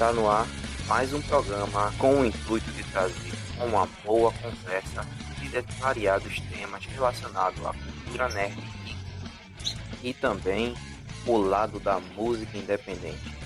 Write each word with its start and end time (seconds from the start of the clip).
Está 0.00 0.14
no 0.14 0.30
ar 0.30 0.46
mais 0.88 1.12
um 1.12 1.20
programa 1.20 1.92
com 1.98 2.20
o 2.20 2.24
intuito 2.24 2.70
de 2.70 2.82
trazer 2.84 3.34
uma 3.62 3.86
boa 4.02 4.32
conversa 4.32 5.06
de 5.38 5.60
variados 5.78 6.40
temas 6.40 6.86
relacionados 6.86 7.66
à 7.66 7.74
cultura 7.74 8.30
nerd 8.30 8.56
e 10.02 10.14
também 10.14 10.74
o 11.26 11.36
lado 11.36 11.78
da 11.78 12.00
música 12.00 12.56
independente, 12.56 13.36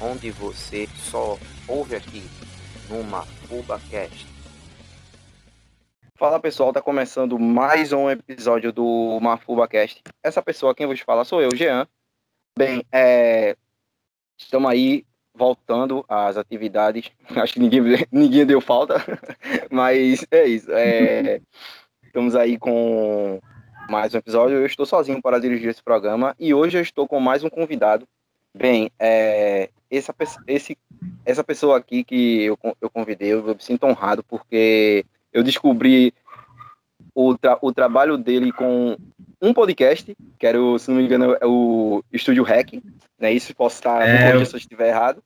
onde 0.00 0.30
você 0.30 0.88
só 0.94 1.36
ouve 1.66 1.96
aqui 1.96 2.22
numa 2.88 3.22
FubaCast. 3.48 4.28
Fala 6.14 6.38
pessoal, 6.38 6.72
tá 6.72 6.80
começando 6.80 7.36
mais 7.36 7.92
um 7.92 8.08
episódio 8.08 8.72
do 8.72 9.18
MafubaCast. 9.20 10.04
Essa 10.22 10.40
pessoa 10.40 10.72
quem 10.72 10.86
vos 10.86 11.00
fala 11.00 11.24
sou 11.24 11.42
eu, 11.42 11.50
Jean. 11.52 11.88
Bem, 12.56 12.86
é... 12.92 13.56
estamos 14.40 14.70
aí 14.70 15.04
voltando 15.34 16.04
às 16.08 16.36
atividades. 16.36 17.10
Acho 17.36 17.54
que 17.54 17.60
ninguém, 17.60 18.06
ninguém 18.10 18.46
deu 18.46 18.60
falta, 18.60 18.96
mas 19.70 20.24
é 20.30 20.46
isso. 20.46 20.70
É... 20.72 21.40
Estamos 22.02 22.34
aí 22.34 22.58
com 22.58 23.40
mais 23.88 24.14
um 24.14 24.18
episódio. 24.18 24.56
Eu 24.56 24.66
estou 24.66 24.84
sozinho 24.84 25.22
para 25.22 25.38
dirigir 25.38 25.70
esse 25.70 25.82
programa 25.82 26.34
e 26.38 26.52
hoje 26.52 26.78
eu 26.78 26.82
estou 26.82 27.06
com 27.06 27.20
mais 27.20 27.44
um 27.44 27.50
convidado. 27.50 28.06
Bem, 28.52 28.90
é... 28.98 29.70
essa, 29.90 30.14
esse, 30.46 30.76
essa 31.24 31.44
pessoa 31.44 31.78
aqui 31.78 32.02
que 32.02 32.42
eu, 32.42 32.58
eu 32.80 32.90
convidei, 32.90 33.32
eu 33.32 33.44
me 33.44 33.56
sinto 33.60 33.86
honrado 33.86 34.24
porque 34.24 35.04
eu 35.32 35.44
descobri 35.44 36.12
o, 37.14 37.36
tra 37.36 37.58
o 37.62 37.72
trabalho 37.72 38.18
dele 38.18 38.52
com 38.52 38.96
um 39.40 39.54
podcast, 39.54 40.14
que 40.38 40.46
era, 40.46 40.60
o, 40.60 40.78
se 40.78 40.90
não 40.90 40.98
me 40.98 41.04
engano, 41.04 41.36
é 41.40 41.46
o 41.46 42.02
Estúdio 42.12 42.44
Hack, 42.44 42.74
né? 43.18 43.32
Isso 43.32 43.54
posso 43.54 43.76
estar 43.76 44.06
é, 44.06 44.44
se 44.44 44.54
eu 44.54 44.58
estiver 44.58 44.88
errado. 44.88 45.22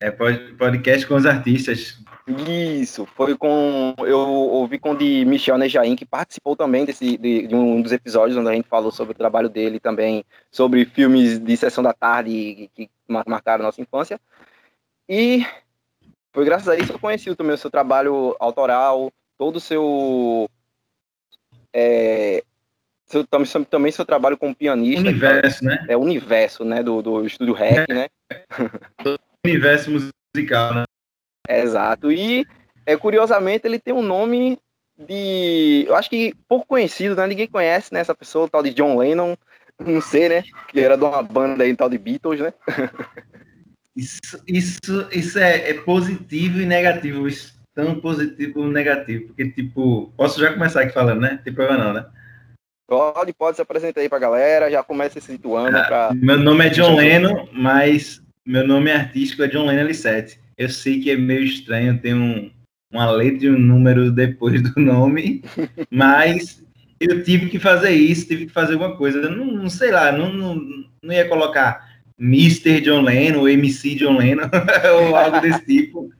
É 0.00 0.10
podcast 0.10 1.06
com 1.06 1.14
os 1.14 1.24
artistas. 1.24 2.02
Isso, 2.26 3.06
foi 3.06 3.36
com. 3.36 3.94
Eu 4.00 4.18
ouvi 4.18 4.76
com 4.76 4.90
o 4.90 4.96
de 4.96 5.24
Michel 5.24 5.56
Nejaim, 5.56 5.94
que 5.94 6.04
participou 6.04 6.56
também 6.56 6.84
desse, 6.84 7.16
de, 7.16 7.46
de, 7.46 7.54
um 7.54 7.80
dos 7.80 7.92
episódios 7.92 8.36
onde 8.36 8.48
a 8.48 8.52
gente 8.52 8.68
falou 8.68 8.90
sobre 8.90 9.12
o 9.12 9.16
trabalho 9.16 9.48
dele 9.48 9.78
também, 9.78 10.24
sobre 10.50 10.84
filmes 10.84 11.38
de 11.38 11.56
sessão 11.56 11.84
da 11.84 11.92
tarde 11.92 12.68
que, 12.74 12.86
que 12.86 12.90
marcaram 13.06 13.64
nossa 13.64 13.80
infância. 13.80 14.20
E 15.08 15.46
foi 16.32 16.44
graças 16.44 16.68
a 16.68 16.76
isso 16.76 16.88
que 16.88 16.94
eu 16.94 16.98
conheci 16.98 17.34
também 17.36 17.54
o 17.54 17.58
seu 17.58 17.70
trabalho 17.70 18.34
autoral, 18.40 19.12
todo 19.38 19.56
o 19.56 19.60
seu. 19.60 20.48
É, 21.72 22.42
seu 23.12 23.26
também, 23.26 23.64
também 23.64 23.92
seu 23.92 24.04
trabalho 24.06 24.38
como 24.38 24.54
pianista. 24.54 25.00
Universo, 25.00 25.64
né? 25.64 25.84
É 25.88 25.96
o 25.96 26.00
universo, 26.00 26.64
né? 26.64 26.82
Do, 26.82 27.02
do 27.02 27.26
estúdio 27.26 27.52
REC, 27.52 27.86
né? 27.88 28.08
universo 29.44 29.90
musical, 29.90 30.74
né? 30.74 30.84
Exato. 31.48 32.10
E, 32.10 32.46
é, 32.86 32.96
curiosamente, 32.96 33.66
ele 33.66 33.78
tem 33.78 33.92
um 33.92 34.02
nome 34.02 34.58
de. 34.96 35.84
Eu 35.86 35.94
acho 35.94 36.08
que 36.08 36.34
pouco 36.48 36.66
conhecido, 36.66 37.14
né? 37.14 37.26
Ninguém 37.26 37.46
conhece 37.46 37.92
né, 37.92 38.00
essa 38.00 38.14
pessoa, 38.14 38.46
o 38.46 38.48
tal 38.48 38.62
de 38.62 38.72
John 38.72 38.96
Lennon. 38.96 39.36
Não 39.78 40.00
sei, 40.00 40.28
né? 40.28 40.44
Que 40.68 40.80
era 40.80 40.96
de 40.96 41.04
uma 41.04 41.22
banda 41.22 41.64
aí, 41.64 41.76
tal 41.76 41.90
de 41.90 41.98
Beatles, 41.98 42.40
né? 42.40 42.52
Isso, 43.94 44.42
isso, 44.48 45.06
isso 45.12 45.38
é, 45.38 45.68
é 45.68 45.74
positivo 45.74 46.62
e 46.62 46.64
negativo. 46.64 47.28
Isso, 47.28 47.54
tão 47.74 48.00
positivo 48.00 48.66
e 48.66 48.72
negativo. 48.72 49.26
Porque, 49.26 49.50
tipo, 49.50 50.10
posso 50.16 50.40
já 50.40 50.50
começar 50.50 50.80
aqui 50.80 50.94
falando, 50.94 51.20
né? 51.20 51.32
Não 51.32 51.38
tem 51.38 51.52
problema 51.52 51.84
não, 51.84 51.92
né? 51.92 52.06
Pode, 52.92 53.32
pode 53.32 53.56
se 53.56 53.62
apresentar 53.62 54.02
aí 54.02 54.08
pra 54.10 54.18
galera, 54.18 54.70
já 54.70 54.82
começa 54.82 55.18
se 55.18 55.26
situando. 55.26 55.74
Ah, 55.74 55.84
pra... 55.84 56.10
Meu 56.14 56.38
nome 56.38 56.66
é 56.66 56.68
John 56.68 56.94
Leno, 56.94 57.48
mas 57.50 58.22
meu 58.44 58.66
nome 58.66 58.92
artístico 58.92 59.42
é 59.42 59.48
John 59.48 59.64
Leno 59.64 59.88
L7. 59.88 60.36
Eu 60.58 60.68
sei 60.68 61.00
que 61.00 61.10
é 61.10 61.16
meio 61.16 61.42
estranho 61.42 61.98
ter 61.98 62.12
um, 62.12 62.50
uma 62.92 63.10
letra 63.10 63.46
e 63.46 63.50
um 63.50 63.58
número 63.58 64.12
depois 64.12 64.60
do 64.60 64.78
nome, 64.78 65.42
mas 65.90 66.62
eu 67.00 67.24
tive 67.24 67.48
que 67.48 67.58
fazer 67.58 67.92
isso, 67.92 68.28
tive 68.28 68.44
que 68.44 68.52
fazer 68.52 68.74
alguma 68.74 68.94
coisa. 68.94 69.22
Não, 69.30 69.46
não 69.46 69.70
sei 69.70 69.90
lá, 69.90 70.12
não, 70.12 70.30
não, 70.30 70.54
não 71.02 71.14
ia 71.14 71.26
colocar 71.26 71.88
Mr. 72.20 72.82
John 72.82 73.00
Lennon 73.00 73.38
ou 73.40 73.48
MC 73.48 73.94
John 73.94 74.18
Lennon 74.18 74.50
ou 75.08 75.16
algo 75.16 75.40
desse 75.40 75.64
tipo. 75.64 76.10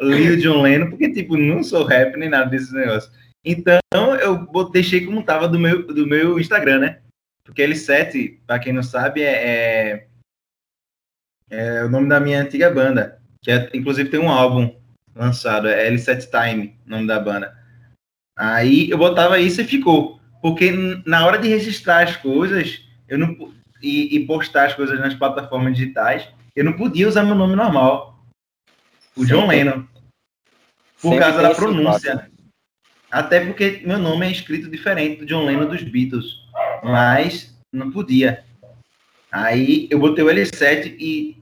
Lil 0.00 0.36
John 0.36 0.62
Lennon, 0.62 0.90
porque, 0.90 1.12
tipo, 1.12 1.36
não 1.36 1.64
sou 1.64 1.84
rap 1.84 2.16
nem 2.16 2.28
nada 2.28 2.50
desses 2.50 2.72
negócios. 2.72 3.12
Então, 3.44 3.80
eu 4.16 4.70
deixei 4.70 5.04
como 5.04 5.22
tava 5.22 5.46
do 5.46 5.58
meu, 5.58 5.86
do 5.86 6.06
meu 6.06 6.40
Instagram, 6.40 6.78
né? 6.78 7.00
Porque 7.44 7.62
L7, 7.62 8.38
para 8.46 8.58
quem 8.58 8.72
não 8.72 8.82
sabe, 8.82 9.22
é, 9.22 9.32
é, 9.32 10.06
é, 11.50 11.84
o 11.84 11.90
nome 11.90 12.08
da 12.08 12.18
minha 12.18 12.40
antiga 12.40 12.70
banda. 12.70 13.20
Que 13.42 13.50
é, 13.50 13.70
inclusive 13.74 14.08
tem 14.08 14.18
um 14.18 14.30
álbum 14.30 14.74
lançado, 15.14 15.68
é 15.68 15.90
L7 15.90 16.30
Time, 16.30 16.78
o 16.86 16.90
nome 16.90 17.06
da 17.06 17.20
banda. 17.20 17.56
Aí 18.36 18.88
eu 18.90 18.96
botava 18.96 19.38
isso 19.38 19.60
e 19.60 19.64
ficou. 19.64 20.18
Porque 20.40 20.72
na 21.06 21.26
hora 21.26 21.38
de 21.38 21.48
registrar 21.48 22.02
as 22.02 22.16
coisas, 22.16 22.82
eu 23.06 23.18
não, 23.18 23.52
e, 23.82 24.16
e, 24.16 24.26
postar 24.26 24.66
as 24.66 24.74
coisas 24.74 24.98
nas 24.98 25.14
plataformas 25.14 25.76
digitais, 25.76 26.28
eu 26.56 26.64
não 26.64 26.72
podia 26.72 27.08
usar 27.08 27.22
meu 27.22 27.34
nome 27.34 27.54
normal. 27.54 28.24
O 29.16 29.24
John 29.24 29.46
Lennon. 29.46 29.84
Por 31.00 31.10
Sempre 31.10 31.18
causa 31.18 31.42
da 31.42 31.54
pronúncia. 31.54 32.30
Até 33.14 33.38
porque 33.38 33.80
meu 33.84 33.96
nome 33.96 34.26
é 34.26 34.32
escrito 34.32 34.68
diferente 34.68 35.20
do 35.20 35.26
John 35.26 35.44
Lennon 35.44 35.66
dos 35.66 35.84
Beatles. 35.84 36.40
Mas 36.82 37.56
não 37.72 37.92
podia. 37.92 38.44
Aí 39.30 39.86
eu 39.88 40.00
botei 40.00 40.24
o 40.24 40.26
L7 40.26 40.96
e 40.98 41.36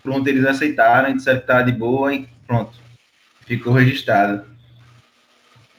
pronto, 0.00 0.28
eles 0.28 0.46
aceitaram, 0.46 1.12
disseram 1.12 1.40
que 1.40 1.62
de 1.62 1.72
boa 1.72 2.14
e 2.14 2.28
pronto. 2.46 2.78
Ficou 3.40 3.72
registrado. 3.72 4.46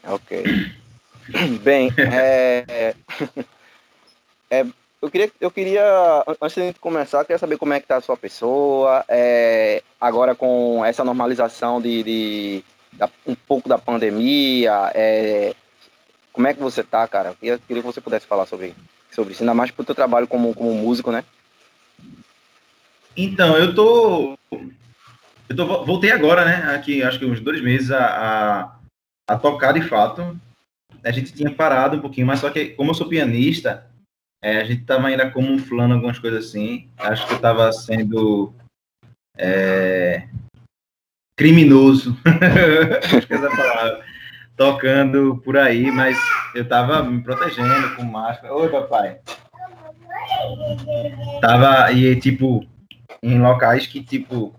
Ok. 0.06 0.44
Bem, 1.62 1.90
é, 1.96 2.94
é, 4.50 4.66
eu 5.00 5.10
queria, 5.10 5.32
eu 5.40 5.50
queria, 5.50 6.24
antes 6.38 6.54
de 6.54 6.78
começar, 6.78 7.20
eu 7.20 7.24
queria 7.24 7.38
saber 7.38 7.56
como 7.56 7.72
é 7.72 7.80
que 7.80 7.86
tá 7.86 7.96
a 7.96 8.02
sua 8.02 8.16
pessoa, 8.18 9.02
é, 9.08 9.82
agora 9.98 10.34
com 10.34 10.84
essa 10.84 11.02
normalização 11.02 11.80
de, 11.80 12.02
de, 12.02 12.64
um 13.26 13.34
pouco 13.34 13.68
da 13.68 13.78
pandemia, 13.78 14.90
é, 14.94 15.54
como 16.32 16.46
é 16.46 16.54
que 16.54 16.60
você 16.60 16.82
tá, 16.82 17.06
cara? 17.06 17.30
Eu 17.42 17.58
queria, 17.58 17.82
que 17.82 17.88
você 17.88 18.00
pudesse 18.00 18.26
falar 18.26 18.46
sobre, 18.46 18.74
sobre 19.10 19.32
isso, 19.32 19.42
ainda 19.42 19.54
mais 19.54 19.70
pro 19.70 19.84
teu 19.84 19.94
trabalho 19.94 20.26
como, 20.26 20.54
como 20.54 20.74
músico, 20.74 21.10
né? 21.10 21.24
Então, 23.16 23.56
eu 23.56 23.74
tô, 23.74 24.38
eu 25.48 25.56
tô, 25.56 25.84
voltei 25.84 26.10
agora, 26.10 26.44
né, 26.44 26.74
aqui, 26.74 27.02
acho 27.02 27.18
que 27.18 27.26
uns 27.26 27.40
dois 27.40 27.62
meses 27.62 27.90
a, 27.90 28.06
a, 29.28 29.34
a 29.34 29.38
tocar 29.38 29.72
de 29.72 29.82
fato, 29.82 30.38
a 31.04 31.10
gente 31.10 31.32
tinha 31.32 31.50
parado 31.50 31.96
um 31.96 32.00
pouquinho, 32.00 32.26
mas 32.26 32.40
só 32.40 32.50
que 32.50 32.70
como 32.70 32.90
eu 32.90 32.94
sou 32.94 33.08
pianista, 33.08 33.86
é, 34.44 34.58
a 34.58 34.64
gente 34.64 34.82
estava 34.82 35.08
ainda 35.08 35.30
camuflando 35.30 35.94
algumas 35.94 36.18
coisas 36.18 36.46
assim. 36.46 36.86
Acho 36.98 37.26
que 37.26 37.32
eu 37.32 37.36
estava 37.36 37.72
sendo 37.72 38.52
é, 39.38 40.28
criminoso, 41.36 42.16
acho 43.02 43.26
que 43.26 43.34
essa 43.34 43.50
palavra, 43.50 44.04
tocando 44.56 45.40
por 45.44 45.56
aí, 45.56 45.90
mas 45.90 46.18
eu 46.54 46.62
estava 46.62 47.02
me 47.02 47.22
protegendo 47.22 47.96
com 47.96 48.04
máscara. 48.04 48.54
Oi, 48.54 48.68
papai. 48.68 49.18
Tava, 51.40 51.92
e 51.92 52.14
tipo, 52.16 52.66
em 53.22 53.40
locais 53.40 53.86
que, 53.86 54.02
tipo, 54.02 54.54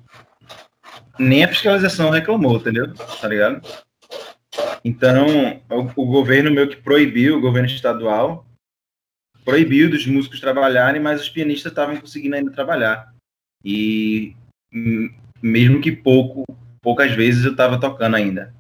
nem 1.18 1.44
a 1.44 1.48
fiscalização 1.48 2.10
reclamou, 2.10 2.58
entendeu? 2.58 2.94
Tá 2.94 3.28
ligado? 3.28 3.62
Então, 4.84 5.26
o, 5.70 6.02
o 6.02 6.06
governo 6.06 6.52
meio 6.52 6.70
que 6.70 6.78
proibiu, 6.78 7.38
o 7.38 7.42
governo 7.42 7.68
estadual, 7.68 8.46
proibiu 9.44 9.90
dos 9.90 10.06
músicos 10.06 10.40
trabalharem, 10.40 11.02
mas 11.02 11.22
os 11.22 11.30
pianistas 11.30 11.72
estavam 11.72 11.98
conseguindo 11.98 12.36
ainda 12.36 12.52
trabalhar. 12.52 13.14
E 13.64 14.36
mesmo 15.42 15.82
que 15.82 15.92
pouco, 15.92 16.44
poucas 16.86 17.12
vezes 17.12 17.44
eu 17.44 17.52
estava 17.52 17.80
tocando 17.80 18.16
ainda. 18.16 18.54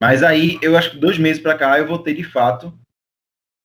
Mas 0.00 0.22
aí, 0.22 0.58
eu 0.62 0.74
acho 0.74 0.92
que 0.92 0.96
dois 0.96 1.18
meses 1.18 1.42
para 1.42 1.56
cá 1.56 1.78
eu 1.78 1.86
voltei 1.86 2.14
de 2.14 2.24
fato, 2.24 2.72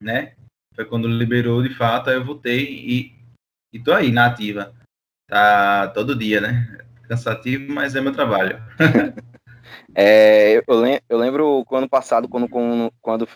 né? 0.00 0.34
Foi 0.74 0.84
quando 0.84 1.08
liberou 1.08 1.62
de 1.62 1.74
fato, 1.74 2.10
aí 2.10 2.16
eu 2.16 2.24
voltei 2.24 2.62
e, 2.62 3.16
e 3.72 3.80
tô 3.80 3.94
aí 3.94 4.12
na 4.12 4.26
ativa. 4.26 4.74
Tá 5.26 5.88
todo 5.88 6.14
dia, 6.14 6.38
né? 6.40 6.78
Cansativo, 7.08 7.72
mas 7.72 7.96
é 7.96 8.00
meu 8.02 8.12
trabalho. 8.12 8.62
É, 9.94 10.62
eu, 10.66 10.80
lem 10.80 11.00
eu 11.08 11.18
lembro 11.18 11.64
o 11.68 11.76
ano 11.76 11.88
passado, 11.88 12.28
quando, 12.28 12.48
quando, 12.48 12.92
quando, 13.00 13.28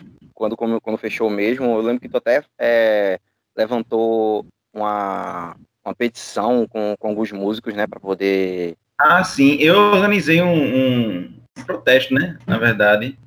quando, 0.55 0.81
quando 0.81 0.97
fechou 0.97 1.29
mesmo, 1.29 1.65
eu 1.65 1.81
lembro 1.81 2.01
que 2.01 2.09
tu 2.09 2.17
até 2.17 2.43
é, 2.57 3.19
levantou 3.55 4.45
uma, 4.73 5.55
uma 5.83 5.95
petição 5.95 6.67
com, 6.67 6.95
com 6.97 7.07
alguns 7.07 7.31
músicos, 7.31 7.73
né, 7.75 7.85
para 7.85 7.99
poder. 7.99 8.77
Ah, 8.99 9.23
sim, 9.23 9.55
eu 9.55 9.75
organizei 9.75 10.41
um, 10.41 11.25
um, 11.25 11.39
protesto, 11.65 12.13
né, 12.13 12.37
na 12.47 12.57
verdade. 12.57 13.17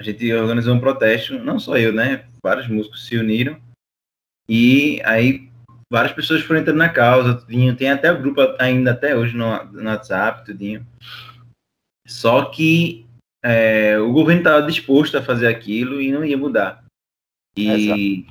A 0.00 0.04
gente 0.04 0.32
organizou 0.32 0.74
um 0.74 0.80
protesto, 0.80 1.38
não 1.38 1.58
só 1.58 1.76
eu, 1.76 1.92
né, 1.92 2.26
vários 2.42 2.68
músicos 2.68 3.06
se 3.06 3.16
uniram. 3.16 3.60
E 4.48 5.00
aí 5.04 5.48
várias 5.90 6.12
pessoas 6.12 6.42
foram 6.42 6.60
entrando 6.60 6.78
na 6.78 6.88
causa, 6.88 7.34
tudinho. 7.34 7.76
Tem 7.76 7.90
até 7.90 8.10
o 8.10 8.20
grupo 8.20 8.40
ainda 8.58 8.92
até 8.92 9.14
hoje 9.14 9.36
no, 9.36 9.64
no 9.66 9.90
WhatsApp, 9.90 10.44
tudinho. 10.44 10.86
Só 12.06 12.46
que 12.46 13.06
é, 13.44 13.98
o 13.98 14.12
governo 14.12 14.40
estava 14.40 14.66
disposto 14.66 15.16
a 15.16 15.22
fazer 15.22 15.46
aquilo 15.48 16.00
e 16.00 16.10
não 16.10 16.24
ia 16.24 16.36
mudar. 16.36 16.84
E, 17.56 18.26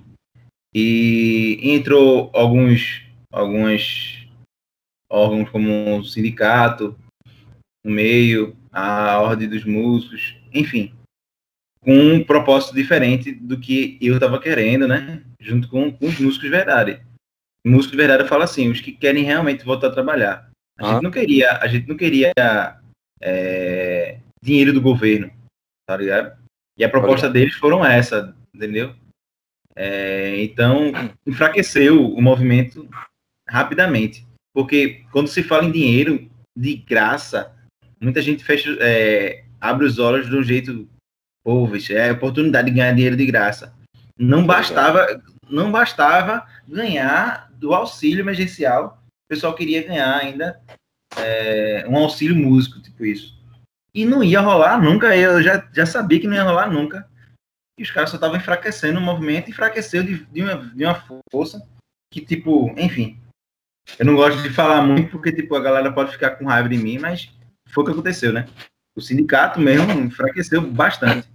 e 0.74 1.60
entrou 1.62 2.32
alguns, 2.34 3.04
alguns 3.32 4.21
órgãos 5.12 5.50
como 5.50 5.98
o 5.98 6.04
sindicato, 6.06 6.98
o 7.86 7.90
meio, 7.90 8.56
a 8.72 9.20
ordem 9.20 9.50
dos 9.50 9.66
músicos, 9.66 10.38
enfim, 10.54 10.94
com 11.82 11.94
um 11.94 12.24
propósito 12.24 12.74
diferente 12.74 13.34
do 13.34 13.60
que 13.60 13.98
eu 14.02 14.16
estava 14.16 14.40
querendo, 14.40 14.88
né? 14.88 15.24
Junto 15.40 15.68
com, 15.68 15.92
com 15.92 16.06
os 16.06 16.18
músicos 16.20 16.44
de 16.44 16.50
verdade. 16.50 17.02
Músicos 17.66 17.92
de 17.92 17.98
verdade 17.98 18.30
fala 18.30 18.46
assim, 18.46 18.70
os 18.70 18.80
que 18.80 18.92
querem 18.92 19.24
realmente 19.24 19.66
voltar 19.66 19.88
a 19.88 19.92
trabalhar. 19.94 20.50
A 20.80 20.88
ah. 20.88 20.94
gente 20.94 21.04
não 21.04 21.12
queria, 21.12 21.58
a 21.58 21.68
gente 21.68 21.88
não 21.88 21.98
queria 21.98 22.32
é, 23.22 24.20
dinheiro 24.42 24.72
do 24.72 24.82
governo, 24.82 25.32
tá 25.86 25.98
ligado? 25.98 26.40
E 26.78 26.84
a 26.84 26.90
proposta 26.90 27.30
deles 27.30 27.56
foram 27.56 27.86
essa, 27.86 28.36
entendeu? 28.54 28.96
É, 29.76 30.42
então, 30.42 30.92
enfraqueceu 31.26 32.12
o 32.12 32.22
movimento 32.22 32.88
rapidamente. 33.48 34.26
Porque 34.54 35.06
quando 35.12 35.28
se 35.28 35.44
fala 35.44 35.66
em 35.66 35.72
dinheiro 35.72 36.30
de 36.58 36.76
graça, 36.76 37.56
muita 38.00 38.22
gente 38.22 38.44
fecha, 38.44 38.76
é, 38.80 39.46
abre 39.60 39.86
os 39.86 40.00
olhos 40.00 40.30
de 40.30 40.36
um 40.36 40.44
jeito, 40.44 40.88
pô, 41.44 41.68
é 41.90 42.12
oportunidade 42.12 42.70
de 42.70 42.76
ganhar 42.76 42.94
dinheiro 42.94 43.16
de 43.16 43.26
graça. 43.26 43.74
Não 44.18 44.46
bastava, 44.46 45.22
não 45.50 45.72
bastava 45.72 46.46
ganhar 46.68 47.50
do 47.54 47.74
auxílio 47.74 48.22
emergencial, 48.22 49.02
o 49.08 49.34
pessoal 49.34 49.56
queria 49.56 49.88
ganhar 49.88 50.18
ainda 50.18 50.62
é, 51.18 51.86
um 51.88 51.98
auxílio 51.98 52.36
músico, 52.36 52.82
tipo 52.82 53.06
isso. 53.06 53.40
E 53.94 54.06
não 54.06 54.24
ia 54.24 54.40
rolar 54.40 54.82
nunca, 54.82 55.16
eu 55.16 55.42
já, 55.42 55.68
já 55.74 55.86
sabia 55.86 56.20
que 56.20 56.28
não 56.28 56.36
ia 56.36 56.44
rolar 56.44 56.72
nunca. 56.72 57.10
E 57.78 57.84
os 57.84 57.92
caras 57.92 58.10
só 58.10 58.18
estavam 58.18 58.38
enfraquecendo 58.38 59.00
o 59.00 59.02
movimento, 59.02 59.50
enfraqueceu 59.50 60.04
de, 60.04 60.26
de, 60.26 60.42
uma, 60.42 60.56
de 60.58 60.86
uma 60.86 61.04
força 61.32 61.66
que, 62.12 62.22
tipo, 62.22 62.74
enfim. 62.78 63.21
Eu 64.00 64.06
não 64.06 64.16
gosto 64.16 64.42
de 64.42 64.50
falar 64.50 64.82
muito 64.82 65.12
porque, 65.12 65.32
tipo, 65.32 65.56
a 65.56 65.62
galera 65.62 65.92
pode 65.92 66.12
ficar 66.12 66.32
com 66.32 66.46
raiva 66.46 66.70
de 66.70 66.78
mim, 66.78 66.98
mas 67.00 67.30
foi 67.70 67.84
o 67.84 67.86
que 67.86 67.92
aconteceu, 67.92 68.34
né? 68.34 68.48
O 68.96 69.02
sindicato 69.02 69.60
mesmo 69.60 69.92
enfraqueceu 69.92 70.62
bastante. 70.62 71.28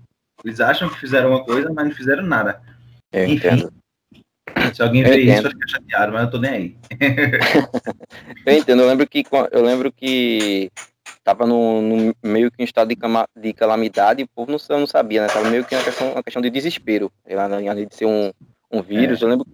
Eles 0.44 0.60
acham 0.60 0.88
que 0.88 1.00
fizeram 1.00 1.30
uma 1.30 1.44
coisa, 1.44 1.72
mas 1.72 1.86
não 1.86 1.92
fizeram 1.92 2.22
nada. 2.24 2.60
Eu 3.12 3.24
Enfim, 3.24 3.34
entendo. 3.34 3.72
se 4.74 4.82
alguém 4.82 5.02
vê 5.02 5.18
isso, 5.18 5.42
vai 5.42 5.52
ficar 5.52 5.68
chateado, 5.68 6.12
mas 6.12 6.24
eu 6.24 6.30
tô 6.30 6.38
nem 6.38 6.50
aí. 6.50 6.76
eu 8.46 8.52
entendo. 8.52 8.82
Eu 8.82 8.88
lembro 8.88 9.08
que, 9.08 9.24
eu 9.50 9.62
lembro 9.62 9.92
que 9.92 10.70
tava 11.24 11.46
no, 11.46 11.80
no, 11.80 12.14
meio 12.22 12.50
que 12.50 12.62
em 12.62 12.64
estado 12.64 12.88
de, 12.88 12.96
cama, 12.96 13.26
de 13.36 13.52
calamidade, 13.52 14.22
o 14.22 14.28
povo 14.28 14.52
não, 14.52 14.78
não 14.78 14.86
sabia, 14.86 15.22
né? 15.22 15.28
Tava 15.28 15.50
meio 15.50 15.64
que 15.64 15.74
uma 15.74 15.82
questão, 15.82 16.12
uma 16.12 16.22
questão 16.22 16.42
de 16.42 16.50
desespero, 16.50 17.10
além 17.26 17.86
de 17.86 17.94
ser 17.94 18.06
um, 18.06 18.30
um 18.70 18.82
vírus. 18.82 19.20
É. 19.20 19.24
Eu 19.24 19.28
lembro, 19.30 19.46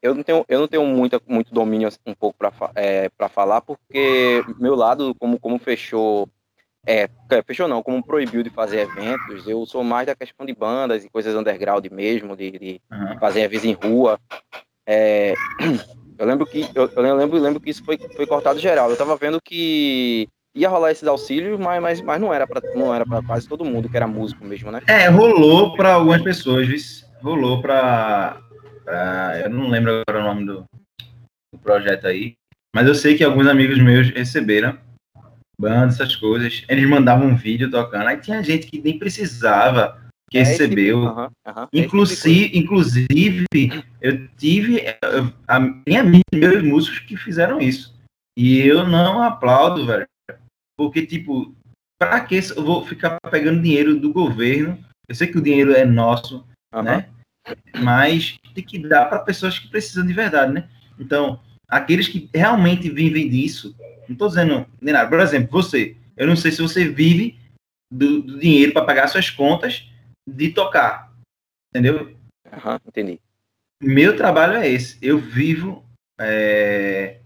eu 0.00 0.14
não 0.14 0.22
tenho, 0.22 0.44
eu 0.48 0.60
não 0.60 0.68
tenho 0.68 0.84
muito, 0.84 1.20
muito 1.26 1.52
domínio 1.52 1.88
assim, 1.88 1.98
um 2.06 2.14
pouco 2.14 2.36
para 2.38 2.52
é, 2.76 3.10
falar, 3.28 3.60
porque 3.60 4.42
meu 4.58 4.74
lado, 4.74 5.14
como, 5.18 5.38
como 5.38 5.58
fechou, 5.58 6.28
é, 6.86 7.08
é, 7.30 7.42
fechou 7.42 7.66
não, 7.66 7.82
como 7.82 8.04
proibiu 8.04 8.42
de 8.42 8.50
fazer 8.50 8.80
eventos, 8.80 9.46
eu 9.46 9.66
sou 9.66 9.82
mais 9.82 10.06
da 10.06 10.14
questão 10.14 10.46
de 10.46 10.54
bandas 10.54 11.04
e 11.04 11.10
coisas 11.10 11.34
underground 11.34 11.84
mesmo, 11.90 12.36
de, 12.36 12.50
de 12.52 12.80
uhum. 12.90 13.18
fazer 13.18 13.40
eventos 13.40 13.64
em 13.64 13.72
rua. 13.72 14.20
É, 14.86 15.34
eu 16.18 16.26
lembro 16.26 16.46
que 16.46 16.68
eu, 16.74 16.88
eu 16.88 17.16
lembro, 17.16 17.38
lembro 17.38 17.60
que 17.60 17.70
isso 17.70 17.84
foi, 17.84 17.98
foi 17.98 18.26
cortado 18.26 18.58
geral. 18.60 18.90
Eu 18.90 18.96
tava 18.96 19.16
vendo 19.16 19.40
que 19.40 20.28
ia 20.54 20.68
rolar 20.68 20.92
esses 20.92 21.06
auxílios, 21.06 21.58
mas, 21.58 21.82
mas, 21.82 22.00
mas 22.00 22.20
não 22.20 22.32
era 22.32 22.46
para 22.46 22.60
não 22.74 22.94
era 22.94 23.04
para 23.04 23.22
quase 23.22 23.48
todo 23.48 23.64
mundo 23.64 23.88
que 23.88 23.96
era 23.96 24.06
músico 24.06 24.44
mesmo, 24.44 24.70
né? 24.70 24.80
É, 24.86 25.08
rolou 25.08 25.76
para 25.76 25.94
algumas 25.94 26.22
pessoas, 26.22 27.04
rolou 27.20 27.60
para 27.60 28.40
eu 29.44 29.50
não 29.50 29.68
lembro 29.68 30.02
agora 30.02 30.20
o 30.20 30.26
nome 30.26 30.46
do, 30.46 30.64
do, 31.52 31.58
projeto 31.60 32.06
aí, 32.06 32.34
mas 32.74 32.86
eu 32.86 32.94
sei 32.94 33.16
que 33.16 33.24
alguns 33.24 33.46
amigos 33.46 33.78
meus 33.78 34.10
receberam 34.10 34.78
bandas, 35.60 35.94
essas 35.94 36.16
coisas. 36.16 36.64
Eles 36.68 36.88
mandavam 36.88 37.28
um 37.28 37.36
vídeo 37.36 37.70
tocando, 37.70 38.06
aí 38.06 38.18
tinha 38.18 38.42
gente 38.42 38.66
que 38.66 38.80
nem 38.80 38.98
precisava 38.98 40.00
que 40.30 40.38
é 40.38 40.42
recebeu. 40.42 41.08
Tipo, 41.08 41.20
uh 41.20 41.30
-huh, 41.46 41.68
inclusive, 41.72 42.44
tipo 42.46 42.58
inclusive, 42.58 43.46
eu 44.00 44.28
tive 44.36 44.82
a 45.46 45.58
minha 45.58 46.04
meus 46.32 46.62
músicos 46.62 47.00
que 47.00 47.16
fizeram 47.16 47.60
isso. 47.60 47.94
E 48.36 48.60
eu 48.60 48.86
não 48.86 49.22
aplaudo, 49.22 49.84
velho. 49.84 50.06
Porque, 50.78 51.04
tipo, 51.04 51.52
para 52.00 52.20
que 52.20 52.36
eu 52.36 52.64
vou 52.64 52.86
ficar 52.86 53.18
pegando 53.30 53.60
dinheiro 53.60 53.98
do 53.98 54.12
governo? 54.12 54.78
Eu 55.08 55.14
sei 55.14 55.26
que 55.26 55.38
o 55.38 55.42
dinheiro 55.42 55.72
é 55.72 55.84
nosso, 55.84 56.46
uhum. 56.72 56.82
né? 56.82 57.08
Mas 57.80 58.38
tem 58.54 58.64
que 58.64 58.78
dar 58.78 59.06
para 59.06 59.20
pessoas 59.20 59.58
que 59.58 59.68
precisam 59.68 60.06
de 60.06 60.12
verdade, 60.12 60.52
né? 60.52 60.68
Então, 60.98 61.40
aqueles 61.68 62.08
que 62.08 62.28
realmente 62.34 62.88
vivem 62.90 63.28
disso, 63.28 63.74
não 64.08 64.14
estou 64.14 64.28
dizendo 64.28 64.66
nem 64.80 64.92
nada. 64.92 65.08
Por 65.08 65.20
exemplo, 65.20 65.50
você, 65.50 65.96
eu 66.16 66.26
não 66.26 66.36
sei 66.36 66.50
se 66.50 66.62
você 66.62 66.88
vive 66.88 67.38
do, 67.92 68.22
do 68.22 68.38
dinheiro 68.38 68.72
para 68.72 68.84
pagar 68.84 69.08
suas 69.08 69.30
contas 69.30 69.88
de 70.28 70.50
tocar, 70.50 71.12
entendeu? 71.70 72.16
Uhum, 72.46 72.78
entendi. 72.86 73.20
Meu 73.82 74.16
trabalho 74.16 74.54
é 74.54 74.68
esse. 74.68 74.98
Eu 75.00 75.18
vivo 75.18 75.84
é, 76.20 77.20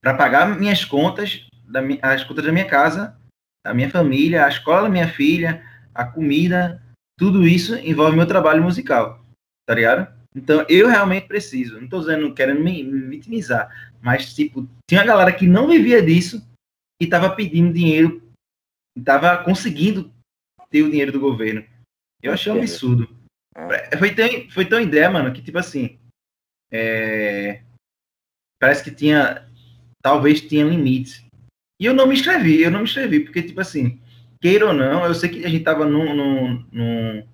para 0.00 0.14
pagar 0.14 0.58
minhas 0.58 0.84
contas 0.84 1.46
da, 1.64 1.80
as 2.02 2.22
contas 2.24 2.44
da 2.44 2.52
minha 2.52 2.66
casa, 2.66 3.18
da 3.64 3.74
minha 3.74 3.90
família, 3.90 4.46
a 4.46 4.48
escola 4.48 4.82
da 4.82 4.88
minha 4.88 5.08
filha, 5.08 5.64
a 5.92 6.04
comida, 6.04 6.80
tudo 7.18 7.46
isso 7.46 7.76
envolve 7.76 8.16
meu 8.16 8.26
trabalho 8.26 8.62
musical, 8.62 9.25
tá 9.66 9.74
ligado? 9.74 10.14
Então 10.34 10.64
eu 10.68 10.86
realmente 10.86 11.26
preciso, 11.26 11.80
não 11.80 11.88
tô 11.88 12.00
dizendo, 12.00 12.32
querendo 12.34 12.62
me, 12.62 12.82
me 12.82 13.08
vitimizar, 13.08 13.92
mas 14.00 14.34
tipo, 14.34 14.68
tinha 14.88 15.00
uma 15.00 15.06
galera 15.06 15.32
que 15.32 15.46
não 15.46 15.66
vivia 15.66 16.02
disso 16.02 16.46
e 17.00 17.06
tava 17.06 17.34
pedindo 17.34 17.72
dinheiro, 17.72 18.22
tava 19.04 19.42
conseguindo 19.42 20.12
ter 20.70 20.82
o 20.82 20.90
dinheiro 20.90 21.12
do 21.12 21.20
governo. 21.20 21.64
Eu 22.22 22.32
achei 22.32 22.52
um 22.52 22.58
absurdo. 22.58 23.08
É. 23.56 23.96
Foi 23.96 24.14
tão, 24.14 24.50
foi 24.50 24.66
tão 24.66 24.80
ideia, 24.80 25.10
mano, 25.10 25.32
que 25.32 25.42
tipo 25.42 25.58
assim, 25.58 25.98
é, 26.70 27.62
parece 28.60 28.84
que 28.84 28.90
tinha, 28.90 29.48
talvez 30.02 30.40
tinha 30.40 30.64
limites. 30.64 31.24
E 31.80 31.84
eu 31.84 31.94
não 31.94 32.06
me 32.06 32.14
inscrevi, 32.14 32.62
eu 32.62 32.70
não 32.70 32.80
me 32.80 32.84
inscrevi, 32.84 33.20
porque, 33.20 33.42
tipo 33.42 33.60
assim, 33.60 34.00
queira 34.40 34.66
ou 34.66 34.72
não, 34.72 35.04
eu 35.04 35.14
sei 35.14 35.28
que 35.28 35.44
a 35.44 35.48
gente 35.48 35.64
tava 35.64 35.84
num, 35.84 36.14
num, 36.14 36.66
num 36.72 37.28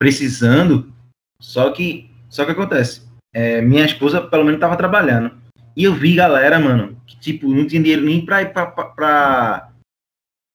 precisando, 0.00 0.93
só 1.40 1.70
que, 1.72 2.10
só 2.28 2.44
que 2.44 2.52
acontece, 2.52 3.02
é, 3.32 3.60
minha 3.60 3.84
esposa 3.84 4.20
pelo 4.20 4.44
menos 4.44 4.60
tava 4.60 4.76
trabalhando, 4.76 5.36
e 5.76 5.84
eu 5.84 5.94
vi 5.94 6.14
galera, 6.14 6.58
mano, 6.58 7.00
que, 7.06 7.16
tipo, 7.18 7.48
não 7.48 7.66
tinha 7.66 7.82
dinheiro 7.82 8.04
nem 8.04 8.24
pra 8.24 8.42
ir 8.42 8.52
pra, 8.52 8.66
pra, 8.66 8.84
pra, 8.86 9.72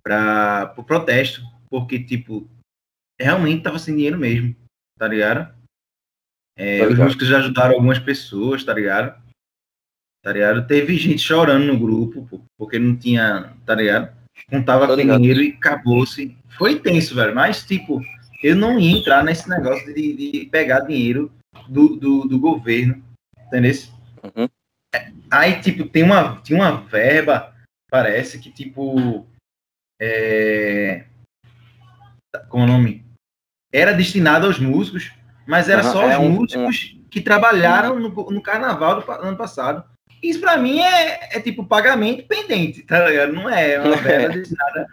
pra 0.04 0.68
pro 0.68 0.84
protesto, 0.84 1.42
porque, 1.70 2.00
tipo, 2.00 2.50
realmente 3.20 3.64
tava 3.64 3.80
sem 3.80 3.96
dinheiro 3.96 4.18
mesmo, 4.18 4.56
tá 4.98 5.08
ligado? 5.08 5.54
É, 6.58 6.86
os 6.86 6.98
músicos 6.98 7.28
já 7.28 7.38
ajudaram 7.38 7.74
algumas 7.74 8.00
pessoas, 8.00 8.64
tá 8.64 8.74
ligado? 8.74 9.20
tá 10.22 10.34
ligado? 10.34 10.68
Teve 10.68 10.98
gente 10.98 11.22
chorando 11.22 11.66
no 11.66 11.80
grupo, 11.80 12.28
pô, 12.28 12.42
porque 12.58 12.78
não 12.78 12.96
tinha, 12.96 13.54
tá 13.66 13.76
ligado? 13.76 14.16
Contava 14.50 14.88
com 14.88 14.96
dinheiro 14.96 15.42
e 15.42 15.50
acabou-se. 15.50 16.38
Foi 16.58 16.80
tenso, 16.80 17.16
velho, 17.16 17.36
mas, 17.36 17.64
tipo, 17.64 18.02
eu 18.42 18.56
não 18.56 18.80
ia 18.80 18.98
entrar 18.98 19.24
nesse 19.24 19.50
negócio 19.50 19.94
de, 19.94 20.14
de 20.14 20.46
pegar 20.46 20.82
dinheiro 20.82 21.32
do, 21.68 21.96
do, 21.96 22.28
do 22.28 22.40
governo, 22.40 23.04
entendeu? 23.48 23.74
Uhum. 24.24 24.50
Aí, 25.32 25.60
tipo, 25.62 25.88
tem 25.88 26.04
uma, 26.04 26.42
tinha 26.42 26.60
uma 26.60 26.82
verba, 26.82 27.54
parece 27.90 28.40
que, 28.40 28.50
tipo, 28.50 29.26
é... 30.02 31.06
como 32.48 32.64
é 32.64 32.68
o 32.68 32.70
nome? 32.70 33.06
Era 33.72 33.94
destinada 33.94 34.48
aos 34.48 34.60
músicos, 34.60 35.12
mas 35.48 35.70
era 35.70 35.84
uhum, 35.84 35.92
só 35.92 36.10
é 36.10 36.18
os 36.18 36.26
um, 36.26 36.30
músicos 36.30 36.96
um... 36.98 37.04
que 37.10 37.22
trabalharam 37.22 38.00
no, 38.00 38.10
no 38.10 38.42
carnaval 38.42 39.02
do 39.02 39.12
ano 39.12 39.38
passado. 39.38 39.84
Isso 40.22 40.40
para 40.42 40.58
mim 40.58 40.80
é, 40.80 41.38
é, 41.38 41.40
tipo 41.40 41.66
pagamento 41.66 42.28
pendente, 42.28 42.84
tá 42.84 43.08
ligado? 43.08 43.32
Não 43.32 43.50
é 43.50 43.80
uma 43.80 43.96
verba 44.02 44.34
destinada 44.34 44.88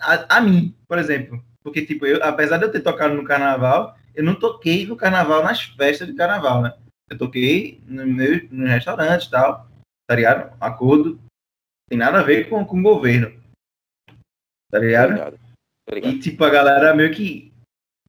a, 0.00 0.36
a, 0.38 0.40
mim, 0.40 0.74
por 0.88 0.98
exemplo. 0.98 1.42
Porque, 1.62 1.84
tipo, 1.84 2.06
eu, 2.06 2.22
apesar 2.22 2.58
de 2.58 2.64
eu 2.64 2.72
ter 2.72 2.80
tocado 2.80 3.14
no 3.14 3.24
carnaval, 3.24 3.96
eu 4.14 4.24
não 4.24 4.34
toquei 4.34 4.86
no 4.86 4.96
carnaval 4.96 5.42
nas 5.42 5.62
festas 5.62 6.08
de 6.08 6.14
carnaval, 6.14 6.62
né? 6.62 6.74
Eu 7.08 7.18
toquei 7.18 7.80
no 7.86 8.06
meu, 8.06 8.48
no 8.50 8.66
restaurante 8.66 9.26
e 9.26 9.30
tal, 9.30 9.68
tá 10.06 10.16
ligado? 10.16 10.56
Acordo. 10.60 11.20
Tem 11.88 11.98
nada 11.98 12.20
a 12.20 12.22
ver 12.22 12.48
com, 12.48 12.64
com 12.64 12.78
o 12.78 12.82
governo. 12.82 13.40
Tá 14.70 14.78
ligado? 14.78 15.10
Obrigado. 15.10 15.38
Obrigado. 15.86 16.14
E, 16.14 16.18
tipo, 16.20 16.44
a 16.44 16.50
galera 16.50 16.94
meio 16.94 17.14
que 17.14 17.52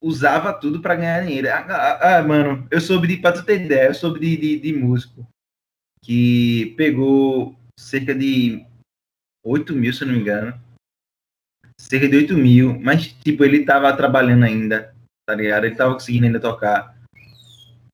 usava 0.02 0.54
tudo 0.54 0.82
para 0.82 0.96
ganhar 0.96 1.26
dinheiro. 1.26 1.50
Ah, 1.50 1.66
ah, 1.70 2.18
ah, 2.18 2.24
mano, 2.24 2.68
eu 2.70 2.82
soube 2.82 3.08
de, 3.08 3.18
pra 3.18 3.32
tu 3.32 3.44
ter 3.44 3.62
ideia, 3.62 3.88
eu 3.88 3.94
soube 3.94 4.20
de, 4.20 4.38
de, 4.38 4.60
de 4.60 4.74
músico 4.74 5.26
que 6.04 6.74
pegou 6.78 7.58
cerca 7.80 8.14
de 8.14 8.66
8 9.46 9.74
mil, 9.74 9.94
se 9.94 10.04
não 10.04 10.14
me 10.14 10.20
engano. 10.20 10.60
Cerca 11.90 12.08
de 12.08 12.16
8 12.16 12.36
mil, 12.36 12.80
mas 12.82 13.08
tipo, 13.24 13.44
ele 13.44 13.66
tava 13.66 13.92
trabalhando 13.94 14.44
ainda, 14.46 14.94
tá 15.28 15.36
ligado? 15.36 15.66
Ele 15.66 15.76
tava 15.76 15.94
conseguindo 15.94 16.26
ainda 16.26 16.40
tocar. 16.40 16.96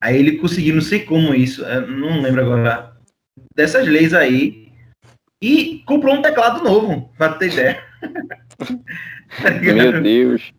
Aí 0.01 0.17
ele 0.17 0.37
conseguiu, 0.37 0.75
não 0.75 0.81
sei 0.81 1.01
como 1.01 1.33
isso, 1.33 1.65
não 1.87 2.21
lembro 2.21 2.41
agora, 2.41 2.95
dessas 3.53 3.85
leis 3.87 4.13
aí, 4.13 4.71
e 5.41 5.83
comprou 5.85 6.15
um 6.15 6.21
teclado 6.21 6.63
novo, 6.63 7.11
pra 7.17 7.33
ter 7.33 7.51
ideia. 7.51 7.83
tá 9.41 9.51
Meu 9.51 10.01
Deus. 10.01 10.53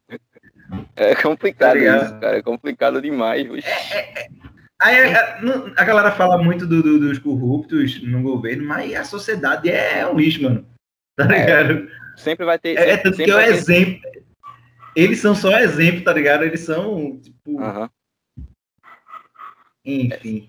É 0.97 1.15
complicado 1.15 1.79
tá 1.79 1.97
isso, 1.97 2.21
cara. 2.21 2.37
É 2.39 2.43
complicado 2.43 3.01
demais. 3.01 3.47
É, 3.65 3.97
é, 3.97 4.25
é. 4.25 4.29
Aí 4.83 5.15
a, 5.15 5.39
a, 5.77 5.85
galera 5.85 6.11
fala 6.13 6.43
muito 6.43 6.67
do, 6.67 6.83
do, 6.83 6.99
dos 6.99 7.19
corruptos 7.19 8.03
no 8.03 8.23
governo, 8.23 8.67
mas 8.67 8.95
a 8.95 9.05
sociedade 9.05 9.69
é 9.69 10.07
um 10.07 10.17
lixo, 10.17 10.43
mano. 10.43 10.67
Tá 11.17 11.25
é, 11.25 11.39
ligado? 11.39 11.89
Sempre 12.17 12.45
vai 12.45 12.59
ter. 12.59 12.79
É, 12.79 12.97
tanto 12.97 13.17
que 13.17 13.31
é 13.31 13.35
o 13.35 13.41
exemplo. 13.41 14.01
Eles 14.95 15.21
são 15.21 15.35
só 15.35 15.59
exemplo, 15.59 16.05
tá 16.05 16.13
ligado? 16.13 16.45
Eles 16.45 16.61
são, 16.61 17.19
tipo. 17.21 17.53
Uh 17.53 17.61
-huh. 17.61 17.91
Enfim. 19.85 20.49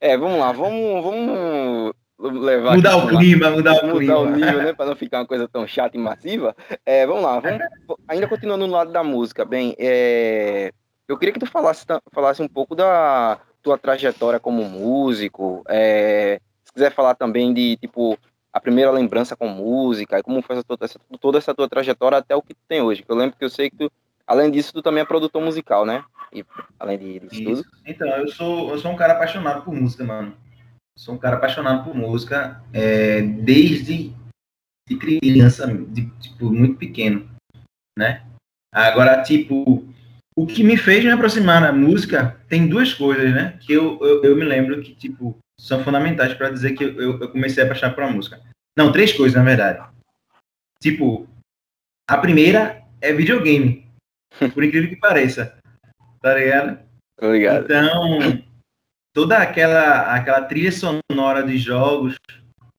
É, 0.00 0.12
é, 0.12 0.16
vamos 0.16 0.38
lá, 0.38 0.52
vamos, 0.52 1.04
vamos 1.04 1.92
levar 2.18 2.74
mudar 2.74 2.96
o 2.96 3.08
clima, 3.08 3.50
mudar 3.50 3.72
o 3.72 3.86
mudar 3.86 3.98
clima. 3.98 4.18
o 4.18 4.30
nível, 4.30 4.62
né, 4.62 4.72
para 4.72 4.86
não 4.86 4.96
ficar 4.96 5.20
uma 5.20 5.26
coisa 5.26 5.46
tão 5.48 5.66
chata 5.66 5.96
e 5.96 6.00
massiva. 6.00 6.54
É, 6.84 7.06
vamos 7.06 7.22
lá, 7.22 7.38
vamos, 7.38 7.62
ainda 8.08 8.26
continuando 8.26 8.66
no 8.66 8.72
lado 8.72 8.90
da 8.90 9.04
música, 9.04 9.44
bem, 9.44 9.76
é, 9.78 10.72
eu 11.06 11.16
queria 11.16 11.32
que 11.32 11.40
tu 11.40 11.46
falasse, 11.46 11.84
falasse 12.12 12.42
um 12.42 12.48
pouco 12.48 12.74
da 12.74 13.38
tua 13.62 13.78
trajetória 13.78 14.40
como 14.40 14.64
músico, 14.64 15.62
é, 15.68 16.40
se 16.64 16.72
quiser 16.72 16.92
falar 16.92 17.14
também 17.14 17.52
de 17.54 17.76
tipo 17.76 18.18
a 18.52 18.60
primeira 18.60 18.90
lembrança 18.90 19.36
com 19.36 19.48
música, 19.48 20.22
como 20.22 20.42
foi 20.42 20.56
essa, 20.56 20.64
essa, 20.80 21.00
toda 21.20 21.38
essa 21.38 21.54
tua 21.54 21.68
trajetória 21.68 22.18
até 22.18 22.34
o 22.34 22.42
que 22.42 22.54
tu 22.54 22.60
tem 22.68 22.80
hoje. 22.80 23.04
Eu 23.08 23.16
lembro 23.16 23.36
que 23.36 23.44
eu 23.44 23.50
sei 23.50 23.70
que 23.70 23.76
tu, 23.76 23.92
além 24.26 24.50
disso, 24.50 24.72
tu 24.72 24.82
também 24.82 25.02
é 25.02 25.06
produtor 25.06 25.42
musical, 25.42 25.84
né? 25.84 26.04
E, 26.32 26.44
além 26.78 26.98
disso 26.98 27.42
tudo. 27.42 27.64
Então, 27.86 28.08
eu 28.08 28.28
sou, 28.28 28.70
eu 28.70 28.78
sou 28.78 28.90
um 28.90 28.96
cara 28.96 29.14
apaixonado 29.14 29.62
por 29.64 29.74
música, 29.74 30.04
mano 30.04 30.34
sou 30.98 31.14
um 31.14 31.18
cara 31.18 31.36
apaixonado 31.36 31.84
por 31.84 31.94
música 31.94 32.60
é, 32.72 33.22
desde 33.22 34.12
de 34.88 34.96
criança, 34.96 35.66
de, 35.66 36.10
tipo, 36.18 36.50
muito 36.50 36.76
pequeno, 36.76 37.28
né? 37.96 38.26
Agora, 38.72 39.22
tipo, 39.22 39.86
o 40.34 40.46
que 40.46 40.64
me 40.64 40.76
fez 40.76 41.04
me 41.04 41.10
aproximar 41.10 41.62
da 41.62 41.72
música 41.72 42.40
tem 42.48 42.66
duas 42.66 42.92
coisas, 42.92 43.32
né? 43.32 43.58
Que 43.60 43.74
eu, 43.74 43.98
eu, 44.00 44.24
eu 44.24 44.36
me 44.36 44.44
lembro 44.44 44.80
que, 44.82 44.94
tipo, 44.94 45.38
são 45.60 45.82
fundamentais 45.82 46.34
para 46.34 46.50
dizer 46.50 46.72
que 46.72 46.84
eu, 46.84 47.20
eu 47.20 47.30
comecei 47.30 47.62
a 47.62 47.66
apaixonar 47.66 47.94
por 47.94 48.04
a 48.04 48.10
música. 48.10 48.40
Não, 48.76 48.92
três 48.92 49.12
coisas, 49.12 49.36
na 49.36 49.44
verdade. 49.44 49.86
Tipo, 50.80 51.28
a 52.08 52.16
primeira 52.16 52.84
é 53.00 53.12
videogame. 53.12 53.86
Por 54.54 54.62
incrível 54.62 54.88
que 54.88 54.96
pareça. 54.96 55.58
Tá 56.20 56.34
ligado? 56.34 56.78
Obrigado. 57.20 57.64
Então, 57.64 58.44
toda 59.12 59.38
aquela, 59.38 60.14
aquela 60.14 60.42
trilha 60.42 60.70
sonora 60.70 61.42
de 61.42 61.58
jogos, 61.58 62.14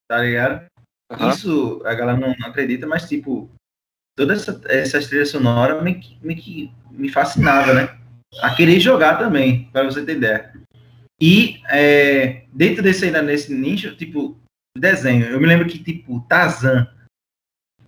tá 0.08 0.22
ligado? 0.22 0.66
Uhum. 1.12 1.30
Isso 1.30 1.82
a 1.86 1.94
galera 1.94 2.18
não 2.18 2.32
acredita, 2.48 2.88
mas 2.88 3.08
tipo, 3.08 3.50
toda 4.16 4.34
essa, 4.34 4.62
essa 4.66 5.02
trilha 5.02 5.26
sonora 5.26 5.82
me, 5.82 6.00
me, 6.22 6.74
me 6.92 7.10
fascinava, 7.10 7.74
né? 7.74 8.00
A 8.42 8.56
querer 8.56 8.80
jogar 8.80 9.18
também, 9.18 9.70
para 9.72 9.84
você 9.84 10.06
ter 10.06 10.18
ideia. 10.18 10.54
E 11.22 11.62
é, 11.70 12.44
dentro 12.54 12.82
desse 12.82 13.06
ainda 13.06 13.22
nesse 13.22 13.54
nicho, 13.54 13.96
tipo, 13.96 14.40
desenho, 14.78 15.26
eu 15.26 15.40
me 15.40 15.48
lembro 15.48 15.68
que, 15.68 15.78
tipo, 15.78 16.22
Tarzan. 16.22 16.88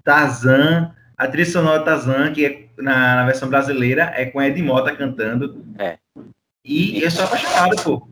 Tarzan, 0.04 0.94
a 1.16 1.28
trilha 1.28 1.46
sonora 1.46 1.84
Tarzan, 1.84 2.34
que 2.34 2.46
é 2.46 2.70
na, 2.78 3.18
na 3.18 3.26
versão 3.26 3.48
brasileira, 3.48 4.12
é 4.16 4.26
com 4.26 4.42
Ed 4.42 4.62
Mota 4.62 4.96
cantando. 4.96 5.66
É. 5.78 5.98
E 6.66 7.02
eu 7.02 7.10
sou 7.10 7.26
apaixonado, 7.26 7.82
pô. 7.84 8.08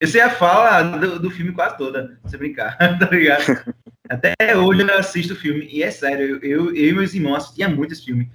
Eu 0.00 0.08
sei 0.08 0.20
a 0.20 0.28
fala 0.28 0.82
do, 0.98 1.18
do 1.18 1.30
filme 1.30 1.52
quase 1.52 1.78
toda, 1.78 2.18
se 2.26 2.36
brincar, 2.36 2.76
tá 2.98 3.08
ligado? 3.10 3.74
Até 4.08 4.34
hoje 4.56 4.82
eu 4.82 4.98
assisto 4.98 5.32
o 5.32 5.36
filme, 5.36 5.66
e 5.70 5.82
é 5.82 5.90
sério, 5.90 6.38
eu, 6.44 6.74
eu 6.74 6.76
e 6.76 6.92
meus 6.92 7.14
irmãos 7.14 7.36
assistia 7.36 7.68
muito 7.68 7.92
esse 7.92 8.04
filme. 8.04 8.30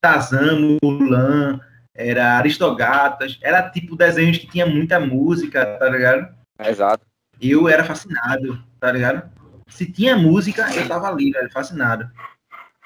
Tarzan, 0.00 0.78
Mulan, 0.82 1.60
era 1.94 2.38
Aristogatas, 2.38 3.38
era 3.42 3.68
tipo 3.68 3.96
desenhos 3.96 4.38
que 4.38 4.46
tinha 4.46 4.66
muita 4.66 4.98
música, 5.00 5.64
tá 5.78 5.88
ligado? 5.88 6.28
Exato. 6.64 7.04
Eu 7.40 7.68
era 7.68 7.84
fascinado, 7.84 8.62
tá 8.78 8.92
ligado? 8.92 9.30
Se 9.68 9.90
tinha 9.90 10.16
música, 10.16 10.66
eu 10.74 10.86
tava 10.86 11.08
ali, 11.08 11.30
velho, 11.30 11.50
fascinado. 11.50 12.10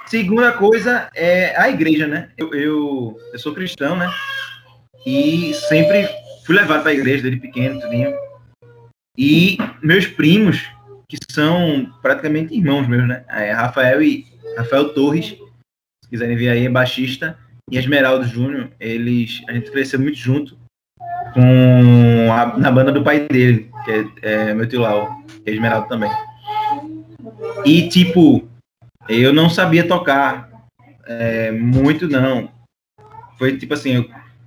Segunda 0.06 0.52
coisa 0.52 1.08
é 1.14 1.58
a 1.58 1.68
igreja, 1.70 2.06
né? 2.06 2.30
Eu, 2.36 2.54
eu, 2.54 3.20
eu 3.32 3.38
sou 3.38 3.54
cristão, 3.54 3.96
né? 3.96 4.08
E 5.06 5.54
sempre 5.54 6.08
fui 6.44 6.54
levado 6.54 6.82
para 6.82 6.90
a 6.90 6.94
igreja 6.94 7.22
desde 7.22 7.40
pequeno, 7.40 7.80
tudinho. 7.80 8.14
E 9.16 9.56
meus 9.82 10.06
primos, 10.06 10.62
que 11.08 11.16
são 11.30 11.90
praticamente 12.02 12.54
irmãos 12.54 12.86
meus, 12.86 13.06
né? 13.08 13.24
É, 13.28 13.52
Rafael 13.52 14.02
e 14.02 14.26
Rafael 14.56 14.92
Torres, 14.92 15.36
se 16.02 16.10
quiserem 16.10 16.36
ver 16.36 16.50
aí, 16.50 16.66
é 16.66 16.68
baixista, 16.68 17.38
e 17.70 17.78
Esmeraldo 17.78 18.24
Júnior, 18.24 18.70
eles 18.78 19.42
a 19.48 19.52
gente 19.52 19.70
cresceu 19.70 19.98
muito 19.98 20.16
junto 20.16 20.58
com 21.32 22.32
a, 22.32 22.58
na 22.58 22.70
banda 22.70 22.92
do 22.92 23.02
pai 23.02 23.26
dele, 23.26 23.70
que 23.84 23.90
é, 23.90 24.50
é 24.50 24.54
meu 24.54 24.68
tio 24.68 24.80
Lau, 24.80 25.08
que 25.26 25.50
é 25.50 25.52
Esmeraldo 25.52 25.88
também. 25.88 26.10
E 27.64 27.88
tipo, 27.88 28.48
eu 29.08 29.32
não 29.32 29.48
sabia 29.48 29.86
tocar 29.86 30.50
é, 31.06 31.50
muito 31.50 32.08
não. 32.08 32.50
Foi 33.38 33.56
tipo 33.56 33.74
assim, 33.74 33.96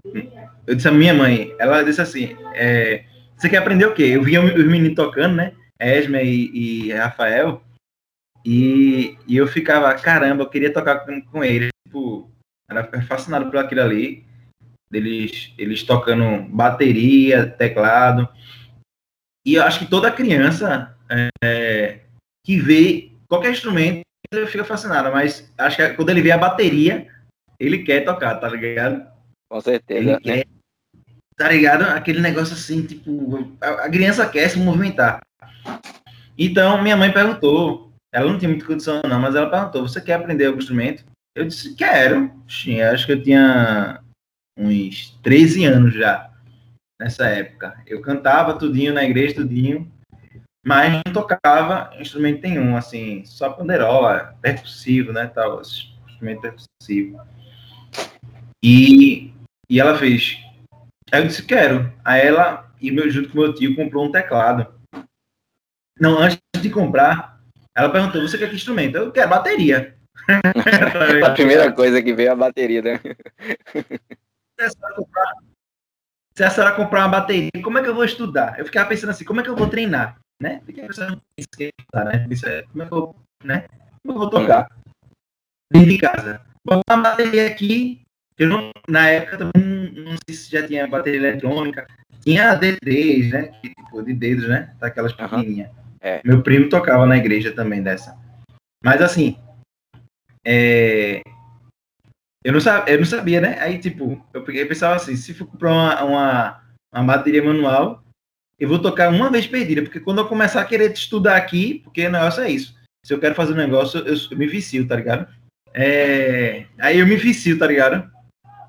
eu, 0.03 0.23
eu 0.65 0.75
disse 0.75 0.87
a 0.87 0.91
minha 0.91 1.13
mãe, 1.13 1.53
ela 1.59 1.83
disse 1.83 2.01
assim, 2.01 2.37
é, 2.53 3.03
você 3.35 3.49
quer 3.49 3.57
aprender 3.57 3.85
o 3.85 3.93
quê? 3.93 4.03
Eu 4.03 4.23
via 4.23 4.41
os 4.41 4.65
meninos 4.65 4.95
tocando, 4.95 5.35
né? 5.35 5.53
Esme 5.79 6.23
e, 6.23 6.87
e 6.87 6.93
Rafael, 6.93 7.61
e, 8.49 9.17
e, 9.27 9.35
eu 9.35 9.45
ficava, 9.45 9.93
caramba, 9.95 10.43
eu 10.43 10.49
queria 10.49 10.71
tocar 10.71 10.99
com, 10.99 11.21
com 11.21 11.43
eles. 11.43 11.69
Tipo, 11.85 12.31
era 12.69 13.01
fascinado 13.03 13.49
por 13.49 13.57
aquilo 13.57 13.81
ali. 13.81 14.25
Eles, 14.91 15.53
eles 15.57 15.83
tocando 15.83 16.47
bateria, 16.49 17.45
teclado. 17.45 18.27
E 19.45 19.55
eu 19.55 19.63
acho 19.63 19.79
que 19.79 19.85
toda 19.85 20.11
criança 20.11 20.95
é, 21.43 22.01
que 22.45 22.57
vê 22.57 23.11
qualquer 23.27 23.51
instrumento 23.51 24.01
fica 24.47 24.63
fascinado, 24.63 25.11
mas 25.11 25.51
acho 25.57 25.77
que 25.77 25.93
quando 25.93 26.09
ele 26.09 26.21
vê 26.21 26.31
a 26.31 26.37
bateria, 26.37 27.07
ele 27.59 27.83
quer 27.83 28.03
tocar, 28.03 28.35
tá 28.35 28.49
ligado? 28.49 29.05
Com 29.49 29.61
certeza. 29.61 30.11
Ele 30.11 30.19
quer, 30.19 30.45
Tá 31.37 31.49
ligado? 31.49 31.83
Aquele 31.83 32.19
negócio 32.19 32.55
assim, 32.55 32.83
tipo, 32.83 33.55
a, 33.61 33.85
a 33.85 33.89
criança 33.89 34.27
quer 34.27 34.49
se 34.49 34.57
movimentar. 34.57 35.21
Então, 36.35 36.81
minha 36.81 36.97
mãe 36.97 37.13
perguntou, 37.13 37.93
ela 38.11 38.31
não 38.31 38.39
tinha 38.39 38.49
muita 38.49 38.65
condição 38.65 39.01
não, 39.07 39.19
mas 39.21 39.35
ela 39.35 39.49
perguntou, 39.49 39.87
você 39.87 40.01
quer 40.01 40.15
aprender 40.15 40.47
algum 40.47 40.57
instrumento? 40.57 41.05
Eu 41.37 41.45
disse, 41.45 41.75
quero. 41.75 42.31
Sim, 42.49 42.81
acho 42.81 43.05
que 43.05 43.11
eu 43.11 43.21
tinha 43.21 44.01
uns 44.57 45.17
13 45.21 45.65
anos 45.65 45.93
já, 45.93 46.31
nessa 46.99 47.27
época. 47.27 47.79
Eu 47.85 48.01
cantava 48.01 48.57
tudinho 48.57 48.91
na 48.91 49.03
igreja, 49.03 49.35
tudinho, 49.35 49.91
mas 50.65 50.91
não 50.91 51.13
tocava 51.13 51.91
instrumento 51.99 52.41
nenhum, 52.41 52.75
assim, 52.75 53.23
só 53.23 53.51
panderola, 53.51 54.35
percussivo, 54.41 55.13
né, 55.13 55.27
tal, 55.27 55.61
instrumento 55.61 56.41
percussivo. 56.41 57.21
E, 58.63 59.31
e 59.69 59.79
ela 59.79 59.95
fez, 59.95 60.39
Aí 61.11 61.21
eu 61.21 61.27
disse, 61.27 61.43
quero. 61.43 61.93
Aí 62.03 62.25
ela, 62.25 62.69
e 62.81 62.91
meu, 62.91 63.09
junto 63.09 63.29
com 63.29 63.39
meu 63.39 63.53
tio, 63.53 63.75
comprou 63.75 64.05
um 64.05 64.11
teclado. 64.11 64.73
Não, 65.99 66.17
antes 66.17 66.39
de 66.59 66.69
comprar, 66.69 67.39
ela 67.75 67.89
perguntou, 67.89 68.21
você 68.21 68.37
quer 68.39 68.49
que 68.49 68.55
instrumento? 68.55 68.97
Eu 68.97 69.11
quero 69.11 69.29
bateria. 69.29 69.96
a 71.25 71.29
primeira 71.31 71.71
coisa 71.71 72.01
que 72.01 72.13
veio 72.13 72.29
é 72.29 72.31
a 72.31 72.35
bateria, 72.35 72.81
né? 72.81 72.99
Se 76.35 76.43
a, 76.43 76.49
senhora 76.49 76.75
comprar, 76.75 77.01
uma 77.01 77.19
bateria, 77.19 77.49
como 77.63 77.77
é 77.77 77.83
que 77.83 77.89
eu 77.89 77.95
vou 77.95 78.05
estudar? 78.05 78.59
Eu 78.59 78.65
ficava 78.65 78.89
pensando 78.89 79.09
assim, 79.11 79.25
como 79.25 79.39
é 79.39 79.43
que 79.43 79.49
eu 79.49 79.55
vou 79.55 79.69
treinar? 79.69 80.17
Né? 80.41 80.61
Fiquei 80.65 80.85
pensando 80.85 81.21
né? 81.95 82.27
Isso 82.29 82.47
é, 82.47 82.63
como 82.63 82.83
é 82.83 82.85
que 82.85 82.93
eu, 82.93 83.15
né? 83.43 83.65
Como 84.03 84.15
eu 84.15 84.19
vou 84.19 84.29
tocar? 84.29 84.69
Dentro 85.71 85.89
de 85.89 85.97
casa. 85.97 86.41
Vou 86.63 86.81
uma 86.89 86.97
bateria 86.97 87.47
aqui, 87.47 88.01
eu 88.37 88.47
não, 88.47 88.71
na 88.87 89.09
época 89.09 89.37
também 89.37 89.91
não 89.91 90.15
sei 90.27 90.35
se 90.35 90.51
já 90.51 90.65
tinha 90.65 90.87
bateria 90.87 91.19
eletrônica. 91.19 91.87
Tinha 92.21 92.51
a 92.51 92.59
D3, 92.59 93.31
né? 93.31 93.51
Tipo, 93.61 94.03
de 94.03 94.13
dedos, 94.13 94.47
né? 94.47 94.75
Daquelas 94.79 95.13
pequenininhas. 95.13 95.69
Uhum. 95.69 95.75
É. 96.01 96.21
Meu 96.23 96.43
primo 96.43 96.69
tocava 96.69 97.05
na 97.05 97.17
igreja 97.17 97.51
também 97.51 97.81
dessa. 97.81 98.17
Mas 98.83 99.01
assim, 99.01 99.37
é... 100.47 101.21
eu, 102.43 102.53
não 102.53 102.61
sabia, 102.61 102.93
eu 102.93 102.99
não 102.99 103.05
sabia, 103.05 103.41
né? 103.41 103.59
Aí, 103.59 103.79
tipo, 103.79 104.25
eu 104.33 104.43
peguei 104.43 104.61
e 104.61 104.65
pensava 104.65 104.95
assim, 104.95 105.15
se 105.17 105.33
for 105.33 105.45
comprar 105.45 105.71
uma, 105.71 106.03
uma, 106.03 106.63
uma 106.93 107.03
bateria 107.03 107.43
manual, 107.43 108.01
eu 108.57 108.69
vou 108.69 108.81
tocar 108.81 109.11
uma 109.11 109.29
vez 109.29 109.45
perdida, 109.45 109.81
porque 109.81 109.99
quando 109.99 110.19
eu 110.19 110.27
começar 110.27 110.61
a 110.61 110.65
querer 110.65 110.91
estudar 110.93 111.35
aqui, 111.35 111.81
porque 111.83 112.07
o 112.07 112.11
negócio 112.11 112.41
é 112.41 112.49
isso. 112.49 112.75
Se 113.05 113.13
eu 113.13 113.19
quero 113.19 113.35
fazer 113.35 113.53
um 113.53 113.57
negócio, 113.57 113.99
eu, 113.99 114.15
eu 114.31 114.37
me 114.37 114.47
vicio, 114.47 114.87
tá 114.87 114.95
ligado? 114.95 115.27
É, 115.73 116.65
aí 116.79 116.99
eu 116.99 117.05
me 117.05 117.17
vicio, 117.17 117.59
tá 117.59 117.67
ligado? 117.67 118.09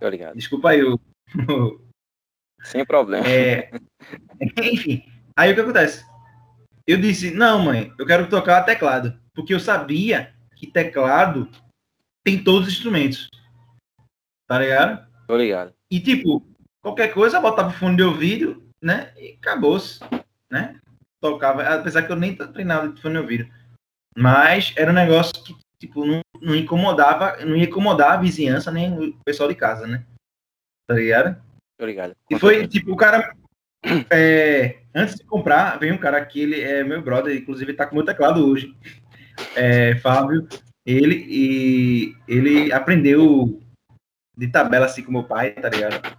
Tô 0.00 0.08
ligado. 0.08 0.36
Desculpa 0.36 0.70
aí, 0.70 0.82
o. 0.82 0.98
Sem 2.64 2.84
problema. 2.84 3.24
É, 3.26 3.70
enfim, 4.62 5.04
aí 5.36 5.52
o 5.52 5.54
que 5.54 5.60
acontece? 5.60 6.04
Eu 6.86 6.96
disse, 6.96 7.30
não, 7.30 7.60
mãe, 7.60 7.92
eu 7.98 8.04
quero 8.04 8.28
tocar 8.28 8.62
teclado. 8.62 9.18
Porque 9.32 9.54
eu 9.54 9.60
sabia 9.60 10.34
que 10.56 10.66
teclado 10.66 11.48
tem 12.28 12.44
todos 12.44 12.68
os 12.68 12.74
instrumentos. 12.74 13.28
Tá 14.46 14.58
ligado? 14.58 15.06
Tô 15.26 15.34
ligado. 15.34 15.72
E 15.90 15.98
tipo, 15.98 16.46
qualquer 16.82 17.08
coisa, 17.08 17.40
botava 17.40 17.70
o 17.70 17.72
fone 17.72 17.96
de 17.96 18.02
ouvido, 18.02 18.62
né? 18.82 19.14
E 19.16 19.38
acabou-se, 19.40 20.00
né? 20.50 20.78
Tocava, 21.22 21.62
apesar 21.62 22.02
que 22.02 22.12
eu 22.12 22.16
nem 22.16 22.36
treinava 22.36 22.90
de 22.90 23.00
fone 23.00 23.14
de 23.14 23.20
ouvido. 23.20 23.48
Mas 24.14 24.74
era 24.76 24.90
um 24.90 24.94
negócio 24.94 25.32
que, 25.42 25.56
tipo, 25.80 26.04
não, 26.04 26.20
não 26.42 26.54
incomodava, 26.54 27.42
não 27.46 27.56
ia 27.56 27.64
incomodar 27.64 28.12
a 28.12 28.20
vizinhança 28.20 28.70
nem 28.70 28.92
o 28.92 29.18
pessoal 29.24 29.48
de 29.48 29.54
casa, 29.54 29.86
né? 29.86 30.04
Tá 30.86 30.94
ligado? 30.94 31.42
Tô 31.78 31.86
ligado. 31.86 32.14
E 32.30 32.38
foi, 32.38 32.68
tipo, 32.68 32.92
o 32.92 32.96
cara. 32.96 33.34
é, 34.12 34.80
antes 34.94 35.14
de 35.14 35.24
comprar, 35.24 35.78
veio 35.78 35.94
um 35.94 35.98
cara 35.98 36.18
aqui, 36.18 36.40
ele 36.42 36.60
é 36.60 36.84
meu 36.84 37.00
brother, 37.00 37.34
inclusive 37.34 37.72
tá 37.72 37.86
com 37.86 37.96
meu 37.96 38.04
teclado 38.04 38.46
hoje. 38.46 38.76
É, 39.54 39.94
Fábio, 39.96 40.48
ele 40.90 41.26
e 41.28 42.14
ele 42.26 42.72
aprendeu 42.72 43.60
de 44.36 44.48
tabela 44.48 44.86
assim 44.86 45.02
com 45.02 45.12
meu 45.12 45.24
pai, 45.24 45.50
tá 45.50 45.68
ligado? 45.68 46.16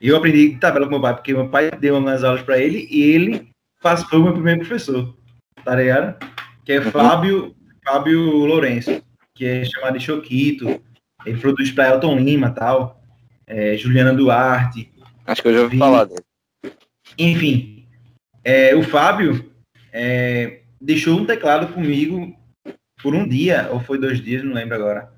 Eu 0.00 0.16
aprendi 0.16 0.50
de 0.50 0.58
tabela 0.58 0.86
com 0.86 0.92
meu 0.92 1.00
pai, 1.00 1.14
porque 1.14 1.32
meu 1.32 1.48
pai 1.48 1.70
deu 1.70 1.96
umas 1.96 2.22
aulas 2.22 2.42
para 2.42 2.58
ele 2.58 2.86
e 2.90 3.02
ele 3.02 3.48
faz, 3.80 4.02
foi 4.04 4.18
o 4.18 4.22
meu 4.24 4.32
primeiro 4.34 4.60
professor, 4.60 5.16
tá 5.64 5.74
ligado? 5.74 6.16
Que 6.64 6.72
é 6.72 6.80
Fábio, 6.82 7.56
Fábio 7.84 8.20
Lourenço, 8.20 9.02
que 9.34 9.44
é 9.44 9.64
chamado 9.64 9.98
de 9.98 10.04
Choquito. 10.04 10.80
Ele 11.24 11.40
produz 11.40 11.70
para 11.72 11.88
Elton 11.88 12.18
Lima 12.18 12.50
tal, 12.50 13.02
é, 13.46 13.76
Juliana 13.76 14.12
Duarte. 14.14 14.92
Acho 15.26 15.42
que 15.42 15.48
eu 15.48 15.54
já 15.54 15.60
ouvi 15.62 15.76
Vi- 15.76 15.78
falar 15.78 16.04
dele. 16.04 16.22
Enfim, 17.18 17.88
é, 18.44 18.74
o 18.76 18.82
Fábio 18.82 19.52
é, 19.92 20.60
deixou 20.80 21.18
um 21.18 21.26
teclado 21.26 21.72
comigo 21.72 22.37
por 23.02 23.14
um 23.14 23.26
dia, 23.26 23.68
ou 23.70 23.80
foi 23.80 23.98
dois 23.98 24.20
dias, 24.20 24.42
não 24.44 24.52
lembro 24.54 24.74
agora. 24.74 25.12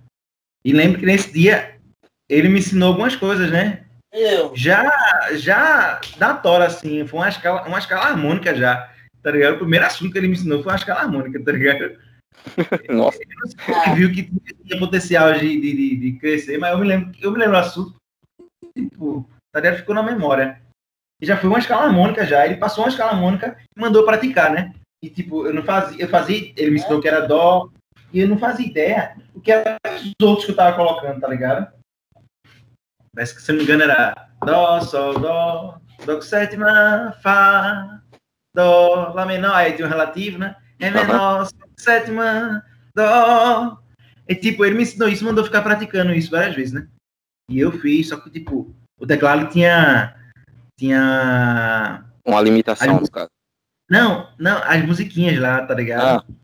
E 0.65 0.73
lembro 0.73 0.99
que 0.99 1.07
nesse 1.07 1.33
dia 1.33 1.77
ele 2.29 2.49
me 2.49 2.59
ensinou 2.59 2.89
algumas 2.89 3.17
coisas, 3.17 3.51
né? 3.51 3.85
Eu. 4.13 4.53
Já, 4.57 5.29
já 5.35 6.01
da 6.19 6.35
tora, 6.35 6.67
assim, 6.67 7.07
foi 7.07 7.21
uma 7.21 7.29
escala, 7.29 7.67
uma 7.67 7.79
escala 7.79 8.07
harmônica 8.07 8.55
já, 8.55 8.93
tá 9.23 9.31
ligado? 9.31 9.55
O 9.55 9.59
primeiro 9.59 9.87
assunto 9.87 10.13
que 10.13 10.19
ele 10.19 10.29
me 10.29 10.35
ensinou 10.35 10.63
foi 10.63 10.73
uma 10.73 10.79
escala 10.79 11.01
harmônica, 11.01 11.43
tá 11.45 11.53
ligado? 11.53 11.99
Nossa, 12.89 13.19
Ele 13.87 13.95
viu 13.97 14.13
que 14.13 14.23
tinha 14.65 14.79
potencial 14.79 15.33
de, 15.35 15.61
de, 15.61 15.75
de- 15.75 15.97
de 15.97 16.13
crescer, 16.19 16.59
mas 16.59 16.73
eu 16.73 16.79
me 16.79 16.87
lembro, 16.87 17.13
eu 17.21 17.31
me 17.31 17.39
lembro 17.39 17.53
do 17.53 17.59
assunto, 17.59 17.95
tipo, 18.75 19.29
tá 19.53 19.61
ligado? 19.61 19.79
Ficou 19.79 19.95
na 19.95 20.03
memória. 20.03 20.61
E 21.21 21.27
já 21.27 21.37
foi 21.37 21.49
uma 21.51 21.59
escala 21.59 21.85
harmônica 21.85 22.25
já, 22.27 22.47
ele 22.47 22.57
passou 22.57 22.85
uma 22.85 22.91
escala 22.91 23.13
harmônica 23.13 23.57
e 23.77 23.81
mandou 23.81 24.05
praticar, 24.05 24.51
né? 24.51 24.73
E 25.03 25.09
tipo, 25.09 25.47
eu 25.47 25.55
não 25.55 25.63
fazia, 25.63 26.03
eu 26.03 26.09
fazia, 26.09 26.53
ele 26.57 26.71
me 26.73 26.79
ensinou 26.79 27.01
que 27.01 27.09
era 27.09 27.27
dó, 27.27 27.71
e 28.13 28.21
eu 28.21 28.29
não 28.29 28.39
fazia 28.39 28.67
ideia 28.67 29.17
o 29.35 29.41
que 29.41 29.51
eram 29.51 29.77
os 29.85 30.15
outros 30.27 30.45
que 30.45 30.53
eu 30.53 30.57
tava 30.57 30.77
colocando, 30.77 31.21
tá 31.21 31.29
ligado? 31.29 31.73
Parece 33.15 33.35
que, 33.35 33.43
se 33.43 33.51
não 33.51 33.59
me 33.59 33.65
engano, 33.65 33.83
era 33.85 34.29
dó, 34.45 34.81
sol, 34.83 35.19
dó, 35.19 35.81
dó 36.05 36.15
com 36.17 36.23
sétima, 36.23 37.17
fá, 37.23 38.03
dó, 38.55 39.13
lá 39.15 39.25
menor, 39.25 39.55
aí 39.55 39.73
tem 39.73 39.87
um 39.87 39.89
relativo, 39.89 40.39
né? 40.39 40.57
É 40.79 40.91
menor, 40.91 41.47
sol 41.47 41.69
sétima, 41.79 42.63
dó. 42.95 43.79
E 44.29 44.35
tipo, 44.35 44.65
ele 44.65 44.77
me 44.77 44.83
ensinou 44.83 45.09
isso, 45.09 45.25
mandou 45.25 45.45
ficar 45.45 45.63
praticando 45.63 46.13
isso 46.13 46.31
várias 46.31 46.55
vezes, 46.55 46.73
né? 46.73 46.87
E 47.51 47.59
eu 47.59 47.73
fiz, 47.73 48.09
só 48.09 48.17
que 48.19 48.31
tipo, 48.31 48.75
o 48.99 49.07
teclado 49.07 49.49
tinha. 49.51 50.15
Tinha. 50.79 52.05
uma 52.25 52.41
limitação 52.41 52.95
Aí- 52.95 53.01
dos 53.01 53.09
caras. 53.11 53.31
Não, 53.91 54.29
não, 54.39 54.59
as 54.63 54.85
musiquinhas 54.87 55.39
lá, 55.39 55.65
tá 55.67 55.75
ligado? 55.75 56.25
Ah, 56.29 56.35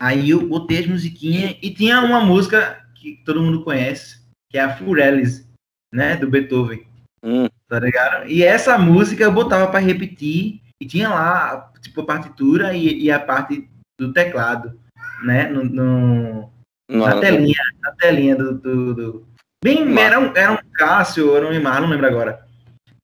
Aí 0.00 0.30
eu 0.30 0.46
botei 0.46 0.78
as 0.80 0.86
musiquinhas 0.86 1.56
e 1.62 1.70
tinha 1.70 2.00
uma 2.00 2.20
música 2.20 2.84
que 2.94 3.20
todo 3.24 3.42
mundo 3.42 3.62
conhece, 3.64 4.20
que 4.50 4.58
é 4.58 4.62
a 4.62 4.76
Furelles, 4.76 5.48
né? 5.92 6.16
Do 6.16 6.28
Beethoven, 6.28 6.86
hum, 7.22 7.48
tá 7.68 7.80
ligado? 7.80 8.28
E 8.28 8.42
essa 8.44 8.76
música 8.78 9.24
eu 9.24 9.32
botava 9.32 9.68
pra 9.70 9.80
repetir 9.80 10.60
e 10.80 10.86
tinha 10.86 11.08
lá, 11.08 11.72
tipo, 11.80 12.00
a 12.02 12.06
partitura 12.06 12.74
e, 12.76 13.02
e 13.04 13.10
a 13.10 13.18
parte 13.18 13.68
do 13.98 14.12
teclado, 14.12 14.78
né? 15.24 15.48
No, 15.48 15.64
no- 15.64 16.50
na 16.90 17.20
telinha, 17.20 17.62
na 17.82 17.92
telinha 17.92 18.36
do. 18.36 18.54
do- 18.58 18.94
do- 18.94 19.28
Bem, 19.64 19.98
era 19.98 20.20
um, 20.20 20.36
era 20.36 20.52
um 20.52 20.58
Cássio, 20.74 21.34
era 21.36 21.46
um 21.48 21.52
Imar, 21.52 21.80
não 21.82 21.88
lembro 21.88 22.06
agora. 22.06 22.46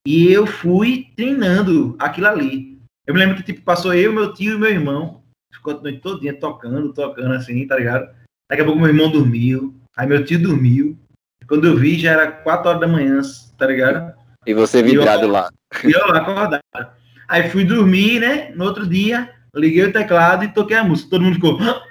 E 0.07 0.31
eu 0.31 0.47
fui 0.47 1.07
treinando 1.17 1.95
aquilo 1.99 2.27
ali. 2.27 2.74
Eu 3.07 3.13
me 3.13 3.19
lembro 3.19 3.35
que, 3.35 3.43
tipo, 3.43 3.61
passou 3.61 3.93
eu, 3.93 4.11
meu 4.11 4.33
tio 4.33 4.55
e 4.55 4.59
meu 4.59 4.69
irmão. 4.69 5.21
Ficou 5.53 5.77
a 5.77 5.81
noite 5.81 5.99
todinha 5.99 6.33
tocando, 6.33 6.91
tocando 6.93 7.33
assim, 7.33 7.65
tá 7.67 7.77
ligado? 7.77 8.09
Daqui 8.49 8.61
a 8.61 8.65
pouco 8.65 8.79
meu 8.79 8.89
irmão 8.89 9.11
dormiu. 9.11 9.75
Aí 9.95 10.07
meu 10.07 10.25
tio 10.25 10.41
dormiu. 10.41 10.97
Quando 11.47 11.67
eu 11.67 11.77
vi, 11.77 11.99
já 11.99 12.11
era 12.11 12.31
4 12.31 12.69
horas 12.69 12.81
da 12.81 12.87
manhã, 12.87 13.21
tá 13.57 13.67
ligado? 13.67 14.13
E 14.45 14.53
você 14.53 14.81
vidrado 14.81 15.27
lá. 15.27 15.49
E 15.83 15.91
eu 15.91 16.07
lá 16.07 16.19
acordado. 16.19 16.61
Aí 17.27 17.49
fui 17.49 17.65
dormir, 17.65 18.21
né? 18.21 18.51
No 18.55 18.63
outro 18.63 18.87
dia, 18.87 19.29
liguei 19.53 19.83
o 19.83 19.91
teclado 19.91 20.45
e 20.45 20.53
toquei 20.53 20.77
a 20.77 20.83
música. 20.83 21.09
Todo 21.09 21.23
mundo 21.23 21.35
ficou, 21.35 21.59
"Hã? 21.59 21.81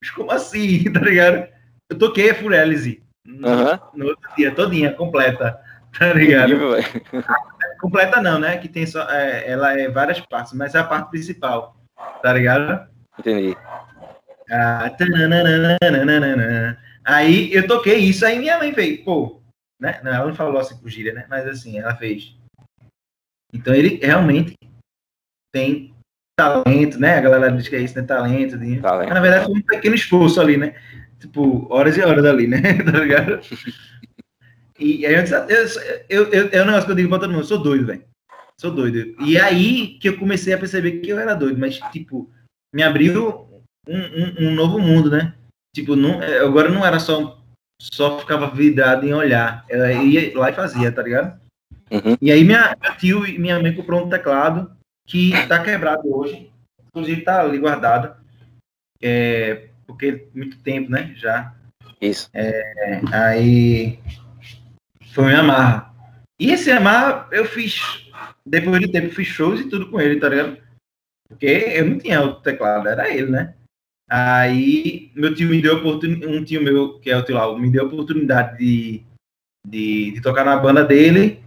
Mas 0.00 0.10
como 0.10 0.30
assim? 0.30 0.84
Tá 0.92 1.00
ligado? 1.00 1.48
Eu 1.88 1.98
toquei 1.98 2.30
a 2.30 2.34
Furelise. 2.34 3.02
Aham. 3.42 3.80
No 3.94 4.06
outro 4.08 4.28
dia, 4.36 4.50
todinha, 4.50 4.92
completa. 4.92 5.58
Tá 5.98 6.12
ligado? 6.12 6.52
Completa 7.84 8.22
não, 8.22 8.38
né? 8.38 8.56
Que 8.56 8.66
tem 8.66 8.86
só. 8.86 9.06
é, 9.10 9.46
ela 9.46 9.78
é 9.78 9.90
várias 9.90 10.18
partes, 10.18 10.54
mas 10.54 10.74
é 10.74 10.78
a 10.78 10.84
parte 10.84 11.10
principal. 11.10 11.76
Tá 12.22 12.32
ligado? 12.32 12.88
Entendi. 13.18 13.54
Ah. 14.50 14.90
Aí 17.04 17.52
eu 17.52 17.66
toquei 17.66 17.98
isso, 17.98 18.24
aí 18.24 18.38
minha 18.38 18.56
mãe 18.56 18.72
fez, 18.72 19.00
pô, 19.00 19.38
né? 19.78 20.00
Não, 20.02 20.14
ela 20.14 20.26
não 20.26 20.34
falou 20.34 20.58
assim 20.58 20.78
com 20.78 20.88
gíria, 20.88 21.12
né? 21.12 21.26
Mas 21.28 21.46
assim, 21.46 21.78
ela 21.78 21.94
fez. 21.94 22.34
Então 23.52 23.74
ele 23.74 24.00
realmente 24.02 24.54
tem 25.52 25.94
talento, 26.34 26.98
né? 26.98 27.18
A 27.18 27.20
galera 27.20 27.52
diz 27.52 27.68
que 27.68 27.76
é 27.76 27.80
isso, 27.80 28.00
né? 28.00 28.06
Talento. 28.06 28.56
né? 28.56 28.80
Talento. 28.80 29.08
Mas 29.08 29.14
na 29.14 29.20
verdade 29.20 29.44
foi 29.44 29.56
um 29.56 29.62
pequeno 29.62 29.94
esforço 29.94 30.40
ali, 30.40 30.56
né? 30.56 30.74
Tipo, 31.20 31.70
horas 31.70 31.98
e 31.98 32.02
horas 32.02 32.24
ali, 32.24 32.46
né? 32.46 32.62
tá 32.82 32.98
ligado? 32.98 33.40
E 34.78 35.06
aí 35.06 35.14
eu 35.14 35.22
disse, 35.22 35.34
eu, 36.08 36.24
eu, 36.24 36.32
eu, 36.32 36.48
é 36.52 36.62
um 36.62 36.66
negócio 36.66 36.86
que 36.86 36.92
eu 36.92 36.96
digo 36.96 37.08
pra 37.08 37.18
todo 37.18 37.30
mundo, 37.30 37.42
eu 37.42 37.46
sou 37.46 37.58
doido, 37.58 37.86
velho. 37.86 38.04
Sou 38.60 38.70
doido. 38.70 39.14
E 39.22 39.38
aí 39.38 39.98
que 39.98 40.08
eu 40.08 40.18
comecei 40.18 40.52
a 40.52 40.58
perceber 40.58 41.00
que 41.00 41.10
eu 41.10 41.18
era 41.18 41.34
doido, 41.34 41.58
mas, 41.58 41.78
tipo, 41.92 42.30
me 42.74 42.82
abriu 42.82 43.48
um, 43.88 43.98
um, 43.98 44.48
um 44.48 44.54
novo 44.54 44.78
mundo, 44.78 45.10
né? 45.10 45.34
Tipo, 45.74 45.96
não, 45.96 46.22
é, 46.22 46.38
agora 46.38 46.68
não 46.68 46.84
era 46.84 46.98
só, 46.98 47.40
só 47.80 48.18
ficava 48.18 48.50
vidrado 48.50 49.06
em 49.06 49.12
olhar. 49.12 49.64
Eu 49.68 50.02
ia 50.02 50.36
lá 50.38 50.50
e 50.50 50.54
fazia, 50.54 50.90
tá 50.90 51.02
ligado? 51.02 51.40
Uhum. 51.90 52.16
E 52.20 52.32
aí 52.32 52.44
minha, 52.44 52.76
meu 52.80 52.96
tio 52.96 53.26
e 53.26 53.38
minha 53.38 53.60
mãe 53.60 53.74
comprou 53.74 54.04
um 54.04 54.08
teclado 54.08 54.74
que 55.06 55.32
tá 55.48 55.62
quebrado 55.62 56.14
hoje. 56.14 56.50
Inclusive 56.88 57.22
tá 57.22 57.40
ali 57.40 57.58
guardado. 57.58 58.16
É, 59.02 59.68
porque 59.86 60.28
muito 60.34 60.58
tempo, 60.60 60.90
né? 60.90 61.12
Já. 61.16 61.54
Isso. 62.00 62.30
É, 62.32 63.00
aí 63.12 63.98
foi 65.14 65.24
um 65.24 65.30
Yamaha. 65.30 65.94
E 66.40 66.50
esse 66.50 66.68
Yamaha 66.68 67.28
eu 67.30 67.44
fiz, 67.44 67.80
depois 68.44 68.80
de 68.80 68.90
tempo, 68.90 69.14
fiz 69.14 69.28
shows 69.28 69.60
e 69.60 69.68
tudo 69.68 69.88
com 69.88 70.00
ele, 70.00 70.18
tá 70.18 70.28
ligado? 70.28 70.58
Porque 71.28 71.46
eu 71.46 71.86
não 71.86 71.98
tinha 71.98 72.20
outro 72.20 72.42
teclado, 72.42 72.88
era 72.88 73.08
ele, 73.08 73.30
né? 73.30 73.54
Aí 74.10 75.10
meu 75.14 75.34
tio 75.34 75.48
me 75.48 75.62
deu 75.62 75.76
oportunidade, 75.76 76.32
um 76.32 76.44
tio 76.44 76.62
meu, 76.62 76.98
que 76.98 77.10
é 77.10 77.16
o 77.16 77.24
tio 77.24 77.36
Lau, 77.36 77.58
me 77.58 77.70
deu 77.70 77.84
a 77.84 77.86
oportunidade 77.86 78.58
de, 78.58 79.02
de, 79.66 80.10
de 80.12 80.20
tocar 80.20 80.44
na 80.44 80.56
banda 80.56 80.84
dele, 80.84 81.42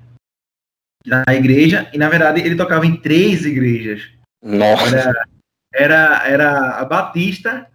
na 1.06 1.23
igreja, 1.30 1.89
e 1.93 1.97
na 1.97 2.10
verdade 2.10 2.41
ele 2.41 2.56
tocava 2.56 2.86
em 2.86 2.95
três 2.97 3.45
igrejas. 3.45 4.10
Nossa. 4.41 4.95
Era, 4.97 5.27
era, 5.73 6.27
era 6.27 6.69
a 6.80 6.86
Batista, 6.86 7.69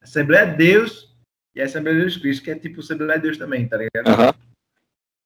Assembleia 0.00 0.46
de 0.46 0.56
Deus 0.56 1.16
e 1.56 1.62
a 1.62 1.64
Assembleia 1.64 1.96
de 1.96 2.04
Jesus 2.04 2.22
Cristo, 2.22 2.44
que 2.44 2.50
é 2.50 2.54
tipo 2.54 2.80
Assembleia 2.80 3.18
de 3.18 3.22
Deus 3.22 3.38
também, 3.38 3.66
tá 3.66 3.78
ligado? 3.78 4.08
Aham. 4.08 4.34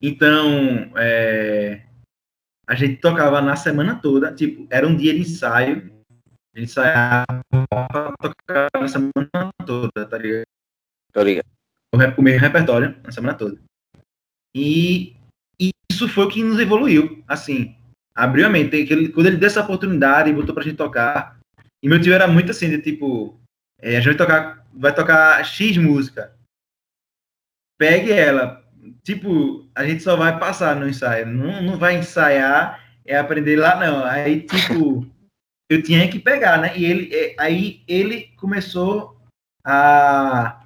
Então, 0.01 0.93
é, 0.97 1.83
a 2.67 2.75
gente 2.75 3.01
tocava 3.01 3.41
na 3.41 3.57
semana 3.57 3.97
toda, 3.97 4.35
tipo, 4.35 4.67
era 4.71 4.87
um 4.87 4.97
dia 4.97 5.15
de 5.15 5.21
ensaio, 5.21 5.91
a 6.55 6.59
gente 6.59 6.71
ensaiava 6.71 7.27
tocar 8.21 8.69
na 8.75 8.89
semana 8.89 9.53
toda, 9.65 10.07
tá 10.07 10.19
ligado? 10.19 10.45
Tô 11.13 11.23
ligado. 11.23 11.47
O, 11.95 12.23
mesmo 12.23 12.41
repertório 12.41 12.97
na 13.03 13.11
semana 13.11 13.35
toda. 13.35 13.59
E, 14.55 15.17
e 15.61 15.71
isso 15.91 16.09
foi 16.09 16.25
o 16.25 16.29
que 16.29 16.43
nos 16.43 16.59
evoluiu, 16.59 17.23
assim, 17.27 17.77
abriu 18.15 18.47
a 18.47 18.51
mente. 18.51 18.77
Ele, 18.77 19.09
quando 19.11 19.27
ele 19.27 19.37
deu 19.37 19.47
essa 19.47 19.63
oportunidade 19.63 20.29
e 20.29 20.35
botou 20.35 20.55
pra 20.55 20.65
gente 20.65 20.77
tocar, 20.77 21.39
e 21.83 21.89
meu 21.89 22.01
tio 22.01 22.13
era 22.13 22.27
muito 22.27 22.51
assim, 22.51 22.69
de 22.69 22.83
tipo, 22.83 23.39
é, 23.79 23.97
a 23.97 24.01
gente 24.01 24.17
vai 24.17 24.17
tocar, 24.17 24.67
vai 24.73 24.95
tocar 24.95 25.45
X 25.45 25.77
música. 25.77 26.35
Pegue 27.79 28.11
ela. 28.11 28.66
Tipo, 29.05 29.69
a 29.75 29.85
gente 29.85 30.03
só 30.03 30.17
vai 30.17 30.39
passar 30.39 30.77
no 30.77 30.89
ensaio. 30.89 31.27
Não, 31.27 31.63
não 31.63 31.79
vai 31.79 31.97
ensaiar, 31.97 32.81
é 33.05 33.17
aprender 33.17 33.57
lá, 33.57 33.77
não. 33.77 34.05
Aí, 34.05 34.41
tipo, 34.43 35.07
eu 35.71 35.83
tinha 35.83 36.09
que 36.09 36.19
pegar, 36.19 36.59
né? 36.59 36.77
E 36.77 36.85
ele, 36.85 37.15
é, 37.15 37.35
aí 37.39 37.83
ele 37.89 38.33
começou 38.37 39.17
a, 39.65 40.63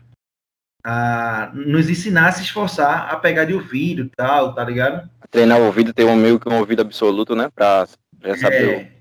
a 0.84 1.50
nos 1.54 1.88
ensinar 1.88 2.28
a 2.28 2.32
se 2.32 2.42
esforçar 2.42 3.12
a 3.12 3.16
pegar 3.16 3.44
de 3.44 3.54
ouvido 3.54 4.02
e 4.02 4.08
tal, 4.10 4.54
tá 4.54 4.64
ligado? 4.64 5.08
Treinar 5.30 5.58
o 5.60 5.66
ouvido, 5.66 5.92
ter 5.92 6.04
um 6.04 6.16
meio 6.16 6.40
que 6.40 6.48
um 6.48 6.58
ouvido 6.58 6.82
absoluto, 6.82 7.34
né? 7.34 7.48
Pra, 7.54 7.86
saber. 8.36 8.80
É, 8.80 8.92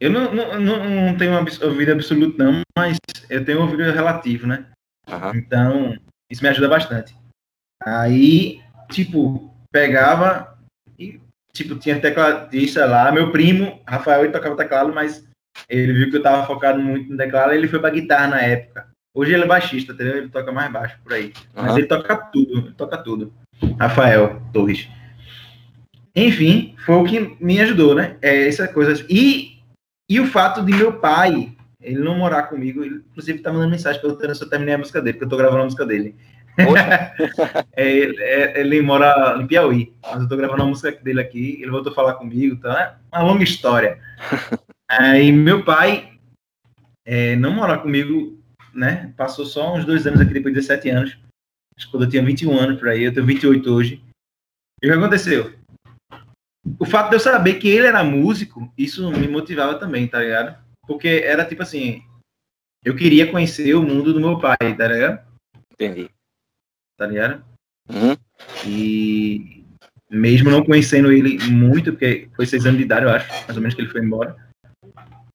eu 0.00 0.10
não, 0.10 0.32
não, 0.32 0.60
não, 0.60 1.16
tenho 1.16 1.32
um 1.32 1.66
ouvido 1.66 1.92
absoluto, 1.92 2.38
não, 2.38 2.60
mas 2.76 2.98
eu 3.28 3.44
tenho 3.44 3.58
um 3.58 3.62
ouvido 3.62 3.82
relativo, 3.90 4.46
né? 4.46 4.66
Uhum. 5.08 5.34
Então, 5.34 5.98
isso 6.30 6.42
me 6.42 6.48
ajuda 6.48 6.68
bastante. 6.68 7.16
Aí, 7.96 8.60
tipo, 8.90 9.52
pegava 9.72 10.58
e, 10.98 11.20
tipo, 11.52 11.76
tinha 11.76 12.00
tecladista 12.00 12.86
lá. 12.86 13.10
Meu 13.12 13.30
primo, 13.30 13.80
Rafael, 13.86 14.24
ele 14.24 14.32
tocava 14.32 14.56
teclado, 14.56 14.92
mas 14.92 15.26
ele 15.68 15.92
viu 15.92 16.10
que 16.10 16.16
eu 16.16 16.22
tava 16.22 16.46
focado 16.46 16.80
muito 16.80 17.10
no 17.10 17.16
teclado, 17.16 17.52
ele 17.52 17.68
foi 17.68 17.80
pra 17.80 17.90
guitarra 17.90 18.28
na 18.28 18.40
época. 18.40 18.86
Hoje 19.14 19.32
ele 19.32 19.44
é 19.44 19.46
baixista, 19.46 19.92
entendeu? 19.92 20.16
Ele 20.16 20.28
toca 20.28 20.52
mais 20.52 20.70
baixo 20.70 20.98
por 21.02 21.12
aí. 21.12 21.32
Uhum. 21.56 21.62
Mas 21.62 21.76
ele 21.76 21.86
toca 21.86 22.16
tudo, 22.16 22.58
ele 22.58 22.74
toca 22.74 22.98
tudo. 22.98 23.32
Rafael 23.78 24.40
Torres. 24.52 24.88
Enfim, 26.14 26.74
foi 26.84 26.94
o 26.94 27.04
que 27.04 27.36
me 27.40 27.60
ajudou, 27.60 27.94
né? 27.94 28.16
É, 28.22 28.46
essa 28.46 28.68
coisa. 28.68 29.04
E 29.08 29.58
e 30.10 30.18
o 30.18 30.26
fato 30.26 30.64
de 30.64 30.72
meu 30.72 30.94
pai, 30.94 31.52
ele 31.82 31.98
não 31.98 32.16
morar 32.16 32.44
comigo, 32.44 32.82
ele, 32.82 33.04
inclusive 33.10 33.40
tá 33.40 33.52
mandando 33.52 33.70
mensagem 33.70 34.00
perguntando 34.00 34.34
se 34.34 34.42
eu 34.42 34.48
terminei 34.48 34.74
a 34.74 34.78
música 34.78 35.02
dele, 35.02 35.14
porque 35.14 35.26
eu 35.26 35.28
tô 35.28 35.36
gravando 35.36 35.62
a 35.62 35.64
música 35.64 35.84
dele. 35.84 36.16
é, 37.76 37.84
é, 37.84 38.60
ele 38.60 38.82
mora 38.82 39.36
em 39.40 39.46
Piauí, 39.46 39.94
mas 40.02 40.22
eu 40.22 40.28
tô 40.28 40.36
gravando 40.36 40.62
a 40.62 40.66
música 40.66 40.92
dele 40.92 41.20
aqui, 41.20 41.58
ele 41.60 41.70
voltou 41.70 41.92
a 41.92 41.94
falar 41.94 42.14
comigo, 42.14 42.54
então 42.54 42.72
é 42.72 42.96
uma 43.12 43.22
longa 43.22 43.44
história. 43.44 44.00
Aí 44.90 45.30
meu 45.30 45.64
pai 45.64 46.12
é, 47.06 47.36
não 47.36 47.52
morar 47.52 47.78
comigo, 47.78 48.38
né? 48.72 49.12
Passou 49.16 49.44
só 49.44 49.74
uns 49.74 49.84
dois 49.84 50.06
anos 50.06 50.20
aqui 50.20 50.32
depois 50.32 50.54
de 50.54 50.60
17 50.60 50.88
anos. 50.90 51.18
Acho 51.76 51.86
que 51.86 51.92
quando 51.92 52.04
eu 52.04 52.10
tinha 52.10 52.24
21 52.24 52.58
anos 52.58 52.78
por 52.78 52.88
aí, 52.88 53.04
eu 53.04 53.12
tenho 53.12 53.26
28 53.26 53.70
hoje. 53.70 54.02
E 54.82 54.86
o 54.86 54.90
que 54.90 54.98
aconteceu? 54.98 55.58
o 56.78 56.84
fato 56.84 57.10
de 57.10 57.16
eu 57.16 57.20
saber 57.20 57.54
que 57.54 57.68
ele 57.68 57.86
era 57.86 58.02
músico, 58.04 58.70
isso 58.76 59.10
me 59.12 59.28
motivava 59.28 59.78
também, 59.78 60.06
tá 60.06 60.20
ligado? 60.20 60.58
Porque 60.86 61.22
era 61.24 61.44
tipo 61.44 61.62
assim, 61.62 62.02
eu 62.84 62.96
queria 62.96 63.30
conhecer 63.30 63.74
o 63.74 63.82
mundo 63.82 64.12
do 64.12 64.20
meu 64.20 64.38
pai, 64.38 64.56
tá 64.76 64.88
ligado? 64.88 65.26
Entendi. 65.72 66.10
Tá 66.98 67.06
ligado? 67.06 67.44
Uhum. 67.88 68.16
E 68.66 69.64
mesmo 70.10 70.50
não 70.50 70.64
conhecendo 70.64 71.12
ele 71.12 71.38
muito, 71.44 71.92
porque 71.92 72.28
foi 72.34 72.44
seis 72.44 72.66
anos 72.66 72.78
de 72.78 72.84
idade, 72.84 73.06
eu 73.06 73.10
acho, 73.10 73.30
mais 73.30 73.56
ou 73.56 73.62
menos 73.62 73.74
que 73.74 73.80
ele 73.80 73.90
foi 73.90 74.02
embora. 74.02 74.36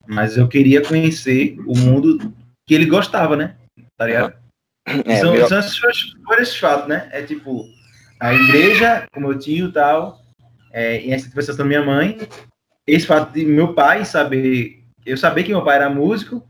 Mas 0.06 0.38
eu 0.38 0.48
queria 0.48 0.86
conhecer 0.86 1.58
o 1.66 1.78
mundo 1.78 2.34
que 2.68 2.74
ele 2.74 2.86
gostava, 2.86 3.36
né? 3.36 3.56
Tá 3.98 4.06
ligado? 4.06 4.34
É, 5.06 5.16
são, 5.16 5.32
meu... 5.32 5.48
são 5.48 5.60
esses, 5.60 6.56
fatos, 6.58 6.90
né? 6.90 7.08
É 7.12 7.22
tipo, 7.22 7.66
a 8.20 8.34
igreja, 8.34 9.08
com 9.14 9.22
meu 9.22 9.40
tio 9.40 9.70
e 9.70 9.72
tal, 9.72 10.22
é, 10.72 10.98
em 10.98 11.14
essa 11.14 11.30
conversação 11.30 11.64
da 11.64 11.70
minha 11.70 11.84
mãe, 11.84 12.18
esse 12.86 13.08
fato 13.08 13.32
de 13.32 13.46
meu 13.46 13.74
pai 13.74 14.04
saber, 14.04 14.84
eu 15.06 15.16
saber 15.16 15.44
que 15.44 15.52
meu 15.52 15.64
pai 15.64 15.78
era 15.78 15.90
músico 15.90 16.46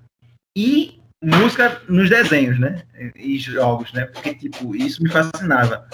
e 0.58 1.00
música 1.24 1.82
nos 1.88 2.10
desenhos, 2.10 2.60
né? 2.60 2.84
E 3.16 3.38
jogos, 3.38 3.92
né? 3.94 4.06
Porque, 4.06 4.36
tipo, 4.36 4.76
isso 4.76 5.02
me 5.02 5.10
fascinava. 5.10 5.88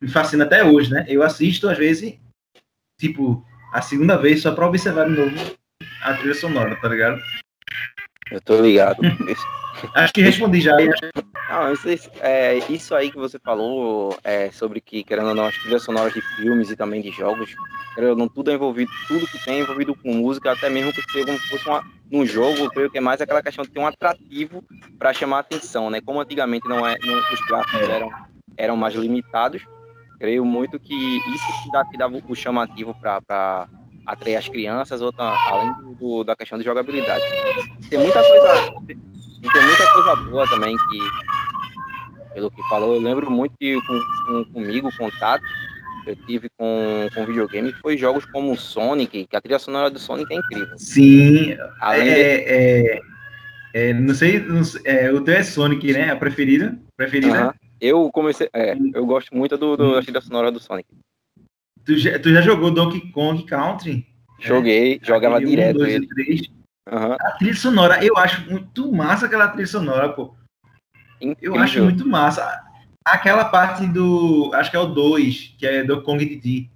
Me 0.00 0.08
fascina 0.08 0.44
até 0.44 0.62
hoje, 0.64 0.92
né? 0.92 1.04
Eu 1.08 1.22
assisto, 1.22 1.68
às 1.68 1.78
vezes, 1.78 2.18
tipo, 3.00 3.44
a 3.72 3.82
segunda 3.82 4.16
vez 4.16 4.42
só 4.42 4.52
para 4.52 4.66
observar 4.66 5.08
de 5.08 5.16
novo 5.16 5.34
a 6.02 6.14
trilha 6.14 6.34
sonora, 6.34 6.76
tá 6.76 6.88
ligado? 6.88 7.20
Eu 8.30 8.40
tô 8.40 8.60
ligado. 8.60 9.00
Acho 9.94 10.12
que 10.12 10.22
respondi 10.22 10.60
já. 10.60 10.76
Não, 11.50 11.72
isso, 11.72 12.10
é, 12.20 12.58
isso 12.68 12.94
aí 12.94 13.10
que 13.10 13.16
você 13.16 13.38
falou 13.38 14.16
é, 14.22 14.50
sobre 14.50 14.80
que, 14.80 15.02
querendo 15.02 15.28
ou 15.28 15.34
não, 15.34 15.46
as 15.46 15.56
trilhas 15.56 15.82
sonoras 15.82 16.12
de 16.12 16.20
filmes 16.36 16.70
e 16.70 16.76
também 16.76 17.00
de 17.00 17.10
jogos, 17.10 17.54
querendo 17.94 18.10
ou 18.10 18.16
não, 18.16 18.28
tudo 18.28 18.50
é 18.50 18.54
envolvido, 18.54 18.90
tudo 19.06 19.26
que 19.26 19.42
tem 19.44 19.58
é 19.58 19.60
envolvido 19.60 19.94
com 19.94 20.12
música, 20.12 20.52
até 20.52 20.68
mesmo 20.68 20.92
que 20.92 21.02
seja 21.10 21.26
como 21.26 21.38
se 21.38 21.48
fosse 21.48 21.66
uma, 21.66 21.84
num 22.10 22.26
jogo, 22.26 22.58
eu 22.58 22.70
creio 22.70 22.90
que 22.90 22.98
é 22.98 23.00
mais 23.00 23.20
aquela 23.20 23.42
questão 23.42 23.64
de 23.64 23.70
ter 23.70 23.80
um 23.80 23.86
atrativo 23.86 24.62
para 24.98 25.12
chamar 25.12 25.38
a 25.38 25.40
atenção, 25.40 25.90
né? 25.90 26.00
Como 26.00 26.20
antigamente 26.20 26.68
não 26.68 26.86
é, 26.86 26.96
não, 27.02 27.18
os 27.32 27.40
gráficos 27.46 27.88
eram, 27.88 28.10
eram 28.56 28.76
mais 28.76 28.94
limitados, 28.94 29.62
creio 30.18 30.44
muito 30.44 30.78
que 30.78 30.94
isso 30.94 31.62
que, 31.62 31.70
dá, 31.70 31.84
que 31.84 31.96
dava 31.96 32.20
o 32.28 32.34
chamativo 32.34 32.94
para 32.94 33.68
atrair 34.06 34.36
as 34.36 34.48
crianças, 34.48 35.00
outra, 35.00 35.34
além 35.48 35.94
do, 35.94 36.24
da 36.24 36.34
questão 36.34 36.58
de 36.58 36.64
jogabilidade. 36.64 37.22
Tem 37.88 37.98
muita 37.98 38.22
coisa 38.22 38.74
e 39.42 39.48
tem 39.52 39.62
muita 39.62 39.92
coisa 39.92 40.16
boa 40.16 40.48
também 40.48 40.76
que, 40.76 40.98
pelo 42.34 42.50
que 42.50 42.62
falou, 42.68 42.94
eu 42.94 43.00
lembro 43.00 43.30
muito 43.30 43.54
que 43.58 43.74
com, 43.82 44.00
com, 44.26 44.44
comigo, 44.52 44.90
contato 44.96 45.44
que 46.04 46.10
eu 46.10 46.16
tive 46.16 46.48
com, 46.56 47.08
com 47.14 47.26
videogame 47.26 47.72
foi 47.74 47.96
jogos 47.96 48.24
como 48.26 48.56
Sonic, 48.56 49.26
que 49.26 49.36
a 49.36 49.40
trilha 49.40 49.58
sonora 49.58 49.90
do 49.90 49.98
Sonic 49.98 50.32
é 50.32 50.36
incrível. 50.36 50.78
Sim, 50.78 51.56
Além 51.80 52.08
é, 52.08 52.14
de... 52.14 52.20
é, 52.20 53.00
é, 53.74 53.92
não 53.92 54.14
sei, 54.14 54.40
não 54.40 54.62
é, 54.84 55.12
o 55.12 55.20
teu 55.20 55.34
é 55.34 55.42
Sonic, 55.42 55.92
né? 55.92 56.10
A 56.10 56.16
preferida? 56.16 56.78
Preferida? 56.96 57.28
Uh 57.28 57.48
-huh. 57.50 57.54
Eu 57.80 58.10
comecei, 58.10 58.48
é, 58.52 58.76
eu 58.92 59.06
gosto 59.06 59.34
muito 59.36 59.56
do, 59.56 59.76
do, 59.76 59.94
da 59.94 60.02
trilha 60.02 60.20
sonora 60.20 60.50
do 60.50 60.58
Sonic. 60.58 60.88
Tu 61.84 61.96
já, 61.96 62.18
tu 62.18 62.32
já 62.32 62.40
jogou 62.40 62.70
Donkey 62.70 63.12
Kong 63.12 63.44
Country? 63.44 64.04
Joguei, 64.40 64.98
é, 65.00 65.06
jogava 65.06 65.40
direto 65.40 65.76
1, 65.76 65.78
2 65.78 65.94
ele. 65.94 66.08
3. 66.08 66.57
Uhum. 66.90 67.16
A 67.20 67.30
trilha 67.32 67.54
sonora, 67.54 68.04
eu 68.04 68.16
acho 68.16 68.50
muito 68.50 68.90
massa 68.92 69.26
aquela 69.26 69.48
trilha 69.48 69.66
sonora, 69.66 70.08
pô. 70.10 70.34
Incrível. 71.20 71.56
Eu 71.56 71.60
acho 71.60 71.82
muito 71.82 72.06
massa. 72.06 72.62
Aquela 73.04 73.44
parte 73.44 73.86
do. 73.86 74.50
Acho 74.54 74.70
que 74.70 74.76
é 74.76 74.80
o 74.80 74.86
2, 74.86 75.54
que 75.58 75.66
é 75.66 75.84
do 75.84 76.02
Kong 76.02 76.24
Didi. 76.24 76.70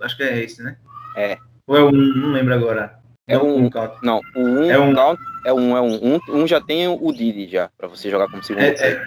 Acho 0.00 0.16
que 0.16 0.22
é 0.22 0.42
esse, 0.42 0.62
né? 0.62 0.76
É. 1.16 1.38
Ou 1.66 1.76
é 1.76 1.82
o 1.82 1.88
1, 1.88 1.90
um, 1.90 2.16
não 2.16 2.32
lembro 2.32 2.54
agora. 2.54 2.98
É, 3.28 3.34
é 3.34 3.38
um. 3.38 3.70
não, 4.02 4.20
o 4.34 4.40
1 4.40 4.42
um, 4.42 4.70
é 4.70 4.78
um, 4.78 4.94
count, 4.94 5.22
é 5.44 5.52
um, 5.52 5.76
é 5.76 5.80
um, 5.80 6.14
um. 6.14 6.20
Um 6.28 6.46
já 6.46 6.60
tem 6.60 6.88
o 6.88 7.12
Didi 7.12 7.48
já, 7.48 7.70
pra 7.78 7.88
você 7.88 8.10
jogar 8.10 8.28
como 8.28 8.42
segundo. 8.42 8.64
É, 8.64 8.68
é. 8.68 9.04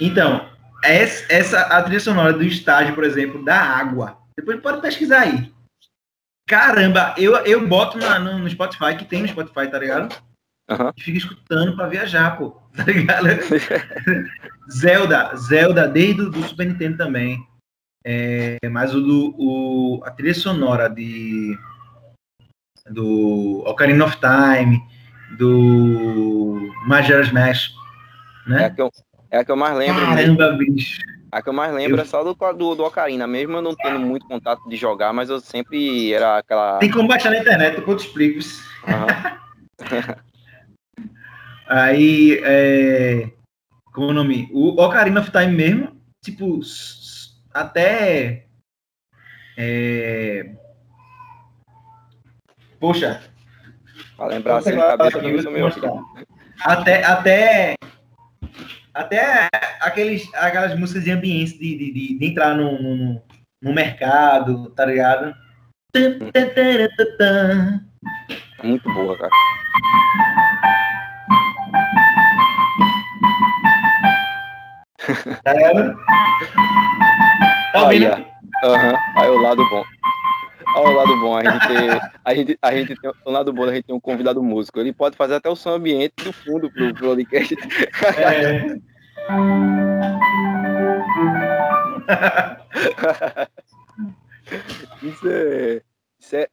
Então, 0.00 0.48
essa, 0.82 1.60
a 1.60 1.82
trilha 1.82 2.00
sonora 2.00 2.32
do 2.32 2.44
estágio, 2.44 2.94
por 2.94 3.04
exemplo, 3.04 3.44
da 3.44 3.58
água. 3.58 4.18
Depois 4.36 4.60
pode 4.60 4.80
pesquisar 4.80 5.20
aí. 5.20 5.53
Caramba, 6.46 7.14
eu, 7.16 7.34
eu 7.46 7.66
boto 7.66 7.98
na, 7.98 8.18
no, 8.18 8.38
no, 8.38 8.50
Spotify, 8.50 8.94
que 8.96 9.04
tem 9.04 9.22
no 9.22 9.28
Spotify, 9.28 9.70
tá 9.70 9.78
ligado? 9.78 10.14
Uhum. 10.70 10.90
E 10.96 11.00
fico 11.00 11.18
escutando 11.18 11.74
pra 11.74 11.86
viajar, 11.86 12.36
pô. 12.36 12.62
Tá 12.74 12.82
ligado? 12.82 13.28
Zelda, 14.68 15.36
Zelda, 15.36 15.86
desde 15.86 16.22
o 16.22 16.30
do 16.30 16.42
Super 16.42 16.66
Nintendo 16.66 16.96
também. 16.96 17.46
É, 18.04 18.58
mas 18.68 18.92
o 18.92 19.00
do 19.00 19.34
o, 19.38 20.02
a 20.04 20.10
trilha 20.10 20.34
sonora 20.34 20.90
de 20.90 21.56
do 22.90 23.62
Ocarina 23.64 24.04
of 24.04 24.18
Time, 24.18 24.82
do 25.38 26.68
Majora's 26.86 27.30
Mask, 27.30 27.70
né? 28.46 28.62
É 28.62 28.66
a 28.66 28.70
que 28.70 28.82
eu, 28.82 28.90
é 29.30 29.38
a 29.38 29.44
que 29.44 29.50
eu 29.52 29.56
mais 29.56 29.76
lembro. 29.76 30.04
Caramba, 30.04 30.52
bicho. 30.52 31.00
A 31.34 31.42
que 31.42 31.48
eu 31.48 31.52
mais 31.52 31.74
lembro 31.74 31.96
eu... 31.96 32.02
é 32.02 32.04
só 32.04 32.22
do, 32.22 32.32
do, 32.32 32.76
do 32.76 32.84
Ocarina, 32.84 33.26
mesmo 33.26 33.56
eu 33.56 33.62
não 33.62 33.74
tendo 33.74 33.98
muito 33.98 34.24
contato 34.24 34.68
de 34.68 34.76
jogar, 34.76 35.12
mas 35.12 35.28
eu 35.28 35.40
sempre 35.40 36.12
era 36.12 36.38
aquela. 36.38 36.78
Tem 36.78 36.88
como 36.88 37.08
baixar 37.08 37.30
na 37.30 37.38
internet, 37.38 37.74
depois 37.74 37.96
eu 37.96 38.04
te 38.04 38.06
explico. 38.06 38.38
Uhum. 38.86 40.14
Aí, 41.66 42.40
é... 42.44 43.32
como 43.92 44.06
é 44.06 44.10
o 44.10 44.14
nome? 44.14 44.48
O 44.52 44.80
Ocarina 44.80 45.20
of 45.20 45.32
Time 45.32 45.52
mesmo, 45.52 46.00
tipo, 46.22 46.60
até. 47.52 48.46
É... 49.58 50.52
Poxa. 52.78 53.24
Pra 54.16 54.26
lembrar 54.26 54.58
assim, 54.58 54.76
cabeça 54.76 55.20
do 55.20 55.50
meu. 55.50 55.68
Até, 56.60 57.04
até 57.04 57.74
até 58.94 59.48
aqueles, 59.80 60.32
aquelas 60.34 60.78
músicas 60.78 61.04
de 61.04 61.10
ambiente, 61.10 61.58
de, 61.58 61.76
de, 61.76 61.92
de, 61.92 62.18
de 62.18 62.26
entrar 62.26 62.54
no, 62.54 62.80
no, 62.80 63.22
no, 63.60 63.74
mercado, 63.74 64.70
tá 64.70 64.86
ligado? 64.86 65.34
Muito 68.62 68.92
boa, 68.92 69.18
cara. 69.18 69.30
Tá 75.42 75.52
ligado? 75.52 75.96
Tá 77.72 77.82
ouvindo? 77.82 78.06
Aham, 78.64 78.92
uhum. 78.92 78.98
aí 79.16 79.28
o 79.28 79.38
lado 79.38 79.68
bom. 79.68 79.84
Olha 80.74 80.88
o 80.88 80.92
lado 80.92 81.20
bom, 81.20 81.36
a 81.36 81.44
gente, 81.44 81.68
tem, 81.68 81.76
a 82.24 82.34
gente, 82.34 82.58
a 82.60 82.74
gente 82.74 82.96
tem, 83.00 83.12
o 83.24 83.30
lado 83.30 83.52
bom, 83.52 83.62
a 83.64 83.74
gente 83.74 83.84
tem 83.84 83.94
um 83.94 84.00
convidado 84.00 84.42
músico. 84.42 84.80
Ele 84.80 84.92
pode 84.92 85.16
fazer 85.16 85.36
até 85.36 85.48
o 85.48 85.54
som 85.54 85.70
ambiente 85.70 86.14
do 86.24 86.32
fundo 86.32 86.68
pro, 86.70 86.92
pro 86.94 87.06
podcast. 87.08 87.54
É. 88.18 88.76
isso 95.02 95.28
é. 95.28 95.82
Isso 96.18 96.36
é. 96.36 96.48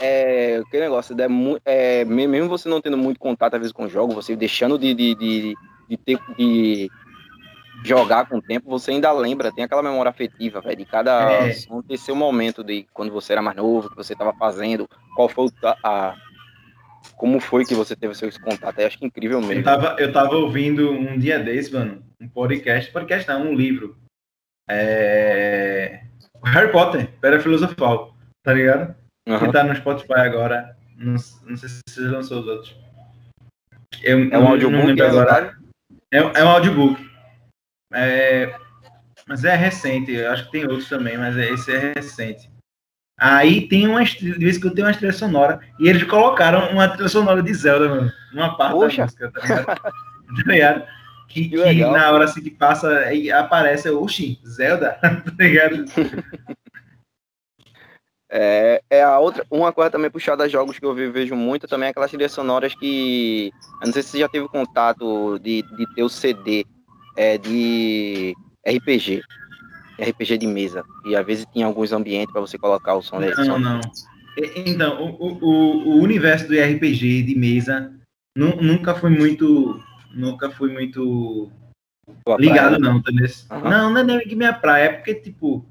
É, 0.00 0.62
que 0.70 0.78
negócio, 0.78 1.16
é, 1.64 2.00
é, 2.00 2.04
mesmo 2.04 2.48
você 2.48 2.68
não 2.68 2.80
tendo 2.80 2.96
muito 2.96 3.18
contato 3.18 3.54
às 3.54 3.60
vezes 3.60 3.72
com 3.72 3.84
o 3.84 3.88
jogo, 3.88 4.14
você 4.14 4.36
deixando 4.36 4.78
de, 4.78 4.94
de, 4.94 5.14
de, 5.14 5.54
de 5.88 5.96
ter 5.96 6.18
de 6.36 6.90
jogar 7.84 8.28
com 8.28 8.38
o 8.38 8.42
tempo, 8.42 8.68
você 8.68 8.90
ainda 8.90 9.12
lembra, 9.12 9.52
tem 9.52 9.64
aquela 9.64 9.82
memória 9.82 10.10
afetiva, 10.10 10.60
velho, 10.60 10.76
de 10.76 10.84
cada 10.84 11.46
é. 11.46 11.52
seu 11.96 12.16
momento 12.16 12.64
de 12.64 12.86
quando 12.92 13.12
você 13.12 13.32
era 13.32 13.42
mais 13.42 13.56
novo, 13.56 13.90
que 13.90 13.96
você 13.96 14.12
estava 14.12 14.32
fazendo, 14.34 14.88
qual 15.14 15.28
foi 15.28 15.48
a, 15.62 15.76
a, 15.84 16.14
como 17.16 17.40
foi 17.40 17.64
que 17.64 17.74
você 17.74 17.94
teve 17.94 18.14
seus 18.14 18.36
contatos, 18.38 18.80
eu 18.80 18.86
acho 18.86 18.98
que 18.98 19.06
incrível 19.06 19.40
mesmo. 19.40 19.60
Eu 19.60 19.64
tava, 19.64 19.96
eu 19.98 20.12
tava 20.12 20.36
ouvindo 20.36 20.90
um 20.90 21.18
dia 21.18 21.38
desse, 21.38 21.72
mano, 21.72 22.02
um 22.20 22.28
podcast, 22.28 22.90
podcast 22.90 23.28
não, 23.28 23.50
um 23.50 23.54
livro, 23.54 23.96
é... 24.68 26.02
Harry 26.44 26.70
Potter, 26.72 27.08
Pedra 27.20 27.40
Filosofal, 27.40 28.14
tá 28.42 28.52
ligado? 28.52 28.94
Uhum. 29.28 29.38
Que 29.38 29.52
tá 29.52 29.64
no 29.64 29.74
Spotify 29.74 30.20
agora, 30.20 30.76
não, 30.96 31.16
não 31.46 31.56
sei 31.56 31.68
se 31.68 31.80
você 31.88 32.00
lançou 32.02 32.40
os 32.40 32.46
outros. 32.46 32.76
Eu, 34.02 34.30
é 34.30 34.38
um 34.38 34.48
audiobook 34.48 35.00
agora. 35.00 35.56
É, 36.12 36.18
é 36.18 36.44
um 36.44 36.48
audiobook. 36.48 37.05
É, 37.96 38.54
mas 39.26 39.44
é 39.44 39.54
recente, 39.56 40.12
eu 40.12 40.30
acho 40.30 40.44
que 40.44 40.52
tem 40.52 40.62
outros 40.64 40.88
também, 40.88 41.16
mas 41.16 41.36
esse 41.36 41.74
é 41.74 41.94
recente. 41.94 42.50
Aí 43.18 43.66
tem 43.66 43.88
uma 43.88 44.04
de 44.04 44.32
vez 44.32 44.58
que 44.58 44.66
eu 44.66 44.74
tenho 44.74 44.86
uma 44.86 44.92
trilha 44.92 45.12
sonora 45.12 45.60
e 45.80 45.88
eles 45.88 46.04
colocaram 46.04 46.70
uma 46.70 46.88
trilha 46.88 47.08
sonora 47.08 47.42
de 47.42 47.54
Zelda, 47.54 47.88
mano, 47.88 48.12
uma 48.32 48.56
parte 48.56 48.74
Poxa. 48.74 48.96
da 48.96 49.04
música, 49.04 49.32
tá 49.32 49.40
ligado? 49.40 49.66
tá 49.80 50.52
ligado? 50.52 50.86
Que, 51.28 51.48
que, 51.48 51.56
que 51.56 51.80
na 51.80 52.10
hora 52.12 52.24
assim 52.24 52.42
que 52.42 52.50
passa 52.50 53.12
e 53.12 53.32
aparece, 53.32 53.88
oxi, 53.88 54.38
Zelda, 54.46 54.98
tá 55.00 55.10
ligado? 55.38 55.86
É, 58.28 58.82
é 58.90 59.02
a 59.02 59.18
outra, 59.18 59.46
uma 59.50 59.72
coisa 59.72 59.90
também 59.90 60.10
puxada 60.10 60.44
a 60.44 60.48
jogos 60.48 60.78
que 60.78 60.84
eu 60.84 60.94
vejo 60.94 61.34
muito 61.34 61.66
também 61.66 61.86
é 61.86 61.90
aquelas 61.90 62.10
trilhas 62.10 62.32
sonoras 62.32 62.74
que. 62.74 63.50
Eu 63.80 63.86
não 63.86 63.92
sei 63.92 64.02
se 64.02 64.10
você 64.10 64.18
já 64.18 64.28
teve 64.28 64.46
contato 64.48 65.38
de, 65.38 65.62
de 65.62 65.94
ter 65.94 66.02
o 66.02 66.08
CD 66.08 66.66
é, 67.16 67.38
de 67.38 68.34
RPG. 68.66 69.22
RPG 69.98 70.38
de 70.38 70.46
mesa. 70.46 70.84
E 71.06 71.16
às 71.16 71.24
vezes 71.24 71.46
tinha 71.52 71.66
alguns 71.66 71.92
ambientes 71.92 72.32
para 72.32 72.40
você 72.40 72.58
colocar 72.58 72.94
o 72.94 73.02
som. 73.02 73.18
Não, 73.18 73.44
som. 73.44 73.58
não. 73.58 73.80
Então, 74.54 75.16
o, 75.18 75.32
o, 75.32 75.88
o 75.88 76.02
universo 76.02 76.46
do 76.46 76.54
RPG 76.54 77.22
de 77.22 77.34
mesa 77.34 77.92
nunca 78.36 78.94
foi 78.94 79.10
muito. 79.10 79.82
Nunca 80.14 80.50
foi 80.50 80.72
muito 80.72 81.50
ligado, 82.38 82.78
praia, 82.78 82.78
não, 82.78 83.02
tá 83.02 83.10
uhum. 83.10 83.70
Não, 83.70 83.90
não 83.90 84.00
é 84.00 84.04
nem 84.04 84.36
minha 84.36 84.52
praia, 84.52 84.84
é 84.84 84.92
porque, 84.92 85.14
tipo. 85.14 85.64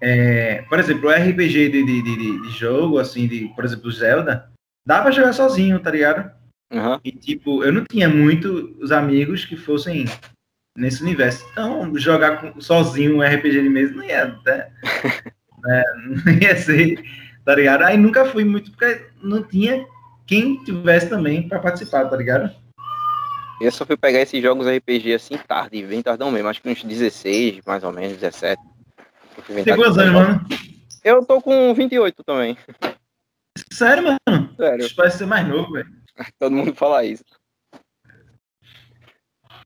É, 0.00 0.62
por 0.62 0.78
exemplo, 0.78 1.08
o 1.08 1.12
RPG 1.12 1.70
de, 1.70 1.84
de, 1.84 2.02
de, 2.02 2.42
de, 2.42 2.50
jogo, 2.50 2.98
assim, 2.98 3.26
de, 3.26 3.48
por 3.54 3.64
exemplo, 3.64 3.90
Zelda, 3.90 4.50
dá 4.86 5.00
pra 5.00 5.10
jogar 5.10 5.32
sozinho, 5.32 5.80
tá 5.80 5.90
ligado? 5.90 6.30
Uhum. 6.70 7.00
E, 7.02 7.12
tipo, 7.12 7.64
eu 7.64 7.72
não 7.72 7.84
tinha 7.84 8.08
muitos 8.08 8.92
amigos 8.92 9.44
que 9.44 9.56
fossem 9.56 10.04
nesse 10.76 11.02
universo. 11.02 11.46
Então, 11.52 11.96
jogar 11.96 12.40
com, 12.40 12.60
sozinho 12.60 13.16
um 13.16 13.22
RPG 13.22 13.62
de 13.62 13.68
mesa 13.68 13.94
não 13.94 14.04
ia, 14.04 14.26
né? 14.44 14.68
é, 15.66 15.84
não 16.06 16.32
ia 16.32 16.56
ser, 16.56 17.02
tá 17.44 17.54
ligado? 17.54 17.82
Aí 17.82 17.96
nunca 17.96 18.24
fui 18.24 18.44
muito, 18.44 18.70
porque 18.70 19.06
não 19.22 19.42
tinha 19.42 19.86
quem 20.26 20.62
tivesse 20.64 21.08
também 21.08 21.48
para 21.48 21.58
participar, 21.58 22.06
tá 22.06 22.16
ligado? 22.16 22.50
Eu 23.60 23.70
só 23.70 23.86
fui 23.86 23.96
pegar 23.96 24.20
esses 24.20 24.42
jogos 24.42 24.66
RPG 24.66 25.14
assim 25.14 25.38
tarde, 25.38 25.86
bem 25.86 26.02
tardão 26.02 26.30
mesmo, 26.30 26.48
acho 26.48 26.60
que 26.60 26.68
uns 26.68 26.82
16, 26.82 27.60
mais 27.64 27.84
ou 27.84 27.92
menos, 27.92 28.18
17. 28.18 28.60
Tem 29.46 29.76
quantos 29.76 29.98
anos, 29.98 30.12
mano? 30.12 30.46
Eu 31.04 31.24
tô 31.24 31.40
com 31.40 31.72
28 31.74 32.24
também. 32.24 32.56
Sério, 33.72 34.02
mano? 34.04 34.54
Sério. 34.56 34.94
Parece 34.96 35.18
ser 35.18 35.26
mais 35.26 35.46
novo, 35.46 35.72
velho. 35.72 35.88
Todo 36.38 36.54
mundo 36.54 36.74
fala 36.74 37.04
isso. 37.04 37.24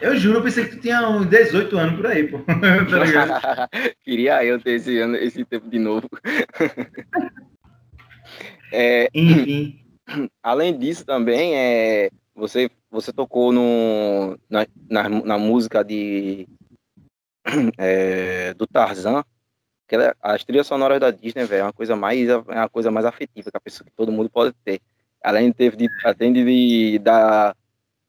Eu 0.01 0.17
juro, 0.17 0.39
eu 0.39 0.43
pensei 0.43 0.65
que 0.65 0.77
tu 0.77 0.81
tinha 0.81 1.09
uns 1.09 1.27
18 1.27 1.77
anos 1.77 1.97
por 1.97 2.07
aí, 2.07 2.29
pô. 2.29 2.39
tá 2.47 3.69
Queria 4.05 4.45
eu 4.45 4.61
ter 4.61 4.73
esse, 4.73 4.99
ano, 4.99 5.17
esse 5.17 5.45
tempo 5.45 5.69
de 5.69 5.79
novo. 5.79 6.09
é, 8.73 9.09
Enfim. 9.13 9.85
Além 10.43 10.79
disso 10.79 11.05
também, 11.05 11.57
é, 11.57 12.11
você, 12.35 12.71
você 12.91 13.13
tocou 13.13 13.53
no, 13.53 14.39
na, 14.49 14.67
na, 14.89 15.09
na 15.09 15.39
música 15.39 15.83
de, 15.83 16.47
é, 17.77 18.55
do 18.55 18.67
Tarzan, 18.67 19.25
que 19.89 19.97
ela, 19.97 20.15
as 20.23 20.45
trilhas 20.45 20.67
sonoras 20.67 21.01
da 21.01 21.11
Disney, 21.11 21.45
velho, 21.45 21.61
é 21.61 21.65
uma 21.65 21.73
coisa 21.73 21.97
mais 21.97 22.29
é 22.29 22.37
uma 22.37 22.69
coisa 22.69 22.91
mais 22.91 23.07
afetiva 23.07 23.51
que 23.51 23.57
a 23.57 23.61
pessoa 23.61 23.87
que 23.87 23.97
todo 23.97 24.13
mundo 24.13 24.31
pode 24.31 24.55
ter. 24.65 24.81
Além 25.23 25.49
de 25.49 25.55
ter 25.55 25.75
de, 25.75 25.89
além 26.05 26.33
de, 26.33 26.45
de 26.45 26.99
da 26.99 27.57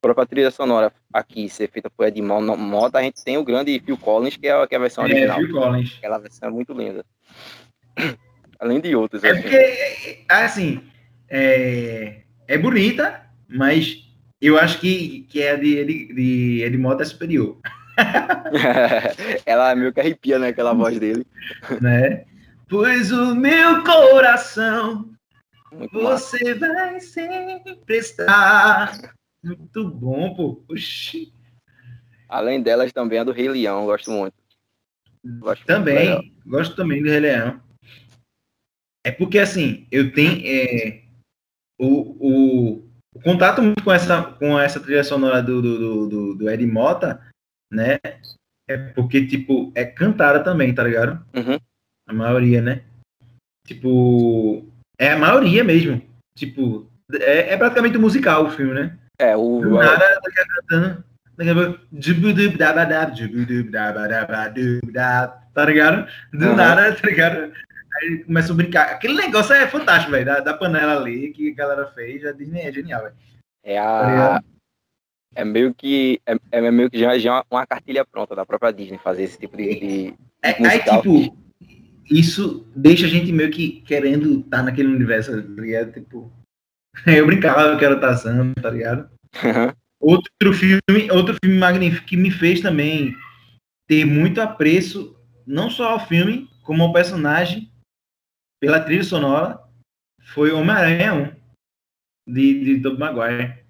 própria 0.01 0.25
trilha 0.25 0.51
sonora 0.51 0.91
aqui 1.13 1.49
ser 1.49 1.69
feita 1.69 1.89
por 1.89 2.07
Ed 2.07 2.21
Mota, 2.21 2.97
a 2.97 3.01
gente 3.01 3.23
tem 3.23 3.37
o 3.37 3.43
grande 3.43 3.79
Phil 3.79 3.97
Collins, 3.97 4.37
que 4.37 4.47
é, 4.47 4.67
que 4.67 4.75
é 4.75 4.77
a 4.77 4.81
versão 4.81 5.03
é, 5.03 5.07
original. 5.07 5.37
Phil 5.37 5.51
Collins. 5.51 5.95
Aquela 5.97 6.17
versão 6.19 6.49
é 6.49 6.51
muito 6.51 6.73
linda. 6.73 7.05
Além 8.59 8.81
de 8.81 8.95
outras. 8.95 9.23
É 9.23 9.31
assim. 9.31 9.41
porque, 9.41 10.25
assim, 10.27 10.83
é, 11.29 12.21
é 12.47 12.57
bonita, 12.57 13.21
mas 13.47 14.03
eu 14.41 14.57
acho 14.57 14.79
que, 14.79 15.25
que 15.29 15.41
é 15.41 15.55
de, 15.55 15.85
de, 15.85 16.13
de 16.13 16.63
Ed 16.63 16.77
Mota 16.77 17.03
é 17.03 17.05
superior. 17.05 17.57
Ela 19.45 19.75
meio 19.75 19.93
que 19.93 19.99
arrepia, 19.99 20.39
né? 20.39 20.49
Aquela 20.49 20.73
voz 20.73 20.99
dele. 20.99 21.25
Né? 21.81 22.25
Pois 22.69 23.11
o 23.11 23.33
meu 23.33 23.83
coração 23.83 25.09
muito 25.71 25.99
você 25.99 26.53
massa. 26.53 26.73
vai 26.73 26.99
sempre 26.99 27.97
estar 27.97 29.15
muito 29.43 29.89
bom, 29.89 30.33
pô. 30.33 30.63
Oxi. 30.69 31.33
Além 32.27 32.61
delas, 32.61 32.91
também 32.91 33.19
a 33.19 33.23
do 33.23 33.31
Rei 33.31 33.49
Leão, 33.49 33.85
gosto 33.85 34.11
muito. 34.11 34.35
Gosto 35.39 35.65
também, 35.65 36.13
muito 36.13 36.39
gosto 36.45 36.75
também 36.75 37.01
do 37.01 37.09
Rei 37.09 37.19
Leão. 37.19 37.61
É 39.03 39.11
porque, 39.11 39.39
assim, 39.39 39.87
eu 39.91 40.11
tenho. 40.13 40.41
É, 40.45 41.03
o, 41.79 41.87
o, 42.19 42.89
o, 43.15 43.21
contato 43.23 43.61
com 43.83 43.91
essa, 43.91 44.21
com 44.23 44.59
essa 44.59 44.79
trilha 44.79 45.03
sonora 45.03 45.41
do, 45.41 45.61
do, 45.61 46.07
do, 46.07 46.35
do 46.35 46.49
Ed 46.49 46.65
Mota, 46.67 47.25
né? 47.71 47.97
É 48.67 48.77
porque, 48.77 49.25
tipo, 49.25 49.71
é 49.73 49.85
cantada 49.85 50.43
também, 50.43 50.75
tá 50.75 50.83
ligado? 50.83 51.25
Uhum. 51.35 51.57
A 52.07 52.13
maioria, 52.13 52.61
né? 52.61 52.83
Tipo, 53.65 54.67
é 54.97 55.13
a 55.13 55.17
maioria 55.17 55.63
mesmo. 55.63 56.01
Tipo, 56.35 56.87
é, 57.13 57.53
é 57.53 57.57
praticamente 57.57 57.97
musical 57.97 58.45
o 58.45 58.51
filme, 58.51 58.73
né? 58.73 58.98
É, 59.19 59.35
o. 59.35 59.59
Do 59.59 59.75
nada, 59.75 60.19
tá 60.21 60.31
cantando. 60.31 61.03
Tá 65.53 65.65
ligado? 65.65 66.07
Do 66.33 66.47
uhum. 66.47 66.55
nada, 66.55 66.95
tá 66.95 67.07
ligado? 67.07 67.51
Aí 67.95 68.23
começa 68.25 68.53
a 68.53 68.55
brincar. 68.55 68.89
Aquele 68.91 69.15
negócio 69.15 69.53
é 69.53 69.67
fantástico, 69.67 70.11
velho. 70.11 70.25
Da, 70.25 70.39
da, 70.39 70.53
panela 70.53 70.97
ali 70.97 71.31
que 71.31 71.51
a 71.51 71.55
galera 71.55 71.87
fez. 71.87 72.25
A 72.25 72.31
Disney 72.31 72.61
é 72.61 72.71
genial, 72.71 73.03
velho. 73.03 73.15
É 73.63 73.77
a. 73.77 74.39
Tá 74.39 74.43
é 75.35 75.45
meio 75.45 75.73
que. 75.73 76.21
É, 76.25 76.35
é 76.51 76.71
meio 76.71 76.89
que 76.89 76.99
já, 76.99 77.17
já 77.17 77.43
uma 77.49 77.65
cartilha 77.65 78.05
pronta 78.05 78.35
da 78.35 78.45
própria 78.45 78.71
Disney 78.71 78.97
fazer 78.97 79.23
esse 79.23 79.37
tipo 79.37 79.57
de. 79.57 79.79
de 79.79 80.13
é, 80.41 80.67
aí, 80.67 80.81
tipo, 80.83 81.37
isso 82.09 82.67
deixa 82.75 83.05
a 83.05 83.09
gente 83.09 83.31
meio 83.31 83.51
que 83.51 83.81
querendo 83.81 84.39
estar 84.39 84.57
tá 84.57 84.63
naquele 84.63 84.93
universo, 84.93 85.31
tá 85.31 85.61
ligado? 85.61 85.93
Tipo, 85.93 86.31
Eu 87.05 87.25
brincava 87.25 87.77
que 87.77 87.85
era 87.85 87.99
Tarzan, 87.99 88.53
tá 88.53 88.69
ligado? 88.69 89.09
Uhum. 89.43 89.73
Outro 89.99 90.53
filme, 90.53 91.11
outro 91.11 91.35
filme 91.43 91.57
magnífico 91.57 92.05
que 92.05 92.17
me 92.17 92.31
fez 92.31 92.61
também 92.61 93.15
ter 93.87 94.05
muito 94.05 94.39
apreço, 94.39 95.19
não 95.45 95.69
só 95.69 95.89
ao 95.89 96.07
filme, 96.07 96.49
como 96.63 96.83
ao 96.83 96.93
personagem, 96.93 97.71
pela 98.61 98.79
trilha 98.79 99.03
sonora, 99.03 99.59
foi 100.21 100.51
Homem-Aranha 100.51 101.13
1, 102.27 102.33
de, 102.33 102.63
de 102.63 102.81
Tobey 102.81 102.99
Maguire. 102.99 103.65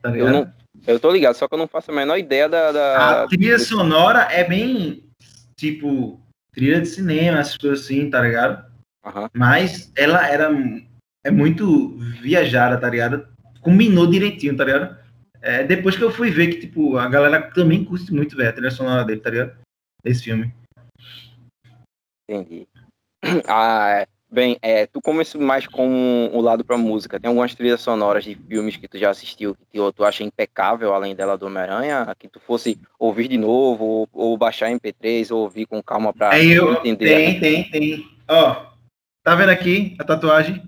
Tá 0.00 0.10
ligado? 0.10 0.28
Eu, 0.28 0.32
não, 0.32 0.54
eu 0.86 1.00
tô 1.00 1.10
ligado, 1.10 1.34
só 1.34 1.48
que 1.48 1.54
eu 1.54 1.58
não 1.58 1.66
faço 1.66 1.90
a 1.90 1.94
menor 1.94 2.16
ideia 2.16 2.48
da. 2.48 2.72
da 2.72 3.22
a 3.24 3.28
trilha 3.28 3.58
sonora 3.58 4.28
é 4.30 4.44
bem 4.44 5.04
tipo 5.56 6.20
trilha 6.52 6.80
de 6.80 6.88
cinema, 6.88 7.40
essas 7.40 7.56
coisas 7.56 7.84
assim, 7.84 8.08
tá 8.08 8.20
ligado? 8.20 8.64
Uhum. 9.04 9.28
Mas 9.32 9.92
ela 9.96 10.26
era 10.26 10.50
é 11.28 11.30
muito 11.30 11.96
viajada, 12.20 12.78
tá 12.78 12.88
ligado? 12.88 13.26
Combinou 13.60 14.06
direitinho, 14.06 14.56
tá 14.56 14.64
ligado? 14.64 14.96
É, 15.40 15.62
depois 15.62 15.96
que 15.96 16.02
eu 16.02 16.10
fui 16.10 16.30
ver 16.30 16.48
que, 16.48 16.60
tipo, 16.60 16.96
a 16.96 17.08
galera 17.08 17.50
também 17.52 17.84
curte 17.84 18.12
muito, 18.12 18.36
velho, 18.36 18.48
a 18.48 18.52
trilha 18.52 18.70
sonora 18.70 19.04
dele, 19.04 19.20
tá 19.20 19.30
ligado? 19.30 19.56
Esse 20.04 20.24
filme. 20.24 20.52
Entendi. 22.28 22.66
Ah, 23.48 24.06
Bem, 24.30 24.58
é, 24.60 24.86
tu 24.86 25.00
começou 25.00 25.40
mais 25.40 25.66
com 25.66 26.30
o 26.34 26.40
lado 26.42 26.62
pra 26.62 26.76
música. 26.76 27.18
Tem 27.18 27.28
algumas 27.28 27.54
trilhas 27.54 27.80
sonoras 27.80 28.24
de 28.24 28.34
filmes 28.34 28.76
que 28.76 28.86
tu 28.86 28.98
já 28.98 29.08
assistiu 29.08 29.54
que 29.54 29.64
tu, 29.72 29.90
tu 29.90 30.04
acha 30.04 30.22
impecável, 30.22 30.92
além 30.92 31.16
dela 31.16 31.38
do 31.38 31.46
Homem-Aranha, 31.46 32.14
que 32.18 32.28
tu 32.28 32.38
fosse 32.38 32.78
ouvir 32.98 33.28
de 33.28 33.38
novo, 33.38 33.84
ou, 33.84 34.08
ou 34.12 34.36
baixar 34.36 34.70
MP3, 34.70 35.34
ou 35.34 35.44
ouvir 35.44 35.64
com 35.64 35.82
calma 35.82 36.12
pra 36.12 36.34
Aí 36.34 36.50
eu, 36.52 36.74
entender. 36.74 37.06
tem, 37.06 37.40
tem, 37.40 37.70
tem. 37.70 38.08
Ó, 38.28 38.66
tá 39.24 39.34
vendo 39.34 39.48
aqui 39.48 39.96
a 39.98 40.04
tatuagem? 40.04 40.62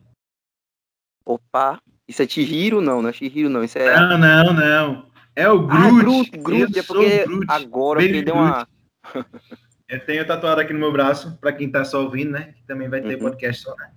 Opa, 1.25 1.81
isso 2.09 2.23
é 2.23 2.29
Chihiro? 2.29 2.81
Não, 2.81 3.01
não 3.03 3.11
é 3.11 3.13
Chihiro, 3.13 3.49
não. 3.49 3.63
Isso 3.63 3.79
é. 3.79 3.97
Não, 3.99 4.19
não, 4.19 4.53
não. 4.53 5.07
É 5.37 5.49
o 5.49 5.61
Groot. 5.67 5.83
Ah, 5.83 5.91
Groot, 6.03 6.31
Groot, 6.39 6.73
Eu 6.77 6.81
é 6.81 6.83
porque 6.83 7.25
Groot. 7.25 7.47
agora 7.49 8.01
Baby 8.01 8.13
que 8.15 8.23
deu 8.23 8.35
uma. 8.35 8.69
Eu 9.89 9.99
tenho 10.07 10.25
tatuado 10.25 10.61
aqui 10.61 10.73
no 10.73 10.79
meu 10.79 10.93
braço, 10.93 11.37
pra 11.41 11.53
quem 11.53 11.69
tá 11.69 11.85
só 11.85 12.03
ouvindo, 12.05 12.31
né? 12.31 12.53
Que 12.57 12.63
também 12.65 12.89
vai 12.89 13.01
ter 13.01 13.17
Uhum. 13.17 13.23
podcast 13.23 13.63
só, 13.63 13.75
né? 13.75 13.91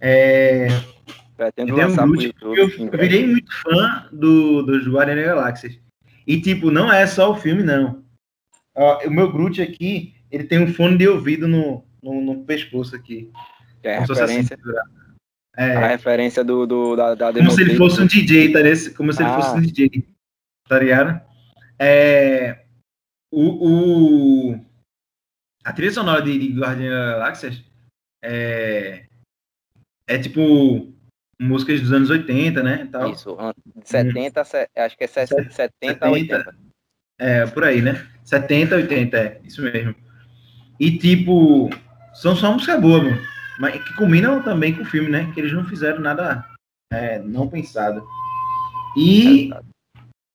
É, 0.00 0.66
Pretendo 1.36 1.70
eu 1.70 1.74
tenho 1.76 1.86
um 1.86 1.90
lançar 1.90 2.06
Groot. 2.08 2.24
YouTube. 2.26 2.58
Eu, 2.58 2.68
eu 2.86 2.98
virei 2.98 3.24
muito 3.26 3.52
fã 3.62 4.08
do, 4.12 4.62
dos 4.62 4.88
Guardiões 4.88 5.20
da 5.24 5.34
Galáxia. 5.34 5.78
E, 6.26 6.40
tipo, 6.40 6.72
não 6.72 6.92
é 6.92 7.06
só 7.06 7.30
o 7.30 7.36
filme, 7.36 7.62
não. 7.62 8.02
Ó, 8.74 9.06
o 9.06 9.10
meu 9.12 9.30
Groot 9.30 9.62
aqui, 9.62 10.14
ele 10.30 10.42
tem 10.42 10.60
um 10.60 10.72
fone 10.74 10.98
de 10.98 11.06
ouvido 11.08 11.46
no, 11.46 11.84
no, 12.02 12.20
no 12.20 12.44
pescoço 12.44 12.96
aqui. 12.96 13.30
Que 13.80 13.88
é 13.88 13.98
a 13.98 14.00
se 14.00 14.06
fosse 14.08 14.22
assim, 14.22 14.42
segurado. 15.66 15.84
a 15.84 15.88
É, 15.88 15.90
referência 15.92 16.44
do, 16.44 16.66
do, 16.66 16.96
da, 16.96 17.14
da 17.14 17.32
como 17.32 17.50
se 17.50 17.62
ele 17.62 17.76
fosse 17.76 18.00
um 18.00 18.06
DJ, 18.06 18.52
tá? 18.52 18.60
ligado? 18.60 18.94
Como 18.94 19.12
se 19.12 19.22
ele 19.22 19.30
Ah. 19.30 19.34
fosse 19.40 19.56
um 19.58 19.60
DJ. 19.62 20.04
Tá 20.68 20.78
ligado? 20.78 21.20
É, 21.78 22.64
o, 23.32 24.52
o, 24.52 24.60
a 25.64 25.72
trilha 25.72 25.92
sonora 25.92 26.22
de, 26.22 26.38
de 26.38 26.60
Guardiões 26.60 26.90
da 26.90 27.10
Galáxia 27.12 27.50
é, 28.22 29.06
é 30.06 30.18
tipo 30.18 30.92
músicas 31.40 31.80
dos 31.80 31.92
anos 31.92 32.10
80, 32.10 32.62
né? 32.62 32.88
Tal. 32.90 33.12
Isso, 33.12 33.36
an- 33.38 33.54
70, 33.84 34.44
se- 34.44 34.68
acho 34.76 34.96
que 34.98 35.04
é 35.04 35.06
se- 35.06 35.26
70, 35.26 35.50
70. 35.52 36.10
80. 36.10 36.56
É, 37.20 37.46
por 37.46 37.64
aí, 37.64 37.80
né? 37.82 38.06
70, 38.24 38.74
80, 38.76 39.16
é, 39.16 39.40
isso 39.44 39.62
mesmo. 39.62 39.94
E 40.78 40.96
tipo, 40.98 41.70
são 42.14 42.34
só 42.36 42.52
música 42.52 42.76
boa, 42.78 43.02
mano. 43.02 43.20
Mas 43.58 43.82
que 43.82 43.94
combinam 43.94 44.42
também 44.42 44.74
com 44.74 44.82
o 44.82 44.86
filme, 44.86 45.08
né? 45.08 45.30
Que 45.32 45.40
eles 45.40 45.52
não 45.52 45.64
fizeram 45.64 46.00
nada 46.00 46.44
é, 46.92 47.18
não 47.18 47.48
pensado. 47.48 48.06
E 48.96 49.50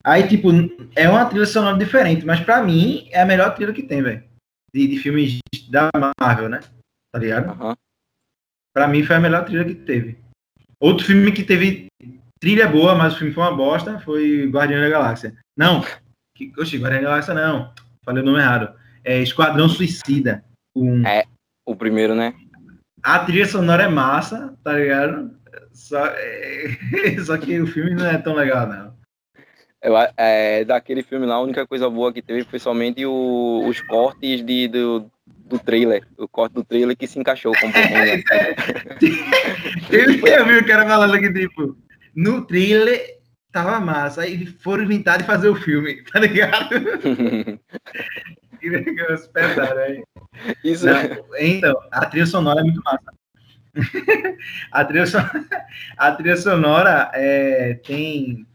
aí, 0.03 0.27
tipo, 0.27 0.49
é 0.95 1.09
uma 1.09 1.25
trilha 1.25 1.45
sonora 1.45 1.77
diferente, 1.77 2.25
mas 2.25 2.39
pra 2.39 2.61
mim 2.63 3.07
é 3.11 3.21
a 3.21 3.25
melhor 3.25 3.55
trilha 3.55 3.73
que 3.73 3.83
tem, 3.83 4.01
velho. 4.01 4.23
De, 4.73 4.87
de 4.87 4.99
filmes 4.99 5.39
da 5.69 5.89
Marvel, 6.19 6.49
né? 6.49 6.59
Tá 7.11 7.19
ligado? 7.19 7.49
Aham. 7.49 7.75
Pra 8.73 8.87
mim 8.87 9.03
foi 9.03 9.15
a 9.15 9.19
melhor 9.19 9.45
trilha 9.45 9.65
que 9.65 9.75
teve. 9.75 10.17
Outro 10.79 11.05
filme 11.05 11.31
que 11.31 11.43
teve 11.43 11.87
trilha 12.39 12.67
boa, 12.67 12.95
mas 12.95 13.13
o 13.13 13.17
filme 13.19 13.33
foi 13.33 13.43
uma 13.43 13.55
bosta, 13.55 13.99
foi 13.99 14.47
Guardião 14.47 14.81
da 14.81 14.89
Galáxia. 14.89 15.37
Não, 15.57 15.81
que, 16.35 16.51
oxi, 16.57 16.77
Guardião 16.77 17.03
da 17.03 17.09
Galáxia 17.09 17.33
não. 17.33 17.73
Falei 18.03 18.21
o 18.21 18.25
nome 18.25 18.39
errado. 18.39 18.75
É 19.03 19.19
Esquadrão 19.21 19.69
Suicida. 19.69 20.43
Um, 20.75 21.05
É. 21.05 21.23
O 21.65 21.75
primeiro, 21.75 22.13
né? 22.13 22.33
A 23.03 23.19
trilha 23.19 23.45
sonora 23.45 23.83
é 23.83 23.87
massa, 23.87 24.57
tá 24.63 24.73
ligado? 24.73 25.31
Só, 25.73 26.05
é, 26.07 26.77
só 27.25 27.37
que 27.37 27.59
o 27.59 27.67
filme 27.67 27.93
não 27.93 28.05
é 28.05 28.17
tão 28.17 28.33
legal, 28.33 28.65
não. 28.67 28.93
Eu, 29.81 29.93
é, 30.15 30.63
daquele 30.63 31.03
filme 31.03 31.25
lá, 31.25 31.35
a 31.35 31.41
única 31.41 31.67
coisa 31.67 31.89
boa 31.89 32.13
que 32.13 32.21
teve 32.21 32.45
foi 32.45 32.57
somente 32.57 33.05
o- 33.05 33.65
os 33.67 33.81
cortes 33.81 34.41
de, 34.45 34.69
do, 34.69 35.11
do 35.27 35.59
trailer. 35.59 36.07
O 36.17 36.25
corte 36.25 36.53
do 36.53 36.63
trailer 36.63 36.95
que 36.95 37.05
se 37.05 37.19
encaixou 37.19 37.51
com 37.51 37.67
pouquinho. 37.69 38.05
né? 38.05 38.23
Eu, 39.91 40.45
vi 40.45 40.57
o 40.59 40.65
cara 40.65 40.87
falando 40.87 41.19
que, 41.19 41.33
tipo, 41.33 41.77
no 42.15 42.45
thriller 42.45 43.17
tava 43.51 43.77
massa. 43.81 44.21
Aí 44.21 44.45
foram 44.45 44.83
inventar 44.85 45.17
de 45.17 45.25
fazer 45.25 45.49
o 45.49 45.55
filme, 45.55 46.01
tá 46.03 46.19
ligado? 46.21 46.69
Que 48.63 48.69
negócio 48.91 49.29
pesado 49.31 49.77
aí. 49.79 50.03
Isso, 50.63 50.85
Não, 50.85 50.93
então, 51.37 51.75
a 51.91 52.05
trilha 52.05 52.25
sonora 52.25 52.61
é 52.61 52.63
muito 52.63 52.81
massa. 52.83 53.13
a, 54.71 54.85
trilha 54.85 55.05
son- 55.05 55.17
a 55.97 56.11
trilha 56.13 56.37
sonora 56.37 57.11
é, 57.13 57.73
tem 57.75 58.45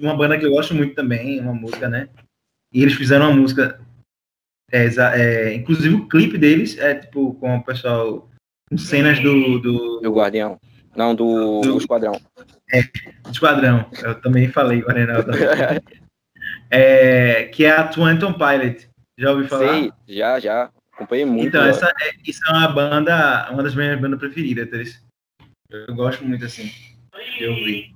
uma 0.00 0.16
banda 0.16 0.36
que 0.38 0.44
eu 0.44 0.50
gosto 0.50 0.74
muito 0.74 0.94
também, 0.94 1.38
uma 1.40 1.54
música, 1.54 1.88
né? 1.88 2.08
E 2.74 2.82
eles 2.82 2.94
fizeram 2.94 3.30
uma 3.30 3.36
música. 3.40 3.80
é, 4.72 4.84
exa- 4.84 5.16
é, 5.16 5.54
inclusive 5.54 5.94
o 5.94 6.08
clipe 6.08 6.36
deles 6.38 6.76
é 6.78 6.94
tipo 6.96 7.34
com 7.34 7.56
o 7.56 7.62
pessoal. 7.64 8.28
com 8.68 8.76
cenas 8.78 9.20
do, 9.20 9.58
do, 9.60 10.00
do 10.00 10.12
Guardião. 10.12 10.58
Não, 10.96 11.14
do, 11.14 11.60
Do- 11.60 11.78
Esquadrão. 11.78 12.12
do 13.24 13.30
Esquadrão. 13.30 13.86
Eu 14.02 14.20
também 14.20 14.48
falei, 14.48 14.80
Guarenal. 14.80 15.22
É, 16.70 17.44
que 17.44 17.64
é 17.64 17.70
a 17.70 17.86
Twenton 17.86 18.32
Pilot. 18.32 18.88
Já 19.18 19.30
ouviu 19.30 19.48
falar? 19.48 19.68
Sei, 19.68 19.92
já, 20.08 20.40
já. 20.40 20.70
Acompanhei 20.92 21.24
muito. 21.24 21.48
Então, 21.48 21.62
ó. 21.62 21.66
essa 21.66 21.86
é, 21.88 22.12
isso 22.26 22.40
é 22.48 22.52
uma 22.52 22.68
banda, 22.68 23.50
uma 23.50 23.62
das 23.62 23.74
minhas 23.74 24.00
bandas 24.00 24.18
preferidas, 24.18 24.68
Teres. 24.68 25.04
Eu 25.70 25.94
gosto 25.94 26.24
muito 26.24 26.44
assim, 26.44 26.70
de 27.38 27.46
ouvir. 27.46 27.94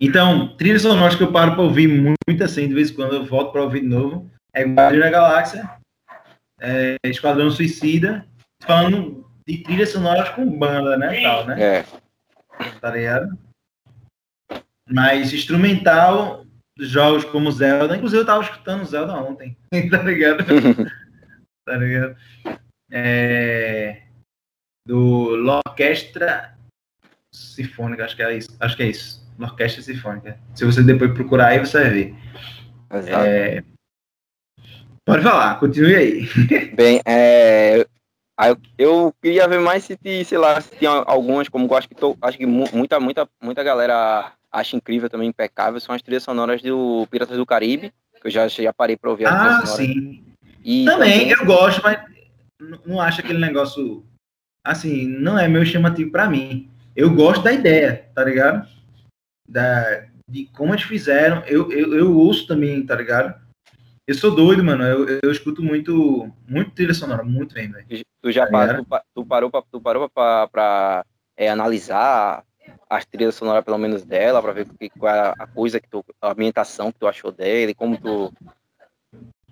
Então, 0.00 0.56
trilhas 0.56 0.82
sonoras 0.82 1.14
que 1.14 1.22
eu 1.22 1.30
paro 1.30 1.52
pra 1.52 1.62
ouvir 1.62 1.86
muito 1.86 2.42
assim, 2.42 2.66
de 2.66 2.74
vez 2.74 2.90
em 2.90 2.94
quando 2.94 3.14
eu 3.14 3.24
volto 3.24 3.52
pra 3.52 3.62
ouvir 3.62 3.82
de 3.82 3.86
novo, 3.86 4.28
é 4.52 4.64
Guardião 4.64 5.00
da 5.00 5.10
Galáxia, 5.10 5.70
é 6.60 6.96
Esquadrão 7.04 7.50
Suicida, 7.52 8.26
falando 8.64 9.24
de 9.46 9.58
trilhas 9.58 9.90
sonoras 9.90 10.28
com 10.30 10.58
banda, 10.58 10.96
né, 10.96 11.22
tal, 11.22 11.46
né, 11.46 11.62
É. 11.62 11.84
tá 12.80 12.90
ligado? 12.90 13.38
Mas 14.88 15.32
instrumental, 15.32 16.41
jogos 16.78 17.24
como 17.24 17.50
Zelda, 17.52 17.96
inclusive 17.96 18.22
eu 18.22 18.26
tava 18.26 18.42
escutando 18.42 18.84
Zelda 18.84 19.14
ontem, 19.14 19.56
tá 19.90 20.02
ligado? 20.02 20.44
tá 21.66 21.76
ligado? 21.76 22.16
É, 22.90 24.02
do 24.86 25.34
L'Orquestra 25.36 26.56
Sinfônica, 27.34 28.04
acho 28.04 28.16
que 28.16 28.22
é 28.22 28.36
isso. 28.36 28.56
Acho 28.60 28.76
que 28.76 28.82
é 28.82 28.88
isso. 28.88 29.22
L'Orquestra 29.38 29.82
Sinfônica. 29.82 30.38
Se 30.54 30.64
você 30.64 30.82
depois 30.82 31.12
procurar 31.12 31.48
aí, 31.48 31.58
você 31.58 31.80
vai 31.80 31.90
ver. 31.90 32.14
Exato. 32.92 33.26
É, 33.26 33.64
Pode 35.04 35.22
falar, 35.22 35.58
continue 35.58 35.96
aí. 35.96 36.28
Bem, 36.76 37.00
é, 37.04 37.84
eu, 38.78 39.12
queria 39.20 39.48
ver 39.48 39.58
mais 39.58 39.84
se, 39.84 39.98
sei 40.24 40.38
lá, 40.38 40.60
se 40.60 40.76
tinha 40.76 40.90
algumas, 40.90 41.48
como 41.48 41.66
eu 41.66 41.76
acho 41.76 41.88
que, 41.88 41.94
tô, 41.94 42.16
acho 42.22 42.38
que 42.38 42.46
mu- 42.46 42.68
muita, 42.72 43.00
muita, 43.00 43.28
muita 43.42 43.62
galera 43.64 44.32
acha 44.52 44.76
incrível 44.76 45.08
também, 45.08 45.28
impecável, 45.28 45.80
são 45.80 45.94
as 45.94 46.02
trilhas 46.02 46.22
sonoras 46.22 46.60
do 46.62 47.06
Piratas 47.10 47.36
do 47.36 47.46
Caribe, 47.46 47.92
que 48.20 48.26
eu 48.26 48.30
já, 48.30 48.46
já 48.48 48.72
parei 48.72 48.96
pra 48.96 49.10
ouvir 49.10 49.26
Ah, 49.26 49.64
sim. 49.66 50.22
E 50.64 50.84
Também, 50.84 51.30
eu 51.30 51.44
gosto, 51.44 51.80
mas 51.82 51.98
não 52.86 53.00
acho 53.00 53.20
aquele 53.20 53.38
negócio. 53.38 54.04
Assim, 54.64 55.06
não 55.08 55.36
é 55.38 55.48
meu 55.48 55.64
chamativo 55.64 56.10
pra 56.12 56.28
mim. 56.30 56.70
Eu 56.94 57.12
gosto 57.12 57.42
da 57.42 57.52
ideia, 57.52 58.08
tá 58.14 58.22
ligado? 58.22 58.68
Da, 59.48 60.06
de 60.28 60.44
como 60.56 60.72
eles 60.72 60.84
fizeram. 60.84 61.42
Eu, 61.46 61.72
eu, 61.72 61.94
eu 61.94 62.16
ouço 62.16 62.46
também, 62.46 62.84
tá 62.86 62.94
ligado? 62.94 63.40
Eu 64.06 64.14
sou 64.14 64.32
doido, 64.34 64.62
mano. 64.62 64.84
Eu, 64.84 65.18
eu 65.22 65.32
escuto 65.32 65.62
muito, 65.62 66.30
muito 66.46 66.70
trilha 66.72 66.94
sonora, 66.94 67.24
muito 67.24 67.54
bem, 67.54 67.70
velho. 67.72 67.86
Tu 68.22 68.30
já 68.30 68.44
Tá 68.46 68.52
pa- 68.52 68.66
ligado? 68.66 68.84
tu, 68.84 68.96
tu 69.16 69.26
parou 69.26 69.50
pra, 69.50 69.62
tu 69.62 69.80
parou 69.80 70.08
pra, 70.08 70.46
pra, 70.48 71.04
é, 71.36 71.48
analisar 71.50 72.44
as 72.92 73.06
trilhas 73.06 73.34
sonoras, 73.34 73.64
pelo 73.64 73.78
menos 73.78 74.04
dela, 74.04 74.42
pra 74.42 74.52
ver 74.52 74.66
que, 74.78 74.90
qual 74.90 75.14
é 75.14 75.32
a 75.38 75.46
coisa 75.46 75.80
que 75.80 75.88
tu, 75.88 76.04
a 76.20 76.32
ambientação 76.32 76.92
que 76.92 76.98
tu 76.98 77.06
achou 77.06 77.32
dele, 77.32 77.72
como 77.72 77.96
tu. 77.96 78.30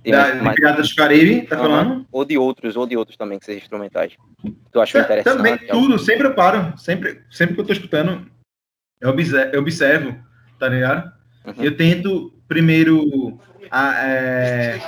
tem 0.02 0.12
Da, 0.12 0.34
mais- 0.34 0.54
Piratas 0.56 0.90
do 0.90 0.94
Caribe, 0.94 1.46
tá 1.46 1.56
Aham. 1.56 1.62
falando? 1.68 2.06
ou 2.12 2.24
de 2.24 2.36
outros, 2.36 2.76
ou 2.76 2.86
de 2.86 2.98
outros 2.98 3.16
também 3.16 3.38
que 3.38 3.46
sejam 3.46 3.62
instrumentais. 3.62 4.12
Tu 4.70 4.78
achou 4.80 5.00
Ta- 5.00 5.06
interessante? 5.06 5.36
Também, 5.38 5.56
tudo, 5.68 5.98
sempre 5.98 6.26
eu 6.26 6.34
paro. 6.34 6.76
Sempre, 6.78 7.22
sempre 7.30 7.54
que 7.54 7.60
eu 7.62 7.66
tô 7.66 7.72
escutando, 7.72 8.30
eu 9.00 9.08
observo, 9.08 9.54
eu 9.54 9.60
observo 9.60 10.16
tá 10.58 10.68
ligado? 10.68 11.10
Uhum. 11.46 11.64
Eu 11.64 11.74
tento 11.74 12.34
primeiro. 12.46 13.40
a- 13.70 14.04
é, 14.06 14.78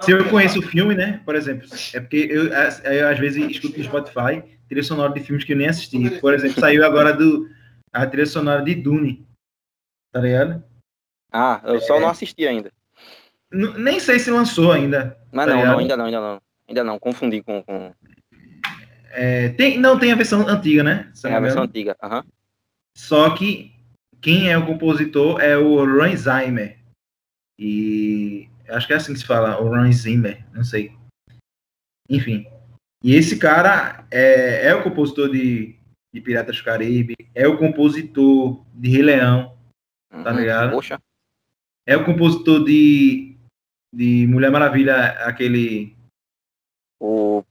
se 0.00 0.10
eu 0.10 0.24
conheço 0.30 0.58
o 0.58 0.62
filme, 0.62 0.94
né? 0.94 1.20
Por 1.26 1.34
exemplo, 1.36 1.68
é 1.92 2.00
porque 2.00 2.28
eu, 2.30 2.56
às- 2.56 2.82
eu, 2.82 3.08
às 3.08 3.18
vezes 3.18 3.44
escuto 3.50 3.76
no 3.78 3.84
Spotify 3.84 4.42
trilha 4.68 4.82
sonora 4.82 5.12
de 5.12 5.20
filmes 5.20 5.44
que 5.44 5.52
eu 5.52 5.56
nem 5.58 5.66
assisti. 5.68 6.08
Por 6.20 6.32
exemplo, 6.32 6.58
saiu 6.58 6.82
agora 6.86 7.12
do, 7.12 7.46
a 7.94 8.06
trilha 8.06 8.26
sonora 8.26 8.62
de 8.62 8.74
Dune. 8.74 9.26
Tá 10.12 10.20
ligado? 10.20 10.62
Ah, 11.32 11.60
eu 11.64 11.76
É. 11.76 11.80
só 11.80 11.98
não 12.00 12.08
assisti 12.08 12.46
ainda. 12.46 12.72
N- 13.52 13.78
nem 13.78 14.00
sei 14.00 14.18
se 14.18 14.30
lançou 14.30 14.72
ainda. 14.72 15.18
Mas 15.32 15.46
Tá 15.46 15.54
não, 15.54 15.64
não, 15.64 15.78
ainda 15.78 15.96
não, 15.96 16.04
ainda 16.06 16.20
não. 16.20 16.42
Ainda 16.68 16.84
não, 16.84 16.98
confundi 16.98 17.42
com, 17.42 17.62
com 17.62 17.94
É, 19.10 19.50
tem, 19.50 19.78
não, 19.78 19.98
tem 19.98 20.12
a 20.12 20.16
versão 20.16 20.46
antiga, 20.48 20.82
né? 20.82 21.10
Se 21.14 21.28
é 21.28 21.34
a 21.34 21.40
versão 21.40 21.62
antiga. 21.62 21.96
Aham. 22.02 22.24
Só 22.96 23.34
que 23.36 23.72
quem 24.20 24.50
é 24.50 24.56
o 24.58 24.66
compositor 24.66 25.40
é 25.40 25.56
o 25.56 25.76
Ron 25.84 26.16
Zimmer. 26.16 26.78
E 27.58 28.48
acho 28.68 28.86
que 28.86 28.92
é 28.92 28.96
assim 28.96 29.12
que 29.12 29.18
se 29.20 29.26
fala, 29.26 29.60
o 29.60 29.68
Ron 29.68 29.92
Zimmer, 29.92 30.44
não 30.52 30.64
sei. 30.64 30.92
Enfim. 32.08 32.46
E 33.02 33.14
esse 33.14 33.38
cara 33.38 34.06
é, 34.10 34.66
é 34.68 34.74
o 34.74 34.82
compositor 34.82 35.28
de, 35.30 35.78
de 36.14 36.20
Piratas 36.20 36.56
do 36.58 36.62
Caribe, 36.64 37.16
é 37.34 37.46
o 37.48 37.58
compositor 37.58 38.64
de 38.72 38.88
Rei 38.88 39.02
Leão, 39.02 39.58
tá 40.22 40.30
Uhum. 40.30 40.38
ligado? 40.38 40.70
Poxa, 40.70 40.98
É 41.86 41.96
o 41.96 42.04
compositor 42.04 42.64
de, 42.64 43.36
de 43.92 44.24
Mulher 44.28 44.50
Maravilha, 44.52 45.08
aquele 45.26 45.94
o... 47.02 47.42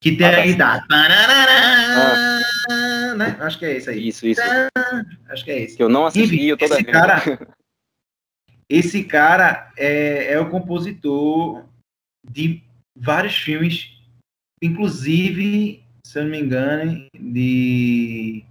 que 0.00 0.16
tem 0.16 0.26
Ah, 0.26 0.38
a 0.40 0.46
guitarra. 0.46 0.86
Né? 3.16 3.36
Acho 3.40 3.58
que 3.58 3.64
é 3.64 3.76
esse 3.76 3.90
aí. 3.90 4.08
isso, 4.08 4.26
isso. 4.26 4.40
Acho 5.28 5.44
que 5.44 5.50
é 5.50 5.62
esse. 5.62 5.76
Que 5.76 5.82
eu 5.82 5.88
não 5.88 6.06
assisti, 6.06 6.34
Enfim, 6.36 6.44
eu 6.44 6.56
tô 6.56 6.64
esse 6.66 6.84
cara, 6.84 7.16
esse 8.68 9.02
cara 9.04 9.72
é, 9.76 10.32
é 10.34 10.38
o 10.40 10.48
compositor 10.50 11.64
de 12.30 12.62
vários 12.94 13.34
filmes, 13.36 13.90
inclusive, 14.62 15.82
se 16.06 16.20
eu 16.20 16.22
não 16.22 16.30
me 16.30 16.38
engano, 16.38 17.08
de. 17.18 18.44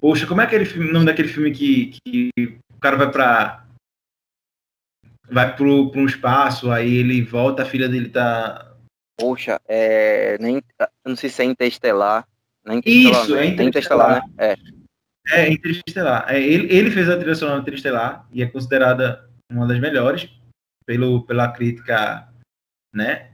Poxa, 0.00 0.24
como 0.24 0.40
é 0.40 0.44
aquele 0.44 0.64
filme, 0.64 0.88
o 0.88 0.92
nome 0.92 1.06
daquele 1.06 1.26
filme 1.26 1.50
que, 1.50 1.98
que 2.06 2.30
o 2.38 2.78
cara 2.80 2.96
vai 2.96 3.10
pra. 3.10 3.66
Vai 5.28 5.56
pro, 5.56 5.90
pro 5.90 6.00
um 6.00 6.06
espaço, 6.06 6.70
aí 6.70 6.94
ele 6.94 7.20
volta, 7.22 7.64
a 7.64 7.66
filha 7.66 7.88
dele 7.88 8.08
tá. 8.08 8.72
Poxa, 9.18 9.60
é... 9.66 10.38
Nem... 10.38 10.62
não 11.04 11.16
sei 11.16 11.28
se 11.28 11.42
é 11.42 11.44
Interestelar. 11.44 12.26
Não 12.64 12.76
é 12.76 12.80
Isso, 12.86 13.34
né? 13.34 13.48
é 13.48 13.64
Interestelar, 13.64 14.24
né? 14.28 14.34
É. 14.38 14.56
É, 15.30 15.50
Interestelar. 15.50 16.32
É, 16.32 16.40
ele, 16.40 16.72
ele 16.72 16.90
fez 16.90 17.10
a 17.10 17.16
trilha 17.18 17.34
sonora 17.34 17.60
Interestelar 17.60 18.26
e 18.32 18.42
é 18.42 18.46
considerada 18.46 19.28
uma 19.50 19.66
das 19.66 19.80
melhores 19.80 20.30
pelo, 20.86 21.26
pela 21.26 21.50
crítica, 21.50 22.32
né? 22.94 23.32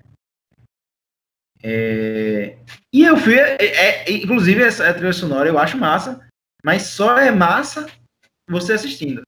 É, 1.66 2.56
e 2.92 3.04
eu 3.04 3.16
fui, 3.16 3.34
é, 3.38 3.56
é, 3.58 4.12
inclusive 4.12 4.62
essa 4.62 4.92
trilha 4.92 5.14
sonora 5.14 5.48
eu 5.48 5.58
acho 5.58 5.78
massa, 5.78 6.20
mas 6.62 6.82
só 6.82 7.18
é 7.18 7.30
massa 7.30 7.86
você 8.50 8.74
assistindo, 8.74 9.22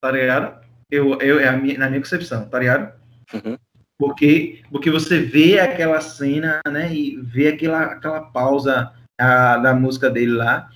tá 0.00 0.12
ligado? 0.12 0.62
Eu, 0.88 1.18
eu, 1.20 1.40
é 1.40 1.50
minha, 1.56 1.76
na 1.78 1.88
minha 1.88 2.00
concepção, 2.00 2.48
tá 2.48 2.60
ligado? 2.60 2.92
Uhum. 3.34 3.58
Porque, 3.98 4.62
porque 4.70 4.90
você 4.90 5.20
vê 5.20 5.58
aquela 5.58 6.00
cena, 6.00 6.60
né? 6.70 6.92
E 6.94 7.16
vê 7.16 7.48
aquela, 7.48 7.82
aquela 7.84 8.20
pausa 8.20 8.92
a, 9.20 9.56
da 9.56 9.74
música 9.74 10.08
dele 10.08 10.32
lá. 10.32 10.68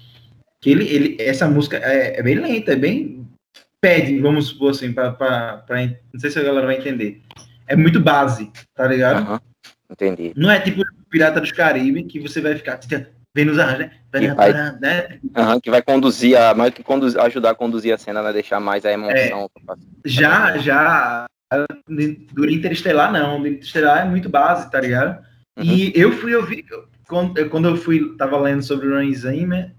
Que 0.61 0.70
ele, 0.70 0.88
ele, 0.88 1.16
essa 1.20 1.46
música 1.48 1.76
é, 1.76 2.18
é 2.18 2.22
bem 2.22 2.36
lenta, 2.36 2.72
é 2.72 2.76
bem. 2.76 3.28
Pede, 3.80 4.18
vamos 4.20 4.48
supor 4.48 4.70
assim, 4.70 4.92
pra, 4.92 5.12
pra, 5.12 5.59
pra- 5.59 5.86
Não 6.12 6.18
sei 6.20 6.30
se 6.30 6.38
a 6.38 6.42
galera 6.42 6.66
vai 6.66 6.78
entender. 6.78 7.20
É 7.66 7.76
muito 7.76 8.00
base, 8.00 8.50
tá 8.74 8.86
ligado? 8.86 9.18
Aham. 9.18 9.40
Entendi. 9.91 10.32
Não 10.37 10.51
é 10.51 10.61
tipo 10.61 10.82
Pirata 11.11 11.41
dos 11.41 11.53
Caribe, 11.53 12.05
que 12.05 12.20
você 12.20 12.41
vai 12.41 12.57
ficar 12.57 12.80
vendo 13.37 13.53
os 13.53 13.59
arranjos, 13.59 13.87
né? 13.87 14.01
E 14.14 14.28
vai- 14.28 14.53
né? 14.80 15.18
Aham, 15.37 15.61
que 15.61 15.70
vai 15.70 15.82
conduzir, 15.82 16.37
a, 16.37 16.55
mais 16.55 16.72
que 16.74 16.82
conduzir, 16.82 17.20
ajudar 17.20 17.51
a 17.51 17.55
conduzir 17.55 17.95
a 17.95 17.99
cena, 17.99 18.22
né? 18.22 18.32
Deixar 18.32 18.59
mais 18.61 18.84
a 18.84 18.93
emoção. 18.93 19.49
Já, 20.05 20.57
já. 20.59 21.26
Do 22.34 22.51
Interestelar, 22.51 23.12
não. 23.12 23.41
Do 23.41 23.47
Interestelar 23.49 24.07
é 24.07 24.09
muito 24.09 24.28
base, 24.28 24.70
tá 24.70 24.80
ligado? 24.80 25.24
E 25.59 25.93
eu 25.95 26.12
fui 26.12 26.34
ouvir. 26.34 26.64
Quando, 27.09 27.49
quando 27.49 27.68
eu 27.68 27.76
fui, 27.76 28.16
tava 28.16 28.39
lendo 28.41 28.62
sobre 28.62 28.89
o 28.89 28.95
Ron 28.99 29.12
Zimmer, 29.14 29.72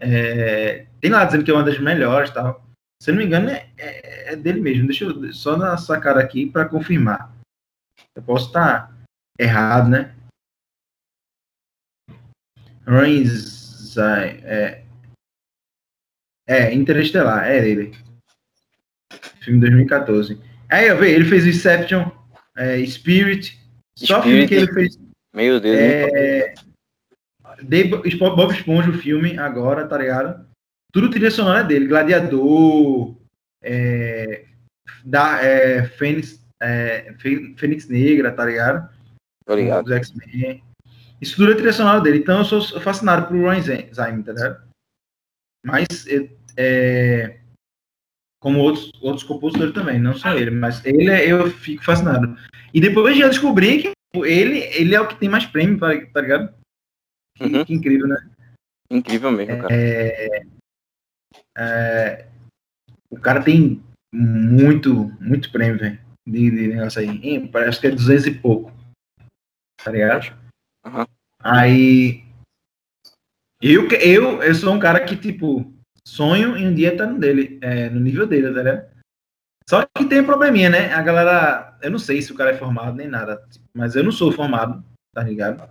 é, 0.00 0.86
tem 1.00 1.10
lá 1.10 1.24
dizendo 1.24 1.44
que 1.44 1.50
é 1.50 1.54
uma 1.54 1.62
das 1.62 1.78
melhores 1.78 2.30
e 2.30 2.34
tal. 2.34 2.66
Se 3.00 3.10
eu 3.10 3.14
não 3.14 3.20
me 3.20 3.26
engano, 3.26 3.48
é, 3.50 3.66
é- 3.78 4.32
é 4.32 4.36
dele 4.36 4.60
mesmo. 4.60 4.86
Deixa 4.86 5.04
eu 5.04 5.32
só 5.32 5.54
dar 5.56 5.74
essa 5.74 5.98
cara 6.00 6.20
aqui 6.20 6.46
para 6.46 6.64
confirmar. 6.64 7.32
Eu 8.16 8.22
posso 8.22 8.48
estar 8.48 8.91
errado, 9.38 9.88
né? 9.88 10.14
Zimmer, 12.86 14.40
é, 14.44 14.84
é, 16.46 16.74
Interestelar, 16.74 17.46
é 17.46 17.60
dele. 17.60 17.92
Filme 19.40 19.60
2014. 19.60 20.40
Aí 20.70 20.88
eu 20.88 20.96
vejo, 20.98 21.14
ele 21.14 21.28
fez 21.28 21.44
o 21.44 21.48
Inception, 21.48 22.10
é, 22.56 22.84
Spirit, 22.86 23.58
só 23.96 24.22
filme 24.22 24.48
que 24.48 24.54
ele 24.54 24.72
fez. 24.72 24.98
Meu 25.34 25.60
Deus, 25.60 25.76
É, 25.78 26.54
de 27.62 27.84
Bo- 27.84 28.36
Bob 28.36 28.52
Esponja, 28.52 28.90
o 28.90 28.98
filme, 28.98 29.38
agora, 29.38 29.86
tá 29.86 29.96
ligado? 29.98 30.46
Tudo 30.92 31.10
trilha 31.10 31.30
sonora 31.30 31.60
é 31.60 31.64
dele. 31.64 31.86
Gladiador, 31.86 33.16
é, 33.62 34.46
da, 35.04 35.42
é, 35.42 35.84
Fênix, 35.84 36.44
é, 36.60 37.14
Fê- 37.18 37.54
Fênix 37.56 37.88
Negra, 37.88 38.32
tá 38.32 38.44
ligado? 38.44 38.90
Tô 39.44 39.54
ligado. 39.54 39.84
Dos 39.84 39.92
X-Men. 39.92 40.62
Isso 41.20 41.36
tudo 41.36 41.52
é 41.52 41.54
trilha 41.54 41.72
sonora 41.72 42.00
dele. 42.00 42.18
Então 42.18 42.38
eu 42.38 42.44
sou 42.44 42.80
fascinado 42.80 43.26
por 43.28 43.36
Ryan 43.36 43.60
Zimmer, 43.60 43.94
tá 44.24 44.32
ligado? 44.32 44.68
Mas, 45.64 45.86
é, 46.08 46.28
é, 46.56 47.40
como 48.42 48.58
outros, 48.58 48.90
outros 49.00 49.22
compositores 49.22 49.72
também, 49.72 50.00
não 50.00 50.14
só 50.14 50.34
ele, 50.34 50.50
mas 50.50 50.84
ele 50.84 51.08
é- 51.08 51.30
eu 51.30 51.48
fico 51.50 51.84
fascinado. 51.84 52.36
E 52.74 52.80
depois 52.80 53.16
já 53.16 53.28
descobri 53.28 53.82
que 53.82 53.92
ele, 54.24 54.58
ele 54.76 54.94
é 54.94 55.00
o 55.00 55.06
que 55.06 55.14
tem 55.14 55.28
mais 55.28 55.46
prêmio, 55.46 55.78
tá, 55.78 55.88
tá 56.12 56.20
ligado? 56.20 56.52
Que, 57.36 57.44
Uhum. 57.44 57.64
que 57.64 57.72
incrível, 57.74 58.08
né? 58.08 58.30
Incrível 58.90 59.30
mesmo, 59.30 59.58
cara. 59.62 59.72
É, 61.56 62.26
o 63.10 63.18
cara 63.20 63.42
tem 63.42 63.82
muito, 64.12 64.94
muito 65.20 65.50
prêmio, 65.52 65.78
velho. 65.78 65.98
De, 66.26 66.50
de 66.50 66.68
negócio 66.68 67.00
aí. 67.00 67.48
Parece 67.48 67.80
que 67.80 67.86
é 67.86 67.90
200 67.90 68.26
e 68.26 68.30
pouco. 68.34 68.72
Tá 69.84 69.90
ligado? 69.90 70.36
Aham. 70.84 71.06
Aí. 71.40 72.24
Eu, 73.60 73.88
eu, 73.88 74.42
eu 74.42 74.54
sou 74.54 74.72
um 74.72 74.78
cara 74.78 75.04
que, 75.04 75.16
tipo, 75.16 75.72
sonho 76.04 76.56
em 76.56 76.66
um 76.66 76.74
dia 76.74 76.92
estar 76.92 77.06
no 77.06 77.18
dele, 77.18 77.58
é, 77.62 77.88
no 77.88 78.00
nível 78.00 78.26
dele, 78.26 78.52
tá 78.52 78.62
ligado? 78.62 78.92
Só 79.68 79.86
que 79.96 80.04
tem 80.04 80.20
um 80.20 80.26
probleminha, 80.26 80.68
né? 80.68 80.92
A 80.92 81.02
galera. 81.02 81.78
Eu 81.82 81.90
não 81.90 81.98
sei 81.98 82.20
se 82.20 82.32
o 82.32 82.34
cara 82.34 82.50
é 82.50 82.58
formado 82.58 82.96
nem 82.96 83.08
nada, 83.08 83.42
mas 83.74 83.94
eu 83.94 84.02
não 84.02 84.12
sou 84.12 84.32
formado, 84.32 84.84
tá 85.14 85.22
ligado? 85.22 85.68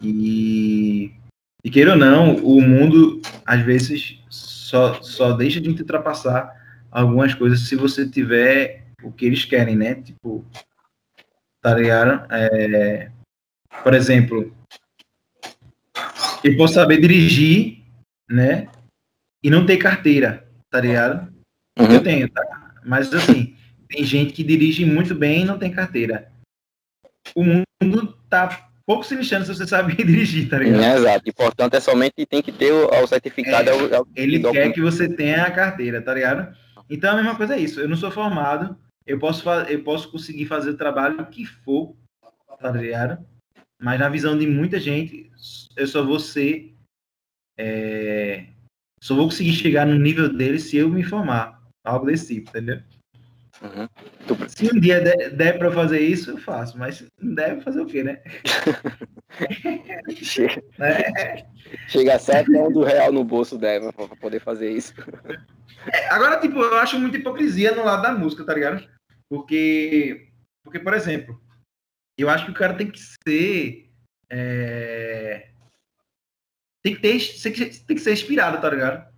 E. 0.00 1.12
E 1.64 1.70
queira 1.70 1.92
ou 1.92 1.96
não, 1.96 2.36
o 2.36 2.60
mundo, 2.60 3.22
às 3.46 3.62
vezes, 3.62 4.22
só, 4.28 5.00
só 5.00 5.32
deixa 5.32 5.62
de 5.62 5.72
te 5.72 5.80
ultrapassar 5.80 6.54
algumas 6.90 7.32
coisas 7.32 7.60
se 7.60 7.74
você 7.74 8.06
tiver 8.06 8.84
o 9.02 9.10
que 9.10 9.24
eles 9.24 9.46
querem, 9.46 9.74
né? 9.74 9.94
Tipo. 9.94 10.44
Tá 11.64 11.72
ligado? 11.74 12.26
É, 12.30 13.10
por 13.82 13.94
exemplo, 13.94 14.54
eu 16.44 16.54
posso 16.58 16.74
saber 16.74 17.00
dirigir, 17.00 17.78
né? 18.28 18.68
E 19.42 19.48
não 19.48 19.64
ter 19.64 19.78
carteira, 19.78 20.46
tá 20.70 20.78
ligado? 20.78 21.32
Uhum. 21.78 21.90
Eu 21.90 22.02
tenho, 22.02 22.28
tá? 22.28 22.42
Mas 22.84 23.10
assim, 23.14 23.56
tem 23.88 24.04
gente 24.04 24.34
que 24.34 24.44
dirige 24.44 24.84
muito 24.84 25.14
bem 25.14 25.40
e 25.40 25.44
não 25.46 25.58
tem 25.58 25.72
carteira. 25.72 26.30
O 27.34 27.42
mundo 27.42 28.14
tá 28.28 28.68
pouco 28.86 29.02
se 29.02 29.14
lixando 29.14 29.46
se 29.46 29.54
você 29.54 29.66
sabe 29.66 29.96
dirigir, 30.04 30.50
tá 30.50 30.58
ligado? 30.58 30.82
É, 30.82 30.96
exato. 30.98 31.22
E 31.26 31.32
portanto 31.32 31.72
é 31.72 31.80
somente 31.80 32.26
tem 32.28 32.42
que 32.42 32.52
ter 32.52 32.72
o, 32.72 32.88
o 32.88 33.06
certificado. 33.06 33.70
É, 33.70 33.72
é 33.72 33.74
o- 33.74 33.94
é 33.94 34.00
o 34.02 34.06
Ele 34.14 34.38
quer 34.52 34.70
que 34.70 34.82
você 34.82 35.08
tenha 35.08 35.44
a 35.44 35.50
carteira, 35.50 36.02
tá 36.02 36.12
ligado? 36.12 36.54
Então 36.90 37.10
a 37.12 37.16
mesma 37.16 37.34
coisa 37.36 37.54
é 37.54 37.58
isso. 37.58 37.80
Eu 37.80 37.88
não 37.88 37.96
sou 37.96 38.10
formado, 38.10 38.76
eu 39.06 39.18
posso, 39.18 39.48
eu 39.48 39.82
posso 39.82 40.10
conseguir 40.10 40.46
fazer 40.46 40.70
o 40.70 40.76
trabalho 40.76 41.26
que 41.26 41.44
for, 41.44 41.96
tá 42.58 42.70
ligado? 42.70 43.24
Mas 43.80 43.98
na 43.98 44.08
visão 44.08 44.36
de 44.38 44.46
muita 44.46 44.80
gente, 44.80 45.30
eu 45.76 45.86
só 45.86 46.04
vou 46.04 46.18
ser. 46.18 46.74
é, 47.58 48.46
só 49.00 49.14
vou 49.14 49.26
conseguir 49.26 49.52
chegar 49.52 49.86
no 49.86 49.98
nível 49.98 50.32
dele 50.32 50.58
se 50.58 50.76
eu 50.76 50.88
me 50.88 51.02
formar. 51.02 51.62
Algo 51.84 52.06
desse 52.06 52.34
tipo, 52.34 52.48
entendeu? 52.48 52.82
Uhum. 53.60 53.88
Se 54.48 54.66
um 54.74 54.80
dia 54.80 55.00
der, 55.00 55.30
der 55.30 55.58
pra 55.58 55.70
fazer 55.70 56.00
isso, 56.00 56.30
eu 56.30 56.38
faço. 56.38 56.78
Mas 56.78 57.04
não 57.20 57.34
der, 57.34 57.60
fazer 57.62 57.80
o 57.80 57.86
quê, 57.86 58.02
né? 58.02 58.22
Chega, 60.14 60.62
É, 60.78 61.44
chega 61.88 62.14
a 62.14 62.18
sete 62.18 62.50
do 62.52 62.84
real 62.84 63.10
no 63.12 63.24
bolso 63.24 63.58
dela 63.58 63.92
pra 63.92 64.06
pra 64.06 64.16
poder 64.16 64.40
fazer 64.40 64.70
isso. 64.70 64.94
Agora, 66.08 66.40
tipo, 66.40 66.58
eu 66.60 66.76
acho 66.78 66.98
muita 67.00 67.16
hipocrisia 67.16 67.74
no 67.74 67.84
lado 67.84 68.02
da 68.02 68.12
música, 68.12 68.44
tá 68.44 68.54
ligado? 68.54 68.88
Porque, 69.28 70.28
porque 70.62 70.78
por 70.78 70.94
exemplo, 70.94 71.40
eu 72.16 72.30
acho 72.30 72.44
que 72.44 72.52
o 72.52 72.54
cara 72.54 72.74
tem 72.74 72.88
que 72.90 73.00
ser. 73.26 73.90
é, 74.30 75.48
Tem 76.82 76.94
que 76.94 77.00
ter, 77.00 77.18
tem 77.42 77.52
que 77.52 77.66
tem 77.84 77.96
que 77.96 78.02
ser 78.02 78.12
inspirado, 78.12 78.60
tá 78.60 78.70
ligado? 78.70 79.12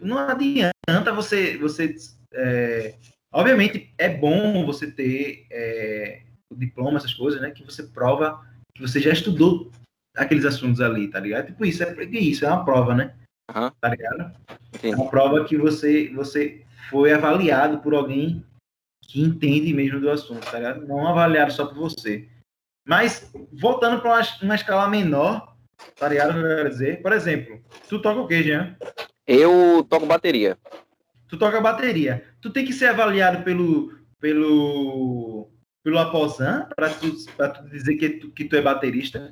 Não 0.00 0.18
adianta 0.18 1.12
você. 1.12 1.56
você 1.58 1.94
é, 2.32 2.94
Obviamente 3.32 3.92
é 3.96 4.08
bom 4.08 4.64
você 4.66 4.90
ter 4.90 5.46
é, 5.50 6.22
o 6.52 6.56
diploma, 6.56 6.98
essas 6.98 7.14
coisas, 7.14 7.40
né? 7.40 7.50
Que 7.50 7.64
você 7.64 7.84
prova 7.84 8.44
que 8.74 8.82
você 8.82 9.00
já 9.00 9.12
estudou 9.12 9.70
aqueles 10.16 10.44
assuntos 10.44 10.80
ali, 10.80 11.08
tá 11.08 11.20
ligado? 11.20 11.46
Tipo, 11.46 11.64
isso 11.64 11.82
é, 11.82 12.04
isso, 12.04 12.44
é 12.44 12.48
uma 12.48 12.64
prova, 12.64 12.94
né? 12.94 13.14
Aham. 13.50 13.72
Tá 13.80 13.88
ligado? 13.88 14.36
É 14.82 14.94
uma 14.94 15.08
prova 15.08 15.44
que 15.44 15.56
você, 15.56 16.08
você 16.14 16.64
foi 16.90 17.12
avaliado 17.12 17.78
por 17.78 17.94
alguém 17.94 18.44
que 19.02 19.20
entende 19.20 19.72
mesmo 19.72 20.00
do 20.00 20.10
assunto, 20.10 20.48
tá 20.50 20.58
ligado? 20.58 20.86
Não 20.86 21.06
avaliado 21.06 21.52
só 21.52 21.66
por 21.66 21.76
você. 21.76 22.28
Mas, 22.86 23.30
voltando 23.52 24.00
para 24.00 24.14
uma, 24.14 24.22
uma, 24.42 24.54
escala 24.54 24.88
menor, 24.88 25.56
tá 25.96 26.08
ligado? 26.08 26.38
Eu 26.38 26.56
quero 26.56 26.70
dizer, 26.70 27.02
por 27.02 27.12
exemplo, 27.12 27.60
tu 27.88 28.00
toca 28.00 28.20
o 28.20 28.26
quê, 28.26 28.42
Jean? 28.42 28.76
Eu 29.26 29.84
toco 29.88 30.06
bateria. 30.06 30.56
Tu 31.30 31.38
toca 31.38 31.60
bateria. 31.60 32.24
Tu 32.40 32.50
tem 32.50 32.64
que 32.64 32.72
ser 32.72 32.86
avaliado 32.86 33.44
pelo, 33.44 33.94
pelo, 34.18 35.48
pelo 35.82 35.98
Aposan 35.98 36.68
para 36.74 36.90
tu, 36.90 37.12
tu 37.14 37.68
dizer 37.70 37.94
que 37.94 38.10
tu, 38.10 38.32
que 38.32 38.44
tu 38.44 38.56
é 38.56 38.60
baterista? 38.60 39.30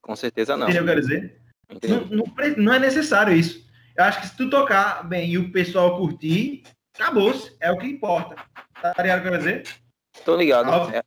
Com 0.00 0.14
certeza 0.14 0.56
não. 0.56 0.68
Entendeu 0.68 0.82
o 0.82 0.86
que 0.86 0.90
eu 0.90 0.94
quero 0.94 1.06
dizer? 1.06 1.42
Não, 1.88 2.16
não, 2.16 2.56
não, 2.58 2.74
é 2.74 2.78
necessário 2.78 3.34
isso. 3.34 3.66
Eu 3.96 4.04
acho 4.04 4.20
que 4.20 4.28
se 4.28 4.36
tu 4.36 4.48
tocar 4.48 5.02
bem 5.08 5.32
e 5.32 5.38
o 5.38 5.50
pessoal 5.50 5.98
curtir, 5.98 6.62
acabou-se. 6.94 7.56
É 7.60 7.72
o 7.72 7.78
que 7.78 7.86
importa. 7.86 8.36
Tá 8.80 8.94
ligado 9.02 9.18
o 9.18 9.22
que 9.22 9.28
eu 9.28 9.32
quero 9.32 9.42
dizer? 9.42 9.62
Tô 10.24 10.36
ligado. 10.36 10.94
É. 10.94 11.02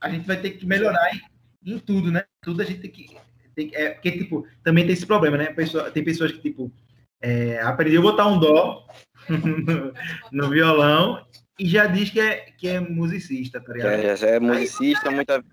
A 0.00 0.10
gente 0.10 0.26
vai 0.26 0.40
ter 0.40 0.50
que 0.50 0.66
melhorar 0.66 1.10
em, 1.14 1.74
em 1.74 1.78
tudo, 1.78 2.10
né? 2.10 2.24
Tudo 2.42 2.62
a 2.62 2.64
gente 2.64 2.80
tem 2.80 2.90
que. 2.90 3.16
Tem, 3.54 3.70
é, 3.74 3.90
porque, 3.90 4.12
tipo, 4.12 4.46
também 4.64 4.84
tem 4.84 4.94
esse 4.94 5.06
problema, 5.06 5.36
né? 5.36 5.52
Pessoa, 5.52 5.90
tem 5.90 6.02
pessoas 6.02 6.32
que, 6.32 6.40
tipo, 6.40 6.72
é, 7.20 7.60
aprendeu 7.60 8.00
a 8.00 8.04
botar 8.04 8.26
um 8.26 8.38
dó 8.38 8.86
no, 9.30 9.92
no, 10.32 10.50
violão 10.50 11.26
e 11.58 11.68
já 11.68 11.86
diz 11.86 12.10
que 12.10 12.20
é, 12.20 12.36
que 12.52 12.68
é 12.68 12.80
musicista, 12.80 13.60
tá 13.60 13.72
ligado? 13.72 13.92
É, 13.92 14.16
já 14.16 14.26
é 14.28 14.40
musicista, 14.40 15.08
aí, 15.08 15.14
muita. 15.14 15.44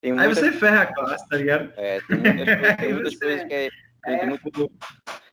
Tem 0.00 0.12
muita... 0.12 0.22
Aí 0.22 0.34
você 0.34 0.52
ferra 0.52 0.82
a 0.82 0.86
classe, 0.86 1.28
tá 1.28 1.36
ligado? 1.36 1.72
É, 1.76 2.00
tem 2.00 2.18
muitas, 2.18 2.76
tem 2.76 2.94
muitas 2.94 3.16
coisas 3.18 3.44
que 3.44 3.54
é. 3.54 3.68
Tem, 4.04 4.20
é, 4.20 4.26
muito, 4.26 4.70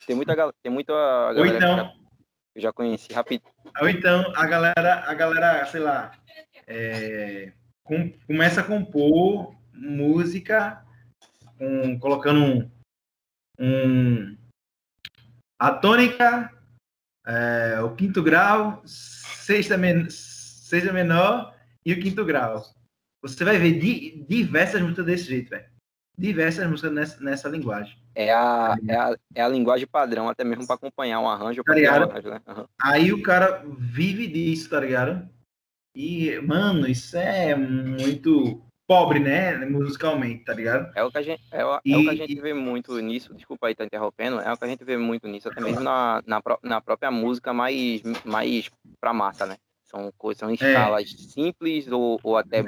tem 0.05 0.16
muita, 0.16 0.53
tem 0.63 0.72
muita 0.72 0.93
galera 0.93 1.39
Ou 1.39 1.45
então, 1.45 1.93
eu 2.55 2.61
já 2.61 2.74
conheci 2.74 3.13
rápido. 3.13 3.43
Ou 3.80 3.88
então 3.88 4.34
a 4.36 4.45
galera, 4.47 5.03
a 5.05 5.13
galera, 5.13 5.66
sei 5.68 5.82
lá, 5.82 6.11
é, 6.68 7.51
com, 7.84 8.11
começa 8.26 8.61
a 8.61 8.63
compor 8.63 9.55
música 9.74 10.84
com, 11.57 11.99
colocando 11.99 12.39
um, 12.39 12.72
um 13.59 14.38
a 15.59 15.72
tônica, 15.72 16.51
é, 17.26 17.80
o 17.82 17.95
quinto 17.95 18.21
grau, 18.21 18.82
sexta, 18.86 19.78
men 19.78 20.07
sexta 20.09 20.93
menor 20.93 21.53
e 21.86 21.93
o 21.93 21.99
quinto 21.99 22.23
grau. 22.23 22.63
Você 23.21 23.43
vai 23.43 23.57
ver 23.57 23.80
di 23.80 24.26
diversas 24.30 24.82
músicas 24.82 25.05
desse 25.05 25.26
jeito, 25.26 25.49
velho. 25.49 25.65
Diversas 26.17 26.69
músicas 26.69 26.93
nessa, 26.93 27.23
nessa 27.23 27.49
linguagem. 27.49 27.97
É 28.13 28.32
a, 28.32 28.78
é, 28.88 28.95
a, 28.95 29.15
é 29.34 29.41
a 29.41 29.47
linguagem 29.47 29.88
padrão, 29.88 30.30
até 30.30 30.43
mesmo 30.43 30.65
para 30.65 30.76
acompanhar 30.76 31.19
um 31.19 31.28
arranjo. 31.28 31.63
Tá 31.63 31.73
ligado? 31.73 32.07
Um 32.07 32.11
arranjo, 32.11 32.30
né? 32.30 32.41
uhum. 32.47 32.65
Aí 32.82 33.11
o 33.11 33.21
cara 33.21 33.63
vive 33.78 34.28
disso, 34.28 34.69
tá 34.69 34.80
ligado? 34.80 35.28
E, 35.95 36.39
mano, 36.41 36.88
isso 36.88 37.17
é 37.17 37.55
muito 37.55 38.61
pobre, 38.88 39.19
né? 39.19 39.57
Musicalmente, 39.65 40.45
tá 40.45 40.53
ligado? 40.53 40.91
É 40.95 41.03
o 41.03 41.11
que 41.11 41.17
a 41.17 41.21
gente, 41.21 41.41
é 41.51 41.65
o, 41.65 41.79
e, 41.83 41.93
é 41.93 41.97
o 41.97 42.01
que 42.03 42.09
a 42.09 42.15
gente 42.15 42.41
vê 42.41 42.53
muito 42.53 42.97
nisso, 42.99 43.33
desculpa 43.33 43.67
aí 43.67 43.75
tá 43.75 43.86
interrompendo, 43.86 44.39
é 44.39 44.51
o 44.51 44.57
que 44.57 44.63
a 44.63 44.67
gente 44.67 44.83
vê 44.83 44.97
muito 44.97 45.27
nisso, 45.27 45.49
até 45.49 45.61
mesmo 45.61 45.81
na, 45.81 46.23
na, 46.25 46.41
na 46.63 46.81
própria 46.81 47.11
música 47.11 47.53
mais, 47.53 48.01
mais 48.23 48.69
pra 48.99 49.13
massa, 49.13 49.45
né? 49.45 49.57
São 49.86 50.11
coisas, 50.17 50.39
são 50.39 50.49
é. 50.49 50.53
escalas 50.53 51.03
é. 51.03 51.17
simples 51.31 51.88
ou, 51.91 52.19
ou 52.23 52.38
até 52.38 52.63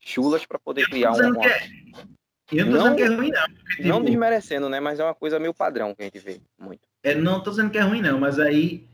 chulas 0.00 0.44
para 0.46 0.58
poder 0.58 0.88
criar 0.88 1.12
um. 1.12 1.32
Que 1.32 2.60
é... 2.60 2.62
Eu 2.62 2.66
não 2.66 2.72
tô 2.72 2.78
dizendo 2.78 2.96
que 2.96 3.02
é 3.02 3.06
ruim, 3.08 3.30
não. 3.30 3.42
Porque, 3.42 3.76
tipo, 3.76 3.88
não 3.88 4.04
desmerecendo, 4.04 4.68
né? 4.68 4.78
Mas 4.78 5.00
é 5.00 5.04
uma 5.04 5.14
coisa 5.14 5.38
meio 5.38 5.52
padrão 5.52 5.94
que 5.94 6.02
a 6.02 6.04
gente 6.04 6.18
vê 6.20 6.40
muito. 6.58 6.82
É, 7.02 7.14
não 7.14 7.42
tô 7.42 7.50
dizendo 7.50 7.70
que 7.70 7.78
é 7.78 7.80
ruim, 7.80 8.00
não, 8.00 8.20
mas 8.20 8.38
aí 8.38 8.86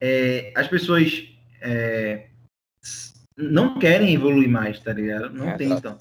é, 0.00 0.52
as 0.54 0.68
pessoas 0.68 1.26
é, 1.60 2.28
não 3.38 3.78
querem 3.78 4.12
evoluir 4.12 4.48
mais, 4.48 4.80
tá 4.80 4.92
ligado? 4.92 5.30
Não 5.30 5.50
é, 5.50 5.56
tentam. 5.56 5.96
Tá. 5.96 5.98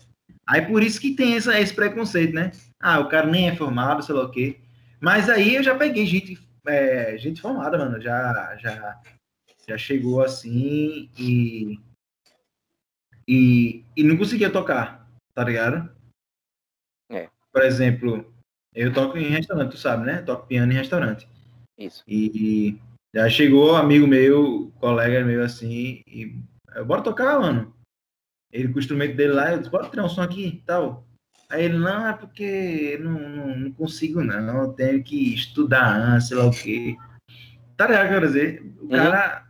Aí 0.47 0.65
por 0.65 0.81
isso 0.81 0.99
que 0.99 1.13
tem 1.13 1.35
essa, 1.35 1.59
esse 1.59 1.73
preconceito, 1.73 2.33
né? 2.33 2.51
Ah, 2.79 2.99
o 2.99 3.07
cara 3.07 3.27
nem 3.27 3.47
é 3.47 3.55
formado, 3.55 4.01
sei 4.01 4.15
lá 4.15 4.23
o 4.23 4.31
quê. 4.31 4.59
Mas 4.99 5.29
aí 5.29 5.55
eu 5.55 5.63
já 5.63 5.75
peguei 5.75 6.05
gente, 6.05 6.39
é, 6.65 7.15
gente 7.17 7.39
formada, 7.41 7.77
mano. 7.77 8.01
Já, 8.01 8.57
já, 8.57 9.01
já 9.67 9.77
chegou 9.77 10.23
assim 10.23 11.09
e, 11.17 11.79
e, 13.27 13.85
e 13.95 14.03
não 14.03 14.17
conseguia 14.17 14.49
tocar, 14.49 15.07
tá 15.33 15.43
ligado? 15.43 15.95
É. 17.11 17.29
Por 17.51 17.61
exemplo, 17.61 18.33
eu 18.73 18.91
toco 18.91 19.17
em 19.17 19.29
restaurante, 19.29 19.71
tu 19.71 19.77
sabe, 19.77 20.05
né? 20.05 20.21
toco 20.23 20.47
piano 20.47 20.71
em 20.71 20.75
restaurante. 20.75 21.27
Isso. 21.77 22.03
E 22.07 22.79
já 23.13 23.29
chegou 23.29 23.75
amigo 23.75 24.07
meu, 24.07 24.71
colega 24.79 25.23
meu 25.23 25.43
assim, 25.43 26.01
e 26.07 26.35
bora 26.85 27.03
tocar, 27.03 27.39
mano. 27.39 27.75
Ele 28.51 28.69
com 28.69 28.75
o 28.75 28.79
instrumento 28.79 29.15
dele 29.15 29.33
lá, 29.33 29.51
eu 29.51 29.59
disse, 29.59 29.71
bora 29.71 29.89
tirar 29.89 30.05
um 30.05 30.09
som 30.09 30.21
aqui 30.21 30.47
e 30.47 30.61
tal. 30.61 31.05
Aí 31.49 31.63
ele, 31.63 31.77
não, 31.77 32.07
é 32.07 32.13
porque 32.13 32.97
não, 33.01 33.29
não, 33.29 33.57
não, 33.57 33.71
consigo 33.71 34.21
não, 34.21 34.63
eu 34.63 34.73
tenho 34.73 35.03
que 35.03 35.33
estudar, 35.33 36.21
sei 36.21 36.35
lá 36.35 36.45
o 36.45 36.51
quê. 36.51 36.95
Tá 37.77 37.87
ligado, 37.87 38.09
quero 38.09 38.27
dizer? 38.27 38.61
O 38.79 38.83
uhum. 38.83 38.89
cara, 38.89 39.47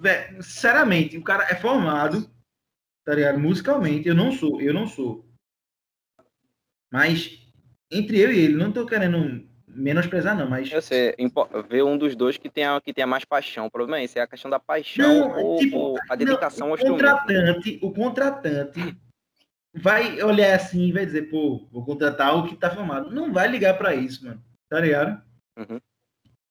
véio, 0.00 0.42
sinceramente, 0.42 1.18
o 1.18 1.22
cara 1.22 1.44
é 1.44 1.54
formado, 1.56 2.30
tá 3.04 3.14
ligado? 3.14 3.38
Musicalmente, 3.38 4.08
eu 4.08 4.14
não 4.14 4.32
sou, 4.32 4.60
eu 4.60 4.72
não 4.72 4.86
sou. 4.86 5.28
Mas, 6.90 7.38
entre 7.90 8.18
eu 8.18 8.32
e 8.32 8.38
ele, 8.38 8.54
não 8.54 8.72
tô 8.72 8.86
querendo 8.86 9.46
menosprezar, 9.74 10.36
não, 10.36 10.48
mas. 10.48 10.70
Eu 10.70 10.82
sei, 10.82 11.14
ver 11.68 11.84
um 11.84 11.98
dos 11.98 12.14
dois 12.14 12.36
que 12.36 12.48
tenha, 12.48 12.80
que 12.80 12.92
tenha 12.92 13.06
mais 13.06 13.24
paixão. 13.24 13.66
O 13.66 13.70
problema 13.70 13.98
é 13.98 14.04
esse, 14.04 14.18
é 14.18 14.22
a 14.22 14.26
questão 14.26 14.50
da 14.50 14.58
paixão 14.58 15.28
não, 15.28 15.42
ou, 15.42 15.58
tipo, 15.58 15.76
ou, 15.76 15.98
a 16.08 16.14
dedicação 16.14 16.68
não, 16.68 16.74
ao 16.74 16.78
contratante, 16.78 17.78
O 17.82 17.92
contratante 17.92 18.96
vai 19.74 20.22
olhar 20.22 20.54
assim 20.54 20.86
e 20.86 20.92
vai 20.92 21.04
dizer, 21.04 21.30
pô, 21.30 21.66
vou 21.72 21.84
contratar 21.84 22.36
o 22.36 22.46
que 22.46 22.56
tá 22.56 22.70
formado. 22.70 23.10
Não 23.10 23.32
vai 23.32 23.48
ligar 23.48 23.76
para 23.76 23.94
isso, 23.94 24.24
mano. 24.24 24.42
Tá 24.68 24.80
ligado? 24.80 25.22
Uhum. 25.58 25.80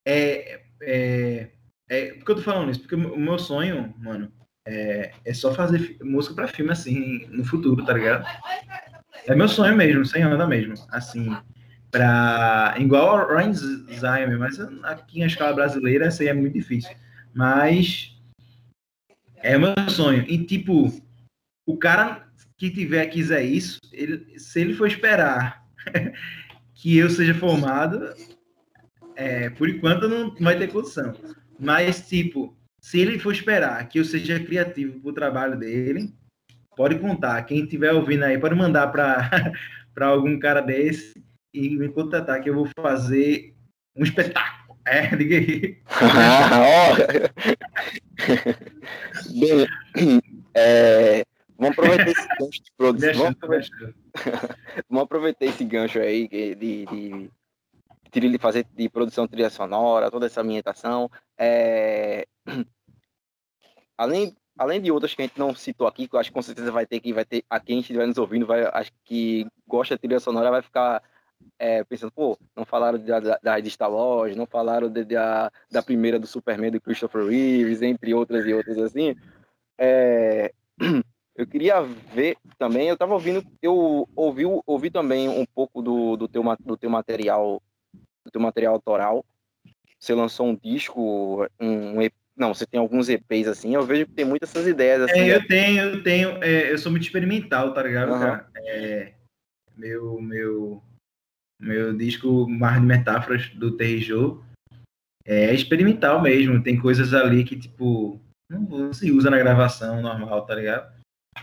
É, 0.06 0.62
é, 0.82 1.50
é. 1.90 2.14
Por 2.14 2.26
que 2.26 2.32
eu 2.32 2.36
tô 2.36 2.42
falando 2.42 2.72
isso? 2.72 2.82
Porque 2.82 2.96
o 2.96 3.18
meu 3.18 3.40
sonho, 3.40 3.94
mano, 3.98 4.32
é, 4.66 5.14
é 5.26 5.34
só 5.34 5.54
fazer 5.54 5.98
música 6.02 6.36
para 6.36 6.48
filme 6.48 6.72
assim 6.72 7.26
no 7.28 7.44
futuro, 7.44 7.86
tá 7.86 7.94
ligado? 7.94 8.26
É 9.26 9.36
meu 9.36 9.48
sonho 9.48 9.76
mesmo, 9.76 10.06
sem 10.06 10.26
onda 10.26 10.46
mesmo. 10.46 10.74
Assim, 10.90 11.36
para 11.94 12.74
igual 12.80 13.18
a 13.18 13.38
Ryan 13.38 13.54
Zion, 13.54 14.40
mas 14.40 14.60
aqui 14.82 15.22
em 15.22 15.26
escala 15.26 15.54
brasileira 15.54 16.08
isso 16.08 16.24
aí 16.24 16.28
é 16.28 16.34
muito 16.34 16.56
difícil. 16.56 16.90
Mas 17.36 18.20
é 19.38 19.56
meu 19.60 19.76
sonho. 19.90 20.26
E 20.28 20.44
tipo, 20.44 20.92
o 21.68 21.78
cara 21.78 22.28
que 22.58 22.72
tiver 22.72 23.06
quiser 23.06 23.44
isso, 23.44 23.80
ele, 23.92 24.40
se 24.40 24.60
ele 24.60 24.74
for 24.74 24.88
esperar 24.88 25.64
que 26.74 26.98
eu 26.98 27.12
seja 27.12 27.36
formado, 27.36 28.12
é, 29.16 29.52
por 29.52 29.70
enquanto 29.70 30.10
não 30.10 30.34
vai 30.34 30.58
ter 30.58 30.72
condição. 30.72 31.14
Mas 31.60 32.10
tipo, 32.10 32.58
se 32.82 33.00
ele 33.00 33.20
for 33.20 33.32
esperar 33.32 33.88
que 33.88 34.00
eu 34.00 34.06
seja 34.06 34.40
criativo 34.40 35.00
pro 35.00 35.14
trabalho 35.14 35.60
dele, 35.60 36.12
pode 36.76 36.98
contar. 36.98 37.44
Quem 37.44 37.64
estiver 37.64 37.94
ouvindo 37.94 38.24
aí, 38.24 38.40
pode 38.40 38.56
mandar 38.56 38.88
para 38.88 39.30
para 39.94 40.08
algum 40.08 40.40
cara 40.40 40.60
desse 40.60 41.23
e 41.54 41.78
me 41.78 41.90
contratar 41.90 42.42
que 42.42 42.50
eu 42.50 42.56
vou 42.56 42.68
fazer 42.80 43.54
um 43.96 44.04
espetáculo. 44.04 44.64
É, 44.86 45.08
diga 45.16 45.38
aí. 45.38 45.82
Bem, 49.40 49.66
é, 50.54 51.26
vamos 51.58 51.78
aproveitar 51.78 52.10
esse 52.10 52.28
gancho 52.40 52.64
de 52.64 52.72
produção. 52.76 53.14
Vamos 53.14 53.32
aproveitar, 53.32 53.94
vamos 54.90 55.04
aproveitar 55.04 55.46
esse 55.46 55.64
gancho 55.64 56.00
aí 56.00 56.28
de, 56.28 56.56
de, 56.56 56.86
de, 58.12 58.30
de 58.30 58.38
fazer 58.38 58.68
de 58.74 58.90
produção 58.90 59.26
trilha 59.28 59.50
sonora, 59.50 60.12
toda 60.12 60.26
essa 60.26 60.42
ambientação. 60.42 61.10
É, 61.38 62.26
além, 63.98 64.36
além 64.58 64.82
de 64.82 64.92
outras 64.92 65.14
que 65.14 65.22
a 65.22 65.26
gente 65.26 65.40
não 65.40 65.56
citou 65.56 65.88
aqui, 65.88 66.08
que 66.08 66.16
eu 66.16 66.20
acho 66.20 66.30
que 66.30 66.34
com 66.34 66.42
certeza 66.42 66.72
vai 66.72 66.86
ter 66.86 67.00
que 67.00 67.14
vai 67.14 67.26
ter 67.26 67.44
a 67.50 67.60
quem 67.60 67.80
estiver 67.80 68.08
nos 68.08 68.18
ouvindo, 68.18 68.46
vai, 68.46 68.66
acho 68.66 68.92
que 69.06 69.48
gosta 69.68 69.96
de 69.96 70.02
trilha 70.02 70.20
sonora, 70.20 70.52
vai 70.52 70.62
ficar 70.62 71.02
é, 71.58 71.84
pensando, 71.84 72.12
pô, 72.12 72.38
não 72.56 72.66
falaram 72.66 73.00
da, 73.00 73.20
da, 73.42 73.60
de 73.60 73.70
Star 73.70 73.92
Wars, 73.92 74.36
não 74.36 74.46
falaram 74.46 74.90
de, 74.90 75.04
da, 75.04 75.52
da 75.72 75.82
primeira 75.82 76.20
do 76.20 76.28
Superman 76.28 76.72
do 76.72 76.82
Christopher 76.82 77.26
Reeves, 77.26 77.82
entre 77.82 78.14
outras 78.14 78.46
e 78.46 78.54
outras 78.54 78.78
assim. 78.78 79.16
É, 79.78 80.52
eu 81.36 81.48
queria 81.48 81.82
ver 81.82 82.38
também, 82.58 82.90
eu 82.90 82.98
tava 82.98 83.14
ouvindo, 83.14 83.44
eu 83.62 84.08
ouvi, 84.16 84.44
ouvi 84.66 84.90
também 84.90 85.30
um 85.30 85.46
pouco 85.46 85.82
do, 85.82 86.16
do, 86.16 86.28
teu, 86.28 86.44
do 86.60 86.78
teu 86.78 86.90
material, 86.90 87.62
do 88.26 88.32
teu 88.32 88.42
material 88.42 88.74
autoral. 88.74 89.26
Você 90.00 90.14
lançou 90.14 90.48
um 90.48 90.56
disco, 90.56 91.48
um, 91.60 92.00
um 92.00 92.10
não, 92.36 92.54
você 92.54 92.66
tem 92.66 92.80
alguns 92.80 93.10
EPs 93.10 93.48
assim, 93.48 93.76
eu 93.76 93.86
vejo 93.86 94.08
que 94.08 94.14
tem 94.14 94.26
muitas 94.26 94.50
essas 94.50 94.68
ideias 94.68 95.04
assim. 95.04 95.20
É, 95.20 95.36
eu 95.36 95.48
tenho, 95.48 95.82
eu 95.82 96.04
tenho, 96.04 96.44
é, 96.44 96.72
eu 96.72 96.78
sou 96.78 96.92
muito 96.92 97.04
experimental, 97.04 97.74
tá 97.74 97.84
ligado, 97.84 98.12
uhum. 98.12 98.20
cara? 98.20 98.50
É, 98.58 99.14
meu, 99.78 100.20
meu, 100.20 100.82
meu 101.64 101.96
disco 101.96 102.48
Mar 102.50 102.80
de 102.80 102.86
Metáforas 102.86 103.50
do 103.50 103.72
Terrijô 103.72 104.44
é 105.26 105.54
experimental 105.54 106.22
mesmo. 106.22 106.62
Tem 106.62 106.78
coisas 106.78 107.14
ali 107.14 107.44
que, 107.44 107.56
tipo, 107.56 108.20
não 108.50 108.94
se 108.94 109.12
usa 109.12 109.30
na 109.30 109.38
gravação 109.38 110.02
normal, 110.02 110.46
tá 110.46 110.56
ligado? 110.56 110.92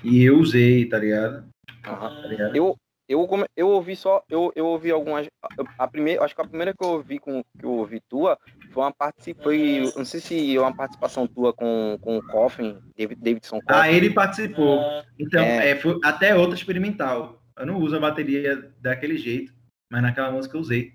E 0.05 0.23
eu 0.23 0.39
usei, 0.39 0.87
tá 0.87 0.99
ligado? 0.99 1.45
Tá 1.83 2.51
eu, 2.55 2.77
eu, 3.09 3.29
eu 3.57 3.68
ouvi 3.68 3.97
só, 3.97 4.23
eu, 4.29 4.53
eu 4.55 4.66
ouvi 4.66 4.91
algumas. 4.91 5.27
A 5.79 5.89
primeira, 5.89 6.23
acho 6.23 6.35
que 6.35 6.41
a 6.41 6.47
primeira 6.47 6.73
que 6.73 6.85
eu 6.85 6.91
ouvi 6.91 7.18
com 7.18 7.43
que 7.59 7.64
eu 7.64 7.73
ouvi 7.73 8.01
tua 8.09 8.39
foi 8.71 8.85
uma 8.85 8.93
participação, 8.93 9.53
não 9.97 10.05
sei 10.05 10.21
se 10.21 10.57
é 10.57 10.61
uma 10.61 10.75
participação 10.75 11.27
tua 11.27 11.53
com, 11.53 11.99
com 12.01 12.18
o 12.18 12.23
Coffin, 12.23 12.79
David, 12.97 13.21
Davidson 13.21 13.61
Coffin. 13.61 13.81
Ah, 13.81 13.91
ele 13.91 14.11
participou. 14.11 14.81
Então, 15.18 15.43
é. 15.43 15.71
É, 15.71 15.77
foi 15.77 15.99
até 16.05 16.35
outra 16.37 16.55
experimental. 16.55 17.43
Eu 17.59 17.66
não 17.66 17.79
uso 17.79 17.97
a 17.97 18.01
bateria 18.01 18.73
daquele 18.81 19.18
jeito, 19.18 19.53
mas 19.91 20.03
naquela 20.03 20.30
música 20.30 20.57
eu 20.57 20.61
usei. 20.61 20.95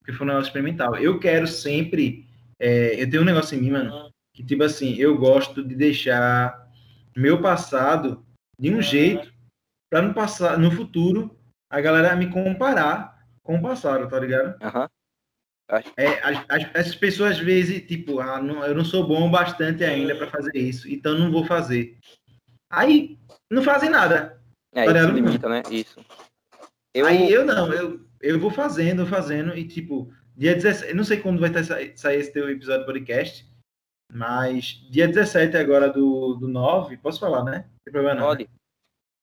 Porque 0.00 0.12
foi 0.12 0.26
um 0.26 0.28
negócio 0.28 0.48
experimental. 0.48 0.96
Eu 0.96 1.18
quero 1.18 1.46
sempre. 1.46 2.26
É, 2.60 3.02
eu 3.02 3.10
tenho 3.10 3.22
um 3.22 3.26
negócio 3.26 3.56
em 3.56 3.60
mim, 3.60 3.70
mano, 3.70 4.10
que 4.32 4.44
tipo 4.44 4.62
assim, 4.62 4.94
eu 4.96 5.16
gosto 5.18 5.64
de 5.64 5.74
deixar 5.74 6.70
meu 7.16 7.40
passado 7.40 8.24
de 8.58 8.72
um 8.72 8.80
jeito 8.80 9.32
para 9.90 10.02
no 10.02 10.14
passar 10.14 10.58
no 10.58 10.70
futuro 10.70 11.36
a 11.70 11.80
galera 11.80 12.14
me 12.16 12.30
comparar 12.30 13.26
com 13.42 13.56
o 13.56 13.62
passado, 13.62 14.08
tá 14.08 14.18
ligado? 14.18 14.56
Uhum. 14.62 14.86
É, 15.96 16.06
as, 16.22 16.44
as, 16.48 16.76
as, 16.76 16.94
pessoas 16.94 17.32
às 17.32 17.38
vezes, 17.38 17.84
tipo, 17.86 18.20
ah, 18.20 18.40
não, 18.40 18.64
eu 18.64 18.74
não 18.74 18.84
sou 18.84 19.06
bom 19.06 19.28
bastante 19.28 19.82
ainda 19.82 20.14
para 20.14 20.30
fazer 20.30 20.56
isso, 20.56 20.88
então 20.88 21.18
não 21.18 21.32
vou 21.32 21.44
fazer. 21.44 21.98
Aí 22.70 23.18
não 23.50 23.62
fazem 23.62 23.90
nada. 23.90 24.40
É, 24.72 24.84
tá 24.84 25.00
isso 25.00 25.10
limita, 25.10 25.48
né? 25.48 25.62
Isso. 25.70 26.00
Eu... 26.94 27.06
Aí 27.06 27.32
eu 27.32 27.44
não, 27.44 27.72
eu, 27.72 28.05
eu 28.20 28.38
vou 28.38 28.50
fazendo, 28.50 29.06
fazendo, 29.06 29.56
e 29.56 29.66
tipo, 29.66 30.12
dia 30.36 30.54
17, 30.54 30.90
eu 30.90 30.96
não 30.96 31.04
sei 31.04 31.18
quando 31.18 31.40
vai 31.40 31.50
sair 31.96 32.20
esse 32.20 32.32
teu 32.32 32.50
episódio 32.50 32.80
do 32.80 32.86
podcast, 32.86 33.46
mas 34.12 34.86
dia 34.90 35.08
17 35.08 35.56
agora 35.56 35.90
do, 35.90 36.34
do 36.34 36.48
9, 36.48 36.96
posso 36.98 37.20
falar, 37.20 37.44
né? 37.44 37.58
Não 37.58 37.78
tem 37.84 37.92
problema 37.92 38.14
não. 38.14 38.26
Pode. 38.26 38.44
Né? 38.44 38.50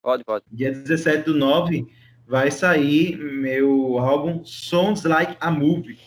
Pode, 0.04 0.24
pode. 0.24 0.46
Dia 0.52 0.72
17 0.72 1.24
do 1.26 1.34
9 1.34 1.88
vai 2.26 2.52
sair 2.52 3.18
meu 3.18 3.98
álbum 4.00 4.44
Sounds 4.44 5.04
Like 5.04 5.38
a 5.39 5.50
Movie. 5.50 6.00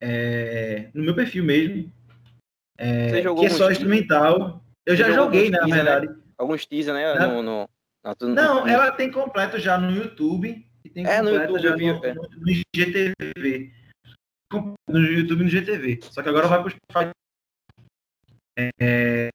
É, 0.00 0.90
no 0.94 1.04
meu 1.04 1.14
perfil 1.14 1.44
mesmo. 1.44 1.92
É, 2.76 3.20
que 3.20 3.46
é 3.46 3.50
só 3.50 3.70
instrumental. 3.70 4.64
Eu 4.86 4.96
já 4.96 5.10
joguei, 5.10 5.50
né, 5.50 5.58
na 5.58 5.66
verdade. 5.66 6.06
Né? 6.06 6.16
Alguns 6.36 6.64
teaser, 6.66 6.94
né? 6.94 7.14
Na... 7.14 7.26
No, 7.26 7.42
no, 7.42 7.68
no, 8.20 8.28
não, 8.28 8.66
ela 8.66 8.92
tem 8.92 9.10
completo 9.10 9.58
já 9.58 9.76
no 9.76 9.90
YouTube. 9.90 10.64
Tem 11.04 11.12
é, 11.12 11.22
no 11.22 11.30
YouTube, 11.30 11.60
já 11.60 11.76
no, 11.76 12.04
é. 12.04 12.14
no, 12.14 12.22
no 12.22 12.52
GTV. 12.74 13.72
No 14.88 15.00
YouTube 15.00 15.40
e 15.40 15.44
no 15.44 15.50
GTV. 15.50 16.00
Só 16.02 16.22
que 16.22 16.28
agora 16.28 16.48
vai 16.48 16.62
pro 16.62 16.70
Spotify. 16.70 17.10
É, 18.80 19.28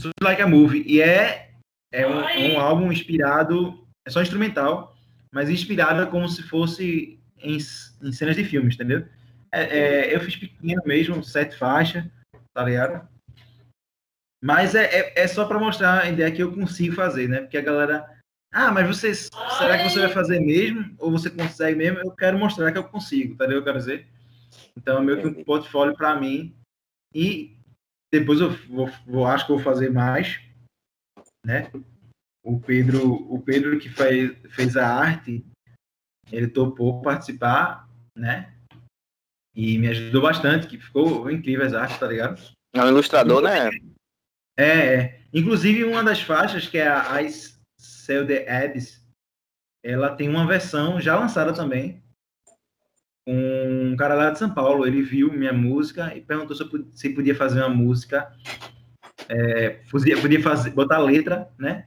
Sounds 0.00 0.14
Like 0.20 0.42
a 0.42 0.48
Movie. 0.48 0.82
E 0.86 1.00
é, 1.00 1.50
é 1.92 2.06
um, 2.06 2.54
um 2.54 2.60
álbum 2.60 2.90
inspirado. 2.90 3.86
É 4.06 4.10
só 4.10 4.22
instrumental 4.22 4.96
mas 5.36 5.50
inspirada 5.50 6.06
como 6.06 6.26
se 6.30 6.42
fosse 6.42 7.20
em, 7.38 7.58
em 8.02 8.12
cenas 8.12 8.36
de 8.36 8.42
filmes, 8.42 8.74
entendeu? 8.74 9.06
É, 9.52 9.64
é, 9.64 10.14
eu 10.14 10.20
fiz 10.20 10.34
pequeno 10.34 10.80
mesmo, 10.86 11.22
sete 11.22 11.58
faixas, 11.58 12.04
tá 12.54 12.64
ligado? 12.64 13.06
Mas 14.42 14.74
é, 14.74 14.84
é, 14.84 15.12
é 15.14 15.28
só 15.28 15.44
para 15.44 15.58
mostrar 15.58 16.04
a 16.04 16.08
ideia 16.08 16.32
que 16.32 16.42
eu 16.42 16.54
consigo 16.54 16.94
fazer, 16.94 17.28
né? 17.28 17.40
Porque 17.40 17.58
a 17.58 17.62
galera. 17.62 18.15
Ah, 18.52 18.72
mas 18.72 18.86
você. 18.86 19.14
Será 19.14 19.78
que 19.78 19.90
você 19.90 20.00
vai 20.00 20.08
fazer 20.08 20.40
mesmo? 20.40 20.94
Ou 20.98 21.10
você 21.10 21.30
consegue 21.30 21.76
mesmo? 21.76 21.98
Eu 21.98 22.10
quero 22.12 22.38
mostrar 22.38 22.72
que 22.72 22.78
eu 22.78 22.84
consigo, 22.84 23.36
tá 23.36 23.44
ligado? 23.44 23.60
Eu 23.60 23.64
quero 23.64 23.78
dizer. 23.78 24.06
Então 24.76 24.98
é 24.98 25.00
meio 25.02 25.20
que 25.20 25.26
um 25.26 25.44
portfólio 25.44 25.94
para 25.94 26.18
mim. 26.18 26.54
E 27.14 27.56
depois 28.12 28.40
eu 28.40 28.50
vou, 28.50 28.90
vou, 29.06 29.26
acho 29.26 29.46
que 29.46 29.52
vou 29.52 29.60
fazer 29.60 29.90
mais, 29.90 30.40
né? 31.44 31.70
o 32.46 32.60
Pedro, 32.60 33.12
o 33.12 33.42
Pedro 33.42 33.76
que 33.76 33.88
fez, 33.88 34.32
fez 34.50 34.76
a 34.76 34.86
arte, 34.86 35.44
ele 36.30 36.46
topou 36.46 37.02
participar, 37.02 37.88
né? 38.16 38.54
E 39.52 39.76
me 39.78 39.88
ajudou 39.88 40.22
bastante, 40.22 40.68
que 40.68 40.78
ficou 40.78 41.28
incrível 41.28 41.66
as 41.66 41.74
artes, 41.74 41.98
tá 41.98 42.06
ligado? 42.06 42.40
É 42.72 42.84
um 42.84 42.88
ilustrador, 42.88 43.42
né? 43.42 43.70
É, 44.56 44.94
é. 44.94 45.20
Inclusive, 45.34 45.82
uma 45.82 46.04
das 46.04 46.22
faixas, 46.22 46.68
que 46.68 46.78
é 46.78 46.86
a 46.86 47.20
Ice 47.20 47.55
Sell 48.06 48.26
the 48.26 48.48
Ads, 48.48 49.04
ela 49.84 50.14
tem 50.14 50.28
uma 50.28 50.46
versão 50.46 51.00
já 51.00 51.18
lançada 51.18 51.52
também, 51.52 52.02
com 53.26 53.92
um 53.92 53.96
cara 53.96 54.14
lá 54.14 54.30
de 54.30 54.38
São 54.38 54.52
Paulo. 54.52 54.86
Ele 54.86 55.02
viu 55.02 55.32
minha 55.32 55.52
música 55.52 56.16
e 56.16 56.20
perguntou 56.20 56.56
se, 56.56 56.62
eu, 56.62 56.88
se 56.92 57.10
podia 57.10 57.34
fazer 57.34 57.60
uma 57.60 57.68
música, 57.68 58.32
é, 59.28 59.70
podia, 59.90 60.20
podia 60.20 60.40
fazer, 60.40 60.70
botar 60.70 60.98
letra, 60.98 61.50
né? 61.58 61.86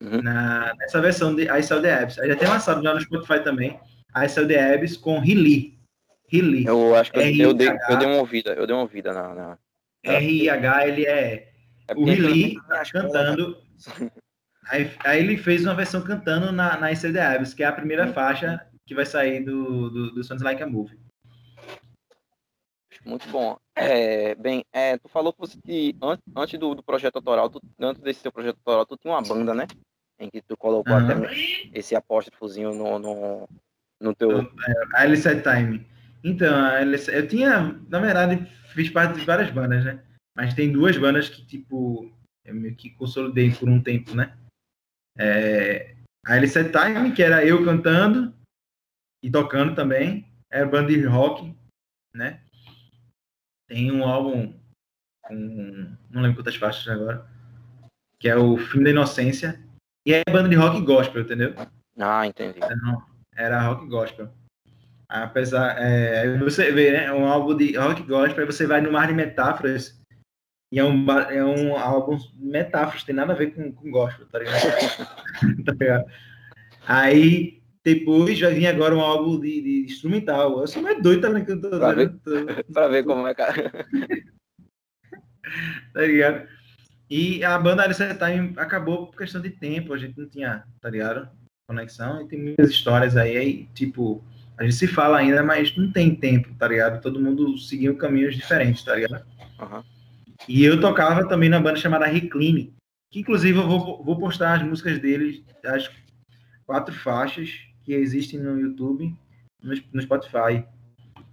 uhum. 0.00 0.22
na, 0.22 0.74
nessa 0.78 1.00
versão 1.00 1.34
de 1.34 1.44
I 1.44 1.62
Sell 1.62 1.82
the 1.82 1.92
Abs. 1.92 2.18
Aí 2.18 2.28
já 2.28 2.36
tem 2.36 2.48
lançado 2.48 2.82
já 2.82 2.94
no 2.94 3.00
Spotify 3.00 3.42
também, 3.42 3.78
I 4.16 4.28
Sell 4.28 4.48
the 4.48 4.74
Abs 4.74 4.96
com 4.96 5.18
Riley. 5.18 5.78
Riley. 6.28 6.64
Eu 6.66 6.94
acho 6.94 7.12
que 7.12 7.18
eu 7.18 7.54
dei, 7.54 7.68
eu 7.68 7.98
dei 7.98 8.08
uma 8.08 8.18
ouvida, 8.18 8.52
eu 8.54 8.66
dei 8.66 8.74
uma 8.74 8.82
ouvida 8.82 9.12
na... 9.12 9.34
na... 9.34 9.58
R-I-H, 10.02 10.88
ele 10.88 11.04
é... 11.04 11.52
é 11.88 11.94
o 11.94 12.04
Riley 12.04 12.56
tá 12.68 12.82
cantando... 12.90 13.58
Aí, 14.68 14.90
aí, 15.04 15.20
ele 15.20 15.36
fez 15.36 15.64
uma 15.64 15.74
versão 15.74 16.02
cantando 16.02 16.52
na, 16.52 16.76
na 16.76 16.92
ICD 16.92 17.18
Abs, 17.18 17.54
que 17.54 17.62
é 17.62 17.66
a 17.66 17.72
primeira 17.72 18.06
uhum. 18.06 18.12
faixa 18.12 18.64
que 18.86 18.94
vai 18.94 19.06
sair 19.06 19.44
do, 19.44 19.90
do, 19.90 20.14
do 20.14 20.24
Sounds 20.24 20.42
Like 20.42 20.62
a 20.62 20.66
Movie. 20.66 20.98
Muito 23.04 23.28
bom. 23.30 23.56
É, 23.74 24.34
bem, 24.34 24.64
é, 24.72 24.98
tu 24.98 25.08
falou 25.08 25.32
que 25.32 25.40
você, 25.40 25.58
antes, 26.02 26.24
antes 26.36 26.58
do, 26.58 26.74
do, 26.74 26.82
projeto 26.82 27.16
autoral, 27.16 27.48
tu, 27.48 27.60
antes 27.80 28.02
desse 28.02 28.20
seu 28.20 28.30
projeto 28.30 28.58
autoral, 28.58 28.84
tu 28.84 28.96
tinha 28.96 29.14
uma 29.14 29.22
banda, 29.22 29.54
né? 29.54 29.66
Em 30.18 30.28
que 30.28 30.42
tu 30.42 30.56
colocou 30.56 30.92
uhum. 30.92 31.04
até 31.04 31.14
esse 31.72 31.96
apóstrofozinho 31.96 32.74
no, 32.74 32.98
no, 32.98 33.48
no 34.00 34.14
teu. 34.14 34.40
A 34.94 35.06
L7 35.06 35.42
Time. 35.42 35.86
Então, 36.22 36.54
a 36.54 36.80
L7, 36.82 37.14
eu 37.14 37.26
tinha, 37.26 37.80
na 37.88 38.00
verdade, 38.00 38.46
fiz 38.74 38.90
parte 38.90 39.18
de 39.18 39.24
várias 39.24 39.50
bandas, 39.50 39.82
né? 39.84 40.02
Mas 40.36 40.54
tem 40.54 40.70
duas 40.70 40.96
bandas 40.98 41.28
que, 41.28 41.44
tipo, 41.46 42.12
eu 42.44 42.54
meio 42.54 42.74
que 42.74 42.90
consolidei 42.90 43.50
por 43.50 43.68
um 43.68 43.82
tempo, 43.82 44.14
né? 44.14 44.36
É, 45.18 45.94
a 46.26 46.36
L7 46.36 46.70
Time, 46.70 47.12
que 47.12 47.22
era 47.22 47.44
eu 47.44 47.64
cantando 47.64 48.34
e 49.22 49.30
tocando 49.30 49.74
também, 49.74 50.26
era 50.50 50.66
banda 50.66 50.88
de 50.88 51.04
rock, 51.04 51.54
né? 52.14 52.40
tem 53.70 53.92
um 53.92 54.04
álbum 54.04 54.52
com. 55.22 55.96
Não 56.10 56.20
lembro 56.20 56.38
quantas 56.38 56.56
faixas 56.56 56.88
agora. 56.88 57.24
Que 58.18 58.28
é 58.28 58.36
o 58.36 58.58
Filme 58.58 58.84
da 58.84 58.90
Inocência. 58.90 59.62
E 60.04 60.12
é 60.12 60.22
banda 60.28 60.48
de 60.48 60.56
rock 60.56 60.80
gospel, 60.80 61.22
entendeu? 61.22 61.54
Ah, 61.96 62.26
entendi. 62.26 62.58
Então, 62.58 63.02
era 63.32 63.62
rock 63.62 63.86
gospel. 63.86 64.28
Apesar. 65.08 65.76
É, 65.78 66.36
você 66.38 66.72
vê, 66.72 66.90
né? 66.90 67.12
Um 67.12 67.26
álbum 67.26 67.56
de 67.56 67.76
rock 67.76 68.02
gospel, 68.02 68.40
aí 68.40 68.46
você 68.52 68.66
vai 68.66 68.80
no 68.80 68.90
mar 68.90 69.06
de 69.06 69.14
metáforas. 69.14 69.99
E 70.72 70.78
é 70.78 70.84
um, 70.84 71.10
é 71.10 71.44
um 71.44 71.76
álbum 71.76 72.16
de 72.16 72.30
metáforas, 72.46 73.02
tem 73.02 73.14
nada 73.14 73.32
a 73.32 73.36
ver 73.36 73.52
com, 73.54 73.72
com 73.72 73.90
gospel, 73.90 74.26
tá 74.26 74.38
ligado? 74.38 74.60
tá 75.66 75.72
ligado? 75.72 76.04
Aí 76.86 77.60
depois 77.84 78.38
vai 78.38 78.54
vir 78.54 78.66
agora 78.66 78.94
um 78.94 79.00
álbum 79.00 79.40
de, 79.40 79.60
de 79.60 79.84
instrumental. 79.86 80.60
Eu 80.60 80.66
sou 80.68 80.82
mais 80.82 81.02
doido 81.02 81.44
que 81.44 81.52
eu 81.52 81.60
tô 81.60 81.70
pra 81.70 81.92
ver, 81.92 82.12
pra 82.72 82.88
ver 82.88 83.04
como 83.04 83.26
é, 83.26 83.34
cara. 83.34 83.86
tá 85.92 86.02
ligado? 86.02 86.46
E 87.08 87.42
a 87.42 87.58
banda 87.58 87.82
Alice 87.82 88.02
Time 88.18 88.52
acabou 88.56 89.08
por 89.08 89.18
questão 89.18 89.40
de 89.40 89.50
tempo, 89.50 89.92
a 89.92 89.98
gente 89.98 90.16
não 90.16 90.28
tinha, 90.28 90.62
tá 90.80 90.88
ligado? 90.88 91.28
Conexão, 91.66 92.22
e 92.22 92.28
tem 92.28 92.40
muitas 92.40 92.70
histórias 92.70 93.16
aí, 93.16 93.36
aí, 93.36 93.68
tipo, 93.74 94.22
a 94.56 94.62
gente 94.62 94.76
se 94.76 94.86
fala 94.86 95.18
ainda, 95.18 95.42
mas 95.42 95.76
não 95.76 95.90
tem 95.90 96.14
tempo, 96.14 96.54
tá 96.54 96.68
ligado? 96.68 97.00
Todo 97.00 97.20
mundo 97.20 97.58
seguiu 97.58 97.96
caminhos 97.96 98.36
diferentes, 98.36 98.84
tá 98.84 98.94
ligado? 98.94 99.24
Uhum. 99.60 99.82
E 100.48 100.64
eu 100.64 100.80
tocava 100.80 101.28
também 101.28 101.48
na 101.48 101.60
banda 101.60 101.78
chamada 101.78 102.06
Recline, 102.06 102.74
que 103.10 103.20
inclusive 103.20 103.58
eu 103.58 103.66
vou, 103.66 104.02
vou 104.02 104.18
postar 104.18 104.54
as 104.54 104.62
músicas 104.62 104.98
deles, 104.98 105.42
as 105.64 105.90
quatro 106.64 106.94
faixas, 106.94 107.50
que 107.82 107.92
existem 107.92 108.38
no 108.38 108.58
YouTube, 108.58 109.16
no, 109.62 109.74
no 109.92 110.02
Spotify, 110.02 110.64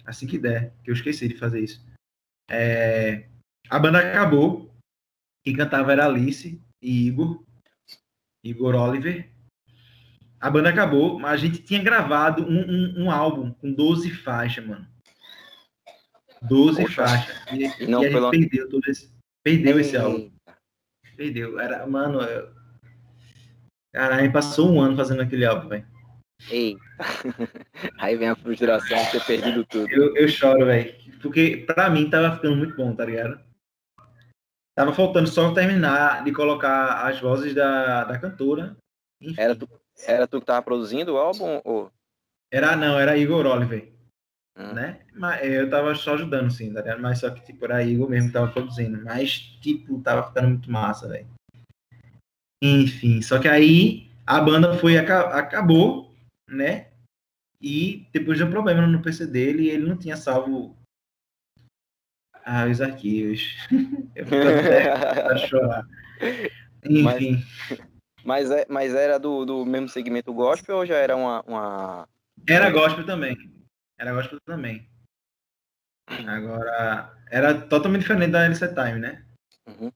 assim 0.05 0.27
que 0.27 0.37
der, 0.37 0.73
que 0.83 0.89
eu 0.89 0.93
esqueci 0.93 1.27
de 1.27 1.37
fazer 1.37 1.61
isso. 1.61 1.85
É, 2.49 3.27
a 3.69 3.77
banda 3.77 3.99
acabou, 3.99 4.73
quem 5.43 5.55
cantava 5.55 5.91
era 5.91 6.05
Alice 6.05 6.61
e 6.81 7.07
Igor, 7.07 7.43
Igor 8.43 8.75
Oliver. 8.75 9.29
A 10.39 10.49
banda 10.49 10.69
acabou, 10.69 11.19
mas 11.19 11.33
a 11.33 11.37
gente 11.37 11.63
tinha 11.63 11.81
gravado 11.81 12.43
um, 12.43 12.59
um, 12.59 13.03
um 13.03 13.11
álbum 13.11 13.51
com 13.51 13.73
12 13.73 14.11
faixas, 14.11 14.65
mano. 14.65 14.87
12 16.41 16.81
Poxa. 16.81 17.07
faixas. 17.07 17.35
E, 17.79 17.87
não, 17.87 18.03
e 18.03 18.07
a 18.07 18.29
perdeu 18.29 18.69
todo 18.69 18.87
esse, 18.87 19.11
perdeu 19.43 19.79
esse 19.79 19.97
álbum. 19.97 20.31
Perdeu. 21.15 21.59
Era, 21.59 21.85
mano, 21.87 22.21
eu... 22.21 22.49
Caralho, 23.93 24.31
passou 24.31 24.71
um 24.71 24.81
ano 24.81 24.95
fazendo 24.95 25.21
aquele 25.21 25.45
álbum, 25.45 25.69
velho. 25.69 25.87
Ei. 26.51 26.77
Aí 27.97 28.15
vem 28.15 28.29
a 28.29 28.35
frustração 28.35 28.97
de 29.05 29.11
ter 29.11 29.25
perdido 29.25 29.65
tudo. 29.65 29.89
Eu, 29.89 30.15
eu 30.15 30.27
choro, 30.27 30.65
velho. 30.65 30.95
Porque 31.21 31.63
pra 31.65 31.89
mim 31.89 32.09
tava 32.09 32.35
ficando 32.35 32.55
muito 32.55 32.75
bom, 32.75 32.95
tá 32.95 33.05
ligado? 33.05 33.39
Tava 34.75 34.93
faltando 34.93 35.27
só 35.27 35.51
terminar 35.53 36.23
de 36.23 36.31
colocar 36.31 37.07
as 37.07 37.19
vozes 37.19 37.55
da, 37.55 38.03
da 38.03 38.19
cantora. 38.19 38.77
Era 39.35 39.55
tu, 39.55 39.67
Era 40.05 40.27
tu 40.27 40.39
que 40.39 40.45
tava 40.45 40.61
produzindo 40.61 41.13
o 41.13 41.17
álbum? 41.17 41.59
Ou... 41.65 41.91
Era, 42.51 42.75
não, 42.75 42.99
era 42.99 43.17
Igor 43.17 43.47
Oliver, 43.47 43.91
Hum. 44.57 44.73
né? 44.73 44.99
Mas 45.13 45.45
eu 45.45 45.69
tava 45.69 45.93
só 45.93 46.15
ajudando, 46.15 46.49
sim, 46.49 46.73
tá 46.73 46.81
ligado? 46.81 47.01
Mas 47.01 47.19
só 47.19 47.29
que, 47.29 47.45
tipo, 47.45 47.63
era 47.65 47.83
Igor 47.83 48.09
mesmo 48.09 48.29
que 48.29 48.33
tava 48.33 48.51
produzindo. 48.51 49.03
Mas, 49.03 49.39
tipo, 49.61 50.01
tava 50.01 50.27
ficando 50.27 50.49
muito 50.49 50.71
massa, 50.71 51.07
velho. 51.07 51.27
Enfim, 52.61 53.21
só 53.21 53.39
que 53.39 53.47
aí 53.47 54.09
a 54.25 54.41
banda 54.41 54.73
foi, 54.79 54.97
aca- 54.97 55.37
acabou, 55.37 56.11
né? 56.49 56.87
E 57.61 58.07
depois 58.11 58.39
deu 58.39 58.47
um 58.47 58.51
problema 58.51 58.87
no 58.87 59.01
PC 59.01 59.27
dele 59.27 59.63
e 59.63 59.69
ele 59.69 59.87
não 59.87 59.97
tinha 59.97 60.17
salvo 60.17 60.75
ah, 62.43 62.65
os 62.65 62.81
arquivos. 62.81 63.57
eu 64.15 64.25
fico 64.25 64.47
até 64.47 65.37
chorar. 65.47 65.85
Enfim, 66.83 67.43
Mas, 68.23 68.49
é, 68.49 68.65
mas 68.69 68.95
era 68.95 69.19
do, 69.19 69.45
do 69.45 69.65
mesmo 69.65 69.89
segmento 69.89 70.33
gospel 70.33 70.77
ou 70.77 70.85
já 70.85 70.95
era 70.95 71.15
uma. 71.15 71.43
uma... 71.45 72.09
era 72.47 72.69
gospel 72.71 73.05
também. 73.05 73.35
Era 73.97 74.13
gospel 74.13 74.39
também. 74.41 74.87
Agora, 76.27 77.17
era 77.29 77.67
totalmente 77.67 78.01
diferente 78.01 78.31
da 78.31 78.45
LC 78.45 78.67
Time, 78.73 78.99
né? 78.99 79.25
Uhum. 79.67 79.91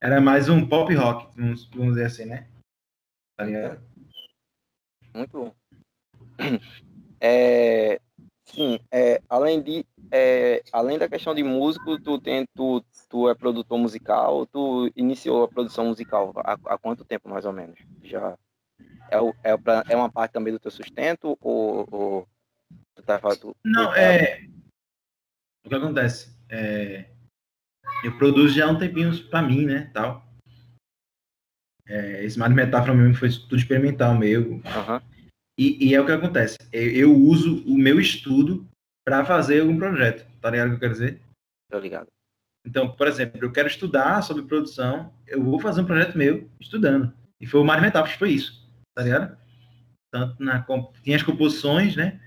Era 0.00 0.20
mais 0.20 0.48
um 0.48 0.66
pop 0.68 0.94
rock, 0.94 1.34
vamos, 1.36 1.64
vamos 1.70 1.94
dizer 1.94 2.06
assim, 2.06 2.24
né? 2.26 2.48
Tá 3.36 3.44
ligado? 3.44 3.82
Muito 5.14 5.32
bom. 5.32 5.54
É, 7.24 8.00
sim, 8.46 8.80
é, 8.90 9.22
além, 9.28 9.62
de, 9.62 9.86
é, 10.10 10.60
além 10.72 10.98
da 10.98 11.08
questão 11.08 11.32
de 11.32 11.44
músico, 11.44 11.96
tu, 12.00 12.20
tem, 12.20 12.44
tu, 12.52 12.84
tu 13.08 13.28
é 13.28 13.34
produtor 13.36 13.78
musical, 13.78 14.44
tu 14.46 14.90
iniciou 14.96 15.44
a 15.44 15.48
produção 15.48 15.86
musical 15.86 16.32
há, 16.38 16.54
há 16.54 16.76
quanto 16.76 17.04
tempo, 17.04 17.28
mais 17.28 17.44
ou 17.44 17.52
menos? 17.52 17.78
Já 18.02 18.36
é, 19.08 19.18
é, 19.52 19.56
pra- 19.56 19.84
é 19.88 19.94
uma 19.94 20.10
parte 20.10 20.32
também 20.32 20.52
do 20.52 20.58
teu 20.58 20.72
sustento 20.72 21.38
ou, 21.40 21.86
ou 21.92 22.28
tu? 23.40 23.54
Não, 23.64 23.94
é. 23.94 24.46
O 25.64 25.68
que 25.68 25.74
acontece? 25.74 26.36
É, 26.48 27.08
eu 28.04 28.16
produzo 28.18 28.54
já 28.54 28.66
há 28.66 28.70
um 28.70 28.78
tempinho 28.78 29.12
pra 29.28 29.42
mim, 29.42 29.66
né? 29.66 29.90
Tal. 29.94 30.26
É, 31.86 32.24
esse 32.24 32.40
de 32.40 32.54
metáfora 32.54 32.94
mesmo 32.94 33.14
foi 33.14 33.30
tudo 33.30 33.56
experimental 33.56 34.14
meu. 34.14 34.60
Aham, 34.64 35.02
E, 35.58 35.88
e 35.88 35.94
é 35.94 36.00
o 36.00 36.06
que 36.06 36.12
acontece. 36.12 36.56
Eu, 36.72 36.90
eu 36.90 37.16
uso 37.16 37.62
o 37.66 37.76
meu 37.76 38.00
estudo 38.00 38.66
para 39.04 39.24
fazer 39.24 39.60
algum 39.60 39.76
projeto. 39.76 40.26
Tá 40.40 40.50
ligado 40.50 40.66
o 40.66 40.70
que 40.70 40.76
eu 40.76 40.80
quero 40.80 40.92
dizer? 40.92 41.20
tô 41.70 41.78
ligado. 41.78 42.06
Então, 42.64 42.94
por 42.94 43.08
exemplo, 43.08 43.42
eu 43.42 43.50
quero 43.50 43.66
estudar 43.66 44.22
sobre 44.22 44.44
produção, 44.44 45.12
eu 45.26 45.42
vou 45.42 45.58
fazer 45.58 45.80
um 45.80 45.86
projeto 45.86 46.16
meu 46.16 46.48
estudando. 46.60 47.12
E 47.40 47.46
foi 47.46 47.60
o 47.60 47.64
Mário 47.64 47.82
Metáforas, 47.82 48.16
foi 48.16 48.30
isso, 48.30 48.70
tá 48.94 49.02
ligado? 49.02 49.36
Tanto 50.12 50.40
na 50.40 50.64
tinha 51.02 51.16
as 51.16 51.22
composições, 51.22 51.96
né? 51.96 52.20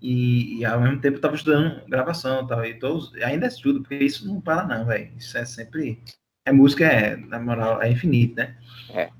E, 0.00 0.58
e 0.58 0.64
ao 0.64 0.80
mesmo 0.80 1.00
tempo 1.00 1.16
eu 1.16 1.20
tava 1.20 1.34
estudando 1.34 1.84
gravação 1.86 2.46
tal. 2.46 2.64
E 2.64 2.78
tô, 2.78 3.10
ainda 3.22 3.46
estudo, 3.46 3.80
porque 3.80 3.96
isso 3.96 4.26
não 4.26 4.40
para 4.40 4.64
não, 4.66 4.86
velho. 4.86 5.12
Isso 5.16 5.36
é 5.36 5.44
sempre. 5.44 6.02
É 6.46 6.52
música, 6.52 6.84
é, 6.84 7.16
na 7.16 7.38
moral, 7.38 7.82
é 7.82 7.90
infinito, 7.90 8.36
né? 8.36 8.56
É. 8.90 9.10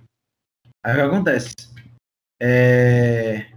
Aí 0.83 0.93
o 0.93 0.97
que 0.97 1.01
acontece? 1.01 1.55
É, 2.41 3.51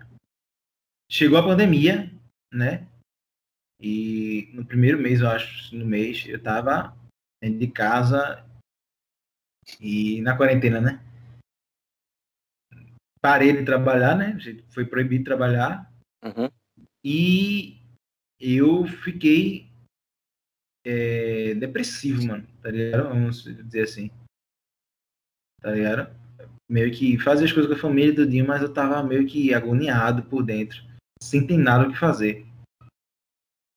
Chegou 1.14 1.38
a 1.38 1.44
pandemia, 1.44 2.10
né? 2.54 2.88
E 3.82 4.50
no 4.54 4.66
primeiro 4.66 4.98
mês, 4.98 5.20
eu 5.20 5.30
acho, 5.30 5.76
no 5.76 5.86
mês, 5.86 6.26
eu 6.26 6.42
tava 6.42 6.96
dentro 7.44 7.60
de 7.60 7.68
casa 7.68 8.46
e 9.80 10.22
na 10.22 10.38
quarentena, 10.38 10.80
né? 10.80 11.04
Parei 13.22 13.52
de 13.52 13.66
trabalhar, 13.66 14.16
né? 14.16 14.38
Foi 14.70 14.86
proibido 14.86 15.26
trabalhar 15.26 15.92
Uhum, 16.24 16.50
e 17.04 17.78
eu 18.40 18.86
fiquei 18.86 19.68
é, 20.86 21.54
depressivo, 21.56 22.26
mano. 22.28 22.48
Tá 22.62 22.70
ligado? 22.70 23.10
Vamos 23.10 23.44
dizer 23.44 23.84
assim. 23.84 24.12
Tá 25.62 25.72
ligado? 25.72 26.16
Meio 26.70 26.92
que 26.92 27.18
fazia 27.20 27.46
as 27.46 27.52
coisas 27.52 27.70
com 27.70 27.78
a 27.78 27.82
família 27.82 28.14
do 28.14 28.26
dia, 28.26 28.44
mas 28.44 28.62
eu 28.62 28.74
tava 28.74 29.04
meio 29.04 29.28
que 29.28 29.54
agoniado 29.54 30.24
por 30.24 30.44
dentro, 30.44 30.84
sem 31.22 31.46
ter 31.46 31.58
nada 31.58 31.88
o 31.88 31.92
que 31.92 31.98
fazer. 31.98 32.46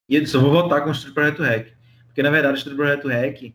E 0.09 0.16
eu 0.16 0.22
disse, 0.22 0.35
eu 0.35 0.41
vou 0.41 0.53
voltar 0.53 0.83
com 0.83 0.91
o 0.91 0.93
Estúdio 0.93 1.14
Projeto 1.14 1.43
Rec. 1.43 1.75
Porque 2.07 2.22
na 2.22 2.31
verdade 2.31 2.55
o 2.55 2.59
Estúdio 2.59 2.77
Projeto 2.77 3.09
Rec 3.09 3.55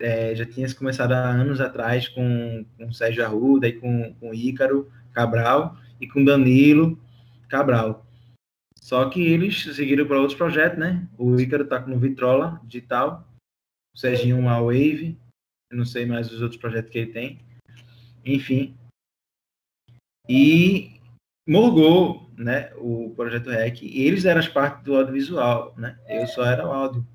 é, 0.00 0.34
já 0.34 0.46
tinha 0.46 0.72
começado 0.74 1.12
há 1.12 1.28
anos 1.30 1.60
atrás 1.60 2.08
com, 2.08 2.64
com 2.76 2.86
o 2.86 2.94
Sérgio 2.94 3.24
Arruda 3.24 3.66
e 3.68 3.72
com, 3.72 4.14
com 4.14 4.30
o 4.30 4.34
Ícaro 4.34 4.90
Cabral 5.12 5.76
e 6.00 6.06
com 6.06 6.24
Danilo 6.24 6.98
Cabral. 7.48 8.06
Só 8.88 9.06
que 9.10 9.20
eles 9.20 9.64
seguiram 9.76 10.06
para 10.06 10.18
outros 10.18 10.38
projetos, 10.38 10.78
né? 10.78 11.06
O 11.18 11.38
Ícaro 11.38 11.68
tá 11.68 11.78
no 11.86 11.98
Vitrola 11.98 12.58
Digital, 12.64 13.28
o 13.94 13.98
Serginho 13.98 14.48
a 14.48 14.62
Wave, 14.62 15.14
não 15.70 15.84
sei 15.84 16.06
mais 16.06 16.32
os 16.32 16.40
outros 16.40 16.58
projetos 16.58 16.90
que 16.90 16.96
ele 16.96 17.12
tem. 17.12 17.38
Enfim. 18.24 18.74
E 20.26 20.98
morgou, 21.46 22.30
né, 22.34 22.72
o 22.76 23.12
projeto 23.14 23.50
REC, 23.50 23.82
e 23.82 24.04
eles 24.04 24.24
eram 24.24 24.40
as 24.40 24.48
partes 24.48 24.82
do 24.84 24.96
audiovisual, 24.96 25.74
né? 25.76 26.00
Eu 26.08 26.26
só 26.26 26.46
era 26.46 26.66
o 26.66 26.72
áudio. 26.72 27.06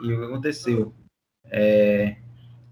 E 0.00 0.12
o 0.12 0.16
que 0.16 0.24
aconteceu? 0.26 0.94
É, 1.46 2.22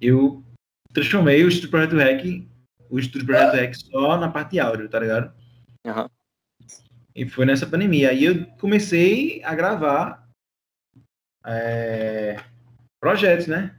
eu 0.00 0.44
transformei 0.92 1.42
o 1.42 1.48
Estúdio 1.48 1.70
Projeto 1.70 1.96
REC, 1.96 2.48
o 2.88 3.00
Estúdio 3.00 3.26
Projeto 3.26 3.54
REC 3.54 3.74
só 3.74 4.16
na 4.16 4.30
parte 4.30 4.60
áudio, 4.60 4.88
tá 4.88 5.00
ligado? 5.00 5.34
aham, 5.84 6.08
E 7.14 7.28
foi 7.28 7.46
nessa 7.46 7.66
pandemia. 7.66 8.10
Aí 8.10 8.24
eu 8.24 8.46
comecei 8.58 9.42
a 9.44 9.54
gravar 9.54 10.28
é, 11.46 12.36
projetos, 13.00 13.46
né? 13.46 13.76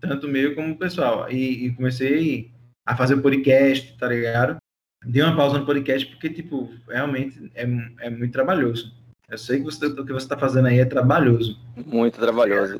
Tanto 0.00 0.28
meu 0.28 0.54
como 0.54 0.78
pessoal. 0.78 1.30
E, 1.30 1.66
e 1.66 1.74
comecei 1.74 2.52
a 2.86 2.96
fazer 2.96 3.16
podcast, 3.20 3.96
tá 3.98 4.06
ligado? 4.06 4.56
Dei 5.04 5.22
uma 5.22 5.34
pausa 5.34 5.58
no 5.58 5.66
podcast 5.66 6.06
porque, 6.06 6.30
tipo, 6.30 6.70
realmente 6.88 7.50
é, 7.54 7.62
é 8.00 8.10
muito 8.10 8.32
trabalhoso. 8.32 8.94
Eu 9.28 9.38
sei 9.38 9.58
que 9.58 9.64
você, 9.64 9.86
o 9.86 10.04
que 10.04 10.12
você 10.12 10.28
tá 10.28 10.36
fazendo 10.36 10.68
aí 10.68 10.78
é 10.78 10.84
trabalhoso. 10.84 11.58
muito 11.86 12.20
trabalhoso. 12.20 12.78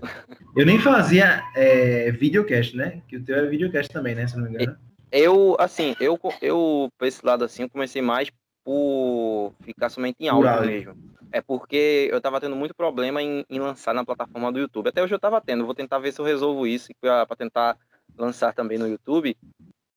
Eu 0.54 0.66
nem 0.66 0.78
fazia 0.78 1.42
é, 1.56 2.12
videocast, 2.12 2.76
né? 2.76 3.02
Que 3.08 3.16
o 3.16 3.24
teu 3.24 3.36
é 3.36 3.46
videocast 3.46 3.90
também, 3.90 4.14
né? 4.14 4.28
Se 4.28 4.36
não 4.36 4.44
me 4.44 4.50
engano. 4.50 4.78
Eu, 5.10 5.56
assim, 5.58 5.96
eu, 5.98 6.18
eu, 6.40 6.90
por 6.98 7.08
esse 7.08 7.24
lado 7.24 7.44
assim, 7.44 7.62
eu 7.62 7.70
comecei 7.70 8.02
mais 8.02 8.30
por 8.64 9.54
ficar 9.60 9.88
somente 9.88 10.16
em 10.20 10.28
áudio 10.28 10.50
áudio. 10.50 10.70
mesmo. 10.70 11.12
É 11.32 11.40
porque 11.40 12.08
eu 12.10 12.20
tava 12.20 12.40
tendo 12.40 12.54
muito 12.54 12.74
problema 12.74 13.22
em, 13.22 13.44
em 13.48 13.58
lançar 13.58 13.94
na 13.94 14.04
plataforma 14.04 14.52
do 14.52 14.58
YouTube. 14.58 14.88
Até 14.88 15.02
hoje 15.02 15.14
eu 15.14 15.18
tava 15.18 15.40
tendo, 15.40 15.64
vou 15.64 15.74
tentar 15.74 15.98
ver 15.98 16.12
se 16.12 16.20
eu 16.20 16.24
resolvo 16.24 16.66
isso 16.66 16.92
para 17.00 17.26
tentar 17.36 17.78
lançar 18.16 18.52
também 18.52 18.78
no 18.78 18.86
YouTube. 18.86 19.36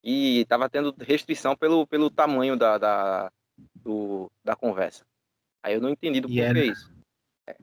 E 0.03 0.45
tava 0.45 0.69
tendo 0.69 0.95
restrição 0.99 1.55
pelo, 1.55 1.85
pelo 1.87 2.09
tamanho 2.09 2.55
da, 2.55 2.77
da, 2.77 3.31
do, 3.83 4.31
da 4.43 4.55
conversa. 4.55 5.03
Aí 5.63 5.73
eu 5.73 5.81
não 5.81 5.89
entendi 5.89 6.21
do 6.21 6.27
porquê 6.27 6.41
é, 6.41 6.53
né? 6.53 6.65
isso. 6.67 6.93
É. 7.47 7.55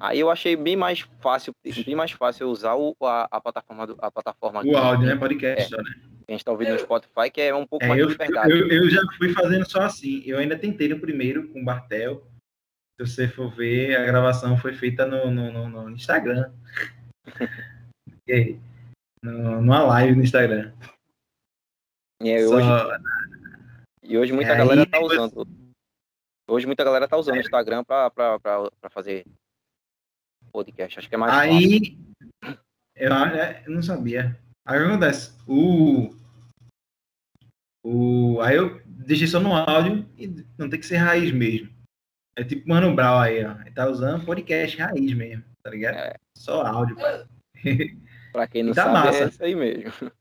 Aí 0.00 0.18
eu 0.18 0.30
achei 0.30 0.56
bem 0.56 0.74
mais 0.74 1.00
fácil, 1.20 1.54
bem 1.84 1.94
mais 1.94 2.10
fácil 2.10 2.48
usar 2.48 2.74
o, 2.74 2.96
a, 3.02 3.28
a 3.30 3.40
plataforma 3.40 3.86
do, 3.86 3.96
a 4.00 4.10
plataforma 4.10 4.62
O 4.64 4.76
áudio, 4.76 5.06
né? 5.06 5.16
Podcast 5.16 5.68
só, 5.68 5.76
né? 5.76 6.11
Que 6.22 6.32
a 6.32 6.34
gente 6.36 6.44
tá 6.44 6.52
ouvindo 6.52 6.72
no 6.72 6.78
Spotify, 6.78 7.30
que 7.32 7.40
é 7.40 7.54
um 7.54 7.66
pouco 7.66 7.84
É, 7.84 7.88
mais 7.88 8.00
eu, 8.00 8.06
de 8.06 8.12
liberdade. 8.12 8.50
eu, 8.50 8.68
eu 8.68 8.90
já 8.90 9.00
fui 9.18 9.32
fazendo 9.32 9.68
só 9.68 9.82
assim. 9.82 10.22
Eu 10.24 10.38
ainda 10.38 10.58
tentei 10.58 10.88
no 10.88 10.98
primeiro 11.00 11.48
com 11.48 11.60
o 11.60 11.64
Bartel. 11.64 12.26
Se 13.00 13.06
você 13.06 13.28
for 13.28 13.50
ver, 13.50 13.96
a 13.96 14.04
gravação 14.04 14.56
foi 14.56 14.74
feita 14.74 15.06
no, 15.06 15.30
no, 15.30 15.50
no- 15.52 15.68
no 15.68 15.90
Instagram. 15.90 16.52
E 18.26 18.32
aí? 18.32 18.60
No, 19.22 19.60
numa 19.60 19.82
live 19.82 20.14
no 20.16 20.22
Instagram. 20.22 20.72
E 22.22 22.30
aí, 22.32 22.46
Só- 22.46 22.54
hoje, 22.54 23.02
e 24.04 24.16
hoje 24.16 24.32
muita 24.32 24.52
Aí 24.52 24.58
galera 24.58 24.86
tá 24.86 24.98
depois- 24.98 25.18
usando. 25.18 25.48
Hoje 26.48 26.66
muita 26.66 26.84
galera 26.84 27.08
tá 27.08 27.16
usando 27.16 27.36
o 27.36 27.40
Instagram 27.40 27.82
pra, 27.82 28.10
pra, 28.10 28.38
pra, 28.38 28.70
pra 28.80 28.90
fazer 28.90 29.24
podcast. 30.52 30.98
Acho 31.00 31.08
que 31.08 31.14
é 31.16 31.18
mais 31.18 31.32
fácil. 31.34 31.52
aí 31.56 31.98
eu, 32.94 33.12
é, 33.12 33.62
eu 33.66 33.72
não 33.72 33.82
sabia. 33.82 34.38
Aí 34.66 34.78
o 34.78 34.82
que 34.82 34.88
acontece? 34.90 35.32
O, 35.46 36.14
o, 37.84 38.40
aí 38.40 38.56
eu 38.56 38.80
deixei 38.86 39.26
só 39.26 39.40
no 39.40 39.54
áudio 39.54 40.08
e 40.16 40.28
não 40.56 40.70
tem 40.70 40.78
que 40.78 40.86
ser 40.86 40.96
raiz 40.96 41.32
mesmo. 41.32 41.70
É 42.36 42.44
tipo 42.44 42.68
Mano 42.68 42.94
Brown 42.94 43.18
aí, 43.18 43.44
ó. 43.44 43.52
Ele 43.60 43.70
tá 43.72 43.86
usando 43.88 44.24
podcast 44.24 44.76
raiz 44.78 45.12
mesmo, 45.14 45.44
tá 45.62 45.70
ligado? 45.70 45.96
É. 45.96 46.14
Só 46.36 46.62
áudio. 46.64 46.96
Pra 48.32 48.46
quem 48.46 48.62
não 48.62 48.72
Tá 48.72 48.84
sabe, 48.84 48.94
massa. 48.94 49.24
é 49.24 49.28
isso 49.28 49.44
aí 49.44 49.54
mesmo. 49.54 49.92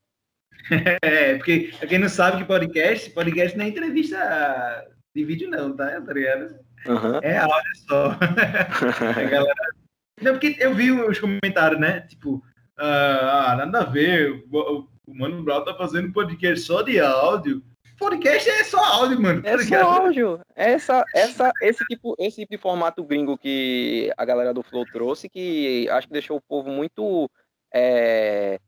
É, 1.03 1.35
porque 1.37 1.73
pra 1.79 1.87
quem 1.87 1.97
não 1.97 2.07
sabe 2.07 2.37
que 2.37 2.43
podcast, 2.45 3.09
podcast 3.09 3.57
não 3.57 3.65
é 3.65 3.69
entrevista 3.69 4.87
de 5.13 5.25
vídeo 5.25 5.49
não, 5.49 5.75
tá? 5.75 5.99
Tá 5.99 6.13
ligado? 6.13 6.55
Aham. 6.87 7.19
É 7.23 7.39
áudio 7.39 7.71
só. 7.89 8.11
A 9.09 9.23
galera... 9.23 9.73
Não, 10.21 10.33
porque 10.33 10.55
eu 10.59 10.75
vi 10.75 10.91
os 10.91 11.17
comentários, 11.19 11.81
né? 11.81 12.01
Tipo, 12.01 12.45
ah, 12.77 13.55
nada 13.57 13.81
a 13.81 13.85
ver, 13.85 14.43
o, 14.51 14.87
o 15.07 15.15
Mano 15.15 15.43
Brown 15.43 15.63
tá 15.63 15.73
fazendo 15.73 16.11
podcast 16.11 16.65
só 16.65 16.81
de 16.81 16.99
áudio. 16.99 17.63
podcast 17.97 18.49
é 18.49 18.63
só 18.63 18.83
áudio, 18.83 19.21
mano. 19.21 19.41
É 19.45 19.57
só 19.59 19.81
áudio. 19.81 20.39
Essa, 20.55 21.03
essa, 21.13 21.51
esse, 21.61 21.83
tipo, 21.85 22.15
esse 22.17 22.37
tipo 22.37 22.51
de 22.51 22.57
formato 22.57 23.03
gringo 23.03 23.37
que 23.37 24.11
a 24.17 24.25
galera 24.25 24.53
do 24.53 24.63
Flow 24.63 24.85
trouxe, 24.85 25.29
que 25.29 25.87
acho 25.89 26.07
que 26.07 26.13
deixou 26.13 26.37
o 26.37 26.41
povo 26.41 26.69
muito 26.69 27.29
é, 27.73 28.59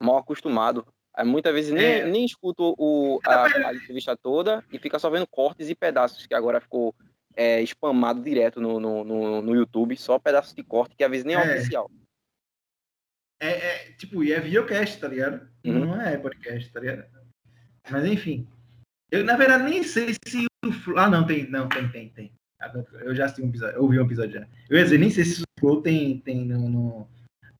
mal 0.00 0.18
acostumado. 0.18 0.86
Muitas 1.24 1.52
vezes 1.52 1.72
nem, 1.72 1.84
é. 1.84 2.06
nem 2.06 2.24
escuto 2.24 2.74
o, 2.78 3.20
a, 3.26 3.44
a, 3.44 3.74
entrevista 3.74 4.16
toda 4.16 4.64
e 4.72 4.78
fica 4.78 4.98
só 4.98 5.10
vendo 5.10 5.26
cortes 5.26 5.68
e 5.68 5.74
pedaços, 5.74 6.26
que 6.26 6.34
agora 6.34 6.60
ficou 6.60 6.94
é, 7.36 7.60
spamado 7.62 8.22
direto 8.22 8.60
no, 8.60 8.80
no, 8.80 9.04
no, 9.04 9.42
no, 9.42 9.54
YouTube, 9.54 9.96
só 9.96 10.18
pedaços 10.18 10.54
de 10.54 10.62
corte, 10.62 10.96
que 10.96 11.04
às 11.04 11.10
vezes 11.10 11.24
nem 11.24 11.36
é, 11.36 11.40
é. 11.40 11.56
oficial. 11.56 11.90
É, 13.40 13.48
é, 13.48 13.92
tipo, 13.92 14.22
e 14.22 14.32
é 14.32 14.40
videocast, 14.40 15.00
tá 15.00 15.08
ligado? 15.08 15.48
Uhum. 15.64 15.86
Não 15.86 16.00
é 16.00 16.16
podcast, 16.18 16.70
tá 16.70 16.80
ligado? 16.80 17.04
Mas 17.90 18.04
enfim. 18.04 18.46
Eu, 19.10 19.24
na 19.24 19.36
verdade, 19.36 19.64
nem 19.64 19.82
sei 19.82 20.14
se 20.26 20.46
o 20.64 20.72
Flow. 20.72 20.98
Ah, 20.98 21.08
não, 21.08 21.26
tem, 21.26 21.50
não, 21.50 21.68
tem, 21.68 21.88
tem, 21.88 22.08
tem. 22.10 22.32
Eu 23.00 23.14
já 23.14 23.24
assisti 23.24 23.42
um 23.42 23.48
episódio, 23.48 23.76
eu 23.76 23.82
ouvi 23.82 23.98
um 23.98 24.04
episódio 24.04 24.40
já. 24.40 24.46
Eu 24.68 24.76
ia 24.76 24.84
dizer, 24.84 24.98
nem 24.98 25.10
sei 25.10 25.24
se 25.24 25.42
o 25.42 25.46
Flow 25.58 25.80
tem, 25.80 26.18
tem 26.20 26.44
no, 26.44 26.68
no, 26.68 27.08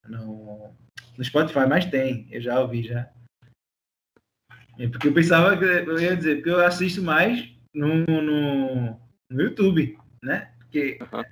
no, 0.06 0.70
no 1.16 1.24
Spotify, 1.24 1.66
mas 1.66 1.86
tem. 1.86 2.28
Eu 2.30 2.42
já 2.42 2.60
ouvi 2.60 2.82
já. 2.82 3.10
É 4.78 4.88
porque 4.88 5.08
eu 5.08 5.14
pensava 5.14 5.56
que 5.56 5.64
eu 5.64 5.98
ia 5.98 6.16
dizer, 6.16 6.36
porque 6.36 6.50
eu 6.50 6.64
assisto 6.64 7.02
mais 7.02 7.50
no, 7.74 8.04
no, 8.04 9.00
no 9.30 9.42
YouTube, 9.42 9.98
né? 10.22 10.52
Porque 10.58 10.98
uhum. 11.00 11.22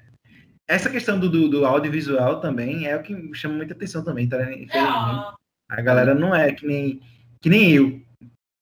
Essa 0.69 0.91
questão 0.91 1.19
do, 1.19 1.31
do, 1.31 1.49
do, 1.49 1.65
audiovisual 1.65 2.41
também 2.41 2.87
é 2.87 2.95
o 2.95 3.03
que 3.03 3.35
chama 3.35 3.55
muita 3.57 3.73
atenção 3.73 4.05
também, 4.05 4.29
tá? 4.29 4.43
Infelizmente. 4.53 5.39
A 5.71 5.81
galera 5.81 6.15
não 6.15 6.35
é 6.35 6.53
que 6.53 6.67
nem, 6.67 7.01
que 7.41 7.49
nem 7.49 7.73
eu, 7.73 8.03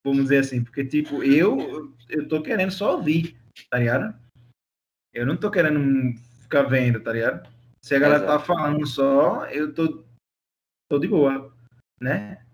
vamos 0.04 0.24
dizer 0.24 0.38
assim, 0.38 0.62
porque, 0.62 0.84
tipo, 0.84 1.22
eu, 1.22 1.92
eu 2.09 2.28
tô 2.28 2.40
querendo 2.40 2.70
só 2.70 2.96
ouvir, 2.96 3.36
tá 3.68 3.78
ligado? 3.78 4.14
Eu 5.12 5.26
não 5.26 5.36
tô 5.36 5.50
querendo 5.50 6.16
ficar 6.42 6.62
vendo, 6.62 7.00
tá 7.00 7.12
ligado? 7.12 7.48
Se 7.82 7.94
a 7.94 7.98
galera 7.98 8.24
Exato. 8.24 8.38
tá 8.38 8.44
falando 8.44 8.86
só, 8.86 9.46
eu 9.46 9.74
tô, 9.74 10.04
tô 10.88 10.98
de 10.98 11.09
boa, 11.09 11.52
né? 12.00 12.45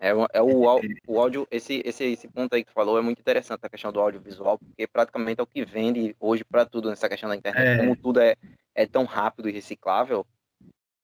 É, 0.00 0.12
é 0.32 0.40
o, 0.40 0.64
o 1.06 1.20
áudio, 1.20 1.46
esse, 1.50 1.82
esse, 1.84 2.04
esse 2.04 2.26
ponto 2.26 2.54
aí 2.54 2.64
que 2.64 2.70
tu 2.70 2.74
falou 2.74 2.98
é 2.98 3.02
muito 3.02 3.20
interessante, 3.20 3.60
a 3.62 3.68
questão 3.68 3.92
do 3.92 4.00
audiovisual, 4.00 4.58
porque 4.58 4.86
praticamente 4.86 5.40
é 5.40 5.42
o 5.42 5.46
que 5.46 5.62
vende 5.62 6.16
hoje 6.18 6.42
para 6.42 6.64
tudo 6.64 6.88
nessa 6.88 7.06
questão 7.06 7.28
da 7.28 7.36
internet. 7.36 7.66
É. 7.66 7.76
Como 7.76 7.94
tudo 7.94 8.18
é, 8.18 8.34
é 8.74 8.86
tão 8.86 9.04
rápido 9.04 9.50
e 9.50 9.52
reciclável 9.52 10.26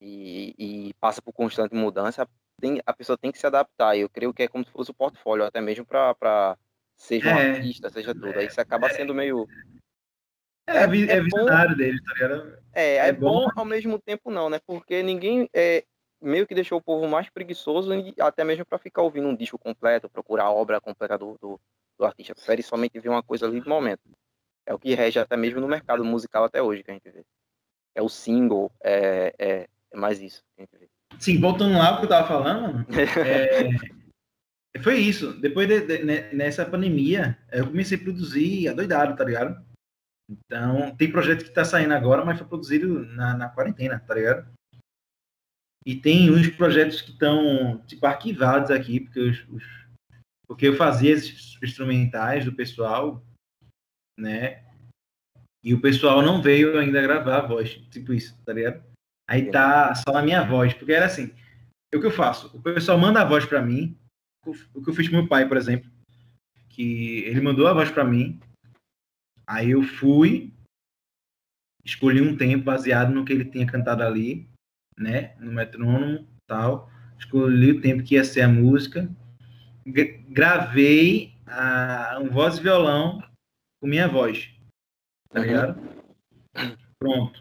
e, 0.01 0.55
e 0.59 0.95
passa 0.95 1.21
por 1.21 1.35
constante 1.35 1.75
mudança, 1.75 2.27
tem, 2.59 2.81
a 2.87 2.93
pessoa 2.95 3.19
tem 3.19 3.31
que 3.31 3.39
se 3.39 3.47
adaptar. 3.47 3.99
Eu 3.99 4.09
creio 4.09 4.33
que 4.33 4.45
é 4.45 4.49
como 4.49 4.65
se 4.65 4.71
fosse 4.71 4.91
o 4.91 4.95
portfólio, 4.95 5.45
até 5.45 5.61
mesmo 5.61 5.85
para 5.85 6.57
seja 6.97 7.29
um 7.29 7.39
é. 7.39 7.51
artista, 7.51 7.91
seja 7.91 8.15
tudo. 8.15 8.39
Aí 8.39 8.49
você 8.49 8.63
acaba 8.63 8.89
sendo 8.89 9.15
meio. 9.15 9.47
É, 10.67 10.79
é, 10.79 10.81
é, 10.81 10.85
é 10.85 11.21
visionário 11.21 11.71
bom, 11.73 11.77
dele, 11.77 12.03
tá 12.03 12.13
ligado? 12.15 12.59
É, 12.73 12.97
é, 12.97 13.09
é 13.09 13.13
bom, 13.13 13.45
bom 13.45 13.51
ao 13.55 13.65
mesmo 13.65 13.99
tempo 13.99 14.31
não, 14.31 14.49
né? 14.49 14.59
Porque 14.67 15.03
ninguém. 15.03 15.49
É, 15.55 15.85
meio 16.21 16.47
que 16.47 16.55
deixou 16.55 16.79
o 16.79 16.83
povo 16.83 17.07
mais 17.09 17.29
preguiçoso 17.29 17.93
e 17.95 18.15
até 18.21 18.45
mesmo 18.45 18.65
para 18.65 18.79
ficar 18.79 19.03
ouvindo 19.03 19.29
um 19.29 19.37
disco 19.37 19.59
completo, 19.59 20.09
procurar 20.09 20.45
a 20.45 20.53
obra 20.53 20.81
completa 20.81 21.19
do, 21.19 21.37
do, 21.41 21.61
do, 21.99 22.05
artista. 22.05 22.35
Prefere 22.35 22.63
somente 22.63 22.99
ver 22.99 23.09
uma 23.09 23.23
coisa 23.23 23.47
ali 23.47 23.61
no 23.61 23.69
momento. 23.69 24.03
É 24.67 24.75
o 24.75 24.79
que 24.79 24.95
rege 24.95 25.19
até 25.19 25.37
mesmo 25.37 25.61
no 25.61 25.69
mercado 25.69 26.05
musical 26.05 26.45
até 26.45 26.63
hoje 26.63 26.83
que 26.83 26.91
a 26.91 26.95
gente 26.95 27.11
vê. 27.11 27.25
É 27.95 28.03
o 28.03 28.09
single, 28.09 28.71
é, 28.83 29.35
é, 29.39 29.69
é 29.91 29.97
mais 29.97 30.21
isso 30.21 30.43
que 30.55 30.63
a 30.63 30.65
gente 30.65 30.77
vê. 30.79 30.89
Sim, 31.19 31.41
voltando 31.41 31.79
lá 31.79 31.95
o 31.95 31.99
que 31.99 32.05
eu 32.05 32.09
tava 32.09 32.29
falando, 32.29 32.85
é, 34.75 34.83
foi 34.83 34.99
isso. 34.99 35.33
Depois 35.41 35.69
de, 35.69 35.81
de, 35.81 36.05
nessa 36.35 36.67
pandemia, 36.67 37.39
eu 37.53 37.67
comecei 37.67 37.97
a 37.97 38.01
produzir 38.01 38.69
adoidado, 38.69 39.17
tá 39.17 39.25
ligado? 39.25 39.65
Então, 40.29 40.95
tem 40.97 41.11
projeto 41.11 41.45
que 41.45 41.51
tá 41.51 41.65
saindo 41.65 41.95
agora, 41.95 42.25
mas 42.25 42.39
foi 42.39 42.47
produzido 42.47 43.07
na, 43.07 43.37
na 43.37 43.49
quarentena, 43.49 44.01
tá 44.01 44.15
ligado? 44.15 44.56
E 45.87 45.95
tem 45.95 46.33
uns 46.33 46.49
projetos 46.49 47.01
que 47.01 47.13
estão 47.13 47.81
tipo 47.87 48.05
arquivados 48.05 48.73
aqui, 48.73 48.99
porque 48.99 49.21
os, 49.21 49.49
os, 49.49 49.65
porque 50.49 50.67
eu 50.67 50.77
fazia 50.77 51.13
esses 51.13 51.57
instrumentais 51.63 52.45
do 52.45 52.53
pessoal, 52.53 53.25
né? 54.19 54.65
E 55.63 55.73
o 55.73 55.81
pessoal 55.81 56.23
não 56.23 56.43
veio 56.43 56.77
ainda 56.77 57.01
gravar 57.01 57.39
a 57.39 57.47
voz, 57.47 57.75
tipo 57.91 58.13
isso, 58.13 58.37
tá 58.45 58.53
ligado? 58.53 58.85
Aí 59.29 59.51
tá 59.51 59.95
só 59.95 60.13
na 60.13 60.23
minha 60.23 60.43
voz, 60.43 60.75
porque 60.75 60.93
era 60.93 61.07
assim, 61.07 61.33
o 61.95 62.01
que 62.01 62.07
eu 62.07 62.11
faço? 62.11 62.57
O 62.57 62.61
pessoal 62.61 62.99
manda 62.99 63.21
a 63.21 63.25
voz 63.25 63.45
para 63.45 63.63
mim, 63.63 63.97
o 64.45 64.83
que 64.83 64.91
eu 64.91 64.95
fiz 64.95 65.09
com 65.09 65.17
meu 65.17 65.29
pai, 65.29 65.47
por 65.47 65.57
exemplo, 65.57 65.91
que 66.69 67.25
ele 67.25 67.41
mandou 67.41 67.67
a 67.67 67.73
voz 67.73 67.91
para 67.91 68.05
mim, 68.05 68.41
aí 69.47 69.71
eu 69.71 69.83
fui, 69.83 70.53
escolhi 71.85 72.21
um 72.21 72.37
tempo 72.37 72.65
baseado 72.65 73.13
no 73.13 73.25
que 73.25 73.33
ele 73.33 73.45
tinha 73.45 73.67
cantado 73.67 74.03
ali, 74.03 74.49
né, 74.99 75.35
no 75.39 75.53
metrônomo, 75.53 76.27
tal, 76.47 76.91
escolhi 77.19 77.73
o 77.73 77.81
tempo 77.81 78.03
que 78.03 78.15
ia 78.15 78.25
ser 78.25 78.43
a 78.43 78.49
música, 78.49 79.09
gravei 80.29 81.35
a, 81.47 82.19
um 82.21 82.29
voz 82.29 82.59
e 82.59 82.63
violão 82.63 83.23
com 83.81 83.87
minha 83.87 84.09
voz, 84.09 84.51
tá 85.31 85.41
uhum. 85.41 85.47
ligado? 85.47 85.81
Pronto. 86.99 87.41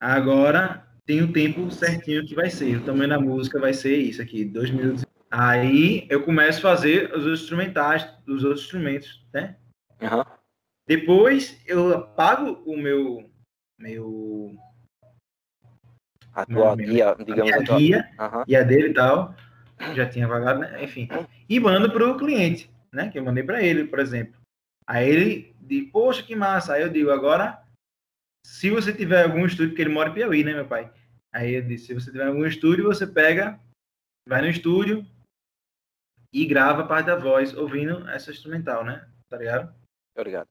Agora 0.00 0.86
tem 1.06 1.22
o 1.22 1.32
tempo 1.32 1.70
certinho 1.70 2.26
que 2.26 2.34
vai 2.34 2.50
ser, 2.50 2.76
o 2.76 2.84
tamanho 2.84 3.10
da 3.10 3.20
música 3.20 3.58
vai 3.58 3.72
ser 3.72 3.96
isso 3.96 4.20
aqui, 4.20 4.44
dois 4.44 4.70
minutos. 4.70 5.04
Aí 5.30 6.06
eu 6.08 6.22
começo 6.24 6.58
a 6.58 6.74
fazer 6.74 7.12
os 7.14 7.26
instrumentais 7.26 8.04
dos 8.24 8.44
outros 8.44 8.64
instrumentos, 8.64 9.26
né? 9.32 9.56
Uhum. 10.00 10.24
Depois 10.86 11.60
eu 11.66 11.94
apago 11.94 12.62
o 12.64 12.76
meu 12.76 13.30
meu 13.78 14.56
a 16.36 16.44
tua 16.44 16.76
guia, 16.76 17.16
digamos 17.24 17.52
a, 17.52 17.56
a 17.56 17.64
tua... 17.64 17.78
guia 17.78 18.10
uhum. 18.20 18.44
e 18.46 18.54
a 18.54 18.62
dele 18.62 18.88
e 18.88 18.94
tal, 18.94 19.34
já 19.94 20.06
tinha 20.06 20.28
vagado, 20.28 20.60
né? 20.60 20.84
enfim. 20.84 21.08
E 21.48 21.58
mando 21.58 21.90
para 21.90 22.06
o 22.06 22.16
cliente, 22.16 22.70
né? 22.92 23.08
Que 23.08 23.18
eu 23.18 23.24
mandei 23.24 23.42
para 23.42 23.62
ele, 23.62 23.84
por 23.84 23.98
exemplo. 23.98 24.38
Aí 24.86 25.08
ele 25.08 25.56
diz, 25.60 25.90
poxa, 25.90 26.22
que 26.22 26.36
massa. 26.36 26.74
Aí 26.74 26.82
eu 26.82 26.90
digo, 26.90 27.10
agora, 27.10 27.62
se 28.46 28.70
você 28.70 28.92
tiver 28.92 29.24
algum 29.24 29.46
estúdio, 29.46 29.70
porque 29.70 29.82
ele 29.82 29.94
mora 29.94 30.10
em 30.10 30.14
Piauí, 30.14 30.44
né, 30.44 30.52
meu 30.52 30.66
pai? 30.66 30.92
Aí 31.32 31.54
eu 31.54 31.62
disse, 31.62 31.86
se 31.86 31.94
você 31.94 32.10
tiver 32.10 32.26
algum 32.26 32.44
estúdio, 32.44 32.84
você 32.84 33.06
pega, 33.06 33.58
vai 34.28 34.42
no 34.42 34.48
estúdio 34.48 35.06
e 36.32 36.44
grava 36.46 36.82
a 36.82 36.86
parte 36.86 37.06
da 37.06 37.16
voz, 37.16 37.54
ouvindo 37.56 38.08
essa 38.10 38.30
instrumental, 38.30 38.84
né? 38.84 39.08
Tá 39.28 39.38
ligado? 39.38 39.74
Obrigado. 40.14 40.48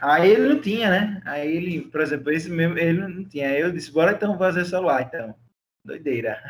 Aí 0.00 0.30
ele 0.30 0.54
não 0.54 0.60
tinha, 0.60 0.90
né? 0.90 1.22
Aí 1.24 1.56
ele, 1.56 1.82
por 1.82 2.00
exemplo, 2.00 2.30
esse 2.30 2.50
mesmo, 2.50 2.78
ele 2.78 3.06
não 3.06 3.24
tinha. 3.24 3.48
Aí 3.48 3.60
eu 3.60 3.72
disse, 3.72 3.92
bora 3.92 4.12
então 4.12 4.38
fazer 4.38 4.64
celular, 4.64 5.02
então. 5.02 5.34
Doideira. 5.84 6.42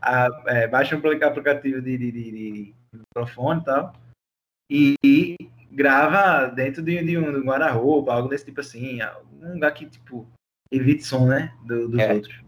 a, 0.00 0.28
é, 0.46 0.68
baixa 0.68 0.96
um 0.96 0.98
aplicativo 0.98 1.80
de, 1.80 1.98
de, 1.98 2.12
de, 2.12 2.30
de 2.30 2.74
microfone 2.92 3.60
e 3.60 3.64
tal. 3.64 3.92
E, 4.70 4.94
e 5.04 5.36
grava 5.70 6.46
dentro 6.46 6.82
de, 6.82 7.02
de 7.02 7.18
um, 7.18 7.38
um 7.38 7.42
guarda-roupa, 7.42 8.12
algo 8.12 8.28
desse 8.28 8.44
tipo 8.44 8.60
assim. 8.60 8.98
Um 9.40 9.54
lugar 9.54 9.72
que, 9.72 9.86
tipo, 9.86 10.28
evite 10.70 11.04
som, 11.04 11.26
né? 11.26 11.54
Do, 11.64 11.88
dos 11.88 12.00
é. 12.00 12.12
outros. 12.12 12.40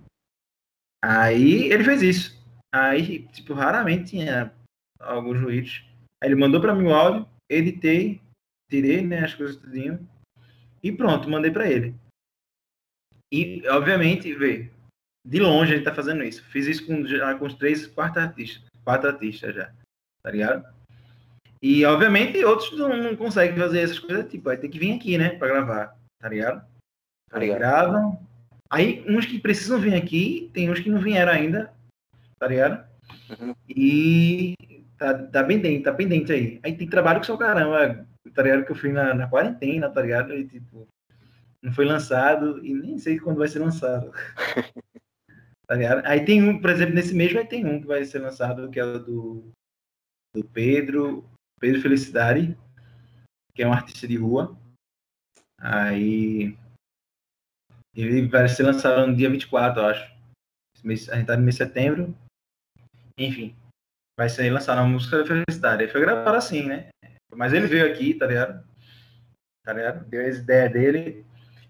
Aí 1.03 1.71
ele 1.71 1.85
fez 1.85 2.03
isso. 2.03 2.45
Aí, 2.75 3.27
tipo, 3.29 3.55
raramente 3.55 4.11
tinha 4.11 4.53
alguns 5.01 5.41
ruídos. 5.41 5.85
Aí 6.23 6.29
ele 6.29 6.41
mandou 6.41 6.61
para 6.61 6.75
mim 6.75 6.87
o 6.87 6.95
áudio, 6.95 7.29
editei, 7.49 8.21
tirei 8.75 9.03
né, 9.03 9.25
as 9.25 9.35
coisas 9.35 9.57
tudinho 9.57 10.07
e 10.83 10.91
pronto, 10.91 11.31
mandei 11.31 11.51
para 11.51 11.71
ele. 11.71 11.95
E, 13.33 13.67
obviamente, 13.69 14.35
vê, 14.35 14.71
de 15.27 15.41
longe 15.41 15.73
a 15.73 15.77
gente 15.77 15.85
tá 15.85 15.95
fazendo 15.95 16.23
isso. 16.23 16.45
Fiz 16.45 16.67
isso 16.67 16.87
com, 16.87 17.07
já, 17.07 17.35
com 17.37 17.47
os 17.47 17.55
três, 17.55 17.87
quatro 17.87 18.21
artistas, 18.21 18.63
quatro 18.85 19.09
artistas 19.09 19.55
já, 19.55 19.73
tá 20.23 20.31
ligado? 20.31 20.75
E, 21.63 21.85
obviamente, 21.85 22.45
outros 22.45 22.77
não, 22.77 22.97
não 22.97 23.17
conseguem 23.17 23.57
fazer 23.57 23.81
essas 23.81 23.99
coisas, 23.99 24.31
tipo, 24.31 24.49
aí 24.49 24.57
tem 24.57 24.71
que 24.71 24.79
vir 24.79 24.95
aqui, 24.95 25.17
né, 25.17 25.31
pra 25.31 25.49
gravar, 25.49 25.97
tá 26.21 26.29
ligado? 26.29 26.67
Tá 27.31 27.39
aí 27.39 27.49
gravam. 27.49 28.21
Aí, 28.71 29.05
uns 29.09 29.25
que 29.25 29.39
precisam 29.39 29.81
vir 29.81 29.95
aqui, 29.95 30.51
tem 30.53 30.71
uns 30.71 30.81
que 30.81 30.91
não 30.91 31.01
vieram 31.01 31.33
ainda, 31.33 31.73
tá 32.39 32.49
ligado? 32.49 32.85
Uhum. 33.41 33.55
E 33.69 34.55
tá, 34.99 35.15
tá 35.15 35.45
pendente, 35.45 35.85
tá 35.85 35.93
pendente 35.93 36.33
aí. 36.33 36.61
Aí 36.63 36.77
tem 36.77 36.89
trabalho 36.89 37.21
que 37.21 37.27
só 37.27 37.37
caramba, 37.37 38.07
tá 38.33 38.43
ligado? 38.43 38.65
Que 38.65 38.73
eu 38.73 38.77
fui 38.77 38.93
na, 38.93 39.15
na 39.15 39.29
quarentena, 39.29 39.91
tá 39.91 40.01
ligado? 40.01 40.35
E, 40.35 40.47
tipo, 40.47 40.89
não 41.63 41.73
foi 41.73 41.85
lançado 41.85 42.65
e 42.65 42.75
nem 42.75 42.99
sei 42.99 43.19
quando 43.19 43.39
vai 43.39 43.49
ser 43.49 43.61
lançado. 43.61 44.13
tá 45.67 45.75
ligado? 45.75 46.05
Aí 46.07 46.25
tem 46.25 46.43
um, 46.43 46.61
por 46.61 46.71
exemplo, 46.71 46.95
nesse 46.95 47.15
mês 47.15 47.33
vai 47.33 47.47
ter 47.47 47.65
um 47.65 47.81
que 47.81 47.87
vai 47.87 48.05
ser 48.05 48.19
lançado, 48.19 48.71
que 48.71 48.79
é 48.79 48.85
o 48.85 48.99
do, 48.99 49.51
do 50.35 50.45
Pedro, 50.45 51.25
Pedro 51.59 51.81
Felicidade, 51.81 52.57
que 53.55 53.63
é 53.63 53.67
um 53.67 53.73
artista 53.73 54.07
de 54.07 54.17
rua. 54.17 54.57
Aí 55.59 56.57
ele 57.95 58.27
vai 58.29 58.49
ser 58.49 58.65
lançado 58.65 59.07
no 59.07 59.17
dia 59.17 59.31
24, 59.31 59.81
eu 59.81 59.87
acho. 59.87 60.15
Mês, 60.83 61.09
a 61.09 61.17
gente 61.17 61.27
tá 61.27 61.37
no 61.37 61.43
mês 61.43 61.55
de 61.55 61.65
setembro. 61.65 62.15
Enfim. 63.19 63.57
vai 64.19 64.29
ser 64.29 64.51
lançar 64.51 64.77
uma 64.77 64.87
música 64.87 65.19
da 65.19 65.27
Felicidade. 65.27 65.85
Ele 65.85 65.93
foi 65.93 66.01
gravado 66.03 66.37
assim, 66.37 66.67
né? 66.67 66.89
Mas 67.37 67.53
ele 67.53 67.67
veio 67.67 67.91
aqui, 67.91 68.15
tá 68.15 68.27
ligado? 68.27 68.67
Tá 69.65 69.73
ligado? 69.73 70.05
Deu 70.07 70.27
as 70.27 70.39
ideias 70.39 70.73
dele. 70.73 71.27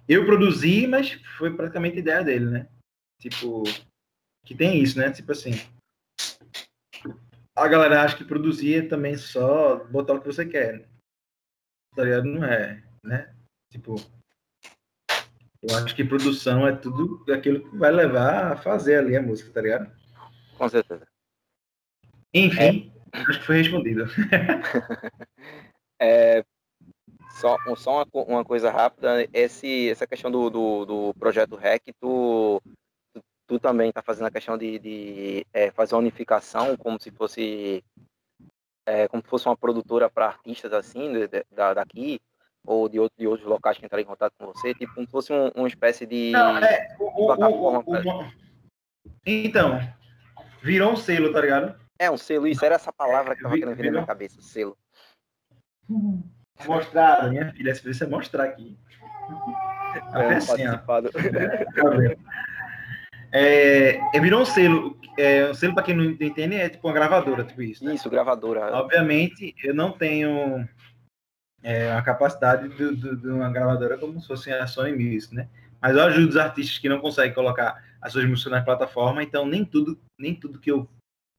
Eu 0.08 0.26
produzi, 0.26 0.86
mas 0.86 1.12
foi 1.38 1.54
praticamente 1.54 1.98
ideia 1.98 2.22
dele, 2.22 2.46
né? 2.46 2.68
Tipo, 3.20 3.62
que 4.44 4.54
tem 4.54 4.82
isso, 4.82 4.98
né? 4.98 5.10
Tipo 5.10 5.32
assim. 5.32 5.52
A 7.56 7.68
galera 7.68 8.02
acha 8.02 8.16
que 8.16 8.24
produzir 8.24 8.84
é 8.84 8.88
também 8.88 9.16
só 9.16 9.84
botar 9.84 10.14
o 10.14 10.20
que 10.20 10.26
você 10.26 10.44
quer. 10.44 10.88
Tá 11.94 12.02
ligado? 12.02 12.24
Não 12.24 12.44
é, 12.44 12.82
né? 13.04 13.34
Tipo, 13.70 13.94
eu 15.62 15.76
acho 15.78 15.94
que 15.94 16.04
produção 16.04 16.66
é 16.66 16.76
tudo 16.76 17.24
aquilo 17.32 17.70
que 17.70 17.76
vai 17.76 17.90
levar 17.90 18.52
a 18.52 18.56
fazer 18.56 18.96
ali 18.96 19.16
a 19.16 19.22
música, 19.22 19.50
tá 19.50 19.62
ligado? 19.62 19.90
Com 20.58 20.68
certeza. 20.68 21.06
Enfim, 22.34 22.92
é. 22.92 22.93
Acho 23.14 23.40
que 23.40 23.46
foi 23.46 23.56
respondido. 23.56 24.04
é, 26.00 26.44
só 27.30 27.56
só 27.76 28.02
uma, 28.02 28.06
uma, 28.24 28.44
coisa 28.44 28.70
rápida, 28.70 29.28
esse, 29.32 29.90
essa 29.90 30.06
questão 30.06 30.30
do, 30.30 30.50
do, 30.50 30.84
do 30.84 31.14
projeto 31.14 31.56
REC, 31.56 31.92
tu, 32.00 32.60
tu, 33.12 33.20
tu, 33.46 33.58
também 33.58 33.92
tá 33.92 34.02
fazendo 34.02 34.26
a 34.26 34.30
questão 34.30 34.56
de, 34.58 34.78
de 34.78 35.46
é, 35.52 35.70
fazer 35.70 35.94
uma 35.94 36.00
unificação 36.00 36.76
como 36.76 37.00
se 37.00 37.10
fosse 37.10 37.82
é, 38.86 39.08
como 39.08 39.22
se 39.22 39.28
fosse 39.28 39.46
uma 39.46 39.56
produtora 39.56 40.10
para 40.10 40.26
artistas 40.26 40.72
assim, 40.72 41.12
de, 41.12 41.28
de, 41.28 41.44
da, 41.50 41.74
daqui, 41.74 42.20
ou 42.66 42.88
de, 42.88 42.98
outro, 42.98 43.16
de 43.18 43.26
outros 43.26 43.48
locais 43.48 43.78
que 43.78 43.84
entraram 43.84 44.02
em 44.02 44.06
contato 44.06 44.32
com 44.38 44.46
você, 44.46 44.74
tipo, 44.74 44.94
como 44.94 45.06
se 45.06 45.12
fosse 45.12 45.32
um, 45.32 45.48
uma 45.54 45.68
espécie 45.68 46.06
de 46.06 46.30
Não, 46.32 46.58
é, 46.58 46.96
o, 46.98 47.26
plataforma. 47.26 47.82
O, 47.86 47.92
o, 47.92 48.32
então, 49.26 49.80
virou 50.62 50.92
um 50.92 50.96
selo, 50.96 51.32
tá 51.32 51.40
ligado? 51.40 51.83
É, 51.98 52.10
um 52.10 52.16
selo, 52.16 52.46
isso 52.46 52.64
era 52.64 52.74
essa 52.74 52.92
palavra 52.92 53.36
que 53.36 53.42
tava 53.42 53.54
querendo 53.54 53.76
vir 53.76 53.84
na 53.86 53.90
minha 53.92 54.06
cabeça, 54.06 54.40
selo. 54.40 54.76
Mostrar, 56.66 57.28
minha 57.30 57.52
filha, 57.52 57.74
se 57.74 57.92
você 57.92 58.06
mostrar 58.06 58.44
aqui. 58.44 58.76
É, 60.14 60.34
assim, 60.34 60.66
ó. 60.66 60.78
É, 63.36 63.96
é, 64.16 64.20
virou 64.20 64.42
um 64.42 64.44
selo. 64.44 64.96
É, 65.18 65.50
um 65.50 65.54
selo, 65.54 65.74
para 65.74 65.82
quem 65.82 65.96
não 65.96 66.04
entende, 66.04 66.54
é 66.54 66.68
tipo 66.68 66.86
uma 66.86 66.94
gravadora, 66.94 67.42
tipo 67.42 67.62
isso. 67.62 67.84
Né? 67.84 67.94
Isso, 67.94 68.08
gravadora. 68.08 68.72
Obviamente, 68.76 69.52
eu 69.64 69.74
não 69.74 69.90
tenho 69.90 70.64
é, 71.60 71.90
a 71.90 72.00
capacidade 72.00 72.68
de, 72.68 72.94
de, 72.94 73.16
de, 73.16 73.28
uma 73.28 73.50
gravadora 73.50 73.98
como 73.98 74.20
se 74.20 74.28
fosse 74.28 74.52
a 74.52 74.64
Sony 74.68 74.92
Music, 74.92 75.34
né? 75.34 75.48
Mas 75.82 75.96
eu 75.96 76.04
ajudo 76.04 76.28
os 76.28 76.36
artistas 76.36 76.78
que 76.78 76.88
não 76.88 77.00
conseguem 77.00 77.34
colocar 77.34 77.82
as 78.00 78.12
suas 78.12 78.24
músicas 78.24 78.52
na 78.52 78.62
plataforma, 78.62 79.20
então 79.20 79.44
nem 79.44 79.64
tudo, 79.64 79.98
nem 80.16 80.32
tudo 80.32 80.60
que 80.60 80.70
eu, 80.70 80.88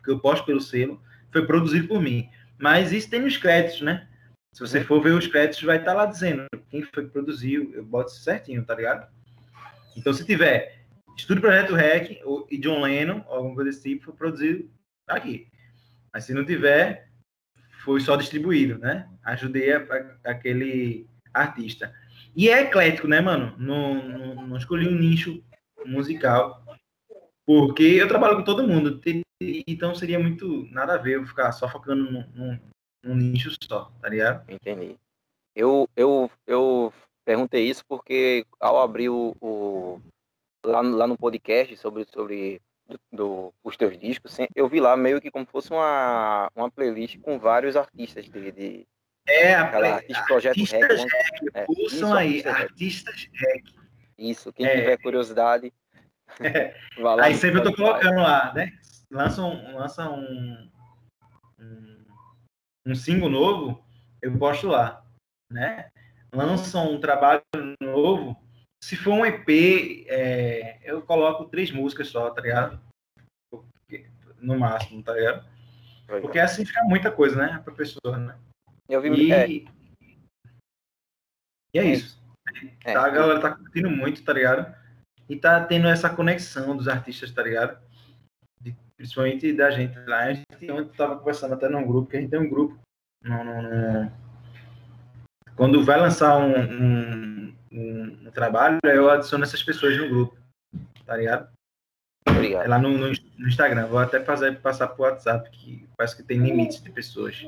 que 0.05 0.11
eu 0.11 0.19
posto 0.19 0.45
pelo 0.45 0.61
selo 0.61 1.01
foi 1.31 1.45
produzido 1.45 1.87
por 1.87 2.01
mim. 2.01 2.29
Mas 2.57 2.91
isso 2.91 3.09
tem 3.09 3.21
nos 3.21 3.35
créditos, 3.35 3.81
né? 3.81 4.07
Se 4.53 4.61
você 4.61 4.81
for 4.81 5.01
ver 5.01 5.11
os 5.11 5.27
créditos, 5.27 5.61
vai 5.63 5.77
estar 5.77 5.93
lá 5.93 6.05
dizendo 6.05 6.45
quem 6.69 6.81
foi 6.81 7.05
que 7.05 7.11
produziu, 7.11 7.73
eu 7.73 7.83
boto 7.83 8.11
certinho, 8.11 8.63
tá 8.63 8.73
ligado? 8.73 9.05
Então, 9.97 10.13
se 10.13 10.25
tiver 10.25 10.85
Estúdio 11.17 11.41
Projeto 11.41 11.73
Rec 11.73 12.21
e 12.49 12.57
John 12.57 12.81
Lennon, 12.81 13.21
alguma 13.27 13.55
coisa 13.55 13.69
desse 13.69 13.83
tipo, 13.83 14.05
foi 14.05 14.13
produzido 14.13 14.69
aqui. 15.07 15.47
Mas 16.13 16.23
se 16.23 16.33
não 16.33 16.45
tiver, 16.45 17.09
foi 17.83 17.99
só 17.99 18.15
distribuído, 18.15 18.77
né? 18.79 19.09
Ajudei 19.23 19.73
a, 19.73 19.79
a, 19.79 20.31
aquele 20.31 21.07
artista. 21.33 21.93
E 22.35 22.49
é 22.49 22.61
eclético, 22.61 23.07
né, 23.07 23.21
mano? 23.21 23.55
Não, 23.57 23.95
não, 24.07 24.47
não, 24.47 24.57
escolhi 24.57 24.87
um 24.87 24.97
nicho 24.97 25.43
musical, 25.85 26.63
porque 27.45 27.83
eu 27.83 28.07
trabalho 28.07 28.37
com 28.37 28.43
todo 28.43 28.67
mundo, 28.67 28.99
então 29.41 29.93
seria 29.93 30.19
muito 30.19 30.67
nada 30.71 30.93
a 30.93 30.97
ver 30.97 31.15
eu 31.15 31.25
ficar 31.25 31.51
só 31.51 31.67
focando 31.67 32.11
num, 32.11 32.25
num, 32.33 32.59
num 33.03 33.15
nicho 33.15 33.51
só, 33.61 33.91
tá 34.01 34.09
ligado? 34.09 34.49
Entendi. 34.49 34.97
Eu, 35.55 35.89
eu, 35.95 36.29
eu 36.45 36.93
perguntei 37.23 37.67
isso 37.67 37.83
porque 37.87 38.45
ao 38.59 38.81
abrir 38.81 39.09
o, 39.09 39.35
o 39.41 40.01
lá, 40.65 40.81
lá 40.81 41.07
no 41.07 41.17
podcast 41.17 41.75
sobre, 41.77 42.05
sobre 42.05 42.61
do, 42.87 42.99
do, 43.11 43.53
os 43.63 43.77
teus 43.77 43.97
discos, 43.97 44.37
eu 44.55 44.67
vi 44.67 44.79
lá 44.79 44.95
meio 44.95 45.21
que 45.21 45.31
como 45.31 45.45
fosse 45.45 45.71
uma, 45.71 46.49
uma 46.55 46.69
playlist 46.69 47.19
com 47.19 47.39
vários 47.39 47.75
artistas 47.75 48.25
de, 48.25 48.51
de 48.51 48.87
é 49.27 49.55
a 49.55 49.67
play, 49.67 49.91
artista 49.91 50.23
projeto 50.25 50.59
artistas 50.59 50.81
rec, 50.81 51.01
rec 51.01 51.55
é, 51.55 51.65
isso, 51.69 52.13
aí 52.13 52.45
artistas 52.45 53.27
rec 53.33 53.65
isso 54.17 54.53
quem 54.53 54.67
é. 54.67 54.75
tiver 54.75 54.97
curiosidade 54.97 55.73
é. 56.39 56.75
aí 57.21 57.33
sempre 57.33 57.59
eu 57.59 57.63
tô 57.63 57.73
colocando 57.75 58.17
lá 58.17 58.53
né 58.53 58.71
lança 59.11 59.41
um 59.41 59.77
lança 59.77 60.09
um, 60.09 60.71
um, 61.59 62.05
um 62.87 62.95
single 62.95 63.29
novo 63.29 63.83
eu 64.21 64.37
posto 64.37 64.67
lá 64.67 65.05
né 65.51 65.89
lança 66.33 66.79
um 66.79 66.99
trabalho 66.99 67.43
novo 67.81 68.45
se 68.85 68.95
for 68.95 69.13
um 69.13 69.25
EP, 69.25 70.05
é, 70.07 70.77
eu 70.83 71.01
coloco 71.01 71.45
três 71.45 71.71
músicas 71.71 72.07
só, 72.07 72.29
tá 72.29 72.39
ligado? 72.39 72.79
No 74.39 74.59
máximo, 74.59 75.01
tá 75.01 75.13
ligado? 75.13 75.43
Porque 76.21 76.37
assim 76.37 76.63
fica 76.63 76.83
muita 76.83 77.11
coisa, 77.11 77.35
né? 77.35 77.59
Pra 77.65 77.73
pessoa, 77.73 78.15
né? 78.15 78.37
Eu 78.87 79.01
vi 79.01 79.09
e... 79.09 79.33
É. 79.33 79.49
e 79.49 79.67
é 81.79 81.83
isso. 81.83 82.21
É. 82.83 82.93
Tá, 82.93 83.07
a 83.07 83.09
galera 83.09 83.41
tá 83.41 83.55
curtindo 83.55 83.89
muito, 83.89 84.23
tá 84.23 84.33
ligado? 84.33 84.71
E 85.27 85.35
tá 85.35 85.65
tendo 85.65 85.87
essa 85.87 86.07
conexão 86.07 86.77
dos 86.77 86.87
artistas, 86.87 87.31
tá 87.31 87.41
ligado? 87.41 87.81
Principalmente 89.05 89.53
da 89.53 89.69
gente 89.69 89.95
lá. 90.07 90.23
A 90.23 90.33
gente 90.33 90.71
ontem 90.71 90.97
tava 90.97 91.17
conversando 91.17 91.53
até 91.53 91.69
num 91.69 91.85
grupo, 91.85 92.09
que 92.09 92.17
a 92.17 92.21
gente 92.21 92.31
tem 92.31 92.39
um 92.39 92.49
grupo. 92.49 92.75
No, 93.23 93.43
no, 93.43 93.61
no... 93.61 94.11
Quando 95.55 95.85
vai 95.85 95.99
lançar 95.99 96.37
um, 96.39 96.55
um 96.57 97.55
um, 97.71 98.27
um, 98.27 98.31
trabalho, 98.31 98.79
eu 98.83 99.09
adiciono 99.09 99.43
essas 99.43 99.61
pessoas 99.61 99.95
no 99.97 100.09
grupo, 100.09 100.37
tá 101.05 101.17
ligado? 101.17 101.49
Obrigado. 102.27 102.65
É 102.65 102.67
lá 102.67 102.79
no, 102.79 102.89
no, 102.89 103.07
no, 103.09 103.47
Instagram. 103.47 103.85
Vou 103.87 103.99
até 103.99 104.23
fazer, 104.23 104.59
passar 104.59 104.87
pro 104.87 105.03
WhatsApp, 105.03 105.49
que 105.51 105.87
parece 105.95 106.15
que 106.15 106.23
tem 106.23 106.39
limites 106.39 106.81
de 106.81 106.89
pessoas. 106.89 107.45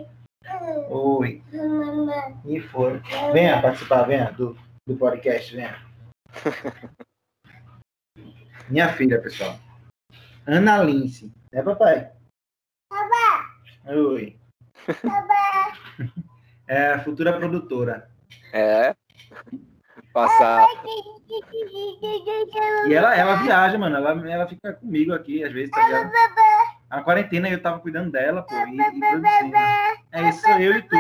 Oi. 0.89 1.41
E 2.45 2.59
foi. 2.59 3.01
Venha 3.33 3.61
participar, 3.61 4.03
venha 4.03 4.31
do, 4.31 4.55
do 4.87 4.95
podcast, 4.95 5.55
venha. 5.55 5.81
Minha 8.69 8.93
filha, 8.93 9.19
pessoal. 9.21 9.57
Ana 10.45 10.83
Lince. 10.83 11.31
É, 11.51 11.61
papai? 11.61 12.11
Papai. 12.89 13.95
Oi. 13.95 14.39
Papai. 14.85 16.07
É 16.69 16.91
a 16.91 16.99
futura 17.01 17.31
produtora. 17.31 18.11
É 18.51 18.93
passar. 20.17 20.65
E 22.87 22.93
ela, 22.93 23.15
ela 23.15 23.35
viaja, 23.35 23.77
mano. 23.77 23.97
Ela, 23.97 24.29
ela 24.29 24.47
fica 24.47 24.73
comigo 24.73 25.13
aqui, 25.13 25.43
às 25.43 25.53
vezes, 25.53 25.69
tá 25.69 26.77
A 26.89 27.03
quarentena 27.03 27.49
eu 27.49 27.61
tava 27.61 27.79
cuidando 27.79 28.11
dela, 28.11 28.41
pô, 28.41 28.55
e, 28.55 28.81
e 28.81 28.99
produzindo. 28.99 29.57
É 30.11 30.29
isso, 30.29 30.49
eu 30.49 30.73
e 30.73 30.81
tu. 30.81 30.95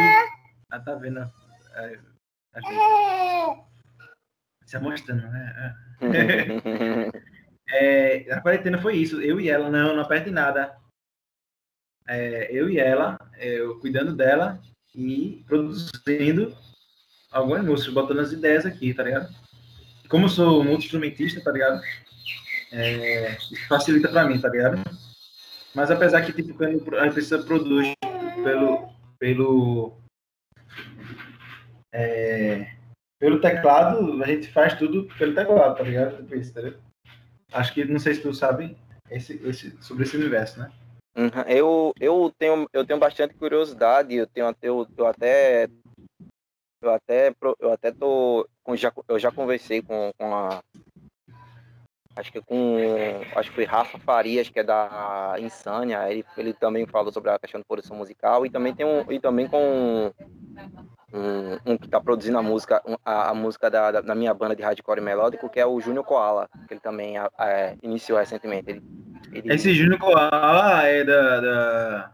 Ah, 0.69 0.79
tá 0.79 0.95
vendo? 0.95 1.19
É, 1.73 1.99
Se 4.65 4.77
mostrando, 4.79 5.27
né? 5.29 5.75
É. 6.01 7.17
é, 7.69 8.31
a 8.31 8.41
quarentena 8.41 8.77
foi 8.81 8.95
isso. 8.95 9.21
Eu 9.21 9.39
e 9.39 9.49
ela, 9.49 9.69
não, 9.69 9.95
não 9.95 10.05
perde 10.05 10.31
nada. 10.31 10.75
É, 12.07 12.49
eu 12.51 12.69
e 12.69 12.79
ela, 12.79 13.17
eu 13.37 13.79
cuidando 13.79 14.15
dela 14.15 14.61
e 14.95 15.43
produzindo 15.45 16.55
algumas 17.31 17.63
músicas, 17.63 17.93
botando 17.93 18.19
as 18.19 18.31
ideias 18.31 18.65
aqui, 18.65 18.93
tá 18.93 19.03
ligado? 19.03 19.33
Como 20.07 20.25
eu 20.25 20.29
sou 20.29 20.63
multi-instrumentista, 20.63 21.43
tá 21.43 21.51
ligado? 21.51 21.81
É, 22.71 23.37
facilita 23.67 24.09
pra 24.09 24.25
mim, 24.25 24.39
tá 24.39 24.49
ligado? 24.49 24.81
Mas 25.75 25.91
apesar 25.91 26.21
que, 26.25 26.31
tipo, 26.31 26.53
quando 26.55 26.97
a 26.97 27.11
pessoa 27.11 27.43
produz 27.43 27.93
pelo, 28.43 28.89
pelo, 29.19 29.97
é, 31.93 32.71
pelo 33.19 33.41
teclado, 33.41 34.23
a 34.23 34.27
gente 34.27 34.51
faz 34.51 34.73
tudo 34.75 35.07
pelo 35.17 35.35
teclado, 35.35 35.77
tá 35.77 35.83
ligado? 35.83 36.17
Tipo 36.17 36.35
isso, 36.35 36.53
tá 36.53 36.61
ligado? 36.61 36.86
Acho 37.51 37.73
que, 37.73 37.85
não 37.85 37.99
sei 37.99 38.15
se 38.15 38.21
tu 38.21 38.33
sabe 38.33 38.77
esse, 39.09 39.39
esse, 39.43 39.77
sobre 39.81 40.03
esse 40.03 40.15
universo, 40.17 40.59
né? 40.59 40.71
Uhum. 41.17 41.41
Eu, 41.47 41.93
eu, 41.99 42.33
tenho, 42.37 42.69
eu 42.71 42.85
tenho 42.85 42.99
bastante 42.99 43.33
curiosidade, 43.33 44.13
eu, 44.13 44.27
tenho, 44.27 44.55
eu, 44.61 44.87
eu 44.95 45.07
até 45.07 45.67
eu 46.81 46.93
até, 46.93 47.33
eu 47.59 47.71
até 47.71 47.91
tô. 47.91 48.47
Já, 48.75 48.93
eu 49.07 49.17
já 49.17 49.31
conversei 49.31 49.81
com, 49.81 50.11
com 50.17 50.35
a. 50.35 50.61
Acho 52.15 52.31
que 52.31 52.41
com. 52.41 52.77
Acho 53.35 53.49
que 53.49 53.55
foi 53.55 53.65
Rafa 53.65 53.97
Farias, 53.97 54.49
que 54.49 54.59
é 54.59 54.63
da 54.63 55.35
Insânia. 55.39 56.09
Ele, 56.09 56.23
ele 56.37 56.53
também 56.53 56.85
falou 56.85 57.11
sobre 57.11 57.31
a 57.31 57.39
questão 57.39 57.59
de 57.59 57.65
produção 57.67 57.97
musical. 57.97 58.45
E 58.45 58.49
também 58.49 58.75
tem 58.75 58.85
um. 58.85 59.11
E 59.11 59.19
também 59.19 59.47
com 59.47 60.13
um, 61.13 61.73
um 61.73 61.77
que 61.77 61.85
está 61.85 61.99
produzindo 61.99 62.37
a 62.37 62.43
música, 62.43 62.81
a, 63.05 63.29
a 63.29 63.33
música 63.33 63.69
da, 63.69 63.91
da, 63.91 64.01
da, 64.01 64.15
minha 64.15 64.33
banda 64.33 64.55
de 64.55 64.63
hardcore 64.63 65.01
melódico, 65.01 65.49
que 65.49 65.59
é 65.59 65.65
o 65.65 65.79
Júnior 65.79 66.03
Koala, 66.03 66.49
que 66.67 66.73
ele 66.73 66.81
também 66.81 67.17
é, 67.17 67.77
iniciou 67.81 68.19
recentemente. 68.19 68.69
Ele 68.71 68.83
Ele... 69.31 69.53
Esse 69.53 69.73
Júnior 69.73 69.99
Koala 69.99 70.83
é 70.85 71.03
da. 71.03 71.39
da... 71.39 72.11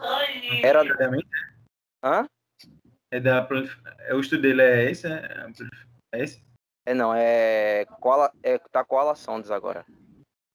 Era. 0.63 0.81
Antigamente? 0.81 1.27
Hã? 2.03 2.27
É 3.11 3.19
da. 3.19 3.47
é, 3.99 4.13
O 4.13 4.19
estudo 4.19 4.41
dele 4.41 4.61
é 4.61 4.91
esse? 4.91 5.07
É, 5.07 5.47
é 6.13 6.23
esse? 6.23 6.43
É 6.85 6.93
não, 6.93 7.13
é. 7.15 7.85
Koala, 7.99 8.31
é 8.43 8.57
tá 8.57 8.83
Koala 8.83 9.15
Sounds 9.15 9.51
agora. 9.51 9.85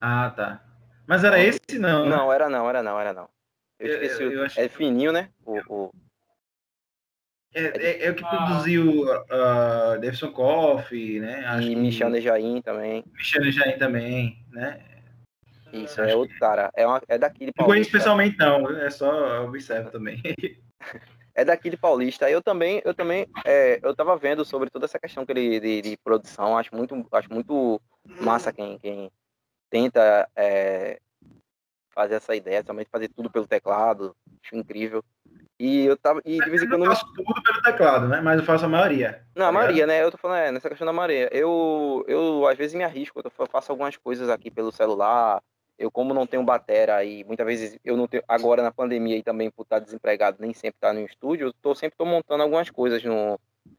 Ah, 0.00 0.30
tá. 0.30 0.62
Mas 1.06 1.24
era 1.24 1.40
esse 1.40 1.78
não? 1.78 2.04
né? 2.04 2.16
Não, 2.16 2.32
era 2.32 2.48
não, 2.48 2.68
era 2.68 2.82
não, 2.82 3.00
era 3.00 3.12
não. 3.12 3.28
Eu 3.78 3.88
esqueci. 3.88 4.22
eu- 4.22 4.28
o- 4.28 4.32
eu 4.32 4.44
acho 4.44 4.60
É 4.60 4.68
fininho, 4.68 5.12
né? 5.12 5.30
O, 5.44 5.58
o- 5.68 5.90
É, 7.54 7.62
é- 7.64 8.04
é 8.06 8.10
o 8.10 8.14
que 8.14 8.24
produziu 8.24 9.02
uh, 9.04 9.98
Davidson 10.00 10.30
Coffee, 10.32 11.18
né? 11.20 11.44
Acho 11.46 11.66
E 11.68 11.70
que 11.74 11.76
Michel 11.76 12.10
Nejaim 12.10 12.60
também. 12.62 13.04
Michel 13.12 13.50
Jair 13.50 13.78
também, 13.78 14.44
né? 14.52 14.80
Isso, 15.72 16.00
Acho 16.00 16.10
é 16.10 16.16
outro 16.16 16.36
cara. 16.38 16.70
É, 16.74 16.86
uma, 16.86 17.00
é 17.08 17.18
daqui 17.18 17.46
de 17.46 17.52
Não 17.56 17.66
conheço 17.66 17.90
Paulista. 17.90 17.98
pessoalmente 17.98 18.38
não, 18.38 18.70
é 18.78 18.90
só 18.90 19.44
observo 19.44 19.90
também. 19.90 20.20
É 21.34 21.44
daqui 21.44 21.70
de 21.70 21.76
Paulista. 21.76 22.28
Eu 22.28 22.42
também, 22.42 22.82
eu 22.84 22.92
também, 22.92 23.24
é, 23.44 23.78
eu 23.80 23.94
tava 23.94 24.16
vendo 24.16 24.44
sobre 24.44 24.68
toda 24.70 24.86
essa 24.86 24.98
questão 24.98 25.24
que 25.24 25.30
ele, 25.30 25.60
de, 25.60 25.82
de 25.82 25.96
produção. 25.98 26.58
Acho 26.58 26.74
muito, 26.74 27.06
acho 27.12 27.32
muito 27.32 27.80
massa 28.20 28.52
quem, 28.52 28.76
quem 28.80 29.08
tenta 29.70 30.28
é, 30.34 30.98
fazer 31.94 32.16
essa 32.16 32.34
ideia, 32.34 32.64
também 32.64 32.84
fazer 32.90 33.06
tudo 33.10 33.30
pelo 33.30 33.46
teclado. 33.46 34.16
Acho 34.44 34.56
incrível. 34.56 35.04
E 35.58 35.84
eu 35.86 35.96
tava, 35.96 36.20
e 36.24 36.38
de 36.40 36.50
vez 36.50 36.62
em 36.62 36.66
Eu 36.66 36.70
quando 36.70 36.80
não 36.80 36.86
eu 36.86 36.90
me 36.90 36.96
faço 36.96 37.12
tudo 37.14 37.42
pelo 37.42 37.62
teclado, 37.62 38.06
né? 38.08 38.20
Mas 38.20 38.38
eu 38.38 38.46
faço 38.46 38.64
a 38.64 38.68
maioria. 38.68 39.22
Não, 39.34 39.46
a 39.46 39.48
tá? 39.48 39.52
Maria, 39.52 39.86
né? 39.86 40.02
Eu 40.04 40.10
tô 40.10 40.16
falando, 40.16 40.38
é, 40.38 40.52
nessa 40.52 40.68
questão 40.68 40.86
da 40.86 40.92
Maria. 40.92 41.28
Eu, 41.32 42.04
eu 42.06 42.46
às 42.46 42.56
vezes 42.56 42.74
me 42.74 42.84
arrisco, 42.84 43.20
eu 43.24 43.46
faço 43.48 43.72
algumas 43.72 43.96
coisas 43.96 44.28
aqui 44.30 44.50
pelo 44.50 44.70
celular. 44.70 45.42
Eu, 45.76 45.90
como 45.90 46.12
não 46.14 46.26
tenho 46.26 46.42
batera 46.42 47.04
e 47.04 47.22
muitas 47.24 47.46
vezes 47.46 47.78
eu 47.84 47.96
não 47.96 48.06
tenho, 48.08 48.22
agora 48.26 48.62
na 48.62 48.72
pandemia 48.72 49.16
e 49.16 49.22
também 49.22 49.48
por 49.50 49.62
estar 49.62 49.78
desempregado, 49.78 50.38
nem 50.40 50.52
sempre 50.52 50.76
estar 50.76 50.92
no 50.92 51.00
estúdio, 51.00 51.48
eu 51.48 51.52
tô 51.52 51.72
sempre 51.72 51.96
tô 51.96 52.04
montando 52.04 52.42
algumas 52.42 52.68
coisas 52.68 53.02
no, 53.04 53.38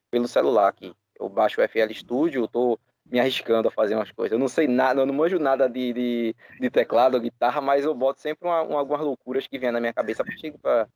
pelo 0.10 0.26
celular 0.28 0.70
aqui. 0.70 0.94
Eu 1.20 1.28
baixo 1.28 1.60
o 1.60 1.64
FL 1.64 1.94
Studio, 1.94 2.44
eu 2.44 2.48
tô 2.48 2.80
me 3.06 3.20
arriscando 3.20 3.68
a 3.68 3.72
fazer 3.72 3.96
umas 3.96 4.12
coisas. 4.12 4.32
Eu 4.32 4.40
não 4.40 4.48
sei 4.48 4.66
nada, 4.68 5.02
eu 5.02 5.06
não 5.06 5.14
manjo 5.14 5.40
nada 5.40 5.68
de, 5.68 5.92
de, 5.92 6.36
de 6.60 6.70
teclado 6.70 7.16
ou 7.16 7.22
guitarra, 7.22 7.60
mas 7.60 7.84
eu 7.84 7.94
boto 7.94 8.22
sempre 8.22 8.48
uma, 8.48 8.62
uma- 8.62 8.80
algumas 8.80 9.02
loucuras 9.02 9.46
que 9.48 9.60
vêm 9.60 9.72
na 9.72 9.80
minha 9.82 9.94
cabeça 9.94 10.24
pra, 10.62 10.88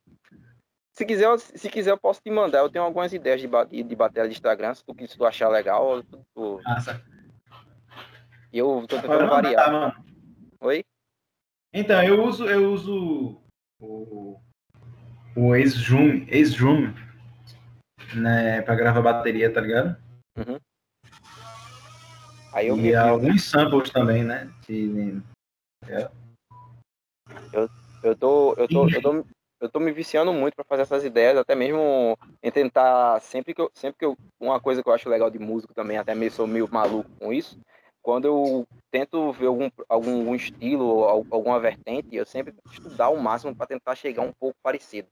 se 0.94 1.06
quiser, 1.06 1.26
eu- 1.26 1.40
se 1.40 1.70
quiser, 1.70 1.92
eu 1.92 1.98
posso 1.98 2.22
te 2.22 2.30
mandar. 2.30 2.60
Eu 2.60 2.70
tenho 2.70 2.86
algumas 2.86 3.12
ideias 3.12 3.42
de, 3.42 3.48
de, 3.48 3.84
de 3.84 3.96
bateria 3.96 4.30
de 4.30 4.36
Instagram, 4.36 4.74
se 4.76 4.86
tu, 4.86 4.96
se 5.08 5.18
tu 5.18 5.26
achar 5.26 5.50
legal. 5.50 6.04
tu- 6.04 6.22
tu- 6.36 6.62
Massa. 6.64 7.04
Eu 8.54 8.86
tô 8.88 9.02
tentando 9.02 9.28
variar. 9.28 9.96
Oi? 10.62 10.86
Então, 11.74 12.04
eu 12.04 12.24
uso, 12.24 12.48
eu 12.48 12.72
uso 12.72 13.42
o, 13.82 14.40
o 15.36 15.56
Ace-Drum, 15.56 16.28
Ace-Drum, 16.30 16.94
né, 18.14 18.62
pra 18.62 18.76
gravar 18.76 19.02
bateria, 19.02 19.52
tá 19.52 19.60
ligado? 19.60 19.98
Aí 22.54 22.68
eu 22.68 22.78
e 22.78 22.90
eu, 22.90 23.00
alguns 23.02 23.50
samples 23.50 23.90
também, 23.90 24.24
né? 24.24 24.48
de- 24.68 25.20
eu 28.04 28.16
tô, 28.16 28.54
eu 28.54 28.68
tô, 28.68 28.88
eu 28.90 29.02
tô, 29.02 29.26
eu 29.64 29.70
tô 29.70 29.80
me 29.80 29.94
viciando 29.94 30.34
muito 30.34 30.56
para 30.56 30.66
fazer 30.66 30.82
essas 30.82 31.06
ideias, 31.06 31.38
até 31.38 31.56
mesmo 31.56 32.18
em 32.44 32.52
tentar 32.52 33.22
sempre 33.22 33.54
que 33.54 33.62
eu, 33.62 33.72
sempre 33.74 33.98
que 33.98 34.04
eu, 34.06 34.18
uma 34.38 34.60
coisa 34.60 34.84
que 34.84 34.90
eu 34.90 34.94
acho 34.94 35.08
legal 35.08 35.30
de 35.30 35.40
músico 35.40 35.74
também, 35.74 35.98
até 35.98 36.14
mesmo 36.14 36.36
sou 36.36 36.46
meio 36.46 36.68
maluco 36.70 37.10
com 37.18 37.32
isso. 37.32 37.58
Quando 38.02 38.26
eu 38.26 38.68
tento 38.92 39.32
ver 39.32 39.46
algum, 39.46 39.70
algum, 39.88 40.20
algum 40.20 40.36
estilo 40.36 41.06
alguma 41.06 41.62
vertente, 41.62 42.14
eu 42.14 42.26
sempre 42.26 42.54
estudar 42.70 43.08
o 43.08 43.18
máximo 43.18 43.56
para 43.56 43.68
tentar 43.68 43.96
chegar 43.96 44.24
um 44.24 44.34
pouco 44.34 44.58
parecido. 44.62 45.08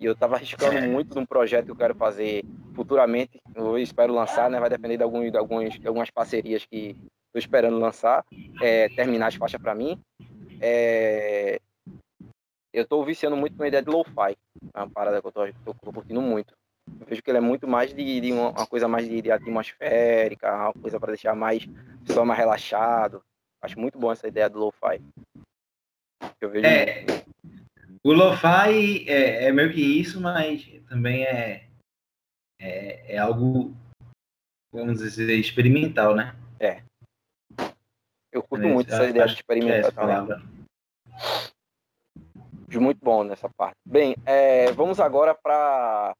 E 0.00 0.04
eu 0.04 0.16
tava 0.16 0.34
arriscando 0.34 0.82
muito 0.90 1.14
num 1.14 1.24
projeto 1.24 1.66
que 1.66 1.70
eu 1.70 1.76
quero 1.76 1.94
fazer 1.94 2.44
futuramente. 2.74 3.40
Eu 3.54 3.78
espero 3.78 4.12
lançar, 4.12 4.50
né? 4.50 4.58
Vai 4.58 4.68
depender 4.68 4.96
de, 4.96 5.04
alguns, 5.04 5.30
de, 5.30 5.38
alguns, 5.38 5.78
de 5.78 5.86
algumas 5.86 6.10
parcerias 6.10 6.66
que 6.66 6.96
estou 7.26 7.38
esperando 7.38 7.78
lançar, 7.78 8.24
é, 8.60 8.88
terminar 8.88 9.28
as 9.28 9.36
faixas 9.36 9.62
para 9.62 9.72
mim. 9.72 9.96
É, 10.60 11.60
eu 12.74 12.82
estou 12.82 13.04
viciando 13.04 13.36
muito 13.36 13.56
na 13.56 13.68
ideia 13.68 13.82
de 13.82 13.88
lo-fi. 13.88 14.36
É 14.74 14.78
uma 14.80 14.90
parada 14.90 15.20
que 15.20 15.26
eu 15.28 15.32
tô, 15.32 15.46
tô- 15.64 15.74
tô 15.74 15.92
curtindo 15.92 16.20
muito. 16.20 16.54
Eu 17.00 17.06
vejo 17.06 17.22
que 17.22 17.30
ele 17.30 17.38
é 17.38 17.40
muito 17.40 17.68
mais 17.68 17.94
de, 17.94 18.20
de 18.20 18.32
uma, 18.32 18.50
uma 18.50 18.66
coisa 18.66 18.88
mais 18.88 19.08
de, 19.08 19.22
de 19.22 19.30
atmosférica, 19.30 20.52
uma 20.52 20.72
coisa 20.74 20.98
para 20.98 21.12
deixar 21.12 21.34
mais 21.36 21.64
só 22.08 22.24
mais 22.24 22.38
relaxado. 22.38 23.22
Acho 23.62 23.78
muito 23.78 23.96
bom 23.98 24.10
essa 24.10 24.26
ideia 24.26 24.50
do 24.50 24.58
lo-fi. 24.58 25.00
Eu 26.40 26.50
vejo 26.50 26.66
É, 26.66 27.04
o 28.02 28.12
lo-fi 28.12 29.08
é, 29.08 29.44
é 29.46 29.52
meio 29.52 29.72
que 29.72 29.80
isso, 29.80 30.20
mas 30.20 30.66
também 30.88 31.24
é, 31.24 31.68
é, 32.60 33.14
é 33.14 33.18
algo, 33.18 33.72
vamos 34.72 34.98
dizer, 34.98 35.32
experimental, 35.38 36.14
né? 36.16 36.34
eu 38.32 38.42
curto 38.42 38.66
É, 38.66 38.72
muito 38.72 38.92
essa 38.92 39.04
ideia 39.08 39.26
de 39.28 39.44
é 39.70 39.90
também. 39.92 40.16
Acho 42.68 42.80
muito 42.80 42.98
bom 43.02 43.22
nessa 43.24 43.48
parte. 43.56 43.76
Bem, 43.84 44.16
é, 44.26 44.72
vamos 44.72 44.98
agora 45.00 45.34
para 45.34 46.14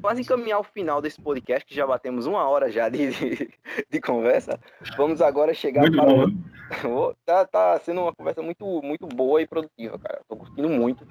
quase 0.00 0.22
encaminhar 0.22 0.58
o 0.60 0.64
final 0.64 1.00
desse 1.02 1.20
podcast, 1.20 1.64
que 1.66 1.74
já 1.74 1.86
batemos 1.86 2.26
uma 2.26 2.48
hora 2.48 2.70
já 2.70 2.88
de, 2.88 3.10
de, 3.10 3.50
de 3.88 4.00
conversa. 4.00 4.58
Vamos 4.96 5.20
agora 5.20 5.52
chegar 5.52 5.82
Muito 5.82 5.96
para 5.96 6.88
bom, 6.88 7.12
tá, 7.24 7.44
tá 7.44 7.78
sendo 7.80 8.02
uma 8.02 8.14
conversa 8.14 8.42
muito, 8.42 8.80
muito 8.82 9.06
boa 9.06 9.42
e 9.42 9.46
produtiva, 9.46 9.98
cara. 9.98 10.20
Tô 10.28 10.36
curtindo 10.36 10.68
muito. 10.68 11.06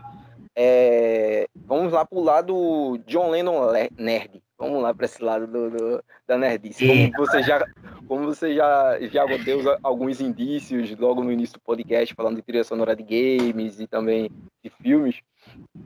É, 0.56 1.48
vamos 1.56 1.94
lá 1.94 2.03
pro 2.03 2.19
lado 2.22 2.98
John 3.06 3.30
Lennon 3.30 3.69
le- 3.72 3.91
nerd. 3.98 4.41
Vamos 4.60 4.84
lá 4.84 4.94
para 4.94 5.06
esse 5.06 5.23
lado 5.23 5.48
do, 5.48 5.69
do- 5.69 6.03
da 6.27 6.38
nerdice. 6.38 6.86
Como 6.86 7.26
você 7.26 7.41
já, 7.41 7.65
como 8.07 8.26
você 8.26 8.53
já, 8.53 8.99
já 8.99 9.26
deu 9.38 9.61
alguns 9.81 10.19
indícios 10.19 10.95
logo 10.98 11.23
no 11.23 11.31
início 11.31 11.57
do 11.57 11.61
podcast, 11.61 12.14
falando 12.14 12.36
de 12.36 12.41
trilha 12.41 12.64
sonora 12.65 12.94
de 12.95 13.03
games 13.03 13.80
e 13.80 13.88
também 13.88 14.30
de 14.61 14.69
filmes. 14.69 15.22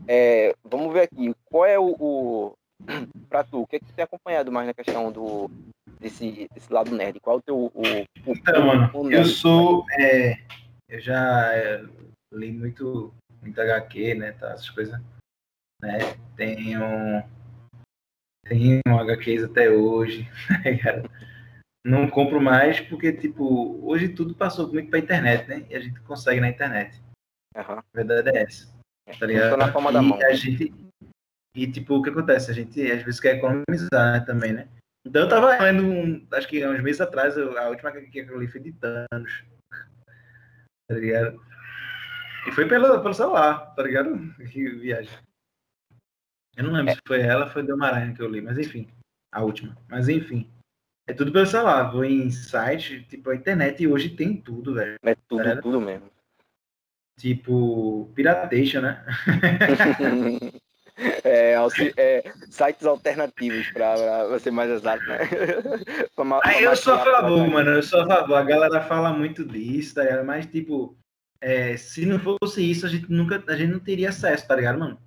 é, 0.07 0.55
vamos 0.63 0.91
ver 0.91 1.01
aqui. 1.01 1.33
Qual 1.45 1.65
é 1.65 1.77
o, 1.77 1.95
o 1.99 2.53
para 3.29 3.43
tu? 3.43 3.61
O 3.61 3.67
que, 3.67 3.75
é 3.75 3.79
que 3.79 3.85
tu 3.85 3.93
tem 3.93 4.03
acompanhado 4.03 4.51
mais 4.51 4.65
na 4.65 4.73
questão 4.73 5.11
do 5.11 5.51
desse, 5.99 6.49
desse 6.53 6.73
lado 6.73 6.95
nerd? 6.95 7.19
Qual 7.19 7.37
é 7.37 7.39
o 7.39 7.41
teu 7.43 7.55
o, 7.57 7.71
o, 8.25 8.31
Então, 8.33 8.65
mano, 8.65 8.89
o 8.93 9.11
eu 9.11 9.23
sou. 9.25 9.85
é, 9.99 10.39
eu 10.89 10.99
já 10.99 11.53
é, 11.53 11.83
li 12.33 12.51
muito, 12.51 13.13
muito 13.39 13.61
HQ, 13.61 14.15
né? 14.15 14.31
Tá, 14.31 14.47
essas 14.53 14.69
coisas. 14.71 14.99
Né? 15.79 15.99
Tenho. 16.35 16.81
Tenho 18.45 18.81
HQs 18.85 19.43
até 19.43 19.69
hoje, 19.69 20.29
tá 20.47 20.69
ligado? 20.69 21.09
Não 21.85 22.09
compro 22.09 22.41
mais 22.41 22.79
porque, 22.79 23.11
tipo, 23.11 23.79
hoje 23.85 24.09
tudo 24.09 24.33
passou 24.35 24.71
muito 24.71 24.89
pra 24.89 24.99
internet, 24.99 25.47
né? 25.47 25.65
E 25.69 25.75
a 25.75 25.79
gente 25.79 25.99
consegue 26.01 26.39
na 26.39 26.49
internet. 26.49 27.01
Aham. 27.55 27.79
A 27.79 27.83
verdade 27.93 28.29
é 28.29 28.43
essa. 28.43 28.67
Tá 29.05 29.13
Tudo 29.13 29.25
ligado? 29.25 29.51
tá 29.51 29.57
na 29.57 29.71
palma 29.71 29.91
da 29.91 30.01
e 30.01 30.05
mão. 30.05 30.19
a 30.21 30.33
gente. 30.33 30.73
E, 31.55 31.67
tipo, 31.69 31.95
o 31.95 32.01
que 32.01 32.09
acontece? 32.09 32.49
A 32.49 32.53
gente 32.53 32.81
às 32.89 33.03
vezes 33.03 33.19
quer 33.19 33.35
economizar 33.35 34.13
né, 34.13 34.19
também, 34.25 34.53
né? 34.53 34.67
Então 35.05 35.23
eu 35.23 35.29
tava 35.29 35.57
lendo, 35.61 35.83
um, 35.85 36.25
acho 36.31 36.47
que 36.47 36.65
uns 36.65 36.81
meses 36.81 37.01
atrás, 37.01 37.37
a 37.37 37.69
última 37.69 37.91
que 37.91 38.17
eu 38.19 38.39
li 38.39 38.47
foi 38.47 38.61
de 38.61 38.71
Thanos. 38.73 39.43
Tá 40.87 40.95
ligado? 40.95 41.39
E 42.47 42.51
foi 42.51 42.67
pelo, 42.67 43.01
pelo 43.01 43.13
celular, 43.13 43.73
tá 43.75 43.83
ligado? 43.83 44.33
Que 44.51 44.69
viagem. 44.69 45.11
Eu 46.55 46.63
não 46.65 46.71
lembro 46.73 46.91
É. 46.91 46.95
se 46.95 47.01
foi 47.07 47.21
ela 47.21 47.45
ou 47.45 47.51
foi 47.51 47.63
do 47.63 47.77
Maranhão 47.77 48.13
que 48.13 48.21
eu 48.21 48.29
li, 48.29 48.41
mas 48.41 48.57
enfim. 48.57 48.87
A 49.31 49.41
última. 49.41 49.75
Mas 49.89 50.07
enfim. 50.09 50.47
É 51.07 51.13
tudo 51.13 51.31
pelo 51.31 51.45
celular. 51.45 51.91
Vou 51.91 52.05
em 52.05 52.29
site, 52.31 53.03
tipo, 53.09 53.29
a 53.29 53.35
internet 53.35 53.85
hoje 53.87 54.09
tem 54.09 54.37
tudo, 54.37 54.73
velho. 54.75 54.95
É 55.03 55.15
tudo, 55.27 55.61
tudo 55.61 55.81
mesmo. 55.81 56.09
Tipo, 57.19 58.11
piratation, 58.15 58.81
né? 58.81 59.03
é, 61.23 61.55
é, 61.97 62.33
sites 62.49 62.85
alternativos 62.85 63.69
para 63.71 64.27
você 64.27 64.49
mais 64.51 64.69
exato, 64.71 65.03
né? 65.05 65.19
Pra 66.15 66.23
ma- 66.25 66.39
Aí 66.43 66.57
pra 66.61 66.71
eu 66.71 66.75
sou 66.75 66.93
a 66.93 66.99
favor, 67.03 67.39
pra- 67.43 67.53
mano. 67.53 67.69
Eu 67.71 67.83
sou 67.83 68.01
a 68.01 68.07
favor. 68.07 68.35
A 68.35 68.43
galera 68.43 68.81
fala 68.81 69.11
muito 69.13 69.43
disso, 69.45 69.95
tá 69.95 70.03
ligado? 70.03 70.25
Mas, 70.25 70.45
tipo, 70.47 70.95
é, 71.41 71.75
se 71.77 72.05
não 72.05 72.19
fosse 72.19 72.63
isso, 72.69 72.85
a 72.85 72.89
gente 72.89 73.11
nunca. 73.11 73.43
A 73.47 73.55
gente 73.55 73.71
não 73.71 73.79
teria 73.79 74.09
acesso, 74.09 74.47
tá 74.47 74.55
ligado, 74.55 74.79
mano? 74.79 74.99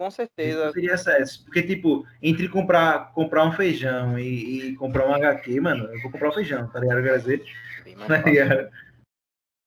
Com 0.00 0.10
certeza. 0.10 0.64
não 0.64 0.72
teria 0.72 0.94
acesso. 0.94 1.44
Porque, 1.44 1.62
tipo, 1.62 2.06
entre 2.22 2.48
comprar, 2.48 3.12
comprar 3.12 3.44
um 3.44 3.52
feijão 3.52 4.18
e, 4.18 4.68
e 4.70 4.76
comprar 4.76 5.06
um 5.06 5.12
HQ, 5.14 5.60
mano, 5.60 5.84
eu 5.92 6.00
vou 6.00 6.10
comprar 6.10 6.30
o 6.30 6.32
feijão, 6.32 6.66
tá 6.70 6.80
ligado? 6.80 7.02
Quer 7.02 7.18
dizer, 7.18 7.44
tá? 8.08 8.70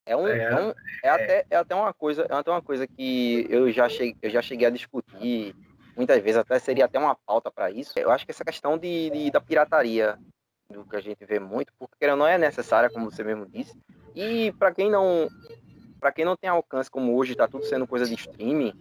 É, 0.07 0.15
um, 0.15 0.27
É. 0.27 0.39
é, 0.39 0.55
um- 0.55 0.73
é 1.03 1.09
até, 1.09 1.45
é 1.51 1.55
até 1.55 1.75
uma 1.75 1.93
coisa, 1.93 2.25
é 2.27 2.33
até 2.33 2.49
uma 2.49 2.63
coisa 2.63 2.87
que 2.87 3.45
eu 3.47 3.71
já 3.71 3.87
cheguei, 3.87 4.15
eu 4.23 4.29
já 4.31 4.41
cheguei 4.41 4.65
a 4.65 4.71
discutir 4.71 5.55
muitas 5.95 6.19
vezes, 6.23 6.37
até 6.37 6.57
seria 6.57 6.85
até 6.85 6.97
uma 6.97 7.15
pauta 7.27 7.51
para 7.51 7.69
isso. 7.69 7.93
Eu 7.99 8.09
acho 8.09 8.25
que 8.25 8.31
essa 8.31 8.43
questão 8.43 8.75
de, 8.75 9.11
de- 9.11 9.29
da 9.29 9.39
pirataria, 9.39 10.17
do 10.67 10.83
que 10.83 10.95
a 10.95 10.99
gente 10.99 11.23
vê 11.25 11.39
muito, 11.39 11.71
porque 11.77 11.93
ela 12.03 12.15
não 12.15 12.25
é 12.25 12.39
necessária, 12.39 12.89
como 12.89 13.11
você 13.11 13.23
mesmo 13.23 13.45
disse. 13.45 13.77
E 14.15 14.51
para 14.53 14.73
quem 14.73 14.89
não 14.89 15.29
para 15.99 16.11
quem 16.11 16.25
não 16.25 16.35
tem 16.35 16.49
alcance, 16.49 16.89
como 16.89 17.15
hoje 17.15 17.35
tá 17.35 17.47
tudo 17.47 17.63
sendo 17.65 17.85
coisa 17.85 18.07
de 18.07 18.15
streaming, 18.15 18.73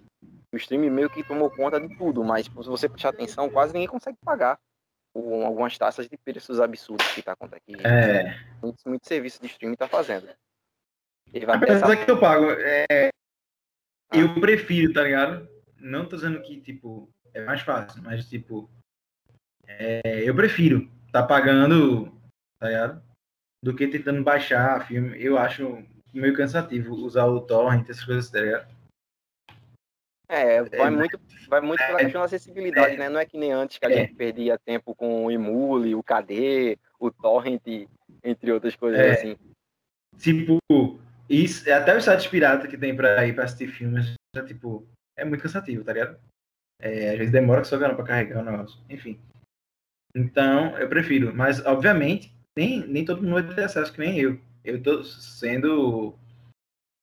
o 0.53 0.57
streaming 0.57 0.91
meio 0.91 1.11
que 1.11 1.25
tomou 1.25 1.51
conta 1.51 1.81
de 1.81 1.97
tudo, 1.97 2.23
mas 2.23 2.47
se 2.47 2.53
você 2.53 2.89
prestar 2.89 3.11
atenção, 3.11 3.49
quase 3.49 3.73
ninguém 3.73 3.89
consegue 3.89 4.19
pagar 4.25 4.59
com 5.15 5.45
algumas 5.45 5.77
taxas 5.77 6.09
de 6.09 6.17
preços 6.17 6.61
absurdos 6.61 7.07
que 7.09 7.23
tá 7.23 7.33
acontecendo. 7.33 7.87
É. 7.87 8.39
Muito, 8.63 8.79
muito 8.87 9.07
serviço 9.07 9.41
de 9.41 9.47
streaming 9.47 9.77
tá 9.77 9.89
fazendo. 9.89 10.29
Ele 11.33 11.47
vai 11.47 11.57
Apesar 11.57 11.89
pensar, 11.89 12.05
que 12.05 12.11
eu 12.11 12.21
pago, 12.21 12.51
é, 12.51 13.11
eu 14.13 14.35
prefiro, 14.41 14.93
tá 14.93 15.03
ligado? 15.03 15.49
Não 15.79 16.07
tô 16.07 16.17
dizendo 16.17 16.41
que, 16.43 16.61
tipo, 16.61 17.09
é 17.33 17.43
mais 17.43 17.63
fácil, 17.63 18.03
mas, 18.03 18.29
tipo, 18.29 18.71
é, 19.67 20.23
eu 20.29 20.35
prefiro 20.35 20.91
tá 21.13 21.23
pagando, 21.23 22.11
tá 22.59 22.69
ligado? 22.69 23.03
Do 23.63 23.77
que 23.77 23.87
tentando 23.87 24.25
baixar 24.25 24.87
filme. 24.87 25.23
Eu 25.23 25.39
acho 25.39 25.85
meio 26.13 26.35
cansativo 26.35 26.95
usar 26.95 27.27
o 27.27 27.41
torrent, 27.43 27.89
essas 27.89 28.05
coisas, 28.05 28.31
tá 28.31 28.41
ligado? 28.41 28.75
É, 30.33 30.63
vai 30.63 30.87
é, 30.87 30.91
muito, 30.91 31.21
vai 31.49 31.61
muito 31.61 31.79
pela 31.79 32.01
é, 32.01 32.05
questão 32.05 32.21
da 32.21 32.25
acessibilidade, 32.25 32.97
né? 32.97 33.09
Não 33.09 33.21
é 33.21 33.27
que 33.27 33.37
nem 33.37 33.53
antes 33.53 33.79
que 33.79 33.87
a 33.87 33.91
é. 33.91 33.95
gente 33.95 34.15
perdia 34.15 34.59
tempo 34.59 34.95
com 34.95 35.27
o 35.27 35.31
Emule, 35.31 35.95
o 35.95 36.03
KD, 36.03 36.79
o 36.99 37.11
Torrent, 37.11 37.63
entre 38.25 38.51
outras 38.51 38.75
coisas 38.75 38.99
É. 38.99 39.11
assim. 39.13 39.37
Tipo, 40.19 40.59
isso, 41.29 41.71
até 41.71 41.97
os 41.97 42.05
sites 42.05 42.27
pirata 42.27 42.67
que 42.67 42.79
tem 42.79 42.97
pra 42.97 43.27
ir 43.27 43.35
pra 43.35 43.45
assistir 43.45 43.69
filmes, 43.69 44.15
já, 44.35 44.45
tipo, 44.45 44.87
é 45.19 45.25
muito 45.25 45.43
cansativo, 45.43 45.85
tá 45.85 45.93
ligado? 45.93 46.19
É, 46.81 47.11
às 47.11 47.19
vezes 47.19 47.33
demora 47.33 47.61
que 47.61 47.69
só 47.69 47.79
ganhando 47.79 47.97
pra 47.97 48.05
carregar 48.05 48.41
o 48.41 48.45
negócio. 48.45 48.81
Enfim. 48.89 49.21
Então, 50.15 50.77
eu 50.79 50.89
prefiro. 50.89 51.35
Mas, 51.35 51.65
obviamente, 51.65 52.35
nem, 52.57 52.87
nem 52.87 53.05
todo 53.05 53.23
mundo 53.23 53.35
vai 53.35 53.55
ter 53.55 53.65
acesso, 53.65 53.93
que 53.93 54.01
nem 54.01 54.19
eu. 54.19 54.41
Eu 54.65 54.83
tô 54.83 55.05
sendo. 55.05 56.15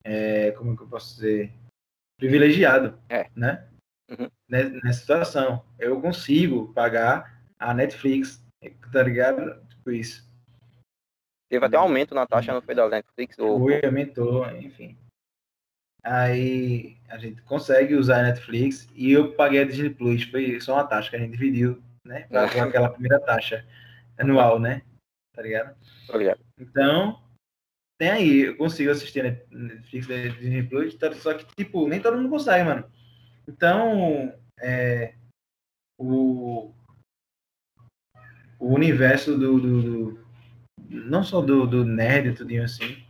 é, 0.03 0.51
como 0.51 0.76
que 0.76 0.84
eu 0.84 0.88
posso 0.88 1.15
dizer? 1.15 1.53
Privilegiado. 2.20 3.00
É. 3.10 3.28
Né? 3.36 3.68
Uhum. 4.12 4.30
Nessa, 4.48 4.70
nessa 4.84 5.00
situação. 5.00 5.66
Eu 5.80 6.00
consigo 6.00 6.72
pagar 6.74 7.41
a 7.58 7.74
Netflix, 7.74 8.46
tá 8.91 9.02
ligado? 9.02 9.60
Tipo 9.70 9.91
isso. 9.91 10.30
Teve 11.50 11.66
até 11.66 11.78
um 11.80 11.82
aumento 11.82 12.14
na 12.14 12.28
taxa, 12.28 12.54
não 12.54 12.62
foi 12.62 12.76
da 12.76 12.88
Netflix? 12.88 13.40
Ou... 13.40 13.60
Foi, 13.60 13.84
aumentou, 13.84 14.48
enfim. 14.52 14.96
Aí 16.04 16.98
a 17.10 17.18
gente 17.18 17.41
consegue 17.41 17.96
usar 17.96 18.20
a 18.20 18.24
Netflix 18.24 18.88
e 18.94 19.12
eu 19.12 19.34
paguei 19.34 19.62
a 19.62 19.66
Disney 19.66 19.90
Plus, 19.90 20.24
foi 20.24 20.60
só 20.62 20.76
uma 20.76 20.88
taxa 20.88 21.10
que 21.10 21.16
a 21.16 21.20
gente 21.20 21.32
dividiu, 21.32 21.82
né? 22.06 22.28
Ah. 22.32 22.48
Com 22.50 22.62
aquela 22.62 22.90
primeira 22.90 23.20
taxa 23.20 23.66
anual, 24.18 24.60
né? 24.60 24.84
Tá 25.36 25.41
ligado? 25.41 25.76
Tô 26.08 26.18
ligado. 26.18 26.40
Então, 26.58 27.22
tem 28.00 28.10
aí, 28.10 28.40
eu 28.46 28.56
consigo 28.58 28.90
assistir 28.90 29.24
Netflix 29.52 30.08
da 30.08 30.16
Disney 30.16 30.64
Plus, 30.64 30.96
tá- 30.96 31.14
só 31.14 31.34
que, 31.34 31.46
tipo, 31.58 31.86
nem 31.88 32.02
todo 32.02 32.16
mundo 32.18 32.30
consegue, 32.30 32.64
mano. 32.64 32.90
Então, 33.46 34.34
é, 34.62 35.16
o, 36.00 36.74
o 38.58 38.74
universo 38.74 39.38
do, 39.38 39.60
do- 39.60 39.82
do- 39.82 40.26
não 40.90 41.24
só 41.24 41.42
do, 41.42 41.68
do 41.68 41.84
nerd 41.84 42.30
e 42.30 42.34
tudinho 42.34 42.64
assim, 42.64 43.04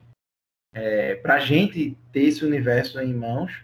é, 0.74 1.16
pra 1.16 1.40
gente 1.40 1.96
ter 2.12 2.24
esse 2.24 2.44
universo 2.44 3.00
em 3.00 3.14
mãos, 3.14 3.64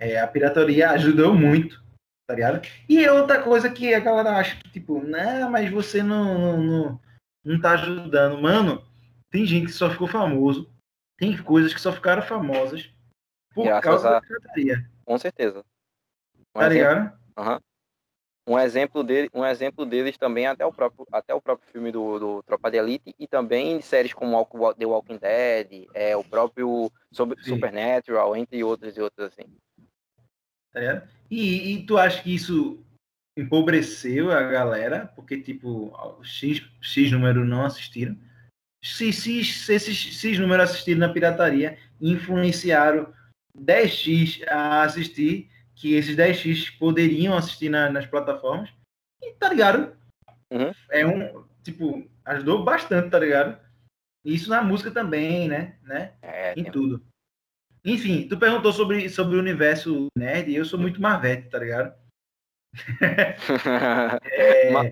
é, 0.00 0.18
a 0.18 0.26
pirataria 0.26 0.90
ajudou 0.92 1.34
muito, 1.34 1.82
tá 2.26 2.34
ligado? 2.34 2.66
E 2.88 3.06
outra 3.06 3.42
coisa 3.42 3.70
que 3.70 3.92
a 3.92 4.00
galera 4.00 4.36
acha 4.38 4.56
que, 4.56 4.70
tipo, 4.70 5.02
não, 5.02 5.50
mas 5.50 5.70
você 5.70 6.02
não, 6.02 6.38
não, 6.38 6.62
não, 6.62 7.00
não 7.44 7.60
tá 7.60 7.72
ajudando. 7.72 8.40
Mano, 8.40 8.82
tem 9.32 9.44
gente 9.46 9.66
que 9.66 9.72
só 9.72 9.90
ficou 9.90 10.06
famoso, 10.06 10.70
tem 11.18 11.36
coisas 11.42 11.72
que 11.74 11.80
só 11.80 11.90
ficaram 11.92 12.22
famosas 12.22 12.88
por 13.54 13.64
Graças 13.64 13.84
causa 13.84 14.08
a- 14.08 14.12
da 14.12 14.20
pirataria, 14.20 14.88
Com 15.04 15.18
certeza. 15.18 15.64
Um 16.54 16.60
tá 16.60 16.66
exemplo, 16.66 16.74
ligado? 16.74 17.18
Aham. 17.36 17.60
um 18.46 18.58
exemplo 18.58 19.02
dele, 19.02 19.30
um 19.32 19.44
exemplo 19.44 19.86
deles 19.86 20.18
também 20.18 20.46
até 20.46 20.66
o 20.66 20.72
próprio, 20.72 21.06
até 21.10 21.34
o 21.34 21.40
próprio 21.40 21.70
filme 21.70 21.90
do, 21.90 22.18
do 22.18 22.42
Tropa 22.42 22.70
de 22.70 22.76
Elite 22.76 23.14
e 23.18 23.26
também 23.26 23.80
séries 23.80 24.12
como 24.12 24.44
The 24.76 24.84
Walking 24.86 25.16
Dead, 25.18 25.86
é 25.94 26.14
o 26.16 26.22
próprio 26.24 26.90
sobre. 27.10 27.42
Supernatural, 27.42 28.36
entre 28.36 28.62
outras 28.62 28.96
e 28.96 29.00
outras 29.00 29.32
assim. 29.32 29.48
Tá? 30.72 31.06
E, 31.30 31.72
e 31.74 31.86
tu 31.86 31.96
acha 31.96 32.22
que 32.22 32.34
isso 32.34 32.84
empobreceu 33.36 34.30
a 34.30 34.42
galera, 34.42 35.06
porque, 35.14 35.40
tipo, 35.40 35.90
X, 36.22 36.62
X 36.80 37.10
número 37.10 37.44
não 37.44 37.64
assistiram? 37.64 38.16
Se, 38.84 39.12
se, 39.12 39.44
se 39.44 39.74
esses 39.74 39.96
X 40.20 40.38
número 40.38 40.62
assistiram 40.62 41.00
na 41.00 41.12
pirataria 41.12 41.78
influenciaram 42.00 43.12
10X 43.56 44.42
a 44.48 44.82
assistir, 44.82 45.48
que 45.74 45.94
esses 45.94 46.16
10X 46.16 46.70
poderiam 46.78 47.36
assistir 47.36 47.68
na- 47.68 47.90
nas 47.90 48.06
plataformas, 48.06 48.70
e 49.22 49.32
tá 49.34 49.48
ligado? 49.48 49.96
Uhum. 50.52 50.72
É 50.90 51.06
um, 51.06 51.44
tipo, 51.62 52.08
ajudou 52.24 52.64
bastante, 52.64 53.10
tá 53.10 53.18
ligado? 53.18 53.58
Isso 54.24 54.50
na 54.50 54.62
música 54.62 54.90
também, 54.90 55.48
né? 55.48 55.76
né? 55.82 56.14
É, 56.22 56.52
em 56.52 56.64
tem- 56.64 56.72
tudo. 56.72 57.04
Enfim, 57.84 58.28
tu 58.28 58.38
perguntou 58.38 58.72
sobre, 58.72 59.08
sobre 59.08 59.36
o 59.36 59.40
universo 59.40 60.06
nerd 60.16 60.50
e 60.50 60.54
eu 60.56 60.64
sou 60.64 60.78
muito 60.78 61.00
Marvete, 61.00 61.48
tá 61.50 61.58
ligado? 61.58 61.94
É, 64.24 64.70
Ma- 64.70 64.84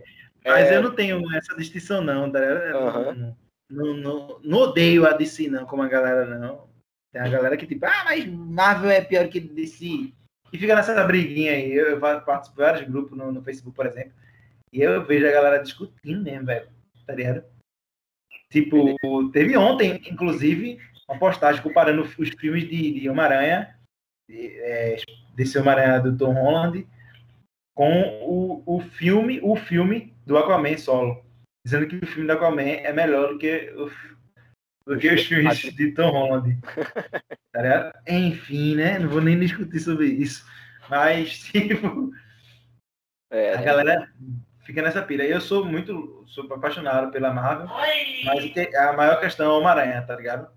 mas 0.44 0.68
é. 0.68 0.76
eu 0.76 0.82
não 0.82 0.94
tenho 0.94 1.20
essa 1.34 1.56
distinção, 1.56 2.02
não, 2.02 2.30
tá 2.30 2.40
ligado? 2.40 2.58
Eu 2.62 2.78
Aham. 2.88 3.12
não, 3.14 3.36
não, 3.70 3.94
não, 3.96 4.40
não 4.42 4.58
odeio 4.58 5.06
a 5.06 5.12
DC, 5.12 5.48
não, 5.48 5.64
como 5.64 5.82
a 5.82 5.88
galera, 5.88 6.26
não. 6.38 6.68
Tem 7.12 7.22
a 7.22 7.28
galera 7.28 7.56
que, 7.56 7.66
tipo, 7.66 7.86
ah, 7.86 8.04
mas 8.04 8.26
Marvel 8.26 8.90
é 8.90 9.00
pior 9.00 9.28
que 9.28 9.40
DC. 9.40 10.12
E 10.52 10.58
fica 10.58 10.74
nessa 10.74 11.04
briguinha 11.04 11.52
aí. 11.52 11.72
Eu, 11.72 11.86
eu 11.90 12.00
participo 12.00 12.56
de 12.56 12.62
vários 12.62 12.88
grupos 12.88 13.16
no, 13.16 13.32
no 13.32 13.42
Facebook, 13.42 13.74
por 13.74 13.86
exemplo, 13.86 14.12
e 14.72 14.80
eu 14.80 15.04
vejo 15.04 15.26
a 15.26 15.32
galera 15.32 15.62
discutindo 15.62 16.22
mesmo, 16.22 16.46
velho, 16.46 16.68
tá 17.06 17.14
ligado? 17.14 17.44
Tipo, 18.50 18.96
teve 19.32 19.56
ontem, 19.56 20.00
inclusive, 20.10 20.78
uma 21.08 21.18
postagem 21.18 21.62
comparando 21.62 22.02
os 22.02 22.28
filmes 22.30 22.68
de, 22.68 23.00
de 23.00 23.08
Homem-Aranha, 23.08 23.76
de, 24.28 24.58
é, 24.60 24.96
desse 25.34 25.58
Homem-Aranha 25.58 26.00
do 26.00 26.16
Tom 26.16 26.32
Holland, 26.32 26.86
com 27.74 28.02
o, 28.22 28.62
o 28.66 28.80
filme, 28.80 29.40
o 29.42 29.56
filme 29.56 30.12
do 30.26 30.36
Aquaman 30.36 30.76
solo. 30.76 31.24
Dizendo 31.64 31.86
que 31.86 31.96
o 31.96 32.06
filme 32.06 32.26
do 32.26 32.32
Aquaman 32.32 32.62
é 32.62 32.92
melhor 32.92 33.32
do 33.32 33.38
que, 33.38 33.70
o, 33.76 33.90
do 34.86 34.98
que 34.98 35.12
os 35.12 35.22
filmes 35.26 35.58
de 35.58 35.92
Tom 35.92 36.10
Holland. 36.10 36.58
Tá? 37.52 37.92
Enfim, 38.06 38.76
né? 38.76 39.00
Não 39.00 39.08
vou 39.08 39.20
nem 39.20 39.36
discutir 39.36 39.80
sobre 39.80 40.06
isso. 40.06 40.46
Mas, 40.88 41.40
tipo, 41.50 42.12
é, 43.28 43.54
a 43.54 43.62
galera 43.62 44.08
fica 44.64 44.80
nessa 44.80 45.02
pira. 45.02 45.24
Eu 45.24 45.40
sou 45.40 45.64
muito 45.64 46.24
sou 46.28 46.44
apaixonado 46.52 47.10
pela 47.10 47.32
Marvel, 47.32 47.66
mas 48.24 48.74
a 48.76 48.92
maior 48.92 49.20
questão 49.20 49.46
é 49.46 49.48
o 49.48 49.58
Homem-Aranha, 49.58 50.02
tá 50.02 50.14
ligado? 50.14 50.48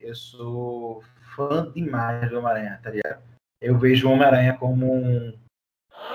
Eu 0.00 0.14
sou 0.14 1.04
fã 1.36 1.70
demais 1.72 2.30
do 2.30 2.38
Homem-Aranha, 2.38 2.80
tá 2.82 2.90
ligado? 2.90 3.22
Eu 3.60 3.78
vejo 3.78 4.08
o 4.08 4.12
Homem-Aranha 4.12 4.56
como 4.56 4.90
um, 4.90 5.38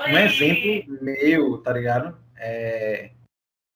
um 0.08 0.18
exemplo 0.18 0.98
meu, 1.02 1.60
tá 1.60 1.74
ligado? 1.74 2.18
É, 2.36 3.12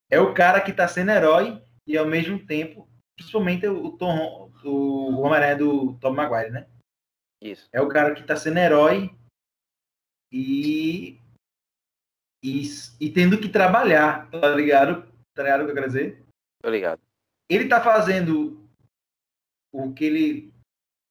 é 0.10 0.20
o 0.20 0.34
cara 0.34 0.62
que 0.62 0.74
tá 0.74 0.88
sendo 0.88 1.12
herói 1.12 1.62
e 1.86 1.98
ao 1.98 2.06
mesmo 2.06 2.46
tempo, 2.46 2.88
principalmente 3.16 3.68
o 3.68 3.92
Tom, 3.98 4.52
o 4.64 5.22
Homem-Aranha 5.22 5.58
do 5.58 5.98
Tom 6.00 6.14
Maguire, 6.14 6.52
né? 6.52 6.68
isso. 7.42 7.70
É 7.72 7.82
o 7.82 7.88
cara 7.88 8.14
que 8.16 8.24
tá 8.24 8.36
sendo 8.36 8.58
herói 8.58 9.16
e, 10.32 11.20
e, 12.44 12.64
e 13.00 13.10
tendo 13.12 13.40
que 13.40 13.50
trabalhar, 13.50 14.30
tá 14.32 14.50
ligado? 14.56 15.08
Tá 15.34 15.44
ligado 15.44 15.62
o 15.62 15.66
que 15.66 15.72
eu 15.72 15.76
quero 15.76 15.88
dizer? 15.88 16.26
Tô 16.62 16.70
ligado. 16.70 17.02
Ele 17.50 17.68
tá 17.68 17.82
fazendo 17.82 18.68
o 19.72 19.94
que 19.94 20.06
ele 20.06 20.54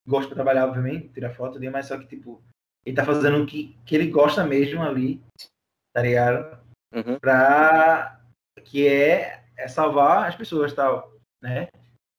gosta 0.06 0.28
de 0.28 0.34
trabalhar, 0.34 0.66
obviamente, 0.66 1.08
tirar 1.08 1.34
foto 1.34 1.58
dele, 1.58 1.72
mas 1.72 1.86
só 1.86 1.98
que, 1.98 2.06
tipo, 2.06 2.42
ele 2.84 2.96
tá 2.96 3.04
fazendo 3.04 3.42
o 3.42 3.46
que, 3.46 3.76
que 3.84 3.94
ele 3.94 4.10
gosta 4.10 4.44
mesmo 4.44 4.82
ali, 4.82 5.22
tá 5.92 6.02
ligado? 6.02 6.60
Uhum. 6.92 7.18
Pra, 7.18 8.20
que 8.70 8.86
é, 8.86 9.42
é 9.56 9.68
salvar 9.68 10.28
as 10.28 10.36
pessoas, 10.36 10.72
tal, 10.72 11.12
né? 11.42 11.68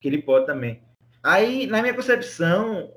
Que 0.01 0.07
ele 0.07 0.21
pode 0.21 0.45
também. 0.45 0.81
Aí, 1.23 1.67
na 1.67 1.81
minha 1.81 1.93
concepção, 1.93 2.93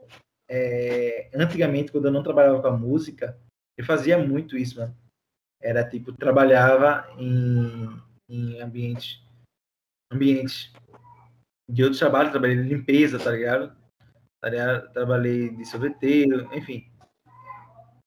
é, 0.49 1.31
antigamente, 1.35 1.93
quando 1.93 2.07
eu 2.07 2.13
não 2.13 2.23
trabalhava 2.23 2.61
com 2.61 2.69
a 2.69 2.77
música, 2.77 3.39
eu 3.77 3.85
fazia 3.85 4.19
muito 4.19 4.57
isso, 4.57 4.79
mano. 4.79 4.97
Era 5.63 5.89
tipo, 5.89 6.13
trabalhava 6.13 7.07
em, 7.19 7.89
em 8.29 8.61
ambientes, 8.61 9.23
ambientes 10.13 10.73
de 11.69 11.83
outros 11.83 11.99
trabalhos, 11.99 12.31
trabalhei 12.31 12.57
de 12.57 12.69
limpeza, 12.69 13.19
tá 13.19 13.31
ligado? 13.31 13.77
Trabalhei 14.93 15.51
de 15.51 15.65
sorveteiro, 15.67 16.49
enfim. 16.55 16.91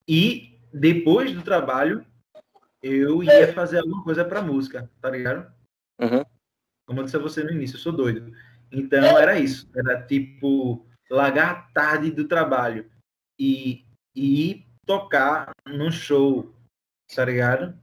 E 0.08 0.58
depois 0.72 1.32
do 1.32 1.42
trabalho, 1.42 2.04
eu 2.84 3.22
ia 3.22 3.52
fazer 3.52 3.78
alguma 3.78 4.02
coisa 4.04 4.24
pra 4.24 4.42
música, 4.42 4.90
tá 5.00 5.08
ligado? 5.10 5.50
Uhum. 6.00 6.22
Como 6.86 7.00
eu 7.00 7.04
disse 7.04 7.16
a 7.16 7.20
você 7.20 7.42
no 7.42 7.50
início, 7.50 7.76
eu 7.76 7.80
sou 7.80 7.92
doido. 7.92 8.30
Então 8.70 9.18
era 9.18 9.38
isso. 9.38 9.68
Era 9.74 10.02
tipo, 10.02 10.86
largar 11.10 11.72
tarde 11.72 12.10
do 12.10 12.28
trabalho 12.28 12.90
e, 13.40 13.84
e 14.14 14.50
ir 14.50 14.66
tocar 14.86 15.50
num 15.66 15.90
show, 15.90 16.54
tá 17.14 17.24
ligado? 17.24 17.78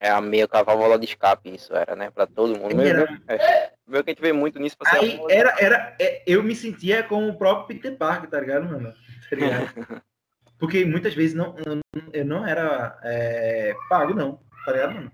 É 0.00 0.10
a 0.10 0.20
meia 0.20 0.46
com 0.46 0.56
a 0.56 0.62
válvula 0.62 0.98
de 0.98 1.06
escape, 1.06 1.54
isso 1.54 1.74
era, 1.74 1.96
né? 1.96 2.10
Pra 2.10 2.26
todo 2.26 2.58
mundo. 2.58 2.76
Meu, 2.76 2.86
Era. 2.86 3.10
meu, 3.10 3.20
é, 3.28 3.72
meu 3.86 4.04
que 4.04 4.10
a 4.10 4.12
gente 4.12 4.20
vê 4.22 4.32
muito 4.32 4.58
nisso. 4.58 4.76
Aí 4.86 5.18
a- 5.18 5.32
era, 5.32 5.54
era, 5.58 5.96
é, 6.00 6.22
eu 6.26 6.42
me 6.42 6.54
sentia 6.54 7.02
como 7.02 7.28
o 7.28 7.36
próprio 7.36 7.68
Peter 7.76 7.96
Parker, 7.96 8.28
tá 8.28 8.40
ligado, 8.40 8.66
mano? 8.66 8.92
Tá 9.28 9.36
ligado? 9.36 9.66
Porque 10.58 10.84
muitas 10.84 11.14
vezes 11.14 11.34
não- 11.34 11.54
eu 12.12 12.24
não 12.24 12.46
era 12.46 12.98
é, 13.02 13.74
pago, 13.88 14.14
não, 14.14 14.40
tá 14.66 14.72
ligado, 14.72 14.94
mano? 14.94 15.12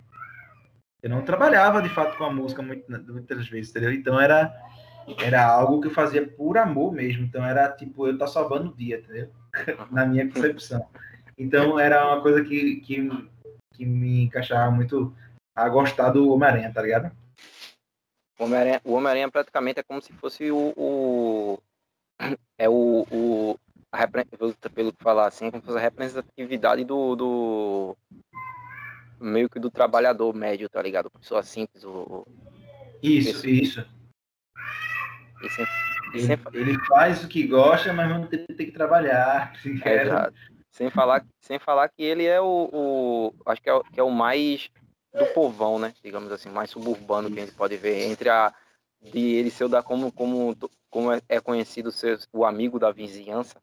Eu 1.03 1.11
não 1.11 1.23
trabalhava 1.23 1.83
de 1.83 1.89
fato 1.89 2.17
com 2.17 2.25
a 2.25 2.33
música 2.33 2.63
muito- 2.63 2.91
muitas 3.13 3.49
vezes, 3.49 3.71
entendeu? 3.71 3.93
Então 3.93 4.21
era, 4.21 4.53
era 5.23 5.45
algo 5.45 5.81
que 5.81 5.89
eu 5.89 5.93
fazia 5.93 6.27
por 6.27 6.57
amor 6.57 6.93
mesmo. 6.93 7.25
Então 7.25 7.45
era 7.45 7.71
tipo, 7.73 8.07
eu 8.07 8.17
tá 8.17 8.27
salvando 8.27 8.71
o 8.71 8.77
dia, 8.77 8.99
entendeu? 8.99 9.31
Na 9.91 10.07
minha 10.07 10.31
concepção. 10.31 10.89
Então 11.37 11.79
era 11.79 12.07
uma 12.07 12.23
coisa 12.23 12.45
que, 12.45 12.77
que, 12.77 13.09
que 13.75 13.85
me 13.85 14.23
encaixava 14.25 14.71
muito 14.71 15.15
a 15.57 15.69
gostar 15.69 16.11
do 16.11 16.33
Homem-Aranha, 16.33 16.73
tá 16.73 16.81
ligado? 16.81 17.11
O 18.39 18.45
Homem-Aranha, 18.95 19.31
praticamente 19.31 19.81
é 19.81 19.83
como 19.83 20.01
se 20.01 20.13
fosse 20.15 20.51
o. 20.51 20.73
o- 20.77 21.59
é 22.59 22.69
o. 22.69 23.07
o 23.11 23.59
a 23.93 24.09
pelo 24.71 24.93
que 24.93 25.03
falar 25.03 25.27
assim, 25.27 25.47
é 25.47 25.51
como 25.51 25.61
se 25.63 25.67
fosse 25.67 25.79
a 25.79 25.83
representatividade 25.83 26.83
do, 26.85 27.15
do. 27.15 27.97
Meio 29.23 29.49
que 29.49 29.59
do 29.59 29.71
trabalhador 29.71 30.35
médio, 30.35 30.69
tá 30.69 30.83
ligado? 30.83 31.11
Pessoa 31.11 31.43
simples. 31.43 31.85
O, 31.85 32.27
Isso, 33.03 33.49
isso. 33.49 33.81
e 35.43 35.49
sem, 35.51 35.65
e 35.65 36.19
Ele, 36.19 36.27
sem, 36.27 36.39
ele 36.55 36.79
faz 36.87 37.25
o 37.25 37.29
que 37.29 37.47
gosta, 37.47 37.93
mas 37.93 38.09
não 38.09 38.27
tem, 38.27 38.45
tem 38.47 38.67
que 38.67 38.73
trabalhar. 38.73 39.53
é, 39.85 40.03
exato. 40.03 40.35
sem, 40.71 40.91
falar, 40.91 41.25
sem 41.41 41.59
falar 41.59 41.89
que 41.89 42.03
ele 42.03 42.25
é 42.27 42.41
o. 42.41 42.69
o- 42.73 43.35
acho 43.47 43.63
que 43.63 43.69
é, 43.71 43.75
o- 43.75 43.85
que 43.85 44.01
é 44.01 44.03
o 44.03 44.11
mais 44.11 44.69
do 45.15 45.27
povão, 45.35 45.79
né? 45.79 45.95
Digamos 46.03 46.31
assim, 46.33 46.49
mais 46.51 46.71
suburbano 46.71 47.31
que 47.31 47.39
a 47.41 47.45
gente 47.45 47.55
pode 47.55 47.77
ver. 47.77 48.05
Entre 48.11 48.29
a. 48.29 48.53
De 49.03 49.19
ele 49.35 49.51
ser 49.51 49.65
o 49.65 49.69
da 49.69 49.83
como, 49.83 50.13
como, 50.13 50.57
como 50.89 51.11
é- 51.11 51.21
é 51.29 51.41
conhecido 51.41 51.91
ser 51.91 52.21
o 52.33 52.45
amigo 52.45 52.79
da 52.79 52.93
vizinhança. 52.93 53.57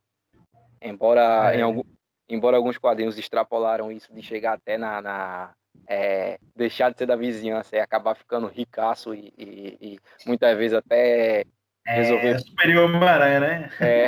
Embora, 0.81 1.53
É. 1.53 1.59
em 1.59 1.61
algum, 1.61 1.81
embora 2.29 2.55
alguns 2.57 2.77
quadrinhos 2.77 3.17
extrapolaram 3.17 3.91
isso 3.91 4.13
de 4.13 4.21
chegar 4.21 4.53
até 4.53 4.77
na. 4.77 5.01
na 5.01 5.53
é, 5.91 6.37
deixar 6.55 6.91
de 6.91 6.99
ser 6.99 7.07
da 7.07 7.15
vizinhança 7.15 7.75
e 7.75 7.79
acabar 7.79 8.13
ficando 8.13 8.45
ricaço 8.45 9.11
e, 9.15 9.33
e- 9.35 9.77
e 9.95 9.99
muitas 10.27 10.55
vezes 10.55 10.77
até 10.77 11.43
resolver 11.83 12.35
É 12.35 12.37
superior 12.37 12.85
Homem-Aranha, 12.85 13.39
né? 13.39 13.69
é, 13.81 14.05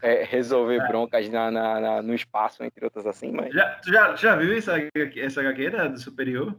é, 0.00 0.22
resolver 0.22 0.78
broncas 0.86 1.28
na, 1.28 1.50
na- 1.50 1.80
na- 1.80 2.02
no 2.02 2.14
espaço, 2.14 2.62
entre 2.62 2.84
outras 2.84 3.06
assim, 3.06 3.32
mas 3.32 3.52
Já, 3.52 3.70
tu 3.82 3.92
já, 3.92 4.14
já 4.14 4.36
viu 4.36 4.56
essa, 4.56 4.74
essa 5.16 5.40
HQ 5.40 5.70
do 5.88 5.98
superior? 5.98 6.56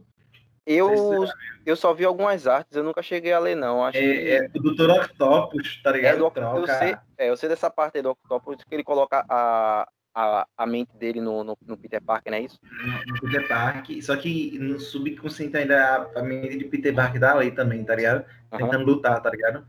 eu, 0.66 1.24
eu 1.64 1.76
só 1.76 1.94
vi 1.94 2.04
algumas 2.04 2.46
artes, 2.46 2.76
eu 2.76 2.82
nunca 2.84 3.00
cheguei 3.02 3.32
a 3.32 3.38
ler, 3.38 3.54
não. 3.54 3.84
Acho 3.84 3.98
que 3.98 4.04
É, 4.04 4.36
é 4.36 4.50
o 4.54 4.60
Dr. 4.74 4.90
Octopus, 4.90 5.80
tá 5.82 5.90
é 5.90 5.92
ligado? 5.94 6.18
do, 6.18 6.32
eu, 6.58 6.66
sei, 6.66 6.94
é, 7.16 7.30
eu 7.30 7.36
sei 7.36 7.48
dessa 7.48 7.70
parte 7.70 7.96
aí 7.96 8.02
do 8.02 8.10
Octopus 8.10 8.56
que 8.68 8.74
ele 8.74 8.84
coloca 8.84 9.24
a, 9.30 9.88
a, 10.16 10.46
a 10.56 10.66
mente 10.66 10.96
dele 10.96 11.20
no, 11.20 11.44
no, 11.44 11.58
no 11.66 11.76
Peter 11.76 12.02
Parker, 12.02 12.32
não 12.32 12.38
é 12.38 12.42
isso? 12.42 12.58
no, 12.62 13.14
no 13.14 13.20
Peter 13.20 13.46
Parker, 13.46 14.02
só 14.02 14.16
que 14.16 14.58
no 14.58 14.80
subconsciente 14.80 15.54
ainda 15.58 16.10
a, 16.16 16.20
a 16.20 16.22
mente 16.22 16.56
de 16.56 16.64
Peter 16.64 16.94
Parker 16.94 17.20
tá 17.20 17.36
ali 17.36 17.50
também, 17.50 17.84
tá 17.84 17.94
ligado? 17.94 18.24
Aham. 18.50 18.64
Tentando 18.64 18.86
lutar, 18.86 19.20
tá 19.20 19.30
ligado? 19.30 19.68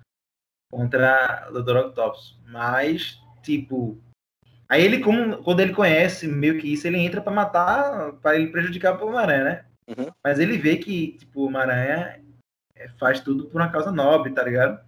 Contra 0.71 1.49
o 1.51 1.61
Dr. 1.61 1.77
Octopus. 1.77 2.39
Mas, 2.45 3.21
tipo. 3.41 4.01
Aí 4.69 4.83
ele, 4.83 4.99
como, 4.99 5.43
quando 5.43 5.59
ele 5.59 5.73
conhece 5.73 6.27
meio 6.27 6.59
que 6.59 6.71
isso, 6.71 6.87
ele 6.87 6.97
entra 6.97 7.21
pra 7.21 7.31
matar, 7.31 8.13
pra 8.13 8.35
ele 8.35 8.47
prejudicar 8.47 9.01
o 9.01 9.07
Homem-Aranha, 9.07 9.43
né? 9.43 9.65
Uhum. 9.87 10.11
Mas 10.23 10.39
ele 10.39 10.57
vê 10.57 10.77
que, 10.77 11.13
tipo, 11.13 11.41
o 11.41 11.45
Homem-Aranha 11.47 12.21
é, 12.75 12.89
faz 12.99 13.19
tudo 13.21 13.45
por 13.45 13.61
uma 13.61 13.71
causa 13.71 13.91
nobre, 13.91 14.33
tá 14.33 14.43
ligado? 14.43 14.79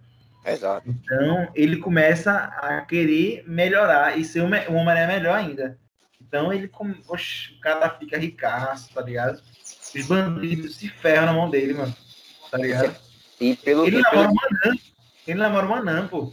Exato. 0.44 0.88
Então, 0.88 1.50
ele 1.54 1.76
começa 1.76 2.32
a 2.32 2.80
querer 2.82 3.44
melhorar 3.46 4.18
e 4.18 4.24
ser 4.24 4.40
um, 4.42 4.48
me- 4.48 4.66
um 4.68 4.76
Homem-Aranha 4.76 5.06
melhor 5.06 5.36
ainda. 5.36 5.78
Então, 6.20 6.52
ele. 6.52 6.70
Oxe, 7.08 7.54
o 7.54 7.60
cara 7.60 7.90
fica 7.90 8.16
ricaço, 8.18 8.92
tá 8.94 9.02
ligado? 9.02 9.40
Os 9.94 10.06
bandidos 10.06 10.76
se 10.76 10.88
ferram 10.88 11.26
na 11.26 11.32
mão 11.32 11.50
dele, 11.50 11.74
mano. 11.74 11.94
Tá 12.50 12.58
ligado? 12.58 12.94
E 13.40 13.56
pelo, 13.56 13.86
Ele 13.86 14.00
namora 14.00 14.28
pelo 14.28 14.32
uma 14.32 14.42
anã. 14.46 14.78
Ele 15.26 15.38
namora 15.38 15.66
uma 15.66 15.78
anã, 15.78 16.06
pô. 16.08 16.32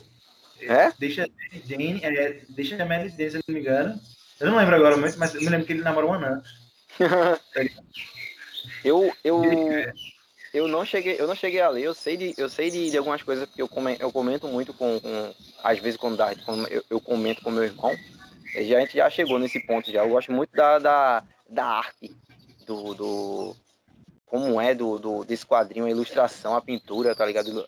É? 0.61 0.91
Deixa 0.99 1.23
a 1.23 1.27
Jane, 1.67 1.99
é, 2.03 2.41
deixa 2.49 2.81
a 2.81 2.85
Mary 2.85 3.09
Jane, 3.09 3.31
se 3.31 3.37
eu 3.37 3.41
não 3.47 3.53
me 3.55 3.61
engano. 3.61 3.99
Eu 4.39 4.47
não 4.51 4.57
lembro 4.57 4.75
agora 4.75 4.97
muito, 4.97 5.17
mas 5.17 5.33
eu 5.35 5.41
me 5.41 5.49
lembro 5.49 5.65
que 5.65 5.73
ele 5.73 5.81
namora 5.81 6.05
uma 6.05 6.15
anã. 6.17 6.43
eu, 8.83 9.13
eu, 9.23 9.41
eu 10.57 10.67
não 10.67 10.85
cheguei, 10.85 11.15
eu 11.19 11.27
não 11.27 11.35
cheguei 11.35 11.61
a 11.61 11.69
ler, 11.69 11.83
eu 11.83 11.93
sei 11.93 12.17
de, 12.17 12.33
eu 12.37 12.49
sei 12.49 12.71
de, 12.71 12.89
de 12.89 12.97
algumas 12.97 13.21
coisas 13.21 13.45
porque 13.47 13.61
eu 13.61 13.67
comento, 13.67 14.01
eu 14.01 14.11
comento 14.11 14.47
muito 14.47 14.73
com, 14.73 14.99
com 14.99 15.33
às 15.63 15.79
vezes 15.79 15.97
quando, 15.97 16.17
dá, 16.17 16.33
quando 16.45 16.67
eu, 16.67 16.83
eu 16.89 16.99
comento 16.99 17.41
com 17.41 17.51
meu 17.51 17.63
irmão, 17.63 17.95
já, 18.53 18.77
a 18.77 18.81
gente 18.81 18.95
já 18.95 19.09
chegou 19.09 19.39
nesse 19.39 19.59
ponto 19.59 19.91
já. 19.91 20.03
Eu 20.03 20.09
gosto 20.09 20.31
muito 20.31 20.51
da, 20.55 20.79
da, 20.79 21.23
da 21.49 21.65
arte 21.65 22.15
do, 22.65 22.93
do 22.93 23.55
como 24.25 24.59
é 24.59 24.75
do, 24.75 24.99
do 24.99 25.23
desse 25.23 25.45
quadrinho, 25.45 25.85
a 25.85 25.89
ilustração, 25.89 26.55
a 26.55 26.61
pintura, 26.61 27.15
tá 27.15 27.25
ligado? 27.25 27.65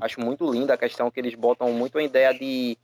Acho 0.00 0.20
muito 0.20 0.50
linda 0.50 0.74
a 0.74 0.78
questão 0.78 1.10
que 1.10 1.18
eles 1.18 1.34
botam 1.34 1.72
muito 1.72 1.98
a 1.98 2.02
ideia 2.02 2.34
de 2.34 2.76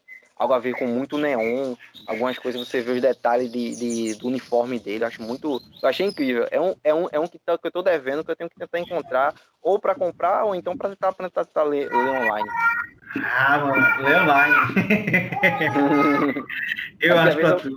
algo 0.42 0.54
a 0.54 0.58
ver 0.58 0.74
com 0.74 0.86
muito 0.86 1.16
neon, 1.16 1.74
algumas 2.06 2.36
coisas 2.38 2.66
você 2.66 2.80
vê 2.80 2.92
os 2.92 3.00
detalhes 3.00 3.50
de, 3.50 3.76
de- 3.76 4.14
do 4.16 4.26
uniforme 4.26 4.78
dele, 4.78 5.04
acho 5.04 5.22
muito, 5.22 5.62
eu 5.80 5.88
achei 5.88 6.04
incrível. 6.04 6.46
É 6.50 6.60
um, 6.60 6.74
é 6.82 6.92
um, 6.92 7.08
é 7.12 7.20
um 7.20 7.28
que, 7.28 7.38
tá- 7.38 7.56
que 7.56 7.66
eu 7.68 7.72
tô 7.72 7.82
devendo, 7.82 8.24
que 8.24 8.30
eu 8.32 8.36
tenho 8.36 8.50
que 8.50 8.58
tentar 8.58 8.80
encontrar, 8.80 9.34
ou 9.62 9.78
para 9.78 9.94
comprar, 9.94 10.44
ou 10.44 10.54
então 10.54 10.76
para 10.76 10.90
tentar, 10.90 11.12
pra 11.12 11.30
tentar 11.30 11.62
ler, 11.62 11.88
ler 11.90 12.10
online. 12.10 12.48
Ah, 13.24 13.58
mano, 13.58 14.02
Leonine. 14.02 14.72
eu 17.00 17.16
É 17.16 17.20
acho 17.20 17.38
pra 17.38 17.50
vezes 17.56 17.62
tu. 17.62 17.70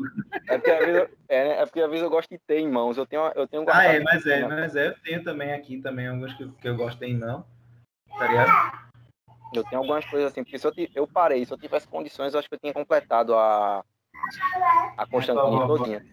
É 0.47 0.57
porque, 0.57 0.71
às 0.71 0.85
vezes, 0.85 1.01
eu- 1.01 1.09
é, 1.29 1.43
né? 1.47 1.61
é 1.61 1.65
porque 1.65 1.81
às 1.81 1.89
vezes 1.89 2.03
eu 2.03 2.09
gosto 2.09 2.29
de 2.29 2.39
ter 2.47 2.59
em 2.59 2.69
mãos, 2.71 2.97
eu 2.97 3.05
tenho, 3.05 3.31
eu 3.35 3.47
tenho 3.47 3.63
Ah, 3.69 3.83
é, 3.83 3.99
mas 3.99 4.25
é, 4.25 4.47
mas 4.47 4.75
é. 4.75 4.87
Eu 4.87 4.95
tenho 5.03 5.23
também 5.23 5.53
aqui 5.53 5.81
também 5.81 6.07
alguns 6.07 6.33
que, 6.33 6.47
que 6.61 6.67
eu 6.67 6.75
gosto 6.75 7.03
em 7.03 7.15
não. 7.15 7.45
Tá 8.17 8.27
ligado? 8.27 8.51
Eu 9.59 9.63
tenho 9.63 9.81
algumas 9.81 10.05
coisas 10.05 10.31
assim, 10.31 10.43
porque 10.43 10.57
se 10.59 10.67
eu, 10.67 10.73
eu 10.93 11.07
parei, 11.07 11.45
se 11.45 11.53
eu 11.53 11.57
tivesse 11.57 11.87
condições, 11.87 12.33
eu 12.33 12.39
acho 12.39 12.49
que 12.49 12.55
eu 12.55 12.59
tinha 12.59 12.73
completado 12.73 13.35
a, 13.35 13.83
a 14.97 15.05
Constantine 15.05 15.55
Então, 15.55 15.67
todinha. 15.67 16.05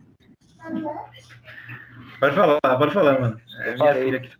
Pode 2.20 2.34
falar, 2.36 2.60
pode 2.78 2.92
falar, 2.92 3.20
mano. 3.20 3.40
É 3.60 3.68
Eu 3.70 3.78
falei. 3.78 4.20
que. 4.20 4.30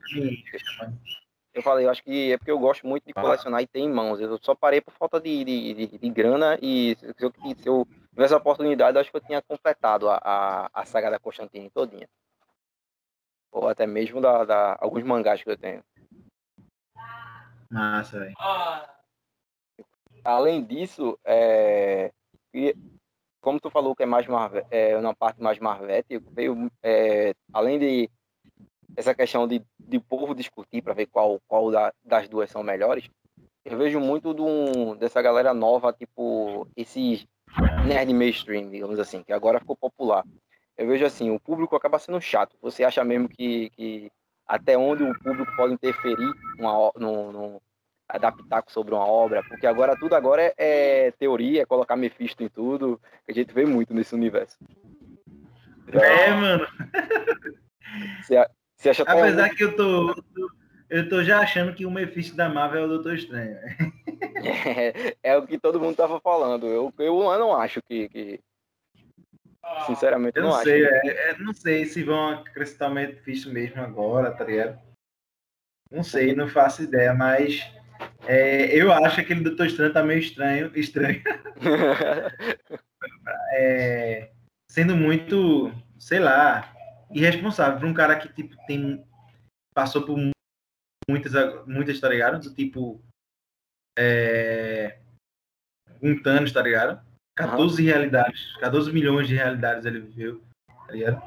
Eu 1.54 1.62
falei, 1.62 1.84
eu 1.84 1.90
acho 1.90 2.02
que 2.02 2.32
é 2.32 2.38
porque 2.38 2.50
eu 2.50 2.58
gosto 2.58 2.86
muito 2.86 3.04
de 3.04 3.12
colecionar 3.12 3.60
e 3.60 3.66
ter 3.66 3.80
em 3.80 3.90
mãos. 3.90 4.18
Eu 4.20 4.38
só 4.40 4.54
parei 4.54 4.80
por 4.80 4.94
falta 4.94 5.20
de, 5.20 5.44
de, 5.44 5.74
de- 5.86 5.98
de 5.98 6.08
grana 6.08 6.58
e 6.62 6.96
se 6.98 7.24
eu, 7.24 7.30
se 7.32 7.68
eu 7.68 7.86
tivesse 8.14 8.32
a 8.32 8.38
oportunidade, 8.38 8.96
eu 8.96 9.00
acho 9.00 9.10
que 9.10 9.16
eu 9.18 9.20
tinha 9.20 9.42
completado 9.42 10.08
a, 10.08 10.18
a, 10.22 10.70
a 10.72 10.84
saga 10.86 11.10
da 11.10 11.18
Constantine 11.18 11.68
todinha. 11.68 12.08
Ou 13.50 13.68
até 13.68 13.86
mesmo 13.86 14.18
da, 14.18 14.44
da 14.46 14.78
alguns 14.80 15.02
mangás 15.04 15.42
que 15.42 15.50
eu 15.50 15.58
tenho. 15.58 15.84
Massa, 17.73 18.19
velho. 18.20 18.35
Além 20.24 20.62
disso, 20.62 21.19
é, 21.24 22.12
como 23.40 23.59
tu 23.59 23.70
falou 23.70 23.97
que 23.97 24.03
é 24.03 24.07
mais 24.07 24.27
é 24.70 24.97
uma 24.97 25.15
parte 25.15 25.43
mais 25.43 25.59
Marvete, 25.59 26.19
veio, 26.31 26.70
é, 26.82 27.35
além 27.53 27.78
de 27.78 28.11
essa 28.97 29.15
questão 29.15 29.49
de, 29.49 29.65
de 29.81 29.99
povo 29.99 30.35
discutir 30.35 30.82
para 30.82 30.94
ver 30.94 31.07
qual, 31.07 31.40
qual 31.49 31.70
da- 31.70 31.93
das 32.05 32.28
duas 32.28 32.51
são 32.51 32.62
melhores, 32.62 33.09
eu 33.65 33.77
vejo 33.78 33.99
muito 33.99 34.35
de 34.35 34.43
um- 34.43 34.94
dessa 34.97 35.23
galera 35.23 35.55
nova, 35.55 35.93
tipo, 35.93 36.69
esses 36.77 37.27
nerd 37.86 38.12
mainstream, 38.12 38.70
digamos 38.70 38.99
assim, 38.99 39.23
que 39.23 39.32
agora 39.32 39.61
ficou 39.61 39.77
popular. 39.77 40.24
Eu 40.77 40.86
vejo 40.86 41.05
assim, 41.05 41.31
o 41.31 41.40
público 41.40 41.74
acaba 41.77 41.99
sendo 41.99 42.20
chato. 42.20 42.57
Você 42.61 42.85
acha 42.85 43.05
mesmo 43.05 43.28
que, 43.28 43.70
que 43.70 44.11
até 44.52 44.76
onde 44.76 45.02
o 45.02 45.18
público 45.18 45.50
pode 45.56 45.72
interferir 45.72 46.30
numa, 46.58 46.78
o- 46.78 46.92
no, 46.98 47.32
no, 47.32 47.62
adaptar 48.06 48.62
sobre 48.68 48.92
uma 48.94 49.06
obra, 49.06 49.42
porque 49.48 49.66
agora 49.66 49.96
tudo 49.98 50.14
agora 50.14 50.42
é, 50.42 50.52
é 50.58 51.10
teoria, 51.12 51.62
é 51.62 51.64
colocar 51.64 51.96
Mephisto 51.96 52.42
em 52.42 52.48
tudo, 52.48 53.00
que 53.24 53.32
a 53.32 53.34
gente 53.34 53.54
vê 53.54 53.64
muito 53.64 53.94
nesse 53.94 54.14
universo. 54.14 54.58
É, 55.90 56.30
mano. 56.34 56.66
Você, 58.20 58.46
você 58.76 58.90
acha 58.90 59.06
tão 59.06 59.18
Apesar 59.20 59.48
que 59.54 59.64
eu 59.64 59.74
tô, 59.74 60.14
eu 60.90 61.08
tô, 61.08 61.24
já 61.24 61.40
achando 61.40 61.74
que 61.74 61.86
o 61.86 61.90
Mephisto 61.90 62.36
da 62.36 62.50
Marvel 62.50 62.82
é 62.82 62.84
o 62.84 62.88
Doutor 62.88 63.14
Estranho. 63.14 63.56
é, 64.44 65.16
é 65.22 65.36
o 65.38 65.46
que 65.46 65.58
todo 65.58 65.80
mundo 65.80 65.96
tava 65.96 66.20
falando. 66.20 66.66
Eu, 66.66 66.92
eu 66.98 67.38
não 67.38 67.56
acho 67.56 67.80
que, 67.82 68.06
que- 68.10 68.40
sinceramente, 69.86 70.36
Eu 70.36 70.43
não, 70.43 70.51
não 70.51 70.56
acho. 70.56 70.64
sei, 70.64 70.84
é, 70.84 71.30
é, 71.30 71.39
não 71.39 71.52
sei 71.52 71.84
se 71.84 72.02
vão 72.02 72.30
acrescentar 72.30 72.90
o 72.90 72.94
Mephisto 72.94 73.51
mesmo 73.51 73.80
agora, 73.80 74.30
tá 74.32 74.44
ligado? 74.44 74.78
Não 75.90 76.02
sei, 76.02 76.34
não 76.34 76.48
faço 76.48 76.82
ideia, 76.82 77.12
mas 77.12 77.60
É, 78.26 78.66
eu 78.74 78.93
acho 78.93 79.16
que 79.16 79.20
aquele 79.22 79.43
Doutor 79.44 79.66
Estranho 79.66 79.93
tá 79.93 80.02
meio 80.02 80.18
estranho, 80.18 80.72
estranho. 80.74 81.22
é, 83.55 84.32
sendo 84.70 84.97
muito, 84.97 85.72
sei 85.98 86.18
lá, 86.18 86.74
irresponsável 87.12 87.78
para 87.78 87.89
um 87.89 87.94
cara 87.94 88.18
que 88.18 88.32
tipo 88.32 88.56
tem 88.66 89.05
passou 89.74 90.05
por 90.05 90.18
muitas 91.09 91.32
muitas 91.66 92.01
tá 92.01 92.09
ligado? 92.09 92.40
Do 92.40 92.55
tipo 92.55 93.01
é, 93.98 94.98
um 96.02 96.20
Thanos, 96.20 96.52
tá 96.52 96.62
ligado? 96.62 97.01
14 97.47 97.81
uhum. 97.81 97.89
realidades, 97.89 98.56
14 98.59 98.93
milhões 98.93 99.28
de 99.28 99.35
realidades 99.35 99.85
ele 99.85 100.01
viveu, 100.01 100.40
tá 100.86 100.93
ligado? 100.93 101.23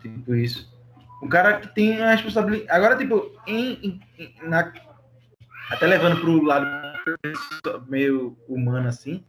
Tipo 0.00 0.34
isso. 0.34 0.76
Um 1.22 1.28
cara 1.28 1.60
que 1.60 1.74
tem 1.74 2.00
a 2.00 2.12
responsabilidade. 2.12 2.70
Agora, 2.70 2.96
tipo, 2.96 3.32
em, 3.46 4.00
em, 4.18 4.34
na... 4.48 4.72
até 5.70 5.86
levando 5.86 6.20
pro 6.20 6.42
lado 6.42 6.66
meio 7.88 8.36
humano 8.48 8.88
assim, 8.88 9.24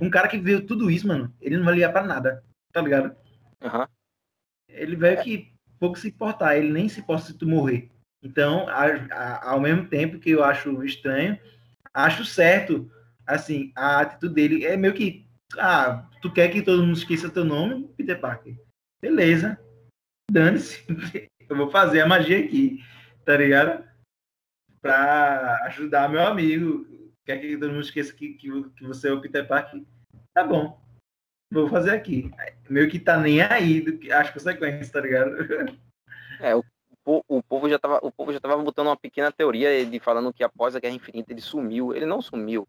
um 0.00 0.10
cara 0.10 0.28
que 0.28 0.38
viu 0.38 0.66
tudo 0.66 0.90
isso, 0.90 1.06
mano, 1.06 1.32
ele 1.40 1.56
não 1.56 1.64
vai 1.64 1.74
ligar 1.74 1.92
pra 1.92 2.02
nada, 2.02 2.42
tá 2.72 2.80
ligado? 2.80 3.14
Uhum. 3.62 3.86
Ele 4.68 4.96
veio 4.96 5.22
que 5.22 5.52
pouco 5.78 5.98
se 5.98 6.08
importar, 6.08 6.56
ele 6.56 6.72
nem 6.72 6.88
se 6.88 7.00
importa 7.00 7.26
se 7.26 7.34
tu 7.34 7.46
morrer. 7.46 7.90
Então, 8.22 8.68
a, 8.68 8.86
a, 9.12 9.50
ao 9.50 9.60
mesmo 9.60 9.86
tempo 9.88 10.18
que 10.18 10.30
eu 10.30 10.44
acho 10.44 10.84
estranho, 10.84 11.38
acho 11.92 12.24
certo, 12.24 12.90
assim, 13.26 13.72
a 13.74 14.00
atitude 14.00 14.34
dele 14.34 14.64
é 14.64 14.76
meio 14.76 14.94
que, 14.94 15.26
ah, 15.58 16.08
tu 16.20 16.32
quer 16.32 16.48
que 16.50 16.62
todo 16.62 16.82
mundo 16.82 16.96
esqueça 16.96 17.30
teu 17.30 17.44
nome, 17.44 17.88
Peter 17.96 18.20
Parker? 18.20 18.56
Beleza, 19.00 19.58
dane-se, 20.30 20.84
eu 21.48 21.56
vou 21.56 21.70
fazer 21.70 22.00
a 22.00 22.06
magia 22.06 22.38
aqui, 22.38 22.82
tá 23.24 23.36
ligado? 23.36 23.84
Pra 24.80 25.64
ajudar 25.66 26.08
meu 26.08 26.24
amigo, 26.24 26.86
quer 27.24 27.38
que 27.38 27.56
todo 27.56 27.70
mundo 27.70 27.82
esqueça 27.82 28.12
que, 28.12 28.34
que, 28.34 28.48
que 28.70 28.84
você 28.84 29.08
é 29.08 29.12
o 29.12 29.20
Peter 29.20 29.46
Parker? 29.46 29.82
Tá 30.34 30.44
bom, 30.44 30.80
vou 31.50 31.68
fazer 31.68 31.90
aqui. 31.90 32.30
Meio 32.68 32.90
que 32.90 32.98
tá 32.98 33.16
nem 33.18 33.40
aí 33.42 33.80
do 33.80 33.98
que 33.98 34.12
as 34.12 34.30
consequências, 34.30 34.90
tá 34.90 35.00
ligado? 35.00 35.36
É, 36.40 36.56
o, 36.56 36.64
o, 37.04 37.40
povo 37.40 37.68
já 37.68 37.78
tava, 37.78 38.00
o 38.02 38.10
povo 38.10 38.32
já 38.32 38.40
tava 38.40 38.56
botando 38.60 38.88
uma 38.88 38.96
pequena 38.96 39.30
teoria 39.30 39.86
de 39.86 40.00
falando 40.00 40.32
que 40.32 40.42
após 40.42 40.74
a 40.74 40.80
Guerra 40.80 40.96
Infinita 40.96 41.32
ele 41.32 41.40
sumiu. 41.40 41.94
Ele 41.94 42.06
não 42.06 42.20
sumiu. 42.20 42.66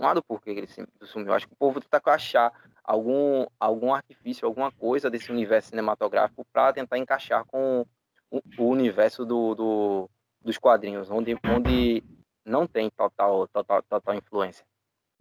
Não 0.00 0.08
há 0.08 0.14
do 0.14 0.22
porquê 0.22 0.50
ele 0.50 0.68
sumiu. 1.02 1.34
Acho 1.34 1.46
que 1.46 1.52
o 1.52 1.56
povo 1.56 1.78
com 2.00 2.08
achar 2.08 2.50
algum, 2.82 3.46
algum 3.60 3.92
artifício, 3.92 4.46
alguma 4.46 4.72
coisa 4.72 5.10
desse 5.10 5.30
universo 5.30 5.68
cinematográfico 5.68 6.42
para 6.50 6.72
tentar 6.72 6.96
encaixar 6.96 7.44
com 7.44 7.86
o, 8.30 8.40
o 8.56 8.64
universo 8.64 9.26
do, 9.26 9.54
do, 9.54 10.10
dos 10.40 10.56
quadrinhos, 10.56 11.10
onde, 11.10 11.36
onde 11.44 12.02
não 12.46 12.66
tem 12.66 12.88
total, 12.88 13.46
total, 13.48 13.82
total 13.82 14.14
influência 14.14 14.64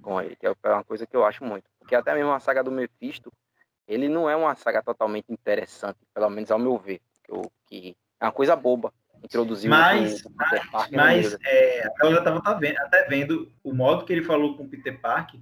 com 0.01 0.21
ele, 0.21 0.37
que 0.37 0.47
é 0.47 0.53
uma 0.63 0.83
coisa 0.85 1.05
que 1.05 1.15
eu 1.15 1.25
acho 1.25 1.43
muito. 1.43 1.69
Porque 1.77 1.93
até 1.93 2.13
mesmo 2.13 2.31
a 2.31 2.39
saga 2.39 2.63
do 2.63 2.71
Mephisto, 2.71 3.29
ele 3.85 4.07
não 4.07 4.29
é 4.29 4.35
uma 4.37 4.55
saga 4.55 4.81
totalmente 4.81 5.29
interessante, 5.29 5.99
pelo 6.13 6.29
menos 6.29 6.51
ao 6.51 6.57
meu 6.57 6.77
ver. 6.77 7.01
Que 7.67 7.97
é 8.17 8.25
uma 8.25 8.31
coisa 8.31 8.55
boba 8.55 8.93
introduzir 9.23 9.69
mas, 9.69 10.23
o, 10.25 10.29
Peter 10.31 10.71
Parker. 10.71 10.97
Mas 10.97 11.37
é, 11.45 11.87
eu 12.01 12.11
já 12.11 12.19
estava 12.19 12.39
até 12.39 13.07
vendo 13.07 13.51
o 13.63 13.73
modo 13.73 14.05
que 14.05 14.13
ele 14.13 14.23
falou 14.23 14.55
com 14.55 14.63
o 14.63 14.69
Peter 14.69 14.99
Parker 14.99 15.39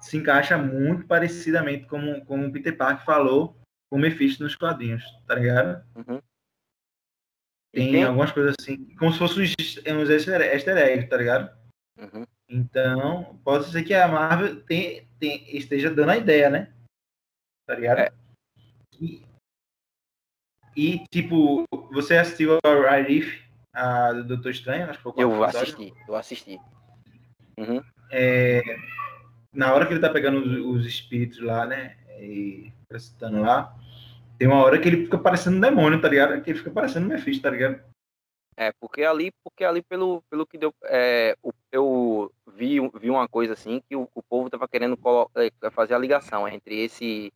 se 0.00 0.16
encaixa 0.16 0.58
muito 0.58 1.06
parecidamente 1.06 1.86
como, 1.86 2.24
como 2.26 2.46
o 2.46 2.52
Peter 2.52 2.76
Parker 2.76 3.04
falou 3.04 3.56
com 3.90 3.96
o 3.96 3.98
Mephisto 3.98 4.42
nos 4.42 4.54
quadrinhos, 4.54 5.04
tá 5.26 5.34
ligado? 5.34 5.84
Uhum. 5.96 6.20
Tem, 7.72 7.92
tem, 7.92 8.04
algumas 8.04 8.32
coisas 8.32 8.54
assim, 8.58 8.94
como 8.96 9.12
se 9.12 9.18
fossem 9.18 9.44
uns 9.44 10.10
easter 10.10 10.40
eggs, 10.40 11.08
tá 11.08 11.16
ligado? 11.16 11.56
Uhum. 11.98 12.24
Então, 12.48 13.40
pode 13.44 13.70
ser 13.70 13.82
que 13.82 13.94
a 13.94 14.08
Marvel 14.08 14.62
tem, 14.64 15.08
tem, 15.18 15.56
esteja 15.56 15.90
dando 15.90 16.10
a 16.10 16.16
ideia, 16.16 16.48
né? 16.48 16.72
Tá 17.66 17.74
ligado? 17.74 17.98
É. 17.98 18.12
E, 19.00 19.22
e, 20.76 21.04
tipo, 21.10 21.64
você 21.90 22.16
assistiu 22.16 22.58
a 22.64 22.90
Arif, 22.90 23.42
a 23.72 24.12
do 24.12 24.24
Doutor 24.24 24.50
Estranho? 24.50 24.90
Acho 24.90 24.98
que 24.98 25.02
foi 25.02 25.12
eu 25.16 25.44
assisti, 25.44 25.94
eu 26.08 26.14
assisti. 26.14 26.58
Uhum. 27.58 27.82
É, 28.10 28.62
na 29.52 29.72
hora 29.72 29.86
que 29.86 29.92
ele 29.92 30.00
tá 30.00 30.10
pegando 30.10 30.38
os, 30.38 30.80
os 30.80 30.86
espíritos 30.86 31.40
lá, 31.40 31.66
né? 31.66 31.96
E 32.20 32.72
recitando 32.90 33.40
lá, 33.40 33.74
tem 34.38 34.48
uma 34.48 34.62
hora 34.62 34.78
que 34.78 34.88
ele 34.88 35.04
fica 35.04 35.18
parecendo 35.18 35.56
um 35.56 35.60
demônio, 35.60 36.00
tá 36.00 36.08
ligado? 36.08 36.40
Que 36.42 36.50
ele 36.50 36.58
fica 36.58 36.70
parecendo 36.70 37.06
um 37.06 37.08
Mephisto, 37.08 37.42
tá 37.42 37.50
ligado? 37.50 37.82
É, 38.56 38.72
porque 38.80 39.02
ali, 39.02 39.30
porque 39.44 39.64
ali 39.64 39.82
pelo, 39.82 40.22
pelo 40.30 40.46
que 40.46 40.56
deu, 40.56 40.74
é, 40.84 41.36
eu 41.70 42.32
vi, 42.54 42.76
vi 42.98 43.10
uma 43.10 43.28
coisa 43.28 43.52
assim 43.52 43.82
que 43.86 43.94
o, 43.94 44.08
o 44.14 44.22
povo 44.22 44.48
tava 44.48 44.66
querendo 44.66 44.98
é, 45.36 45.70
fazer 45.70 45.94
a 45.94 45.98
ligação 45.98 46.48
entre 46.48 46.82
esse 46.82 47.32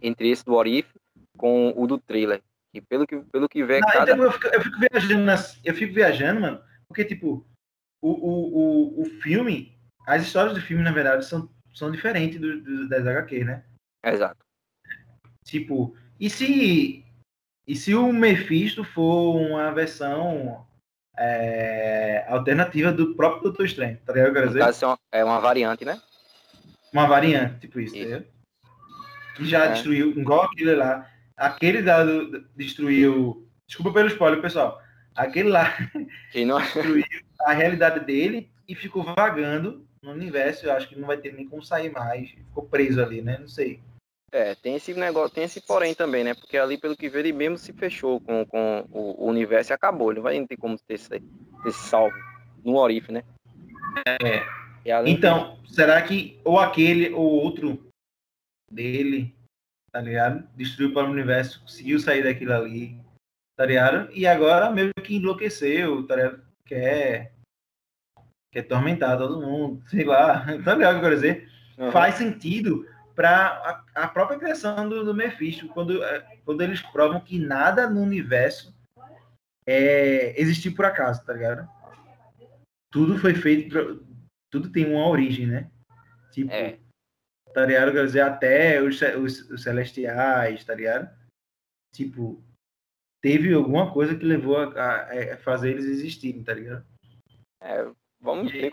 entre 0.00 0.30
esse 0.30 0.44
do 0.44 0.54
Orif 0.54 0.88
com 1.36 1.72
o 1.76 1.86
do 1.86 1.98
trailer. 1.98 2.42
E 2.74 2.80
pelo 2.80 3.06
que 3.06 3.18
pelo 3.30 3.48
que 3.48 3.64
vê, 3.64 3.80
Não, 3.80 3.88
cada... 3.88 4.12
então 4.12 4.24
eu, 4.24 4.32
fico, 4.32 4.46
eu 4.46 4.60
fico 4.62 4.78
viajando, 4.78 5.24
nas, 5.24 5.60
eu 5.64 5.74
fico 5.74 5.94
viajando, 5.94 6.40
mano, 6.40 6.62
porque 6.88 7.04
tipo 7.04 7.46
o, 8.00 8.10
o, 8.10 9.00
o, 9.00 9.02
o 9.02 9.04
filme, 9.20 9.78
as 10.06 10.22
histórias 10.22 10.54
do 10.54 10.60
filme 10.60 10.82
na 10.82 10.92
verdade 10.92 11.24
são, 11.24 11.48
são 11.74 11.90
diferentes 11.90 12.40
do, 12.40 12.60
do, 12.62 12.88
das 12.88 13.06
HQ, 13.06 13.44
né? 13.44 13.64
Exato. 14.04 14.44
Tipo, 15.44 15.94
e 16.18 16.30
se 16.30 17.04
e 17.66 17.76
se 17.76 17.94
o 17.94 18.12
Mephisto 18.12 18.82
for 18.82 19.36
uma 19.36 19.70
versão 19.70 20.66
é, 21.16 22.24
alternativa 22.28 22.90
do 22.90 23.14
próprio 23.14 23.44
Doutor 23.44 23.66
Estranho, 23.66 23.98
tá 24.04 24.12
ligado? 24.12 24.32
Quer 24.32 24.46
dizer? 24.48 24.58
Caso, 24.60 24.98
é 25.12 25.24
uma 25.24 25.38
variante, 25.38 25.84
né? 25.84 26.00
Uma 26.92 27.06
variante, 27.06 27.60
tipo 27.60 27.78
isso, 27.80 27.96
isso. 27.96 28.20
Tá 28.20 28.32
que 29.36 29.44
já 29.44 29.64
é. 29.64 29.72
destruiu, 29.72 30.10
igual 30.10 30.44
aquele 30.44 30.74
lá. 30.74 31.08
Aquele 31.36 31.82
lá 31.82 32.04
do, 32.04 32.40
destruiu. 32.56 33.48
Desculpa 33.66 33.92
pelo 33.92 34.08
spoiler, 34.08 34.40
pessoal. 34.40 34.80
Aquele 35.14 35.48
lá 35.48 35.72
não... 36.46 36.58
destruiu 36.60 37.04
a 37.40 37.52
realidade 37.52 38.04
dele 38.04 38.50
e 38.68 38.74
ficou 38.74 39.02
vagando 39.02 39.86
no 40.02 40.12
universo. 40.12 40.66
Eu 40.66 40.72
acho 40.72 40.88
que 40.88 40.98
não 40.98 41.06
vai 41.06 41.16
ter 41.16 41.32
nem 41.32 41.48
como 41.48 41.62
sair 41.62 41.90
mais. 41.90 42.30
Ficou 42.30 42.64
preso 42.64 43.02
ali, 43.02 43.22
né? 43.22 43.38
Não 43.38 43.48
sei. 43.48 43.80
É, 44.34 44.54
tem 44.54 44.76
esse 44.76 44.94
negócio, 44.94 45.34
tem 45.34 45.44
esse 45.44 45.60
porém 45.60 45.94
também, 45.94 46.24
né? 46.24 46.32
Porque 46.32 46.56
ali, 46.56 46.78
pelo 46.78 46.96
que 46.96 47.10
vê, 47.10 47.18
ele 47.18 47.32
mesmo 47.34 47.58
se 47.58 47.70
fechou 47.74 48.18
com, 48.18 48.46
com 48.46 48.86
o, 48.90 49.26
universo 49.28 49.72
e 49.72 49.74
acabou. 49.74 50.10
Ele 50.10 50.20
não 50.20 50.22
vai 50.22 50.46
ter 50.46 50.56
como 50.56 50.78
ter 50.78 50.94
esse, 50.94 51.08
ter 51.10 51.72
salvo 51.72 52.16
no 52.64 52.76
Orif, 52.76 53.12
né? 53.12 53.22
É. 54.06 54.42
Então, 55.06 55.58
de... 55.62 55.74
será 55.74 56.00
que 56.00 56.40
ou 56.44 56.58
aquele 56.58 57.12
ou 57.12 57.24
outro 57.24 57.86
dele, 58.70 59.34
tá 59.92 60.00
ligado? 60.00 60.48
Destruiu 60.56 60.92
para 60.92 61.06
o 61.06 61.12
universo, 61.12 61.60
conseguiu 61.60 62.00
sair 62.00 62.24
daquilo 62.24 62.54
ali, 62.54 62.98
tá 63.56 63.66
ligado? 63.66 64.10
E 64.12 64.26
agora 64.26 64.70
meio 64.70 64.90
que 65.04 65.16
enlouqueceu, 65.16 66.06
tá 66.06 66.16
ligado? 66.16 66.42
Quer, 66.64 67.34
quer 68.50 68.60
atormentar 68.60 69.18
todo 69.18 69.42
mundo, 69.42 69.82
sei 69.88 70.04
lá, 70.04 70.44
tá 70.64 70.74
ligado 70.74 70.96
o 70.96 71.00
que 71.00 71.06
eu 71.06 71.10
quero 71.10 71.14
dizer? 71.14 71.48
Uhum. 71.76 71.92
Faz 71.92 72.14
sentido 72.14 72.88
para 73.14 73.84
a, 73.94 74.04
a, 74.04 74.08
própria 74.08 74.38
criação 74.38 74.88
do, 74.88 75.04
do 75.04 75.14
Mephisto, 75.14 75.68
quando, 75.68 76.02
é, 76.02 76.38
quando 76.44 76.62
eles 76.62 76.80
provam 76.80 77.20
que 77.20 77.38
nada 77.38 77.88
no 77.88 78.00
universo 78.00 78.74
é, 79.66 80.40
existiu 80.40 80.74
por 80.74 80.86
acaso, 80.86 81.24
tá 81.24 81.34
ligado? 81.34 81.68
Tudo 82.90 83.18
foi 83.18 83.34
feito, 83.34 83.70
pra, 83.70 83.82
tudo 84.50 84.70
tem 84.70 84.86
uma 84.86 85.06
origem, 85.06 85.46
né? 85.46 85.70
Tipo, 86.30 86.50
é. 86.50 86.78
Tá 87.52 87.66
ligado? 87.66 87.92
Quer 87.92 88.06
dizer, 88.06 88.20
até 88.20 88.82
os, 88.82 89.00
os, 89.00 89.50
os 89.50 89.62
celestiais, 89.62 90.64
tá 90.64 90.74
ligado? 90.74 91.10
Tipo, 91.94 92.42
teve 93.22 93.52
alguma 93.52 93.92
coisa 93.92 94.16
que 94.16 94.24
levou 94.24 94.56
a, 94.56 94.72
a, 94.74 95.34
a 95.34 95.36
fazer 95.38 95.70
eles 95.70 95.84
existirem, 95.84 96.42
tá 96.42 96.54
ligado? 96.54 96.84
É, 97.60 97.86
vamos 98.20 98.50
ver 98.50 98.72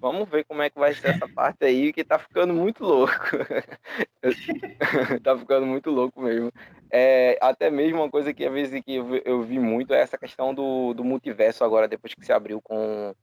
Vamos 0.00 0.26
ver 0.30 0.46
como 0.46 0.62
é 0.62 0.70
que 0.70 0.78
vai 0.78 0.94
ser 0.94 1.10
essa 1.10 1.28
parte 1.28 1.62
aí, 1.62 1.92
que 1.92 2.02
tá 2.02 2.18
ficando 2.18 2.54
muito 2.54 2.82
louco. 2.82 3.12
tá 5.22 5.38
ficando 5.38 5.66
muito 5.66 5.90
louco 5.90 6.22
mesmo. 6.22 6.50
É, 6.90 7.36
até 7.38 7.70
mesmo 7.70 7.98
uma 7.98 8.10
coisa 8.10 8.32
que 8.32 8.46
às 8.46 8.52
vezes 8.52 8.82
que 8.82 8.94
eu, 8.94 9.16
eu 9.16 9.42
vi 9.42 9.58
muito 9.58 9.92
é 9.92 10.00
essa 10.00 10.16
questão 10.16 10.54
do, 10.54 10.94
do 10.94 11.04
multiverso 11.04 11.62
agora, 11.62 11.86
depois 11.86 12.14
que 12.14 12.24
se 12.24 12.32
abriu 12.32 12.62
com. 12.62 13.14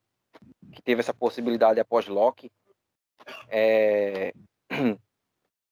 que 0.71 0.81
teve 0.83 0.99
essa 0.99 1.15
possibilidade 1.15 1.79
após 1.79 2.07
Loki. 2.07 2.51
É, 3.49 4.31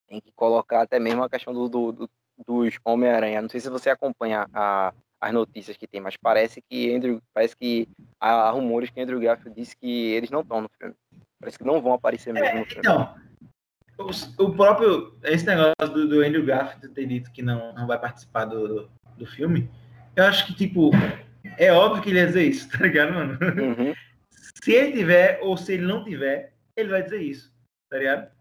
tem 0.07 0.21
que 0.21 0.31
colocar 0.33 0.81
até 0.81 0.99
mesmo 0.99 1.23
a 1.23 1.29
questão 1.29 1.53
do, 1.53 1.67
do, 1.67 1.91
do 1.91 2.09
dos 2.45 2.77
Homem-Aranha. 2.83 3.41
Não 3.41 3.49
sei 3.49 3.59
se 3.59 3.69
você 3.69 3.89
acompanha 3.89 4.47
a, 4.53 4.93
as 5.21 5.33
notícias 5.33 5.77
que 5.77 5.87
tem, 5.87 6.01
mas 6.01 6.17
parece 6.17 6.61
que 6.61 6.93
Andrew, 6.93 7.21
parece 7.33 7.55
que 7.55 7.87
há 8.19 8.49
rumores 8.49 8.89
que 8.89 8.99
Andrew 8.99 9.19
Garfield 9.19 9.59
disse 9.59 9.75
que 9.75 10.11
eles 10.11 10.29
não 10.29 10.41
estão 10.41 10.61
no 10.61 10.69
filme. 10.77 10.95
Parece 11.39 11.57
que 11.57 11.65
não 11.65 11.81
vão 11.81 11.93
aparecer 11.93 12.33
mesmo 12.33 12.47
é, 12.47 12.59
no 12.59 12.65
filme. 12.65 12.79
Então, 12.79 13.15
o, 13.97 14.43
o, 14.43 14.55
próprio 14.55 15.17
esse 15.23 15.45
negócio 15.45 15.93
do, 15.93 16.07
do, 16.07 16.21
Andrew 16.21 16.45
Garfield 16.45 16.89
ter 16.89 17.05
dito 17.05 17.31
que 17.31 17.41
não, 17.41 17.73
não 17.73 17.87
vai 17.87 17.99
participar 17.99 18.45
do, 18.45 18.89
do 19.17 19.25
filme, 19.25 19.69
eu 20.15 20.25
acho 20.25 20.45
que 20.47 20.53
tipo 20.53 20.91
é 21.57 21.71
óbvio 21.71 22.03
que 22.03 22.09
ele 22.09 22.19
ia 22.19 22.27
dizer 22.27 22.43
isso, 22.43 22.67
tá 22.71 22.79
ligado, 22.79 23.13
mano? 23.13 23.37
Uhum. 23.41 23.93
se 24.63 24.71
ele 24.73 24.91
tiver 24.91 25.39
ou 25.41 25.55
se 25.55 25.73
ele 25.73 25.85
não 25.85 26.03
tiver, 26.03 26.53
ele 26.75 26.89
vai 26.89 27.03
dizer 27.03 27.21
isso, 27.21 27.53
tá 27.89 27.97
ligado? 27.97 28.34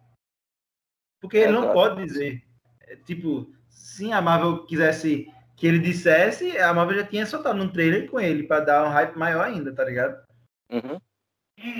Porque 1.24 1.38
ele 1.38 1.52
não 1.52 1.72
pode 1.72 2.04
dizer. 2.04 2.44
É, 2.82 2.96
tipo, 2.96 3.50
se 3.70 4.12
a 4.12 4.20
Marvel 4.20 4.66
quisesse 4.66 5.26
que 5.56 5.66
ele 5.66 5.78
dissesse, 5.78 6.58
a 6.58 6.74
Marvel 6.74 6.98
já 6.98 7.06
tinha 7.06 7.24
soltado 7.24 7.62
um 7.62 7.72
trailer 7.72 8.10
com 8.10 8.20
ele 8.20 8.42
para 8.42 8.62
dar 8.62 8.84
um 8.84 8.90
hype 8.90 9.16
maior 9.16 9.42
ainda, 9.46 9.72
tá 9.72 9.82
ligado? 9.84 10.22
Uhum. 10.70 11.00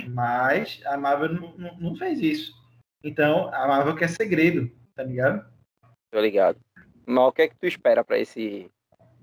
Mas 0.07 0.81
a 0.83 0.97
Marvel 0.97 1.33
não, 1.33 1.57
não, 1.57 1.77
não, 1.77 1.95
fez 1.95 2.19
isso. 2.21 2.55
Então, 3.03 3.53
a 3.53 3.67
Marvel 3.67 3.95
quer 3.95 4.09
segredo, 4.09 4.71
tá 4.95 5.03
ligado? 5.03 5.47
Tô 6.11 6.19
ligado. 6.19 6.59
Mas 7.05 7.23
o 7.23 7.31
que 7.31 7.43
é 7.43 7.47
que 7.47 7.55
tu 7.55 7.67
espera 7.67 8.03
para 8.03 8.17
esse 8.17 8.71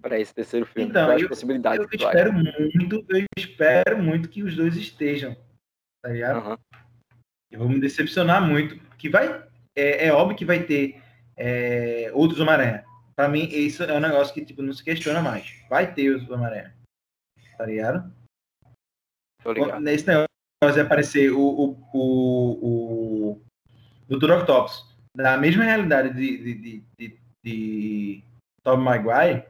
para 0.00 0.20
esse 0.20 0.32
terceiro 0.32 0.66
filme? 0.66 0.88
Então, 0.88 1.06
Quais 1.06 1.22
eu, 1.22 1.28
possibilidades 1.28 1.80
eu 1.80 1.98
espero 1.98 2.32
muito, 2.32 3.04
eu 3.08 3.26
espero 3.36 4.00
muito 4.00 4.28
que 4.28 4.44
os 4.44 4.54
dois 4.54 4.76
estejam, 4.76 5.36
tá 6.00 6.10
ligado? 6.10 6.46
Uhum. 6.46 6.56
Eu 7.50 7.58
vou 7.58 7.68
me 7.68 7.80
decepcionar 7.80 8.40
muito, 8.40 8.78
que 8.96 9.08
vai 9.08 9.50
é, 9.76 10.06
é 10.06 10.12
óbvio 10.12 10.36
que 10.36 10.44
vai 10.44 10.62
ter 10.62 11.02
é, 11.36 12.10
outros 12.14 12.40
Homem-Aranha. 12.40 12.84
Pra 13.14 13.28
mim, 13.28 13.44
isso 13.44 13.82
é 13.82 13.92
um 13.92 14.00
negócio 14.00 14.32
que 14.32 14.44
tipo, 14.44 14.62
não 14.62 14.72
se 14.72 14.82
questiona 14.82 15.20
mais. 15.20 15.54
Vai 15.68 15.92
ter 15.92 16.10
os 16.10 16.28
Homem-Aranha. 16.28 16.74
Tá 17.56 17.66
ligado? 17.66 18.12
Tô 19.42 19.52
ligado. 19.52 19.80
Nesse 19.80 20.06
negócio 20.06 20.28
vai 20.62 20.80
aparecer 20.80 21.30
o, 21.30 21.40
o, 21.40 21.88
o, 21.92 23.40
o 24.08 24.16
Dr. 24.16 24.30
Octopus 24.30 24.92
na 25.14 25.36
mesma 25.36 25.64
realidade 25.64 26.14
de, 26.14 26.38
de, 26.38 26.54
de, 26.54 26.84
de, 26.98 27.20
de 27.44 28.24
Tom 28.62 28.78
Maguire, 28.78 29.44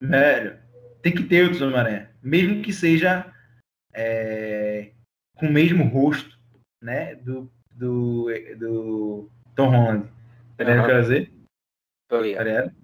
velho, 0.00 0.58
tem 1.02 1.14
que 1.14 1.24
ter 1.24 1.42
outros 1.42 1.62
Homem-Aranha. 1.62 2.10
Mesmo 2.22 2.62
que 2.62 2.72
seja 2.72 3.32
é, 3.92 4.92
com 5.36 5.46
o 5.46 5.52
mesmo 5.52 5.84
rosto, 5.84 6.38
né? 6.82 7.16
Do, 7.16 7.50
do, 7.78 8.26
do 8.58 9.30
Tom 9.54 9.70
Holland. 9.70 10.10
Tá 10.56 10.64
ligado 10.64 10.82
o 10.82 10.86
que 10.86 10.92
eu 10.92 11.00
dizer? 11.00 11.32
Tô 12.08 12.20
ligado. 12.20 12.70
Tá 12.70 12.74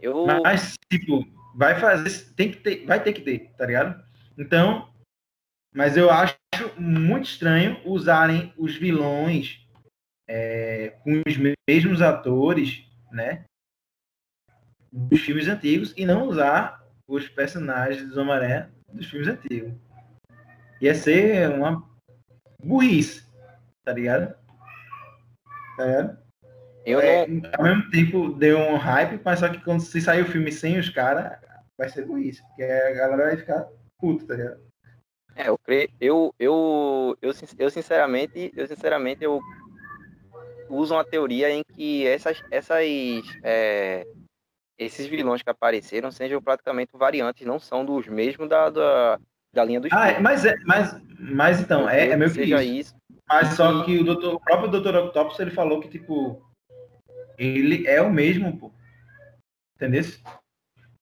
eu... 0.00 0.26
Mas, 0.42 0.74
tipo, 0.90 1.24
vai 1.54 1.78
fazer. 1.78 2.32
Tem 2.34 2.50
que 2.50 2.58
ter, 2.58 2.86
vai 2.86 3.02
ter 3.02 3.12
que 3.12 3.22
ter, 3.22 3.50
tá 3.56 3.66
ligado? 3.66 4.04
Então, 4.38 4.92
mas 5.74 5.96
eu 5.96 6.10
acho 6.10 6.36
muito 6.78 7.26
estranho 7.26 7.80
usarem 7.84 8.52
os 8.56 8.76
vilões 8.76 9.66
é, 10.28 10.90
com 11.02 11.22
os 11.26 11.36
mesmos 11.68 12.00
atores, 12.00 12.84
né? 13.10 13.44
Dos 14.90 15.20
filmes 15.20 15.48
antigos 15.48 15.92
e 15.96 16.06
não 16.06 16.28
usar 16.28 16.82
os 17.06 17.28
personagens 17.28 18.08
do 18.08 18.20
Homem-Aranha 18.20 18.72
dos 18.90 19.06
filmes 19.06 19.28
antigos. 19.28 19.74
Ia 20.80 20.94
ser 20.94 21.50
uma 21.50 21.86
burrice, 22.62 23.25
tá 23.86 23.92
ligado? 23.92 24.34
Tá 25.76 25.84
ligado? 25.84 26.18
Eu 26.84 27.00
é, 27.00 27.26
não... 27.26 27.50
Ao 27.56 27.64
mesmo 27.64 27.90
tempo 27.90 28.32
deu 28.32 28.58
um 28.58 28.76
hype, 28.76 29.20
mas 29.24 29.38
só 29.38 29.48
que 29.48 29.62
quando 29.62 29.80
se 29.80 30.00
sair 30.00 30.22
o 30.22 30.26
filme 30.26 30.52
sem 30.52 30.78
os 30.78 30.90
caras, 30.90 31.38
vai 31.78 31.88
ser 31.88 32.04
burrice, 32.04 32.42
porque 32.48 32.64
a 32.64 32.92
galera 32.92 33.28
vai 33.28 33.36
ficar 33.36 33.66
puta, 33.98 34.26
tá 34.26 34.34
ligado? 34.34 34.66
É, 35.36 35.48
eu 35.48 35.58
creio, 35.58 35.88
eu, 36.00 36.34
eu, 36.38 37.18
eu, 37.20 37.32
eu 37.58 37.70
sinceramente, 37.70 38.52
eu 38.56 38.66
sinceramente, 38.66 39.22
eu 39.22 39.40
uso 40.68 40.94
uma 40.94 41.04
teoria 41.04 41.50
em 41.50 41.62
que 41.62 42.06
essas, 42.06 42.42
essas, 42.50 42.82
é, 43.42 44.06
esses 44.78 45.06
vilões 45.06 45.42
que 45.42 45.50
apareceram 45.50 46.10
sejam 46.10 46.42
praticamente 46.42 46.92
variantes, 46.94 47.46
não 47.46 47.60
são 47.60 47.84
dos 47.84 48.08
mesmos 48.08 48.48
da, 48.48 48.70
da, 48.70 49.20
da 49.52 49.64
linha 49.64 49.80
dos. 49.80 49.92
Ah, 49.92 50.08
é, 50.08 50.18
mas 50.18 50.44
é, 50.44 50.56
mas, 50.64 50.96
mas 51.18 51.60
então, 51.60 51.88
é, 51.88 52.08
é 52.08 52.16
meio 52.16 52.32
que 52.32 52.42
isso. 52.42 52.62
isso. 52.62 52.96
Mas 53.28 53.54
só 53.54 53.84
que 53.84 53.98
o, 53.98 54.04
doutor, 54.04 54.34
o 54.34 54.40
próprio 54.40 54.70
Dr. 54.70 54.96
Octopus 54.96 55.38
ele 55.40 55.50
falou 55.50 55.80
que, 55.80 55.88
tipo, 55.88 56.42
ele 57.36 57.86
é 57.86 58.00
o 58.00 58.10
mesmo, 58.10 58.56
pô. 58.56 58.72
Entendeu? 59.74 60.02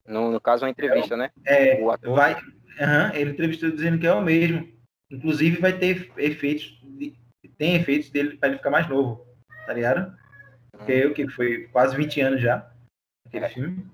No, 0.06 0.30
no 0.32 0.40
caso, 0.40 0.64
uma 0.64 0.70
entrevista, 0.70 1.14
é, 1.14 1.16
né? 1.16 1.30
É, 1.46 1.80
vai. 2.02 2.34
Uhum, 2.34 3.14
ele 3.14 3.30
entrevistou 3.30 3.70
dizendo 3.70 3.98
que 3.98 4.06
é 4.06 4.12
o 4.12 4.22
mesmo. 4.22 4.68
Inclusive 5.10 5.60
vai 5.60 5.72
ter 5.72 6.10
efeitos. 6.16 6.78
De, 6.82 7.14
tem 7.56 7.76
efeitos 7.76 8.10
dele 8.10 8.36
para 8.36 8.48
ele 8.48 8.58
ficar 8.58 8.70
mais 8.70 8.88
novo. 8.88 9.26
Tá 9.66 9.72
ligado? 9.72 10.16
Porque 10.72 10.92
eu 10.92 11.08
uhum. 11.08 11.14
que 11.14 11.28
foi 11.28 11.68
quase 11.68 11.96
20 11.96 12.20
anos 12.20 12.40
já. 12.40 12.70
Aquele 13.26 13.44
é. 13.44 13.48
filme. 13.48 13.86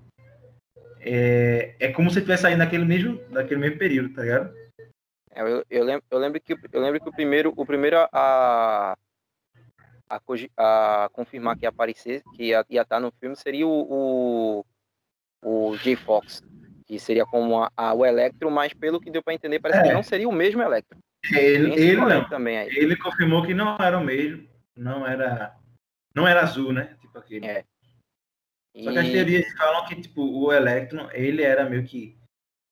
É, 0.99 1.75
é 1.79 1.91
como 1.91 2.09
se 2.09 2.21
tivesse 2.21 2.43
saindo 2.43 2.59
naquele 2.59 2.85
mesmo, 2.85 3.19
naquele 3.29 3.59
mesmo 3.59 3.77
período, 3.77 4.13
tá 4.13 4.21
ligado? 4.21 4.53
É, 5.33 5.41
eu, 5.41 5.65
eu, 5.69 5.83
lembro, 5.83 6.03
eu 6.11 6.19
lembro 6.19 6.41
que 6.41 6.53
eu 6.53 6.81
lembro 6.81 6.99
que 6.99 7.09
o 7.09 7.13
primeiro, 7.13 7.53
o 7.55 7.65
primeiro 7.65 7.97
a, 8.11 8.95
a, 10.09 10.19
a 10.57 11.09
confirmar 11.13 11.57
que 11.57 11.65
ia 11.65 11.69
aparecer, 11.69 12.21
que 12.35 12.45
ia, 12.45 12.65
ia 12.69 12.81
estar 12.81 12.99
no 12.99 13.11
filme, 13.11 13.35
seria 13.35 13.65
o, 13.65 14.65
o, 15.41 15.69
o 15.71 15.77
J. 15.77 15.95
Fox, 15.95 16.43
que 16.85 16.99
seria 16.99 17.25
como 17.25 17.63
a, 17.63 17.71
a, 17.77 17.93
o 17.93 18.05
Electro, 18.05 18.51
mas 18.51 18.73
pelo 18.73 18.99
que 18.99 19.09
deu 19.09 19.23
para 19.23 19.33
entender, 19.33 19.59
parece 19.59 19.79
é. 19.79 19.83
que 19.83 19.93
não 19.93 20.03
seria 20.03 20.27
o 20.27 20.33
mesmo 20.33 20.61
Electro. 20.61 20.97
Ele, 21.31 21.73
ele 21.73 21.95
não. 21.97 22.27
Também 22.27 22.57
aí. 22.57 22.69
Ele 22.75 22.95
confirmou 22.97 23.45
que 23.45 23.53
não 23.53 23.77
era 23.79 23.97
o 23.97 24.03
mesmo, 24.03 24.47
não 24.75 25.07
era, 25.07 25.55
não 26.13 26.27
era 26.27 26.41
azul, 26.41 26.73
né? 26.73 26.95
Tipo 26.99 27.17
aquele. 27.17 27.45
É. 27.45 27.63
E... 28.73 28.83
Só 28.83 28.91
que 28.91 28.97
as 28.97 29.09
teorias 29.09 29.53
falam 29.53 29.85
que 29.85 30.01
tipo 30.01 30.23
o 30.23 30.51
Electron, 30.51 31.09
ele 31.13 31.43
era 31.43 31.69
meio 31.69 31.83
que 31.83 32.17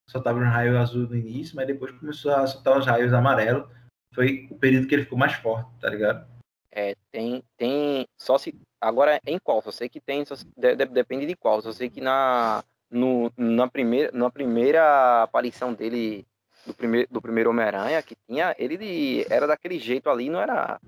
soltava 0.10 0.40
um 0.40 0.44
raio 0.44 0.78
azul 0.78 1.08
no 1.08 1.16
início, 1.16 1.56
mas 1.56 1.68
depois 1.68 1.92
começou 1.92 2.34
a 2.34 2.48
soltar 2.48 2.78
os 2.78 2.86
raios 2.86 3.14
amarelos. 3.14 3.70
Foi 4.14 4.48
o 4.50 4.56
período 4.56 4.88
que 4.88 4.96
ele 4.96 5.04
ficou 5.04 5.18
mais 5.18 5.34
forte, 5.34 5.70
tá 5.80 5.90
ligado? 5.90 6.28
É, 6.72 6.96
tem, 7.12 7.44
tem, 7.58 8.06
só 8.18 8.38
se, 8.38 8.56
agora 8.82 9.20
em 9.26 9.38
qual, 9.40 9.62
eu 9.66 9.72
sei 9.72 9.88
que 9.88 10.00
tem, 10.00 10.26
só, 10.26 10.36
de, 10.36 10.76
de, 10.76 10.86
depende 10.86 11.26
de 11.26 11.36
qual, 11.36 11.62
eu 11.62 11.74
sei 11.74 11.90
que 11.90 12.02
na, 12.02 12.64
no, 12.92 13.32
na, 13.38 13.68
primeira, 13.68 14.12
na 14.12 14.30
primeira 14.30 15.24
aparição 15.24 15.74
dele, 15.74 16.26
do 16.66 16.74
primeiro, 16.74 17.08
do 17.12 17.22
primeiro 17.22 17.50
Homem-Aranha, 17.50 18.02
que 18.04 18.16
tinha, 18.28 18.56
ele 18.58 19.26
era 19.30 19.48
daquele 19.48 19.80
jeito 19.80 20.10
ali, 20.10 20.30
não 20.30 20.42
era, 20.42 20.80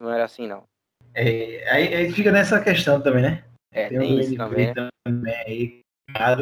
não 0.00 0.10
era 0.10 0.24
assim, 0.24 0.46
não. 0.46 0.64
É, 1.14 1.70
aí, 1.70 1.94
aí 1.94 2.12
fica 2.12 2.30
nessa 2.30 2.62
questão 2.62 3.00
também, 3.00 3.22
né? 3.22 3.44
É, 3.72 3.88
tem, 3.88 3.98
tem 3.98 4.20
isso 4.20 4.36
também, 4.36 4.74
né? 4.74 4.88
também 5.04 5.82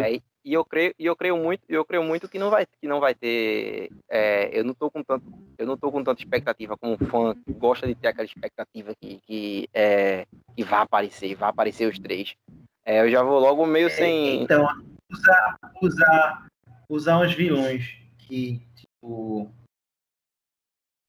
aí, 0.03 0.19
é, 0.19 0.21
e 0.47 0.53
eu 0.53 0.65
creio, 0.65 0.95
e 0.97 1.05
eu 1.05 1.17
creio 1.17 1.37
muito, 1.37 1.63
eu 1.69 1.85
creio 1.85 2.05
muito 2.05 2.29
que 2.29 2.39
não 2.39 2.51
vai, 2.51 2.65
que 2.65 2.87
não 2.87 3.01
vai 3.01 3.17
ter. 3.17 3.91
É, 4.09 4.57
eu 4.57 4.63
não 4.63 4.75
tô 4.75 4.89
com 4.89 5.03
tanto, 5.03 5.27
eu 5.59 5.67
não 5.67 5.77
tô 5.77 5.91
com 5.91 6.05
tanta 6.05 6.23
expectativa 6.23 6.77
como 6.77 6.97
fã 6.97 7.35
que 7.35 7.53
gosta 7.53 7.85
de 7.85 7.97
ter 7.97 8.07
aquela 8.07 8.27
expectativa 8.27 8.95
que 8.95 9.21
que, 9.27 9.69
é, 9.75 10.25
que 10.55 10.63
vai 10.63 10.83
aparecer, 10.83 11.35
vai 11.35 11.51
aparecer 11.51 11.91
os 11.91 11.99
três. 11.99 12.37
É, 12.85 13.01
eu 13.01 13.11
já 13.11 13.25
vou 13.25 13.41
logo 13.41 13.67
meio 13.67 13.91
sem. 13.91 14.45
Então 14.45 14.65
usar, 15.11 15.59
usar, 15.83 16.47
usar 16.89 17.19
uns 17.19 17.35
vilões 17.35 17.99
que 18.17 18.63
tipo 18.77 19.51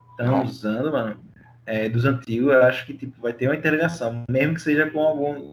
estão 0.09 0.45
usando, 0.45 0.91
mano, 0.91 1.23
é, 1.64 1.88
dos 1.88 2.05
antigos, 2.05 2.51
eu 2.51 2.64
acho 2.64 2.88
que 2.88 2.93
tipo 2.95 3.22
vai 3.22 3.34
ter 3.34 3.47
uma 3.47 3.55
interligação, 3.55 4.23
mesmo 4.27 4.55
que 4.55 4.61
seja 4.61 4.89
com 4.89 4.99
algum 4.99 5.51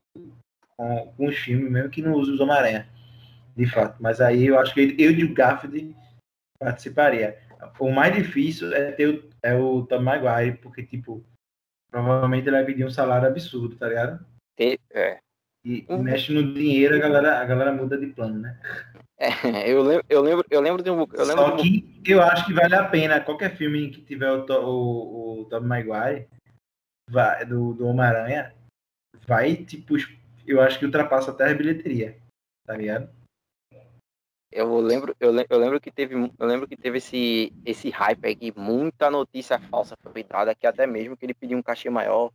com, 0.75 1.13
com 1.19 1.27
os 1.27 1.37
filmes, 1.37 1.71
mesmo 1.71 1.91
que 1.91 2.01
não 2.01 2.15
use 2.15 2.31
os 2.31 2.41
Homem-Aranha 2.41 2.94
de 3.57 3.67
fato. 3.67 3.97
Mas 4.01 4.21
aí 4.21 4.47
eu 4.47 4.59
acho 4.59 4.75
que 4.75 4.97
eu 4.99 5.11
e 5.11 5.25
o 5.25 5.35
Garfield 5.35 5.95
participaria. 6.59 7.39
O 7.79 7.91
mais 7.91 8.15
difícil 8.15 8.73
é 8.75 8.93
ter 8.93 9.09
o, 9.09 9.31
é 9.43 9.55
o 9.55 9.87
Tom 9.87 10.01
Maguire, 10.01 10.59
porque, 10.59 10.83
tipo, 10.83 11.25
provavelmente 11.91 12.49
ele 12.49 12.57
vai 12.57 12.65
pedir 12.65 12.85
um 12.85 12.91
salário 12.91 13.29
absurdo, 13.29 13.77
tá 13.77 13.89
ligado? 13.89 14.25
É. 14.59 15.19
E, 15.65 15.87
mexe 15.97 16.33
no 16.33 16.53
dinheiro, 16.53 16.95
a 16.95 16.99
galera, 16.99 17.41
a 17.41 17.45
galera 17.45 17.73
muda 17.73 17.97
de 17.97 18.09
plano, 18.09 18.39
né? 18.39 18.61
É, 19.19 19.29
eu 19.71 19.83
lembro, 19.83 20.05
eu 20.11 20.21
lembro, 20.21 20.47
eu 20.51 20.61
lembro 20.61 20.83
de 20.83 20.91
um. 20.91 21.07
Eu 21.13 21.25
lembro 21.25 21.45
Só 21.45 21.57
que 21.57 21.95
eu 22.07 22.23
acho 22.23 22.45
que 22.47 22.53
vale 22.53 22.75
a 22.75 22.85
pena. 22.85 23.21
Qualquer 23.21 23.57
filme 23.57 23.91
que 23.91 24.03
tiver 24.03 24.31
o, 24.31 24.45
o, 24.45 25.41
o 25.41 25.45
Tom 25.47 25.61
Maguire 25.61 26.29
vai, 27.11 27.47
do, 27.47 27.73
do 27.73 27.87
Homem-Aranha 27.87 28.55
vai, 29.27 29.57
tipo, 29.57 29.95
eu 30.47 30.61
acho 30.61 30.79
que 30.79 30.85
ultrapassa 30.85 31.31
até 31.31 31.51
a 31.51 31.55
bilheteria, 31.55 32.19
tá 32.67 32.77
ligado? 32.77 33.09
Eu 34.55 34.79
lembro, 34.79 35.17
eu, 35.19 35.35
eu 35.51 35.59
lembro 35.59 35.81
que 35.81 35.91
teve, 35.91 36.15
eu 36.15 36.47
lembro 36.47 36.69
que 36.69 36.77
teve 36.77 36.99
esse, 36.99 37.53
esse 37.67 37.91
hype 37.91 38.25
aí, 38.25 38.37
que 38.37 38.53
muita 38.57 39.11
notícia 39.11 39.59
falsa 39.59 39.97
foi 40.13 40.23
dada, 40.23 40.55
que 40.55 40.67
até 40.67 40.87
mesmo 40.87 41.17
que 41.17 41.27
ele 41.27 41.35
pediu 41.35 41.59
um 41.59 41.63
cachê 41.63 41.91
maior, 41.91 42.31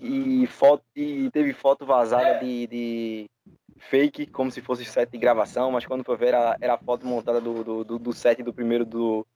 e, 0.00 0.46
foto, 0.46 0.82
e 0.96 1.30
teve 1.30 1.52
foto 1.52 1.84
vazada 1.84 2.38
de, 2.38 2.66
de 2.68 3.30
fake, 3.76 4.26
como 4.28 4.50
se 4.50 4.62
fosse 4.62 4.84
set 4.84 5.10
de 5.10 5.18
gravação, 5.18 5.70
mas 5.70 5.84
quando 5.84 6.04
foi 6.04 6.16
ver 6.16 6.28
era, 6.28 6.56
era 6.58 6.78
foto 6.78 7.06
montada 7.06 7.40
do, 7.40 7.62
do, 7.62 7.84
do, 7.84 7.98
do 7.98 8.12
set 8.12 8.42
do 8.42 8.54
primeiro 8.54 8.86
do, 8.86 9.26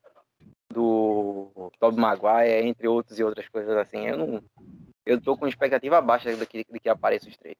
do 0.72 1.70
Tobey 1.78 2.00
Maguire, 2.00 2.66
entre 2.66 2.88
outros 2.88 3.18
e 3.18 3.24
outras 3.24 3.48
coisas 3.48 3.76
assim. 3.76 4.06
Eu 4.06 4.16
não. 4.16 4.42
Eu 5.04 5.20
tô 5.20 5.36
com 5.36 5.46
expectativa 5.46 6.00
baixa 6.00 6.34
de 6.34 6.46
que, 6.46 6.64
de 6.64 6.80
que 6.80 6.88
apareça 6.88 7.28
os 7.28 7.36
três, 7.36 7.56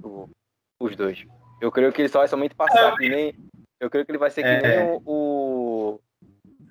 os 0.80 0.96
dois. 0.96 1.24
Eu 1.60 1.70
creio 1.70 1.92
que 1.92 2.02
ele 2.02 2.08
só 2.08 2.18
vai 2.18 2.28
somente 2.28 2.54
passar, 2.54 2.96
que 2.96 3.08
nem, 3.08 3.34
eu 3.80 3.90
creio 3.90 4.04
que 4.04 4.12
ele 4.12 4.18
vai 4.18 4.30
ser 4.30 4.42
que 4.42 4.48
é. 4.48 4.84
nem 4.84 5.00
o, 5.04 6.00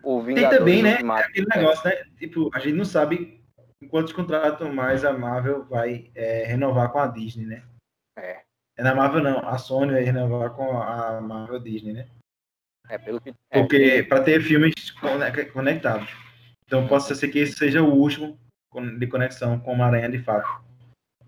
o, 0.04 0.24
Tem 0.24 0.50
também, 0.50 0.82
né? 0.82 0.96
Aquele 0.96 1.48
negócio, 1.48 1.88
né? 1.88 2.04
Tipo, 2.18 2.50
a 2.54 2.60
gente 2.60 2.76
não 2.76 2.86
sabe 2.86 3.44
quantos 3.90 4.14
contratos 4.14 4.68
mais 4.74 5.06
a 5.06 5.14
Marvel 5.14 5.64
vai 5.66 6.12
é, 6.16 6.44
renovar 6.46 6.92
com 6.92 7.00
a 7.00 7.08
Disney, 7.08 7.46
né? 7.46 7.64
É. 8.18 8.42
É 8.78 8.84
na 8.84 8.94
Marvel 8.94 9.24
não, 9.24 9.40
a 9.48 9.58
Sony 9.58 9.94
vai 9.94 10.04
renovar 10.04 10.52
com 10.52 10.78
a 10.78 11.22
Marvel 11.22 11.60
Disney, 11.60 11.94
né? 11.94 12.08
É, 12.90 12.98
pelo 12.98 13.22
que. 13.22 13.30
É, 13.50 13.60
Porque 13.60 14.04
para 14.04 14.24
ter 14.24 14.42
filmes 14.42 14.74
conectados. 15.54 16.10
Então 16.66 16.88
pode 16.88 17.06
ser 17.06 17.28
que 17.30 17.40
esse 17.40 17.54
seja 17.54 17.82
o 17.82 17.94
último 17.94 18.38
de 18.98 19.08
conexão 19.08 19.60
com 19.60 19.74
uma 19.74 19.86
aranha 19.86 20.10
de 20.10 20.20
fato. 20.20 20.48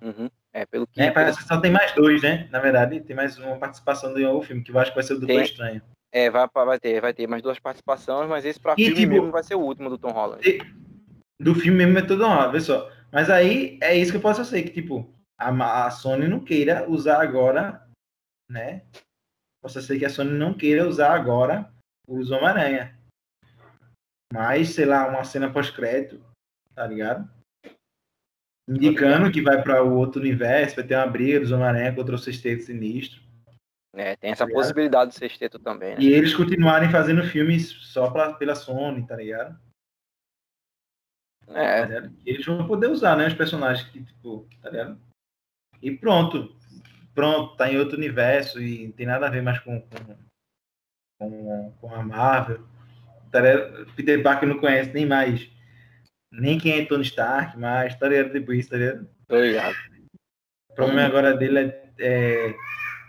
Uhum. 0.01 0.29
É, 0.57 0.65
pelo 0.65 0.87
que. 0.87 0.99
É, 0.99 1.11
parece 1.11 1.37
que 1.37 1.43
só 1.43 1.61
tem 1.61 1.69
mais 1.69 1.93
dois, 1.93 2.23
né? 2.23 2.47
Na 2.51 2.59
verdade, 2.59 2.99
tem 3.01 3.15
mais 3.15 3.37
uma 3.37 3.57
participação 3.57 4.11
do 4.11 4.19
novo 4.19 4.41
filme, 4.41 4.63
que 4.63 4.71
eu 4.71 4.79
acho 4.79 4.89
que 4.89 4.95
vai 4.95 5.03
ser 5.03 5.13
o 5.13 5.19
Doutor 5.19 5.35
tem... 5.35 5.43
Estranho. 5.43 5.81
É, 6.11 6.31
vai, 6.31 6.47
vai 6.51 6.79
ter, 6.79 6.99
vai 6.99 7.13
ter 7.13 7.27
mais 7.27 7.43
duas 7.43 7.59
participações, 7.59 8.27
mas 8.27 8.43
esse 8.43 8.59
pra 8.59 8.73
e, 8.75 8.85
filme 8.85 9.01
tipo, 9.01 9.13
mesmo 9.13 9.31
vai 9.31 9.43
ser 9.43 9.53
o 9.53 9.61
último 9.61 9.87
do 9.87 9.99
Tom 9.99 10.09
Holland. 10.09 10.41
Do 11.39 11.53
filme 11.53 11.85
mesmo 11.85 11.99
é 11.99 12.01
todo 12.01 12.25
Holland, 12.25 12.51
vê 12.51 12.59
só. 12.59 12.91
Mas 13.11 13.29
aí 13.29 13.77
é 13.83 13.95
isso 13.95 14.11
que 14.11 14.17
eu 14.17 14.21
posso 14.21 14.43
ser, 14.43 14.63
que 14.63 14.71
tipo, 14.71 15.13
a, 15.39 15.85
a 15.85 15.91
Sony 15.91 16.27
não 16.27 16.39
queira 16.39 16.89
usar 16.89 17.21
agora, 17.21 17.87
né? 18.49 18.81
Posso 19.61 19.79
ser 19.79 19.99
que 19.99 20.05
a 20.05 20.09
Sony 20.09 20.31
não 20.31 20.55
queira 20.55 20.87
usar 20.87 21.13
agora 21.13 21.71
o 22.07 22.15
Homem-Aranha. 22.15 22.97
Mas, 24.33 24.69
sei 24.69 24.85
lá, 24.85 25.07
uma 25.07 25.23
cena 25.23 25.53
pós-crédito, 25.53 26.19
tá 26.73 26.87
ligado? 26.87 27.29
Indicando 28.67 29.31
que 29.31 29.41
vai 29.41 29.61
para 29.61 29.81
o 29.81 29.95
outro 29.95 30.19
universo, 30.19 30.75
vai 30.75 30.85
ter 30.85 30.95
uma 30.95 31.07
briga 31.07 31.39
dos 31.39 31.51
Homem-Aranha 31.51 31.95
contra 31.95 32.15
o 32.15 32.19
Sexteto 32.19 32.63
Sinistro. 32.63 33.21
É, 33.95 34.15
tem 34.15 34.31
essa 34.31 34.45
tá 34.45 34.53
possibilidade 34.53 35.11
do 35.11 35.17
Sexteto 35.17 35.57
também. 35.57 35.95
Né? 35.95 36.01
E 36.01 36.13
eles 36.13 36.35
continuarem 36.35 36.91
fazendo 36.91 37.23
filmes 37.23 37.69
só 37.69 38.11
pra, 38.11 38.33
pela 38.33 38.55
Sony, 38.55 39.07
tá 39.07 39.15
ligado? 39.15 39.57
É. 41.47 42.01
Tá 42.01 42.09
eles 42.25 42.45
vão 42.45 42.67
poder 42.67 42.87
usar, 42.87 43.15
né? 43.15 43.27
Os 43.27 43.33
personagens 43.33 43.87
que, 43.89 44.03
tipo, 44.03 44.47
tá 44.61 44.69
ligado? 44.69 44.99
E 45.81 45.91
pronto. 45.91 46.55
Pronto, 47.15 47.55
tá 47.55 47.71
em 47.71 47.77
outro 47.77 47.97
universo 47.97 48.61
e 48.61 48.85
não 48.85 48.91
tem 48.91 49.07
nada 49.07 49.25
a 49.25 49.29
ver 49.29 49.41
mais 49.41 49.59
com, 49.59 49.81
com, 49.81 50.17
com, 51.19 51.71
com 51.81 51.95
a 51.95 52.03
Marvel. 52.03 52.63
Tá 53.31 53.39
ligado? 53.39 53.87
Peter 53.95 54.21
Parker 54.21 54.47
não 54.47 54.59
conhece 54.59 54.91
nem 54.93 55.05
mais 55.05 55.49
nem 56.31 56.59
quem 56.59 56.79
é 56.79 56.85
Tony 56.85 57.03
Stark, 57.03 57.57
mas 57.57 57.97
tá 57.97 58.07
ligado? 58.07 58.31
Tipo 58.31 58.53
isso, 58.53 58.69
tá 58.69 58.77
ligado? 58.77 59.09
Tô 59.27 59.39
ligado. 59.39 59.75
O 60.69 60.75
problema 60.75 61.05
agora 61.05 61.35
dele 61.35 61.59
é, 61.59 61.91
é, 61.99 62.55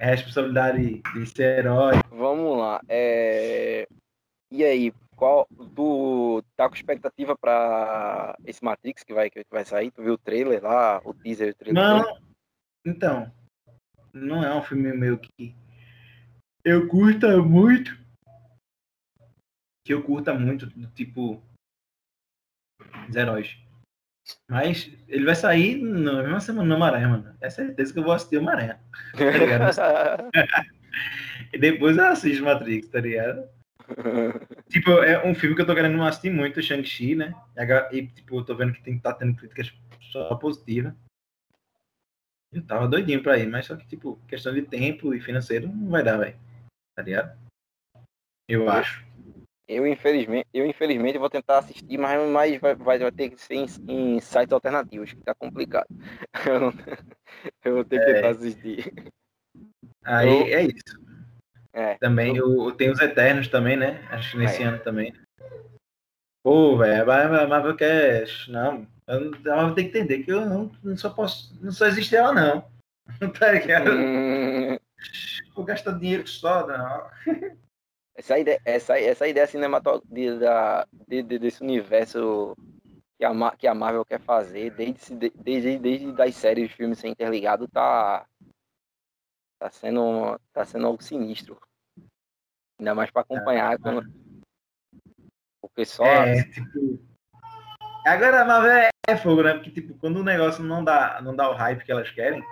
é, 0.00 0.04
a 0.04 0.06
responsabilidade 0.06 1.02
de 1.14 1.26
ser 1.26 1.58
herói. 1.58 2.00
Vamos 2.10 2.58
lá. 2.58 2.80
É... 2.88 3.86
E 4.50 4.64
aí, 4.64 4.92
qual 5.14 5.46
tu 5.74 6.42
tá 6.56 6.68
com 6.68 6.74
expectativa 6.74 7.36
para 7.36 8.36
esse 8.46 8.64
Matrix 8.64 9.02
que 9.02 9.12
vai 9.12 9.28
que 9.28 9.44
vai 9.50 9.64
sair? 9.64 9.90
Tu 9.90 10.02
viu 10.02 10.14
o 10.14 10.18
trailer 10.18 10.62
lá, 10.62 11.02
o 11.04 11.12
teaser, 11.12 11.52
o 11.52 11.54
trailer? 11.56 11.82
Não. 11.82 12.18
Então, 12.86 13.30
não 14.12 14.42
é 14.42 14.54
um 14.54 14.62
filme 14.62 14.90
meio 14.92 15.18
que 15.18 15.54
eu 16.64 16.88
curta 16.88 17.36
muito. 17.42 17.98
Que 19.84 19.92
eu 19.92 20.02
curta 20.02 20.34
muito, 20.34 20.68
tipo 20.94 21.42
os 23.08 23.16
heróis. 23.16 23.56
Mas 24.48 24.90
ele 25.08 25.24
vai 25.24 25.34
sair 25.34 25.80
na 25.82 26.22
mesma 26.22 26.40
semana 26.40 26.68
no 26.68 26.74
Homem-Aranha, 26.74 27.08
mano. 27.08 27.36
É 27.40 27.48
certeza 27.48 27.92
que 27.92 27.98
eu 27.98 28.02
vou 28.02 28.12
assistir 28.12 28.36
o 28.36 28.40
Homem-Aranha. 28.40 28.80
Tá 29.12 30.18
e 31.52 31.58
depois 31.58 31.96
eu 31.96 32.06
assisto 32.06 32.44
Matrix, 32.44 32.88
tá 32.88 33.00
ligado? 33.00 33.48
tipo, 34.68 34.90
é 34.90 35.24
um 35.24 35.34
filme 35.34 35.56
que 35.56 35.62
eu 35.62 35.66
tô 35.66 35.74
querendo 35.74 36.02
assistir 36.02 36.30
muito, 36.30 36.62
Shang-Chi, 36.62 37.14
né? 37.14 37.34
E, 37.90 38.06
tipo, 38.06 38.38
eu 38.38 38.44
tô 38.44 38.54
vendo 38.54 38.72
que 38.74 38.82
tem 38.82 38.96
que 38.96 39.02
tá 39.02 39.14
tendo 39.14 39.34
críticas 39.34 39.72
só 40.12 40.34
positivas. 40.34 40.92
Eu 42.52 42.62
tava 42.66 42.88
doidinho 42.88 43.22
pra 43.22 43.38
ir, 43.38 43.46
mas 43.46 43.66
só 43.66 43.76
que, 43.76 43.86
tipo, 43.86 44.16
questão 44.26 44.52
de 44.54 44.62
tempo 44.62 45.14
e 45.14 45.20
financeiro 45.20 45.68
não 45.68 45.90
vai 45.90 46.02
dar, 46.02 46.16
velho. 46.16 46.36
Tá 46.94 47.02
ligado? 47.02 47.38
Eu 48.48 48.68
acho. 48.68 49.07
Eu 49.68 49.86
infelizmente, 49.86 50.48
eu 50.54 50.64
infelizmente 50.64 51.18
vou 51.18 51.28
tentar 51.28 51.58
assistir, 51.58 51.98
mas, 51.98 52.26
mas 52.30 52.58
vai, 52.58 52.74
vai, 52.74 52.98
vai 52.98 53.12
ter 53.12 53.28
que 53.28 53.38
ser 53.38 53.54
em, 53.54 53.66
em 53.86 54.18
sites 54.18 54.52
alternativos, 54.52 55.12
que 55.12 55.20
tá 55.20 55.34
complicado. 55.34 55.86
Eu, 56.46 56.60
não, 56.60 56.72
eu 57.64 57.74
vou 57.74 57.84
ter 57.84 57.98
que 57.98 58.10
é. 58.10 58.14
tentar 58.14 58.28
assistir. 58.30 59.12
Aí 60.02 60.28
eu, 60.28 60.58
é 60.58 60.62
isso. 60.62 61.08
É, 61.74 61.94
também 61.96 62.34
eu, 62.34 62.72
tem 62.72 62.90
os 62.90 63.00
Eternos 63.00 63.48
também, 63.48 63.76
né? 63.76 64.02
Acho 64.10 64.32
que 64.32 64.38
nesse 64.38 64.62
é. 64.62 64.66
ano 64.66 64.78
também. 64.78 65.12
Pô, 66.42 66.78
velho, 66.78 67.06
Marvel 67.06 67.76
Cash, 67.76 68.48
não. 68.48 68.86
Eu, 69.06 69.32
ela 69.44 69.74
tem 69.74 69.90
que 69.90 69.98
entender 69.98 70.22
que 70.22 70.32
eu 70.32 70.46
não, 70.46 70.70
não 70.82 70.96
só 70.96 71.10
posso. 71.10 71.54
Não 71.60 71.70
só 71.70 71.86
existe 71.86 72.16
ela, 72.16 72.32
não. 72.32 72.64
tá 73.38 73.52
ligado? 73.52 73.90
Hum... 73.90 74.78
Vou 75.54 75.64
gastar 75.64 75.98
dinheiro 75.98 76.26
só, 76.26 76.66
não. 76.66 77.10
Essa 78.18 78.36
ideia, 78.36 78.60
essa, 78.64 78.98
essa 78.98 79.28
ideia 79.28 79.46
cinematográfica 79.46 80.88
de, 81.06 81.22
de, 81.22 81.38
desse 81.38 81.62
universo 81.62 82.56
que 83.16 83.24
a, 83.24 83.56
que 83.56 83.66
a 83.68 83.74
Marvel 83.74 84.04
quer 84.04 84.18
fazer, 84.18 84.72
desde, 84.72 85.30
desde, 85.36 85.78
desde 85.78 86.12
das 86.12 86.34
séries 86.34 86.68
de 86.68 86.74
filmes 86.74 86.98
ser 86.98 87.06
interligado, 87.06 87.68
tá, 87.68 88.26
tá, 89.60 89.70
sendo, 89.70 90.36
tá 90.52 90.64
sendo 90.64 90.88
algo 90.88 91.00
sinistro. 91.00 91.60
Ainda 92.80 92.92
mais 92.92 93.08
para 93.08 93.22
acompanhar. 93.22 93.74
É, 93.74 93.78
quando, 93.78 94.02
o 95.62 95.68
pessoal. 95.68 96.08
É, 96.08 96.42
tipo. 96.42 96.98
Agora 98.04 98.42
a 98.42 98.44
Marvel 98.44 98.72
é, 98.72 98.88
é 99.06 99.16
fogo, 99.16 99.44
né? 99.44 99.54
Porque, 99.54 99.70
tipo, 99.70 99.94
quando 99.94 100.16
o 100.16 100.24
negócio 100.24 100.64
não 100.64 100.82
dá, 100.82 101.20
não 101.22 101.36
dá 101.36 101.48
o 101.48 101.54
hype 101.54 101.84
que 101.84 101.92
elas 101.92 102.10
querem, 102.10 102.42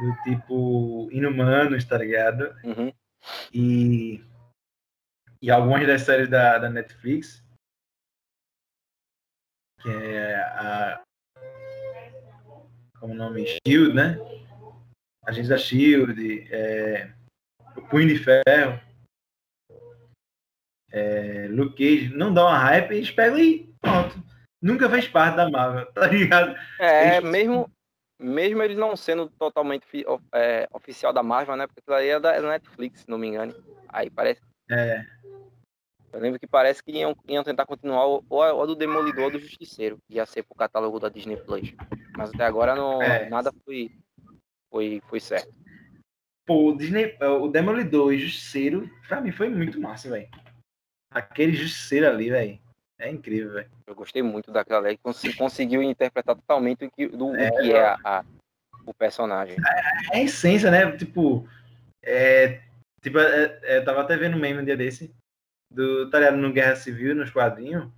do 0.00 0.22
tipo 0.24 1.08
Inumanos, 1.12 1.84
tá 1.84 1.98
ligado? 1.98 2.52
Uhum. 2.64 2.92
E 3.54 4.24
e 5.42 5.50
algumas 5.50 5.84
das 5.86 6.02
séries 6.02 6.30
da, 6.30 6.56
da 6.56 6.70
Netflix, 6.70 7.44
que 9.80 9.90
é 9.90 10.36
a. 10.36 11.02
Como 13.00 13.14
o 13.14 13.16
nome? 13.16 13.44
Shield, 13.66 13.92
né? 13.92 14.16
Agentes 15.26 15.48
da 15.48 15.58
Shield, 15.58 16.46
é, 16.52 17.12
o 17.76 17.82
Punho 17.82 18.08
de 18.08 18.18
Ferro, 18.18 18.80
é, 20.92 21.48
Luke 21.48 21.76
Cage, 21.76 22.14
não 22.14 22.32
dá 22.32 22.44
uma 22.44 22.58
hype, 22.58 22.92
eles 22.92 23.10
pegam 23.10 23.38
e 23.38 23.74
pronto. 23.80 24.14
Nunca 24.60 24.88
fez 24.88 25.08
parte 25.08 25.36
da 25.36 25.50
Marvel, 25.50 25.90
tá 25.92 26.06
ligado? 26.06 26.56
É, 26.78 27.16
eles... 27.16 27.30
mesmo, 27.30 27.68
mesmo 28.16 28.62
eles 28.62 28.76
não 28.76 28.96
sendo 28.96 29.28
totalmente 29.30 29.84
é, 30.32 30.68
oficial 30.72 31.12
da 31.12 31.22
Marvel, 31.22 31.56
né? 31.56 31.66
Porque 31.66 31.80
aquilo 31.80 31.96
aí 31.96 32.08
é 32.08 32.20
da 32.20 32.40
Netflix, 32.40 33.00
se 33.00 33.08
não 33.08 33.18
me 33.18 33.26
engano. 33.26 33.52
Aí 33.88 34.08
parece. 34.08 34.40
É. 34.70 35.04
Eu 36.12 36.20
lembro 36.20 36.38
que 36.38 36.46
parece 36.46 36.82
que 36.82 36.92
iam, 36.92 37.16
iam 37.26 37.42
tentar 37.42 37.64
continuar 37.64 38.06
o, 38.06 38.24
o, 38.28 38.66
do 38.66 38.76
Demolidor 38.76 39.24
ou 39.24 39.30
do 39.30 39.38
Justiceiro, 39.38 39.98
que 40.06 40.16
ia 40.16 40.26
ser 40.26 40.42
pro 40.42 40.54
catálogo 40.54 41.00
da 41.00 41.08
Disney 41.08 41.38
Plus. 41.38 41.74
Mas 42.16 42.30
até 42.30 42.44
agora 42.44 42.74
não, 42.74 43.00
é. 43.00 43.28
nada 43.30 43.50
foi, 43.64 43.90
foi, 44.70 45.02
foi 45.08 45.20
certo. 45.20 45.52
Pô, 46.44 46.70
o, 46.70 46.76
Disney, 46.76 47.16
o 47.20 47.48
Demolidor 47.48 48.12
e 48.12 48.16
o 48.16 48.20
Justiceiro, 48.20 48.90
pra 49.08 49.20
mim 49.20 49.32
foi 49.32 49.48
muito 49.48 49.80
massa, 49.80 50.10
velho. 50.10 50.28
Aquele 51.10 51.54
Justiceiro 51.54 52.06
ali, 52.06 52.30
velho. 52.30 52.60
É 52.98 53.10
incrível, 53.10 53.54
velho. 53.54 53.70
Eu 53.86 53.94
gostei 53.94 54.22
muito 54.22 54.52
daquela 54.52 54.80
lei, 54.80 54.98
cons 54.98 55.22
conseguiu 55.34 55.82
interpretar 55.82 56.36
totalmente 56.36 56.84
o 56.84 56.90
que, 56.90 57.08
do, 57.08 57.34
é, 57.34 57.50
que 57.50 57.72
é 57.72 57.84
a, 57.84 57.98
a, 58.04 58.24
o 58.84 58.92
personagem. 58.92 59.56
É, 59.56 60.16
é, 60.16 60.20
a 60.20 60.22
essência, 60.22 60.70
né? 60.70 60.90
Tipo, 60.96 61.48
é, 62.02 62.60
tipo 63.02 63.18
é, 63.18 63.60
é, 63.62 63.80
tava 63.80 64.00
até 64.02 64.16
vendo 64.16 64.36
um 64.36 64.40
meme 64.40 64.60
um 64.60 64.64
dia 64.64 64.76
desse 64.76 65.14
do 65.72 66.10
tá 66.10 66.30
no 66.30 66.52
Guerra 66.52 66.76
Civil, 66.76 67.14
nos 67.14 67.30
quadrinhos, 67.30 67.90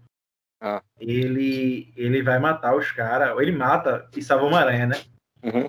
ah. 0.61 0.83
ele, 0.99 1.93
ele 1.97 2.23
vai 2.23 2.39
matar 2.39 2.77
os 2.77 2.91
caras, 2.93 3.33
ou 3.33 3.43
ele 3.43 3.53
mata 3.53 4.09
e 4.17 4.23
salva 4.23 4.47
uma 4.47 4.61
aranha, 4.61 4.87
né? 4.87 4.97
Uhum. 5.43 5.69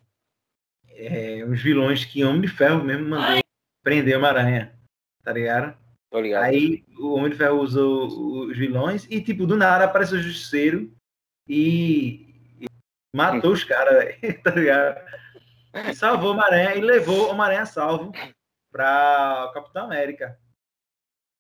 É, 0.90 1.44
os 1.44 1.62
vilões 1.62 2.06
que 2.06 2.24
Homem 2.24 2.42
de 2.42 2.48
Ferro 2.48 2.84
mesmo 2.84 3.10
mandou 3.10 3.42
prender 3.84 4.18
uma 4.18 4.30
aranha, 4.30 4.78
tá 5.24 5.34
ligado? 5.34 5.78
Ligado. 6.14 6.44
Aí 6.44 6.86
o 6.98 7.14
Homem 7.14 7.32
de 7.32 7.36
Ferro 7.36 7.60
usou 7.60 8.48
os 8.48 8.58
vilões 8.58 9.06
e, 9.10 9.22
tipo, 9.22 9.46
do 9.46 9.58
nada 9.58 9.84
apareceu 9.84 10.18
o 10.18 10.22
Justiceiro 10.22 10.90
e, 11.46 12.56
e 12.62 12.66
matou 13.14 13.52
os 13.52 13.66
caras, 13.66 14.16
tá 14.42 14.52
ligado? 14.52 15.04
E 15.90 15.94
salvou 15.94 16.32
uma 16.32 16.46
aranha 16.46 16.76
e 16.76 16.80
levou 16.80 17.30
uma 17.34 17.46
aranha 17.46 17.66
salvo 17.66 18.14
pra 18.76 19.52
Capitão 19.54 19.86
América. 19.86 20.38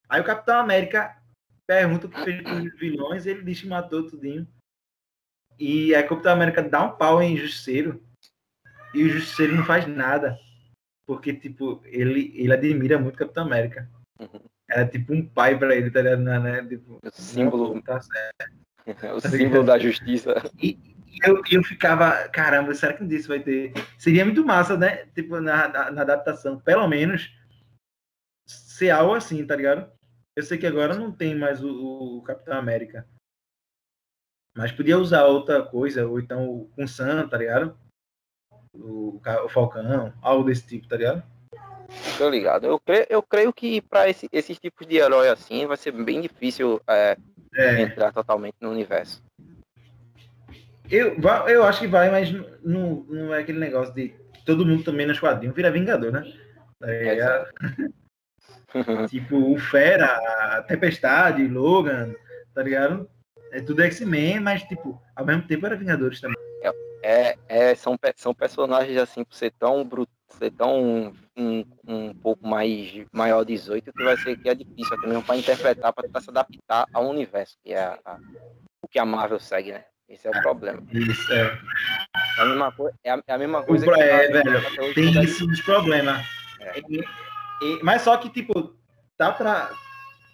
Aí 0.07 0.22
o 0.22 0.24
Capitão 0.24 0.57
América 0.57 1.22
pergunta 1.68 2.07
o 2.07 2.10
que 2.10 2.24
fez 2.24 2.41
com 2.41 2.64
os 2.64 2.80
vilões 2.80 3.26
e 3.26 3.32
ele 3.32 3.44
diz 3.44 3.60
que 3.60 3.68
matou 3.68 4.10
tudinho. 4.10 4.48
E 5.60 5.94
aí 5.94 6.06
o 6.06 6.07
Capitão 6.07 6.32
América 6.32 6.64
dá 6.64 6.84
um 6.84 6.95
pau 6.95 7.22
em 7.22 7.36
Justiceiro 7.36 8.02
e 8.94 9.03
o 9.03 9.10
Justiceiro 9.10 9.53
não 9.53 9.66
faz 9.66 9.86
nada. 9.86 10.40
Porque, 11.06 11.34
tipo, 11.34 11.82
ele, 11.84 12.32
ele 12.36 12.53
admira 12.53 12.98
muito 12.98 13.16
o 13.16 13.20
Capitão 13.20 13.44
América. 13.44 13.91
Uhum. 14.18 14.40
Era 14.70 14.88
tipo 14.88 15.14
um 15.14 15.28
pai 15.28 15.60
pra 15.60 15.76
ele, 15.76 15.91
tá 15.91 16.02
ligado? 16.02 16.22
Né? 16.22 16.66
Tipo, 16.66 16.99
O 17.03 17.12
símbolo, 17.12 17.76
não, 17.76 17.82
tá 17.82 17.99
certo. 18.02 18.56
o 19.14 19.20
símbolo 19.20 19.66
da 19.66 19.78
justiça. 19.78 20.36
E 20.57 20.95
eu, 21.23 21.41
eu 21.49 21.64
ficava, 21.64 22.27
caramba, 22.30 22.73
será 22.73 22.94
que 22.94 23.03
um 23.03 23.07
disso 23.07 23.27
vai 23.27 23.40
ter? 23.40 23.73
Seria 23.98 24.26
muito 24.26 24.45
massa, 24.45 24.77
né? 24.77 25.06
Tipo, 25.07 25.40
na, 25.40 25.68
na, 25.68 25.91
na 25.91 26.02
adaptação, 26.02 26.60
pelo 26.60 26.88
menos 26.88 27.32
ser 28.48 28.90
algo 28.90 29.14
assim, 29.14 29.45
tá 29.45 29.56
ligado? 29.56 29.91
Eu 30.36 30.44
sei 30.44 30.57
que 30.57 30.68
agora 30.68 30.95
não 30.95 31.11
tem 31.11 31.34
mais 31.34 31.64
o, 31.64 32.18
o 32.18 32.22
Capitão 32.23 32.57
América. 32.57 33.07
Mas 34.56 34.72
podia 34.72 34.98
usar 34.98 35.26
outra 35.26 35.64
coisa, 35.64 36.07
ou 36.07 36.19
então 36.19 36.49
o 36.49 36.69
com 36.76 36.88
Sam, 36.88 37.27
tá 37.27 37.38
ligado? 37.38 37.77
O, 38.73 39.22
o 39.45 39.49
Falcão, 39.49 40.14
algo 40.22 40.44
desse 40.44 40.65
tipo, 40.68 40.88
tá 40.88 40.98
ligado? 40.98 41.23
Tô 42.18 42.30
ligado. 42.30 42.65
Eu 42.65 42.80
creio, 42.80 43.06
eu 43.10 43.23
creio 43.23 43.53
que 43.53 43.82
pra 43.82 44.10
esse, 44.10 44.27
esses 44.32 44.60
tipos 44.60 44.88
de 44.88 44.98
herói 44.98 45.30
assim 45.30 45.65
vai 45.65 45.77
ser 45.77 45.91
bem 45.91 46.22
difícil 46.22 46.82
é, 46.88 47.18
É, 47.53 47.82
entrar 47.82 48.11
totalmente 48.11 48.56
no 48.60 48.72
universo. 48.72 49.23
Eu, 50.90 51.16
eu 51.48 51.64
acho 51.64 51.80
que 51.82 51.88
vai, 51.88 52.10
mas 52.10 52.32
não, 52.64 53.03
não 53.10 53.34
é 53.34 53.40
aquele 53.40 53.60
negócio 53.60 53.94
de 53.94 54.14
todo 54.45 54.66
mundo 54.66 54.84
também 54.84 55.06
nos 55.06 55.20
quadrinhos 55.20 55.56
vira 55.56 55.72
Vingador, 55.72 56.12
né? 56.12 56.24
É, 56.84 57.45
tipo, 59.10 59.53
o 59.53 59.57
Fera, 59.57 60.06
a 60.57 60.62
Tempestade, 60.64 61.48
Logan, 61.48 62.14
tá 62.53 62.62
ligado? 62.62 63.10
É 63.52 63.62
tudo 63.62 63.82
X-Men, 63.84 64.40
mas, 64.41 64.64
tipo, 64.64 65.02
ao 65.16 65.26
mesmo 65.26 65.44
tempo 65.48 65.66
era 65.66 65.76
Vingadores 65.76 66.20
também. 66.20 66.36
É, 67.03 67.38
é, 67.48 67.76
são, 67.76 67.95
pe- 67.95 68.14
são 68.18 68.34
personagens 68.34 68.98
assim, 68.98 69.24
por 69.24 69.36
ser 69.36 69.52
tão 69.52 69.84
bruto, 69.84 70.12
ser 70.40 70.49
tão 70.52 71.14
um, 71.38 71.64
um 71.88 72.14
pouco 72.16 72.48
mais 72.48 73.06
maior 73.14 73.44
18, 73.45 73.94
que 73.94 74.03
vai 74.03 74.18
ser 74.18 74.36
que 74.38 74.49
é 74.49 74.56
difícil 74.56 74.95
até 74.98 75.06
mesmo 75.06 75.22
para 75.24 75.38
interpretar, 75.38 75.94
para 75.94 76.03
tentar 76.06 76.22
se 76.22 76.32
adaptar 76.32 76.88
ao 76.91 77.07
universo, 77.07 77.57
que 77.64 77.74
é 77.74 77.80
a- 77.80 77.99
a- 78.03 78.18
o 78.82 78.88
que 78.88 78.98
a 78.98 79.06
Marvel 79.06 79.40
segue, 79.40 79.72
né? 79.74 79.86
Esse 80.07 80.27
é 80.27 80.30
o 80.30 80.41
problema. 80.41 80.84
Isso, 80.91 81.34
é. 81.34 81.60
É 82.38 82.41
a 82.41 82.45
mesma, 82.45 82.72
coi- 82.72 82.91
é 83.03 83.11
a, 83.11 83.23
é 83.27 83.34
a 83.34 83.38
mesma 83.38 83.64
coisa 83.64 83.86
pro- 83.86 83.95
é, 83.95 84.27
a- 84.27 84.32
velho, 84.32 84.94
Tem 84.94 85.23
isso 85.23 85.48
dos 85.48 85.61
problemas. 85.61 86.23
É. 86.61 86.80
E- 86.90 86.99
e- 87.61 87.80
mas 87.84 88.02
só 88.03 88.15
que, 88.18 88.30
tipo, 88.30 88.76
tá 89.18 89.32
pra. 89.32 89.72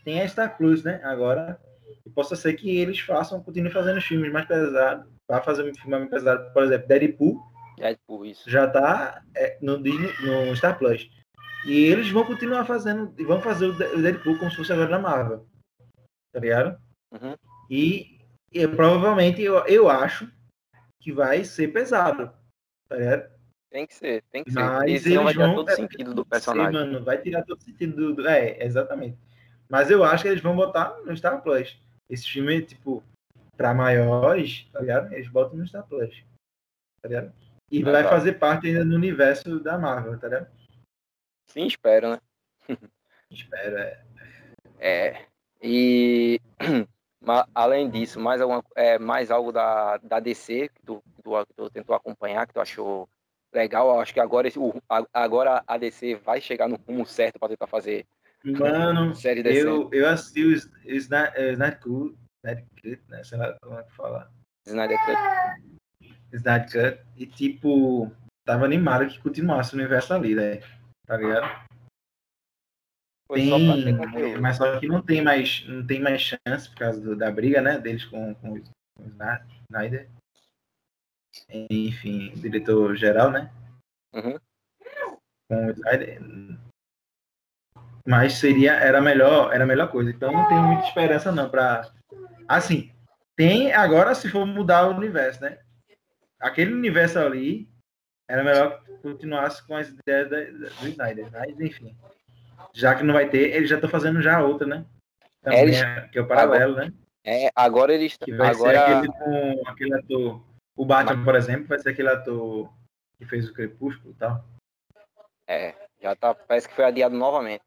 Tem 0.04 0.22
a 0.22 0.28
Star 0.28 0.58
Plus, 0.58 0.84
né? 0.84 1.00
Agora. 1.04 1.60
E 2.06 2.10
possa 2.10 2.36
ser 2.36 2.54
que 2.54 2.78
eles 2.80 3.00
façam, 3.00 3.42
continuem 3.44 3.72
fazendo 3.72 4.02
filmes 4.02 4.32
mais 4.32 4.46
pesados. 4.48 5.06
Vai 5.30 5.42
fazer 5.44 5.62
um 5.70 5.74
filme 5.76 5.92
mais 6.00 6.10
pesado, 6.10 6.52
por 6.54 6.64
exemplo, 6.64 6.88
Deadpool 6.88 7.40
Deadpool, 7.78 8.26
isso. 8.26 8.50
já 8.50 8.68
tá 8.68 9.22
é, 9.36 9.58
no, 9.62 9.82
Disney, 9.82 10.12
no 10.22 10.56
Star 10.56 10.78
Plus. 10.78 11.10
E 11.66 11.84
eles 11.86 12.10
vão 12.10 12.26
continuar 12.26 12.66
fazendo, 12.66 13.14
e 13.20 13.24
vão 13.24 13.40
fazer 13.42 13.68
o 13.68 13.74
De- 13.78 13.84
o 13.96 14.02
Deadpool 14.02 14.38
como 14.40 14.50
se 14.50 14.58
fosse 14.58 14.74
agora 14.74 14.90
na 14.90 15.00
Marvel. 15.00 15.46
Tá 16.34 16.40
ligado? 16.40 16.78
Uhum. 17.12 17.36
E, 17.70 18.20
e 18.52 18.68
provavelmente 18.68 19.42
eu, 19.42 19.66
eu 19.66 19.90
acho 19.90 20.30
que 21.00 21.12
vai 21.12 21.44
ser 21.44 21.70
pesado. 21.70 22.32
Tá 22.88 22.98
ligado? 22.98 23.32
Tem 23.70 23.88
que 23.88 23.94
ser, 23.94 24.24
tem 24.30 24.44
que 24.44 24.52
ser. 24.52 24.60
Mas 24.60 24.80
Porque 24.80 25.00
senão 25.00 25.24
vai 25.24 25.34
tirar 25.34 25.56
todo 25.56 25.70
o 25.70 25.76
sentido 25.76 26.14
do 26.14 26.26
personagem. 26.26 26.74
Mano, 26.74 27.04
vai 27.04 27.18
tirar 27.18 27.44
todo 27.44 27.58
o 27.58 27.64
sentido 27.64 28.14
do, 28.14 28.28
É, 28.28 28.64
exatamente. 28.64 29.18
Mas 29.70 29.90
eu 29.90 30.04
acho 30.04 30.24
que 30.24 30.30
eles 30.30 30.42
vão 30.42 30.56
botar 30.56 31.00
no 31.06 31.16
Star 31.16 31.42
Plus. 31.42 31.82
Esse 32.10 32.28
filme, 32.28 32.62
tipo, 32.62 33.02
pra 33.56 33.74
maiores, 33.74 34.68
tá 34.74 34.82
ligado? 34.82 35.14
Eles 35.14 35.30
botam 35.30 35.58
no 35.58 35.66
Star 35.66 35.88
Plus. 35.88 36.22
Tá 37.02 37.08
ligado? 37.08 37.34
E 37.72 37.82
vai 37.82 38.04
fazer 38.04 38.34
parte 38.34 38.68
ainda 38.68 38.84
do 38.84 38.94
universo 38.94 39.62
da 39.62 39.78
Marvel, 39.78 40.20
tá 40.20 40.28
ligado? 40.28 40.52
Sim, 41.48 41.66
espero, 41.66 42.12
né? 42.12 42.20
Espero, 43.32 43.78
é. 43.78 44.04
É. 44.84 45.28
E 45.62 46.42
ma- 47.22 47.48
além 47.54 47.90
disso, 47.90 48.20
mais, 48.20 48.42
alguma, 48.42 48.64
é, 48.76 48.98
mais 48.98 49.32
algo 49.32 49.52
da, 49.52 49.98
da 49.98 50.20
DC 50.20 50.70
que 50.70 50.82
tu, 50.84 51.04
que 51.16 51.22
tu, 51.24 51.46
que 51.46 51.54
tu 51.54 51.70
tentou 51.70 51.96
acompanhar, 51.96 52.48
que 52.48 52.54
tu 52.54 52.60
achou 52.60 53.08
legal. 53.54 54.00
Acho 54.00 54.14
que 54.14 54.20
agora, 54.20 54.48
esse, 54.48 54.60
o- 54.60 54.74
a- 54.90 55.06
agora 55.14 55.64
a 55.68 55.78
DC 55.78 56.16
vai 56.16 56.42
chegar 56.42 56.68
no 56.68 56.76
rumo 56.88 57.06
certo 57.06 57.40
para 57.40 57.50
tentar 57.50 57.68
fazer 57.68 58.06
Mano, 58.44 59.14
série 59.14 59.44
DC. 59.44 59.68
eu, 59.68 59.90
eu 59.94 60.10
assisti 60.10 60.44
o 60.44 60.54
é, 60.54 60.96
Snyder 60.96 61.80
Cut, 61.80 62.18
né? 63.08 63.24
Sei 63.24 63.38
lá 63.38 63.56
como 63.62 63.78
é 63.78 63.84
que 63.84 63.92
fala. 63.92 64.32
Snyder 64.66 64.98
Cut. 65.06 65.18
Snyder 66.34 66.72
Cut, 66.72 67.06
e 67.18 67.28
tipo, 67.28 68.12
tava 68.44 68.66
animado 68.66 69.08
que 69.08 69.20
continuasse 69.20 69.74
o 69.76 69.78
universo 69.78 70.14
ali, 70.14 70.34
né? 70.34 70.60
Tá 71.06 71.18
ligado? 71.18 71.71
Foi 73.32 73.40
Tem, 73.40 74.38
mas 74.42 74.58
só 74.58 74.78
que 74.78 74.88
não 74.90 75.02
tem 75.02 75.22
mais, 75.22 75.66
não 75.66 75.88
tem 75.88 76.02
mais 76.02 76.22
chance 76.22 76.70
por 76.70 76.80
causa 76.80 77.00
do- 77.00 77.16
da 77.16 77.32
briga, 77.32 77.62
né, 77.62 77.78
deles 77.80 78.04
com, 78.04 78.36
com, 78.36 78.56
o- 78.56 78.62
com 78.62 79.04
o 79.04 79.08
Sna- 79.08 79.48
Snyder. 79.70 80.10
Enfim, 81.50 82.34
diretor 82.36 82.94
geral, 82.98 83.32
né? 83.32 83.50
Uhum. 84.14 84.38
Com 85.50 85.66
o 85.68 85.72
Snyder. 85.72 86.22
Mas 88.06 88.34
seria, 88.34 88.74
era 88.74 88.98
a 88.98 89.02
melhor, 89.02 89.54
era 89.54 89.64
a 89.64 89.68
melhor 89.68 89.90
coisa. 89.90 90.10
Então 90.12 90.30
não 90.34 90.46
tenho 90.50 90.64
muita 90.64 90.88
esperança 90.88 91.32
não 91.32 91.50
para 91.50 91.90
assim, 92.50 92.92
tem 93.38 93.72
agora 93.72 94.14
se 94.14 94.30
for 94.30 94.46
mudar 94.46 94.90
o 94.90 94.98
universo, 94.98 95.42
né? 95.42 95.58
Aquele 96.38 96.74
universo 96.74 97.18
ali 97.18 97.70
era 98.30 98.44
melhor 98.44 98.84
que 98.84 98.92
continuasse 98.98 99.66
com 99.66 99.78
as 99.78 99.88
ideias 99.88 100.28
do 100.30 100.88
Snyder, 100.90 101.32
mas 101.32 101.58
enfim. 101.62 101.96
Já 102.74 102.96
que 102.96 103.04
não 103.04 103.14
vai 103.14 103.30
ter, 103.30 103.56
eles 103.56 103.70
já 103.70 103.76
estão 103.76 103.90
fazendo 103.90 104.22
já 104.22 104.42
outra, 104.44 104.66
né? 104.68 104.86
Também, 105.42 105.60
Eles- 105.62 105.82
é- 105.82 106.08
que 106.08 106.18
é 106.18 106.22
o 106.22 106.28
paralelo, 106.28 106.76
né? 106.76 106.94
É, 107.24 107.50
agora 107.56 107.94
eles 107.94 108.18
Que 108.18 108.34
vai 108.34 108.54
ser 108.54 108.62
agora 108.62 108.98
aquele 109.00 109.14
com 109.14 109.68
aquele 109.70 109.94
ator. 109.96 110.44
O 110.76 110.86
Batman, 110.86 111.24
por 111.24 111.36
exemplo, 111.36 111.68
vai 111.68 111.80
ser 111.80 111.90
aquele 111.90 112.10
ator 112.10 112.72
que 113.18 113.26
fez 113.26 113.48
o 113.50 113.54
Crepúsculo 113.54 114.14
e 114.14 114.16
tal. 114.18 114.44
é, 115.48 115.76
já 116.02 116.16
tá, 116.16 116.34
parece 116.34 116.68
que 116.70 116.74
foi 116.76 116.86
adiado 116.86 117.16
novamente. 117.16 117.64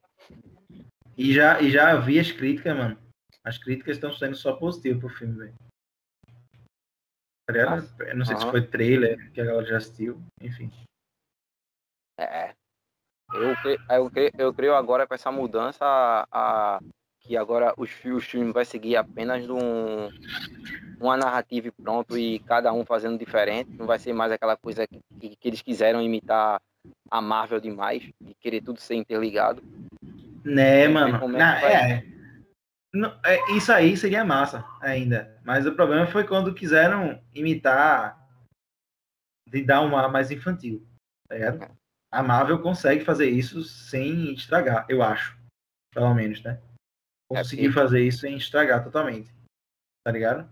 E 1.16 1.32
já, 1.34 1.60
e 1.60 1.70
já 1.70 1.94
vi 1.96 2.18
as 2.18 2.32
críticas, 2.32 2.76
mano. 2.76 2.98
As 3.44 3.58
críticas 3.58 3.96
estão 3.96 4.12
sendo 4.12 4.34
só 4.34 4.56
positivas 4.56 5.00
pro 5.00 5.08
filme, 5.10 5.38
velho. 5.38 5.54
Tá? 7.46 8.04
Eu 8.06 8.16
não 8.16 8.24
sei 8.24 8.36
se 8.36 8.42
Aham. 8.42 8.50
foi 8.50 8.66
trailer 8.66 9.30
que 9.32 9.40
a 9.40 9.44
galera 9.44 9.66
já 9.66 9.76
assistiu, 9.76 10.20
enfim. 10.40 10.72
É. 12.18 12.54
Eu, 13.34 13.56
cre- 13.56 13.80
eu, 13.90 14.10
eu 14.38 14.54
creio 14.54 14.74
agora 14.74 15.06
com 15.06 15.14
essa 15.14 15.30
mudança 15.30 15.84
a, 15.84 16.26
a- 16.30 16.80
que 17.20 17.36
agora 17.36 17.72
os, 17.76 17.90
fi- 17.90 18.12
os 18.12 18.24
filmes 18.24 18.52
vai 18.52 18.64
seguir 18.64 18.96
apenas 18.96 19.48
um, 19.48 20.10
uma 21.00 21.16
narrativa 21.16 21.68
e 21.68 21.70
pronto 21.70 22.16
e 22.16 22.38
cada 22.40 22.72
um 22.72 22.84
fazendo 22.84 23.18
diferente. 23.18 23.70
Não 23.78 23.86
vai 23.86 23.98
ser 23.98 24.12
mais 24.12 24.30
aquela 24.30 24.56
coisa 24.56 24.86
que, 24.86 25.00
que, 25.20 25.36
que 25.36 25.48
eles 25.48 25.62
quiseram 25.62 26.02
imitar 26.02 26.60
a 27.10 27.20
Marvel 27.20 27.60
demais 27.60 28.02
e 28.26 28.34
querer 28.34 28.60
tudo 28.60 28.78
ser 28.80 28.94
interligado. 28.94 29.62
Né, 30.44 30.86
mano? 30.88 31.16
é 31.16 31.38
Na- 31.38 31.60
vai. 31.60 31.72
é. 31.72 32.04
Não, 32.92 33.18
é, 33.24 33.52
Isso 33.52 33.72
aí 33.72 33.96
seria 33.96 34.24
massa 34.24 34.64
ainda. 34.80 35.40
Mas 35.44 35.66
o 35.66 35.74
problema 35.74 36.06
foi 36.06 36.24
quando 36.24 36.54
quiseram 36.54 37.20
imitar 37.34 38.22
de 39.48 39.64
dar 39.64 39.80
um 39.80 39.96
ar 39.96 40.10
mais 40.12 40.30
infantil. 40.30 40.86
Tá 41.28 41.34
ligado? 41.34 41.76
A 42.14 42.22
Marvel 42.22 42.62
consegue 42.62 43.04
fazer 43.04 43.28
isso 43.28 43.64
sem 43.64 44.32
estragar, 44.34 44.86
eu 44.88 45.02
acho. 45.02 45.36
Pelo 45.92 46.14
menos, 46.14 46.42
né? 46.42 46.60
É, 47.32 47.38
Conseguir 47.38 47.64
porque- 47.68 47.80
fazer 47.80 48.00
isso 48.02 48.18
sem 48.20 48.36
estragar 48.36 48.84
totalmente. 48.84 49.32
Tá 50.04 50.12
ligado? 50.12 50.48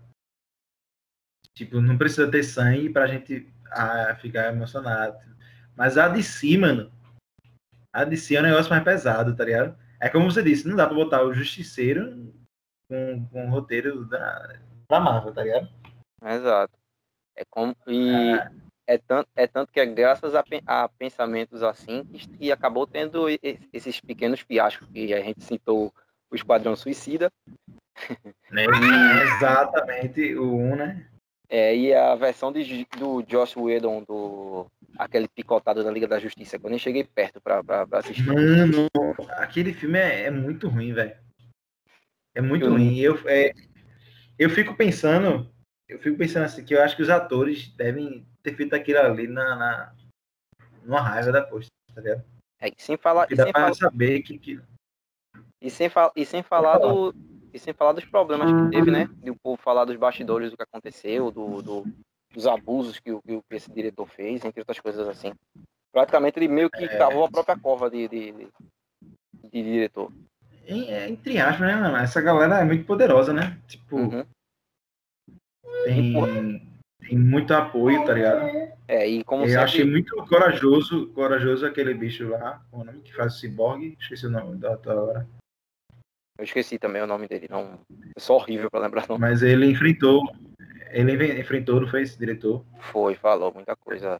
Tipo, 1.55 1.79
não 1.79 1.97
precisa 1.97 2.29
ter 2.29 2.43
sangue 2.43 2.89
pra 2.89 3.07
gente 3.07 3.47
ah, 3.71 4.15
ficar 4.15 4.51
emocionado. 4.51 5.17
Mas 5.75 5.97
a 5.97 6.09
DC, 6.09 6.57
mano. 6.57 6.91
A 7.93 8.03
DC 8.03 8.35
é 8.35 8.39
um 8.39 8.43
negócio 8.43 8.69
mais 8.71 8.83
pesado, 8.83 9.35
tá 9.35 9.45
ligado? 9.45 9.77
É 10.01 10.09
como 10.09 10.29
você 10.29 10.43
disse, 10.43 10.67
não 10.67 10.75
dá 10.75 10.85
pra 10.85 10.95
botar 10.95 11.23
o 11.23 11.33
Justiceiro 11.33 12.33
com, 12.89 13.25
com 13.27 13.47
o 13.47 13.49
roteiro 13.51 14.05
da, 14.05 14.59
da 14.89 14.99
Marvel, 14.99 15.33
tá 15.33 15.43
ligado? 15.43 15.69
Exato. 16.23 16.73
É 17.37 17.43
como, 17.49 17.75
e 17.87 18.09
é, 18.35 18.51
tanto, 18.97 19.29
é 19.35 19.47
tanto 19.47 19.71
que 19.71 19.79
é 19.79 19.85
graças 19.85 20.35
a, 20.35 20.43
a 20.65 20.89
pensamentos 20.89 21.63
assim 21.63 22.03
que, 22.05 22.27
que 22.27 22.51
acabou 22.51 22.85
tendo 22.85 23.25
esses 23.71 23.99
pequenos 24.01 24.41
fiascos 24.41 24.87
que 24.89 25.13
a 25.13 25.21
gente 25.21 25.43
citou 25.43 25.93
o 26.29 26.35
Esquadrão 26.35 26.75
Suicida 26.75 27.31
Né? 28.51 28.65
Exatamente, 29.23 30.35
o 30.35 30.55
1, 30.55 30.75
né? 30.75 31.07
é, 31.49 31.75
e 31.75 31.93
a 31.93 32.15
versão 32.15 32.51
de, 32.51 32.87
do 32.97 33.21
Josh 33.23 33.55
Whedon, 33.55 34.03
do 34.03 34.67
aquele 34.97 35.27
picotado 35.27 35.83
da 35.83 35.91
Liga 35.91 36.07
da 36.07 36.19
Justiça, 36.19 36.57
que 36.59 36.65
eu 36.65 36.69
nem 36.69 36.79
cheguei 36.79 37.03
perto 37.03 37.39
pra, 37.41 37.63
pra, 37.63 37.85
pra 37.87 37.99
assistir. 37.99 38.25
Mano, 38.25 38.87
aquele 39.37 39.73
filme 39.73 39.97
é, 39.99 40.23
é 40.25 40.31
muito 40.31 40.67
ruim, 40.67 40.93
velho. 40.93 41.15
É 42.35 42.41
muito 42.41 42.65
Eu- 42.65 42.71
ruim. 42.71 42.97
Eu, 42.99 43.17
é, 43.27 43.53
eu 44.37 44.49
fico 44.49 44.75
pensando, 44.75 45.47
eu 45.87 45.99
fico 45.99 46.17
pensando 46.17 46.45
assim, 46.45 46.65
que 46.65 46.73
eu 46.73 46.81
acho 46.81 46.95
que 46.95 47.03
os 47.03 47.09
atores 47.09 47.69
devem 47.75 48.27
ter 48.43 48.55
feito 48.55 48.75
aquilo 48.75 48.99
ali 48.99 49.27
na, 49.27 49.55
na 49.55 49.93
numa 50.83 51.01
raiva 51.01 51.31
da 51.31 51.41
posta, 51.41 51.71
tá 51.93 52.01
ligado? 52.01 52.23
É, 52.59 52.69
e 52.69 52.73
sem 52.77 52.97
falar, 52.97 53.21
Porque 53.21 53.33
e 53.33 53.37
dá 53.37 53.43
sem 53.43 53.53
pra 53.53 53.61
falar, 53.61 53.73
saber 53.73 54.21
que, 54.21 54.37
que 54.37 54.61
E 55.61 55.69
sem, 55.69 55.89
fa 55.89 56.11
e 56.15 56.25
sem 56.25 56.43
falar 56.43 56.77
do. 56.77 57.13
E 57.53 57.59
sem 57.59 57.73
falar 57.73 57.93
dos 57.93 58.05
problemas 58.05 58.51
que 58.51 58.71
teve, 58.71 58.89
né? 58.89 59.07
De 59.21 59.29
o 59.29 59.35
povo 59.35 59.61
falar 59.61 59.85
dos 59.85 59.95
bastidores 59.95 60.49
do 60.49 60.57
que 60.57 60.63
aconteceu, 60.63 61.31
do, 61.31 61.61
do 61.61 61.83
dos 62.33 62.47
abusos 62.47 62.99
que, 62.99 63.11
que, 63.21 63.41
que, 63.41 63.55
esse 63.55 63.71
diretor 63.71 64.07
fez, 64.07 64.43
entre 64.43 64.59
outras 64.59 64.79
coisas 64.79 65.07
assim. 65.07 65.31
Praticamente 65.91 66.39
ele 66.39 66.47
meio 66.47 66.69
que 66.69 66.83
é... 66.83 66.97
cavou 66.97 67.25
a 67.25 67.29
própria 67.29 67.57
cova 67.59 67.91
de, 67.91 68.07
de, 68.07 68.31
de, 68.31 68.47
de 69.51 69.63
diretor. 69.63 70.11
É, 70.65 71.07
entre 71.09 71.37
aspas, 71.37 71.67
né, 71.67 71.75
mano? 71.75 71.97
Essa 71.97 72.21
galera 72.21 72.59
é 72.59 72.63
muito 72.63 72.85
poderosa, 72.85 73.31
né? 73.31 73.61
Tipo. 73.67 73.97
Uhum. 73.97 74.25
Tem, 75.83 76.72
tem 77.07 77.17
muito 77.17 77.53
apoio, 77.53 78.03
tá 78.05 78.13
ligado? 78.13 78.47
É, 78.87 79.07
e 79.07 79.23
como 79.23 79.43
Eu 79.43 79.49
sempre... 79.49 79.63
achei 79.63 79.85
muito 79.85 80.15
corajoso, 80.25 81.07
corajoso 81.09 81.65
aquele 81.65 81.93
bicho 81.93 82.29
lá, 82.29 82.61
o 82.71 82.83
nome 82.83 83.01
que 83.01 83.13
faz 83.13 83.35
o 83.35 83.39
ciborgue, 83.39 83.97
esqueci 83.99 84.25
o 84.25 84.29
nome 84.29 84.57
da 84.57 84.71
outra 84.71 85.01
hora. 85.01 85.27
Eu 86.37 86.43
esqueci 86.43 86.79
também 86.79 87.01
o 87.01 87.07
nome 87.07 87.27
dele, 87.27 87.47
não. 87.49 87.79
É 88.15 88.19
só 88.19 88.35
horrível 88.35 88.69
pra 88.69 88.79
lembrar 88.79 89.07
não. 89.07 89.17
Mas 89.19 89.43
ele 89.43 89.67
enfrentou. 89.67 90.23
Ele 90.91 91.39
enfrentou, 91.39 91.81
não 91.81 91.87
foi 91.87 92.01
esse 92.01 92.17
diretor? 92.17 92.65
Foi, 92.79 93.15
falou 93.15 93.53
muita 93.53 93.75
coisa 93.75 94.17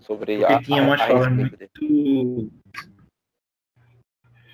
sobre 0.00 0.38
Porque 0.38 0.52
a. 0.52 0.62
tinha 0.62 0.82
umas 0.82 1.00
falas 1.00 1.32
muito. 1.32 1.56
Dele. 1.56 2.50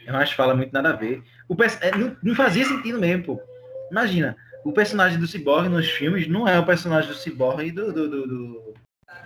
É 0.07 0.11
umas 0.11 0.33
falas 0.33 0.57
muito 0.57 0.73
nada 0.73 0.91
a 0.91 0.97
ver. 0.97 1.23
O 1.49 1.57
é, 1.63 1.97
não, 1.97 2.17
não 2.23 2.35
fazia 2.35 2.65
sentido 2.65 2.99
mesmo, 2.99 3.25
pô. 3.25 3.43
Imagina, 3.91 4.37
o 4.65 4.73
personagem 4.73 5.19
do 5.19 5.27
Cyborg 5.27 5.69
nos 5.69 5.91
filmes 5.91 6.29
não 6.29 6.47
é 6.47 6.59
o 6.59 6.67
personagem 6.67 7.11
do 7.11 7.17
Cyborg 7.17 7.71
do, 7.73 7.93
do, 7.93 8.09
do, 8.09 8.27
do, 8.27 8.75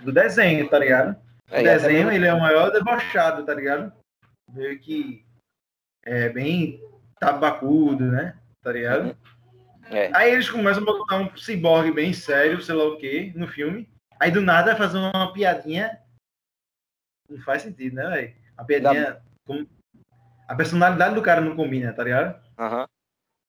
do 0.03 0.11
desenho, 0.11 0.69
tá 0.69 0.79
ligado? 0.79 1.15
O 1.51 1.55
é, 1.55 1.63
desenho, 1.63 2.11
ele 2.11 2.25
é 2.25 2.33
o 2.33 2.39
maior 2.39 2.71
debochado, 2.71 3.45
tá 3.45 3.53
ligado? 3.53 3.91
Meio 4.51 4.79
que 4.79 5.25
é 6.03 6.29
bem 6.29 6.81
tabacudo, 7.19 8.05
né? 8.05 8.37
Tá 8.61 8.71
ligado? 8.71 9.17
É. 9.89 10.09
Aí 10.15 10.31
eles 10.31 10.49
começam 10.49 10.81
a 10.81 10.85
botar 10.85 11.17
um 11.17 11.37
ciborgue 11.37 11.91
bem 11.91 12.13
sério, 12.13 12.61
sei 12.61 12.73
lá 12.73 12.85
o 12.85 12.97
que, 12.97 13.31
no 13.35 13.47
filme. 13.47 13.87
Aí 14.19 14.31
do 14.31 14.41
nada 14.41 14.75
fazer 14.75 14.97
uma 14.97 15.33
piadinha. 15.33 15.99
Não 17.29 17.39
faz 17.41 17.61
sentido, 17.61 17.95
né, 17.95 18.09
velho? 18.09 18.35
A 18.57 18.63
piadinha. 18.63 19.11
Da... 19.11 19.21
Com... 19.45 19.65
A 20.47 20.55
personalidade 20.55 21.15
do 21.15 21.21
cara 21.21 21.41
não 21.41 21.55
combina, 21.55 21.93
tá 21.93 22.03
ligado? 22.03 22.41
Aham. 22.57 22.81
Uhum. 22.81 22.85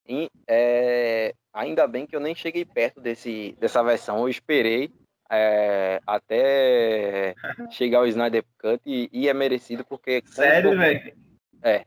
E, 0.09 0.31
é... 0.47 1.35
Ainda 1.57 1.87
bem 1.87 2.07
que 2.07 2.15
eu 2.15 2.21
nem 2.21 2.35
cheguei 2.35 2.67
perto 2.67 3.01
desse, 3.01 3.57
dessa 3.59 3.83
versão. 3.83 4.19
Eu 4.19 4.29
esperei 4.29 4.93
é, 5.31 6.03
até 6.07 7.35
chegar 7.71 8.03
o 8.03 8.07
Snyder 8.07 8.45
Cut 8.59 8.83
e, 8.85 9.09
e 9.11 9.27
é 9.27 9.33
merecido 9.33 9.83
porque. 9.83 10.23
Sério, 10.27 10.77
velho? 10.77 11.17
É. 11.63 11.87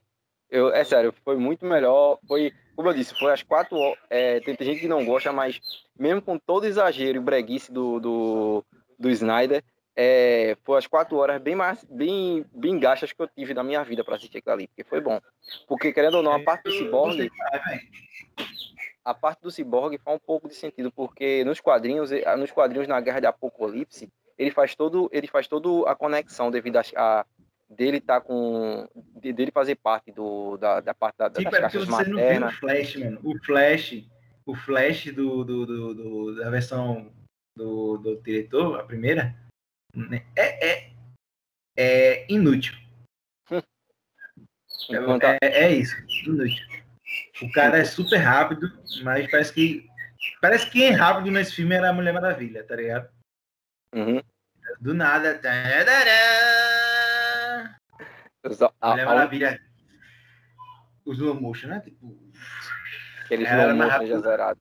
Eu, 0.49 0.73
é 0.73 0.83
sério, 0.83 1.13
foi 1.23 1.37
muito 1.37 1.67
melhor. 1.67 2.17
Foi, 2.27 2.51
como 2.75 2.89
eu 2.89 2.93
disse, 2.95 3.13
foi 3.13 3.31
às 3.31 3.43
quatro 3.43 3.77
horas. 3.77 3.99
É, 4.09 4.39
tem 4.39 4.55
gente 4.59 4.81
que 4.81 4.87
não 4.87 5.05
gosta, 5.05 5.31
mas 5.31 5.59
mesmo 5.97 6.23
com 6.23 6.39
todo 6.39 6.65
exagero 6.65 7.17
e 7.17 7.21
breguice 7.21 7.71
do, 7.71 7.99
do, 7.99 8.65
do 8.97 9.11
Snyder, 9.11 9.63
é, 9.95 10.57
foi 10.63 10.79
as 10.79 10.87
quatro 10.87 11.15
horas 11.17 11.39
bem 11.39 11.53
mais 11.53 11.83
bem, 11.83 12.43
bem 12.51 12.79
gastas 12.79 13.13
que 13.13 13.21
eu 13.21 13.27
tive 13.27 13.53
na 13.53 13.63
minha 13.63 13.83
vida 13.83 14.03
para 14.03 14.15
assistir 14.15 14.39
aquilo 14.39 14.53
ali, 14.53 14.67
porque 14.67 14.83
foi 14.83 14.99
bom. 14.99 15.21
Porque, 15.67 15.93
querendo 15.93 16.15
ou 16.15 16.23
não, 16.23 16.31
a 16.31 16.43
parte 16.43 16.63
do 16.63 16.71
Cyborg. 16.71 17.29
A 19.09 19.13
parte 19.15 19.41
do 19.41 19.49
Cyborg 19.49 19.97
faz 19.97 20.15
um 20.15 20.19
pouco 20.19 20.47
de 20.47 20.53
sentido, 20.53 20.91
porque 20.91 21.43
nos 21.43 21.59
quadrinhos, 21.59 22.11
nos 22.37 22.51
quadrinhos 22.51 22.87
na 22.87 23.01
Guerra 23.01 23.19
de 23.19 23.25
Apocalipse, 23.25 24.07
ele 24.37 24.51
faz 24.51 24.75
todo, 24.75 25.09
ele 25.11 25.25
faz 25.25 25.47
todo 25.47 25.83
a 25.87 25.95
conexão 25.95 26.51
devido 26.51 26.77
a, 26.77 26.83
a 26.95 27.25
dele 27.67 27.99
tá 27.99 28.21
com 28.21 28.87
dele 29.15 29.49
fazer 29.51 29.77
parte 29.77 30.11
do 30.11 30.57
da, 30.57 30.79
da 30.79 30.93
parte 30.93 31.17
da, 31.17 31.31
Sim, 31.33 31.43
das 31.43 31.57
caixas 31.57 31.87
maternas. 31.87 32.53
o 32.53 32.57
Flash, 32.59 32.95
mano. 32.97 33.19
O 33.23 33.43
Flash, 33.43 34.05
o 34.45 34.55
Flash 34.55 35.05
do, 35.05 35.43
do, 35.43 35.65
do, 35.65 35.93
do 35.95 36.35
da 36.35 36.51
versão 36.51 37.11
do, 37.57 37.97
do 37.97 38.21
diretor, 38.21 38.79
a 38.79 38.83
primeira, 38.83 39.35
né, 39.95 40.23
é, 40.35 40.69
é, 40.69 40.91
é 41.75 42.31
inútil. 42.31 42.75
é, 43.49 45.37
é, 45.41 45.63
é 45.63 45.71
isso, 45.71 45.95
inútil. 46.27 46.78
O 47.41 47.51
cara 47.51 47.77
é 47.77 47.85
super 47.85 48.17
rápido, 48.17 48.69
mas 49.03 49.29
parece 49.31 49.53
que 49.53 49.89
parece 50.41 50.65
que 50.65 50.71
quem 50.73 50.87
é 50.87 50.91
rápido 50.91 51.31
nesse 51.31 51.55
filme 51.55 51.75
era 51.75 51.89
a 51.89 51.93
Mulher 51.93 52.13
Maravilha, 52.13 52.63
tá 52.65 52.75
ligado? 52.75 53.09
Uhum. 53.95 54.21
Do 54.79 54.93
nada. 54.93 55.39
Tadadá! 55.39 56.09
A, 58.81 58.89
Mulher 58.91 59.05
Maravilha. 59.05 59.61
O 61.05 61.13
slow 61.13 61.39
motion, 61.39 61.69
né? 61.69 61.79
Tipo. 61.79 62.19
Aquele 63.23 63.43
slow 63.43 63.75
motion 63.75 64.07
já 64.07 64.19
zerado. 64.19 64.59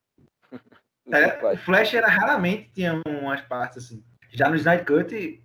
o 1.52 1.56
Flash 1.58 1.94
era 1.94 2.08
raramente 2.08 2.70
tinha 2.72 3.02
umas 3.06 3.40
partes 3.42 3.84
assim. 3.84 4.04
Já 4.30 4.48
no 4.48 4.56
Snyder 4.56 4.84
Cut 4.84 5.44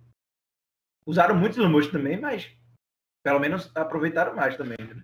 usaram 1.06 1.34
muito 1.34 1.54
slow 1.54 1.68
motion 1.68 1.90
também, 1.90 2.20
mas 2.20 2.50
pelo 3.24 3.40
menos 3.40 3.70
aproveitaram 3.74 4.34
mais 4.34 4.56
também. 4.56 4.78
Né? 4.78 5.02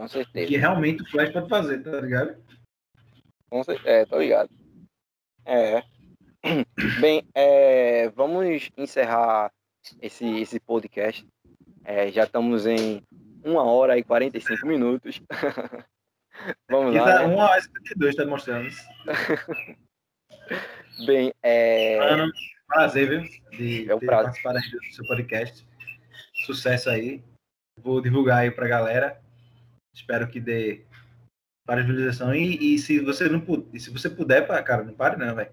Com 0.00 0.08
certeza. 0.08 0.46
Que 0.46 0.56
realmente 0.56 1.02
o 1.02 1.10
Flash 1.10 1.30
pode 1.30 1.48
fazer, 1.50 1.82
tá 1.82 2.00
ligado? 2.00 2.42
Com 3.50 3.62
certeza, 3.62 3.90
é, 3.90 4.06
tô 4.06 4.18
ligado. 4.18 4.48
É. 5.44 5.82
Bem, 7.02 7.22
é, 7.34 8.08
vamos 8.08 8.70
encerrar 8.78 9.52
esse, 10.00 10.24
esse 10.40 10.58
podcast. 10.58 11.28
É, 11.84 12.10
já 12.10 12.24
estamos 12.24 12.64
em 12.64 13.02
uma 13.44 13.62
hora 13.62 13.98
e 13.98 14.02
45 14.02 14.66
minutos. 14.66 15.20
Vamos 16.70 16.94
lá. 16.94 17.18
Né? 17.18 17.34
Uma 17.34 17.50
hora 17.50 17.58
e 17.58 17.64
52 17.64 18.10
está 18.14 18.24
mostrando. 18.24 18.70
Bem, 21.04 21.30
é. 21.42 21.98
Mano, 21.98 22.32
prazer, 22.66 23.06
viu? 23.06 23.20
De, 23.50 23.90
é 23.90 23.98
de 23.98 24.06
participar 24.06 24.54
do 24.54 24.60
seu 24.94 25.06
podcast. 25.06 25.66
Sucesso 26.46 26.88
aí. 26.88 27.22
Vou 27.78 28.00
divulgar 28.00 28.38
aí 28.38 28.50
pra 28.50 28.66
galera. 28.66 29.20
Espero 29.94 30.28
que 30.28 30.40
dê 30.40 30.84
para 31.66 31.82
visualização. 31.82 32.34
E, 32.34 32.74
e 32.74 32.78
se 32.78 33.00
você 33.00 33.28
não 33.28 33.40
puder, 33.40 33.78
se 33.78 33.90
você 33.90 34.08
puder, 34.10 34.46
cara, 34.64 34.84
não 34.84 34.94
pare 34.94 35.16
não, 35.16 35.34
velho. 35.34 35.52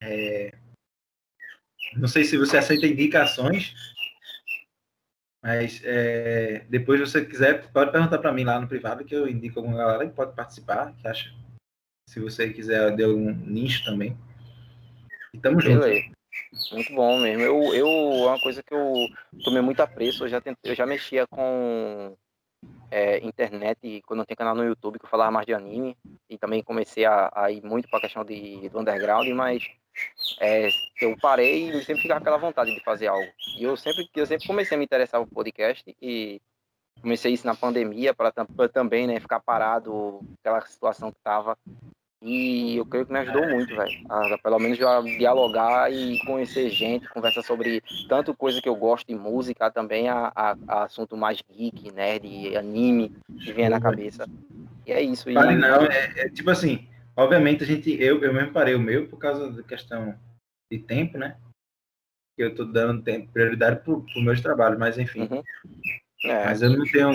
É... 0.00 0.50
Não 1.96 2.08
sei 2.08 2.24
se 2.24 2.36
você 2.36 2.56
aceita 2.56 2.86
indicações, 2.86 3.74
mas 5.42 5.82
é, 5.84 6.60
depois, 6.68 7.00
se 7.00 7.06
você 7.06 7.24
quiser, 7.24 7.70
pode 7.72 7.90
perguntar 7.90 8.18
para 8.18 8.32
mim 8.32 8.44
lá 8.44 8.60
no 8.60 8.68
privado 8.68 9.04
que 9.04 9.14
eu 9.14 9.28
indico 9.28 9.58
alguma 9.58 9.76
galera 9.76 10.08
que 10.08 10.14
pode 10.14 10.36
participar, 10.36 10.94
que 10.96 11.08
acha. 11.08 11.34
Se 12.08 12.20
você 12.20 12.52
quiser 12.52 12.94
de 12.94 13.02
algum 13.02 13.32
nicho 13.32 13.84
também. 13.84 14.16
E 15.34 15.38
tamo 15.38 15.60
junto. 15.60 15.86
Muito 16.72 16.94
bom 16.94 17.20
mesmo. 17.20 17.42
Eu, 17.42 17.74
eu, 17.74 17.86
é 17.86 18.26
uma 18.28 18.40
coisa 18.40 18.62
que 18.62 18.72
eu 18.72 18.94
tomei 19.42 19.62
muito 19.62 19.80
apreço. 19.80 20.24
Eu 20.24 20.28
já, 20.28 20.40
tentei, 20.40 20.72
eu 20.72 20.76
já 20.76 20.86
mexia 20.86 21.26
com 21.26 22.16
é, 22.90 23.18
internet 23.24 24.02
quando 24.06 24.20
eu 24.20 24.26
tinha 24.26 24.36
canal 24.36 24.54
no 24.54 24.64
YouTube 24.64 24.98
que 24.98 25.04
eu 25.04 25.10
falava 25.10 25.30
mais 25.30 25.46
de 25.46 25.54
anime. 25.54 25.96
E 26.28 26.36
também 26.38 26.62
comecei 26.62 27.04
a, 27.04 27.30
a 27.34 27.50
ir 27.50 27.62
muito 27.62 27.88
para 27.88 27.98
a 27.98 28.02
questão 28.02 28.24
de, 28.24 28.68
do 28.68 28.80
underground, 28.80 29.28
mas 29.30 29.66
é, 30.40 30.68
eu 31.00 31.16
parei 31.20 31.70
e 31.70 31.84
sempre 31.84 32.02
ficava 32.02 32.20
aquela 32.20 32.38
vontade 32.38 32.74
de 32.74 32.82
fazer 32.82 33.06
algo. 33.06 33.28
E 33.58 33.64
eu 33.64 33.76
sempre, 33.76 34.08
eu 34.14 34.26
sempre 34.26 34.46
comecei 34.46 34.76
a 34.76 34.78
me 34.78 34.84
interessar 34.84 35.20
por 35.20 35.34
podcast 35.34 35.84
e 36.00 36.40
comecei 37.00 37.32
isso 37.32 37.46
na 37.46 37.54
pandemia 37.54 38.14
para 38.14 38.32
também 38.72 39.06
né, 39.06 39.20
ficar 39.20 39.40
parado, 39.40 40.20
aquela 40.40 40.60
situação 40.62 41.10
que 41.10 41.18
estava. 41.18 41.56
E 42.22 42.76
eu 42.76 42.86
creio 42.86 43.04
que 43.04 43.12
me 43.12 43.18
ajudou 43.18 43.48
muito, 43.48 43.74
velho. 43.74 43.92
Pelo 44.42 44.58
menos 44.58 44.80
a 44.80 45.00
dialogar 45.00 45.92
e 45.92 46.18
conhecer 46.20 46.70
gente, 46.70 47.08
conversar 47.08 47.42
sobre 47.42 47.82
tanto 48.08 48.34
coisa 48.34 48.62
que 48.62 48.68
eu 48.68 48.76
gosto 48.76 49.06
de 49.08 49.14
música, 49.14 49.70
também 49.70 50.08
a, 50.08 50.32
a, 50.34 50.56
a 50.68 50.82
assunto 50.84 51.16
mais 51.16 51.42
geek, 51.50 51.90
nerd, 51.92 52.56
anime, 52.56 53.12
que 53.42 53.52
vem 53.52 53.68
na 53.68 53.80
cabeça. 53.80 54.26
E 54.86 54.92
é 54.92 55.02
isso. 55.02 55.28
E... 55.28 55.34
Vale 55.34 55.56
não, 55.56 55.82
é, 55.86 56.12
é 56.16 56.28
tipo 56.28 56.50
assim, 56.50 56.86
Obviamente, 57.16 57.62
a 57.62 57.66
gente, 57.66 57.90
eu, 58.02 58.22
eu 58.22 58.32
mesmo 58.32 58.52
parei 58.52 58.74
o 58.74 58.80
meu 58.80 59.06
por 59.06 59.18
causa 59.18 59.50
da 59.50 59.62
questão 59.62 60.18
de 60.70 60.78
tempo, 60.78 61.18
né? 61.18 61.36
Que 62.36 62.44
eu 62.44 62.48
estou 62.48 62.64
dando 62.64 63.02
tempo, 63.02 63.30
prioridade 63.30 63.80
para 63.84 63.92
os 63.92 64.24
meus 64.24 64.40
trabalhos, 64.40 64.78
mas 64.78 64.96
enfim. 64.96 65.22
Uhum. 65.22 65.42
É. 66.24 66.44
Mas 66.44 66.62
eu 66.62 66.70
não 66.70 66.84
tenho. 66.84 67.12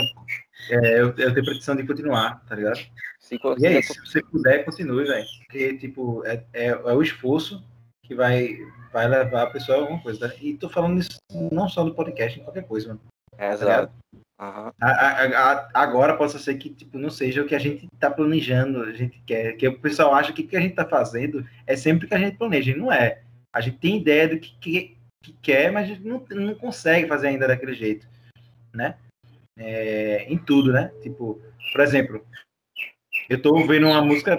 É, 0.70 1.00
eu, 1.00 1.08
eu 1.08 1.14
tenho 1.14 1.46
pretensão 1.46 1.76
de 1.76 1.86
continuar, 1.86 2.44
tá 2.46 2.56
ligado? 2.56 2.80
Se, 3.20 3.36
e 3.36 3.66
é 3.66 3.80
isso, 3.80 3.94
se 3.94 4.00
você 4.00 4.22
puder, 4.22 4.64
continue, 4.64 5.06
velho. 5.06 5.26
Porque, 5.46 5.78
tipo, 5.78 6.26
é, 6.26 6.44
é, 6.54 6.68
é, 6.68 6.76
o 6.76 7.02
esforço 7.02 7.64
que 8.04 8.16
vai, 8.16 8.58
vai 8.92 9.08
levar 9.08 9.44
a 9.44 9.50
pessoa 9.50 9.78
a 9.78 9.82
alguma 9.82 10.02
coisa. 10.02 10.28
Tá? 10.28 10.36
E 10.42 10.54
tô 10.54 10.70
falando 10.70 11.00
isso 11.00 11.18
não 11.52 11.68
só 11.68 11.84
do 11.84 11.94
podcast, 11.94 12.40
em 12.40 12.44
qualquer 12.44 12.66
coisa, 12.66 12.90
mano. 12.90 13.02
É, 13.38 13.52
exato. 13.52 13.94
Uhum. 14.40 14.72
A, 14.80 14.92
a, 14.92 15.52
a, 15.52 15.70
agora 15.74 16.16
possa 16.16 16.38
ser 16.38 16.56
que 16.56 16.70
tipo, 16.70 16.98
não 17.00 17.10
seja 17.10 17.42
o 17.42 17.48
que 17.48 17.56
a 17.56 17.60
gente 17.60 17.88
está 17.92 18.10
planejando, 18.10 18.84
a 18.84 18.94
gente 18.94 19.20
quer, 19.26 19.54
que 19.54 19.68
o 19.68 19.80
pessoal 19.80 20.14
acha 20.14 20.32
que 20.32 20.44
o 20.44 20.48
que 20.48 20.56
a 20.56 20.62
gente 20.62 20.72
está 20.72 20.86
fazendo 20.86 21.44
é 21.66 21.76
sempre 21.76 22.06
o 22.06 22.10
que 22.10 22.14
a 22.14 22.20
gente 22.20 22.38
planeja, 22.38 22.72
e 22.72 22.78
não 22.78 22.94
é. 22.94 23.22
A 23.52 23.62
gente 23.62 23.78
tem 23.80 23.98
ideia 23.98 24.28
do 24.28 24.40
que, 24.40 24.56
que, 24.60 24.98
que 25.24 25.34
quer, 25.42 25.72
mas 25.72 25.86
a 25.86 25.88
gente 25.88 26.08
não, 26.08 26.24
não 26.30 26.54
consegue 26.54 27.08
fazer 27.08 27.30
ainda 27.30 27.48
daquele 27.48 27.74
jeito, 27.74 28.08
né? 28.74 28.98
é, 29.58 30.24
em 30.32 30.38
tudo, 30.38 30.72
né? 30.72 30.90
Tipo, 31.02 31.42
por 31.72 31.82
exemplo, 31.82 32.26
eu 33.28 33.42
tô 33.42 33.54
ouvindo 33.56 33.88
uma 33.88 34.02
música 34.02 34.38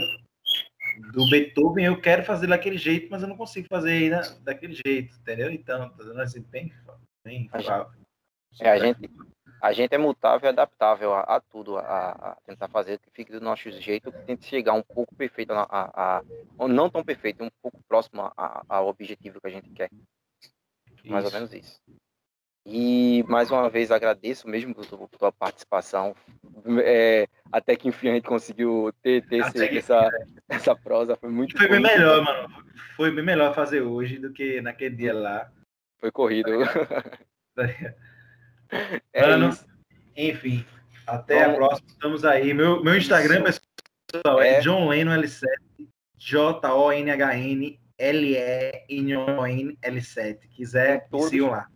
do 1.12 1.28
Beethoven, 1.28 1.84
eu 1.84 2.00
quero 2.00 2.24
fazer 2.24 2.46
daquele 2.46 2.78
jeito, 2.78 3.09
mas 3.10 3.22
eu 3.22 3.28
não 3.28 3.36
consigo 3.36 3.66
fazer 3.68 3.90
ainda 3.90 4.20
daquele 4.40 4.74
jeito, 4.86 5.16
entendeu? 5.16 5.50
Então, 5.50 5.90
tô 5.90 6.05
dando 6.05 6.20
assim 6.20 6.40
bem, 6.42 6.72
bem 7.24 7.48
a 7.52 7.60
gente, 7.60 7.72
é, 8.60 8.70
a 8.70 8.78
gente, 8.78 9.10
a 9.60 9.72
gente 9.72 9.94
é 9.94 9.98
mutável 9.98 10.48
e 10.48 10.50
adaptável 10.50 11.12
a, 11.14 11.20
a 11.20 11.40
tudo, 11.40 11.76
a, 11.76 12.10
a, 12.10 12.36
tentar 12.46 12.68
fazer 12.68 12.98
que 12.98 13.10
fique 13.10 13.32
do 13.32 13.40
nosso 13.40 13.70
jeito, 13.70 14.12
que 14.12 14.22
tente 14.22 14.46
chegar 14.46 14.72
um 14.72 14.82
pouco 14.82 15.14
perfeito, 15.14 15.52
a, 15.52 15.62
a, 15.62 16.18
a 16.18 16.68
não 16.68 16.90
tão 16.90 17.05
perfeito, 17.05 17.44
um 17.44 17.50
pouco 17.62 17.80
próximo 17.88 18.32
ao 18.68 18.88
objetivo 18.88 19.40
que 19.40 19.46
a 19.46 19.50
gente 19.50 19.70
quer. 19.70 19.90
Mais 21.05 21.24
ou 21.24 21.32
menos 21.32 21.52
isso. 21.52 21.80
E 22.70 23.24
mais 23.27 23.51
uma 23.51 23.70
vez 23.70 23.90
agradeço 23.90 24.47
mesmo 24.47 24.74
por 24.74 25.09
tua 25.09 25.32
participação. 25.32 26.15
É, 26.85 27.27
até 27.51 27.74
que 27.74 27.89
enfim 27.89 28.11
a 28.11 28.15
gente 28.15 28.28
conseguiu 28.28 28.93
ter, 29.03 29.27
ter 29.27 29.39
esse, 29.39 29.78
essa, 29.78 30.11
essa 30.47 30.77
prosa. 30.77 31.16
Foi 31.16 31.31
muito 31.31 31.57
Foi 31.57 31.66
bem 31.66 31.81
melhor, 31.81 32.23
mano. 32.23 32.49
Foi 32.95 33.11
bem 33.11 33.24
melhor 33.24 33.55
fazer 33.55 33.81
hoje 33.81 34.19
do 34.19 34.31
que 34.31 34.61
naquele 34.61 34.95
dia 34.97 35.15
lá. 35.15 35.51
Foi 35.99 36.12
corrido. 36.12 36.51
é 39.15 39.27
mano, 39.27 39.49
isso. 39.49 39.66
enfim. 40.15 40.62
Até 41.07 41.47
Bom, 41.47 41.53
a 41.53 41.55
próxima. 41.55 41.89
Estamos 41.89 42.23
aí. 42.27 42.53
Meu, 42.53 42.85
meu 42.85 42.99
Instagram, 42.99 43.45
pessoal, 43.45 44.43
é, 44.43 44.57
é 44.57 44.61
John 44.61 44.89
Leno 44.89 45.11
L7. 45.12 45.47
J-O-N-H-N 46.19 47.81
L-E-N-O-N-L7. 47.99 48.78
Quiser, 50.51 51.09
todos, 51.09 51.31
sigam 51.31 51.51
lá. 51.51 51.66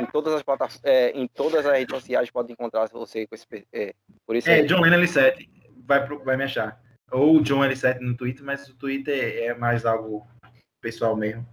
Em 0.00 0.06
todas 0.06 0.34
as 0.34 0.42
plataformas, 0.42 0.80
é, 0.84 1.10
em 1.10 1.26
todas 1.26 1.66
as 1.66 1.72
redes 1.72 1.94
sociais 1.94 2.30
pode 2.30 2.52
encontrar 2.52 2.88
você 2.88 3.26
com 3.26 3.34
esse, 3.34 3.46
é, 3.72 3.94
por 4.26 4.36
isso. 4.36 4.48
É, 4.48 4.62
John 4.62 4.80
Leno 4.80 4.96
L7, 4.96 5.48
vai, 5.84 6.06
vai 6.06 6.36
me 6.36 6.44
achar. 6.44 6.80
Ou 7.10 7.40
John 7.42 7.60
L7 7.60 8.00
no 8.00 8.16
Twitter, 8.16 8.44
mas 8.44 8.68
o 8.68 8.74
Twitter 8.74 9.44
é 9.44 9.54
mais 9.54 9.84
algo 9.84 10.26
pessoal 10.80 11.16
mesmo. 11.16 11.46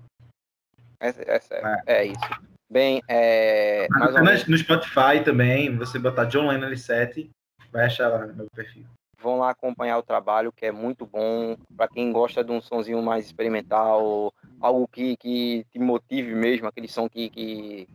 É, 0.99 1.09
é, 1.09 1.41
é, 1.51 1.81
é 1.88 2.05
isso. 2.05 2.49
Bem, 2.71 3.01
é, 3.07 3.88
mais 3.89 4.45
no 4.45 4.57
Spotify 4.57 5.23
também, 5.23 5.76
você 5.76 5.97
botar 5.97 6.26
John 6.26 6.47
Leno 6.47 6.67
L7, 6.67 7.30
vai 7.71 7.85
achar 7.85 8.09
lá 8.09 8.27
no 8.27 8.35
meu 8.35 8.47
perfil 8.55 8.85
vão 9.21 9.39
lá 9.39 9.49
acompanhar 9.51 9.97
o 9.97 10.03
trabalho, 10.03 10.51
que 10.51 10.65
é 10.65 10.71
muito 10.71 11.05
bom. 11.05 11.55
Para 11.75 11.87
quem 11.87 12.11
gosta 12.11 12.43
de 12.43 12.51
um 12.51 12.61
sonzinho 12.61 13.01
mais 13.01 13.25
experimental, 13.25 14.33
algo 14.59 14.87
que, 14.87 15.15
que 15.17 15.65
te 15.71 15.79
motive 15.79 16.33
mesmo, 16.33 16.67
aquele 16.67 16.87
som 16.87 17.09
que, 17.09 17.29
que 17.29 17.87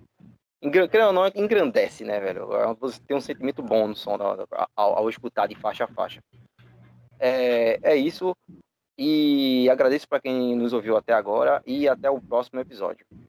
não, 1.13 1.27
engrandece, 1.35 2.05
né, 2.05 2.19
velho? 2.21 2.49
Você 2.81 3.01
tem 3.07 3.17
um 3.17 3.21
sentimento 3.21 3.63
bom 3.63 3.89
no 3.89 3.95
som 3.95 4.17
ao, 4.75 4.99
ao 4.99 5.11
escutar 5.11 5.47
de 5.47 5.55
faixa 5.55 5.85
a 5.85 5.89
faixa. 5.89 6.23
É, 7.19 7.79
é 7.83 7.97
isso. 7.97 8.35
E 8.97 9.69
agradeço 9.71 10.09
para 10.09 10.21
quem 10.21 10.55
nos 10.55 10.73
ouviu 10.73 10.97
até 10.97 11.13
agora 11.13 11.63
e 11.67 11.89
até 11.89 12.09
o 12.09 12.21
próximo 12.21 12.61
episódio. 12.61 13.05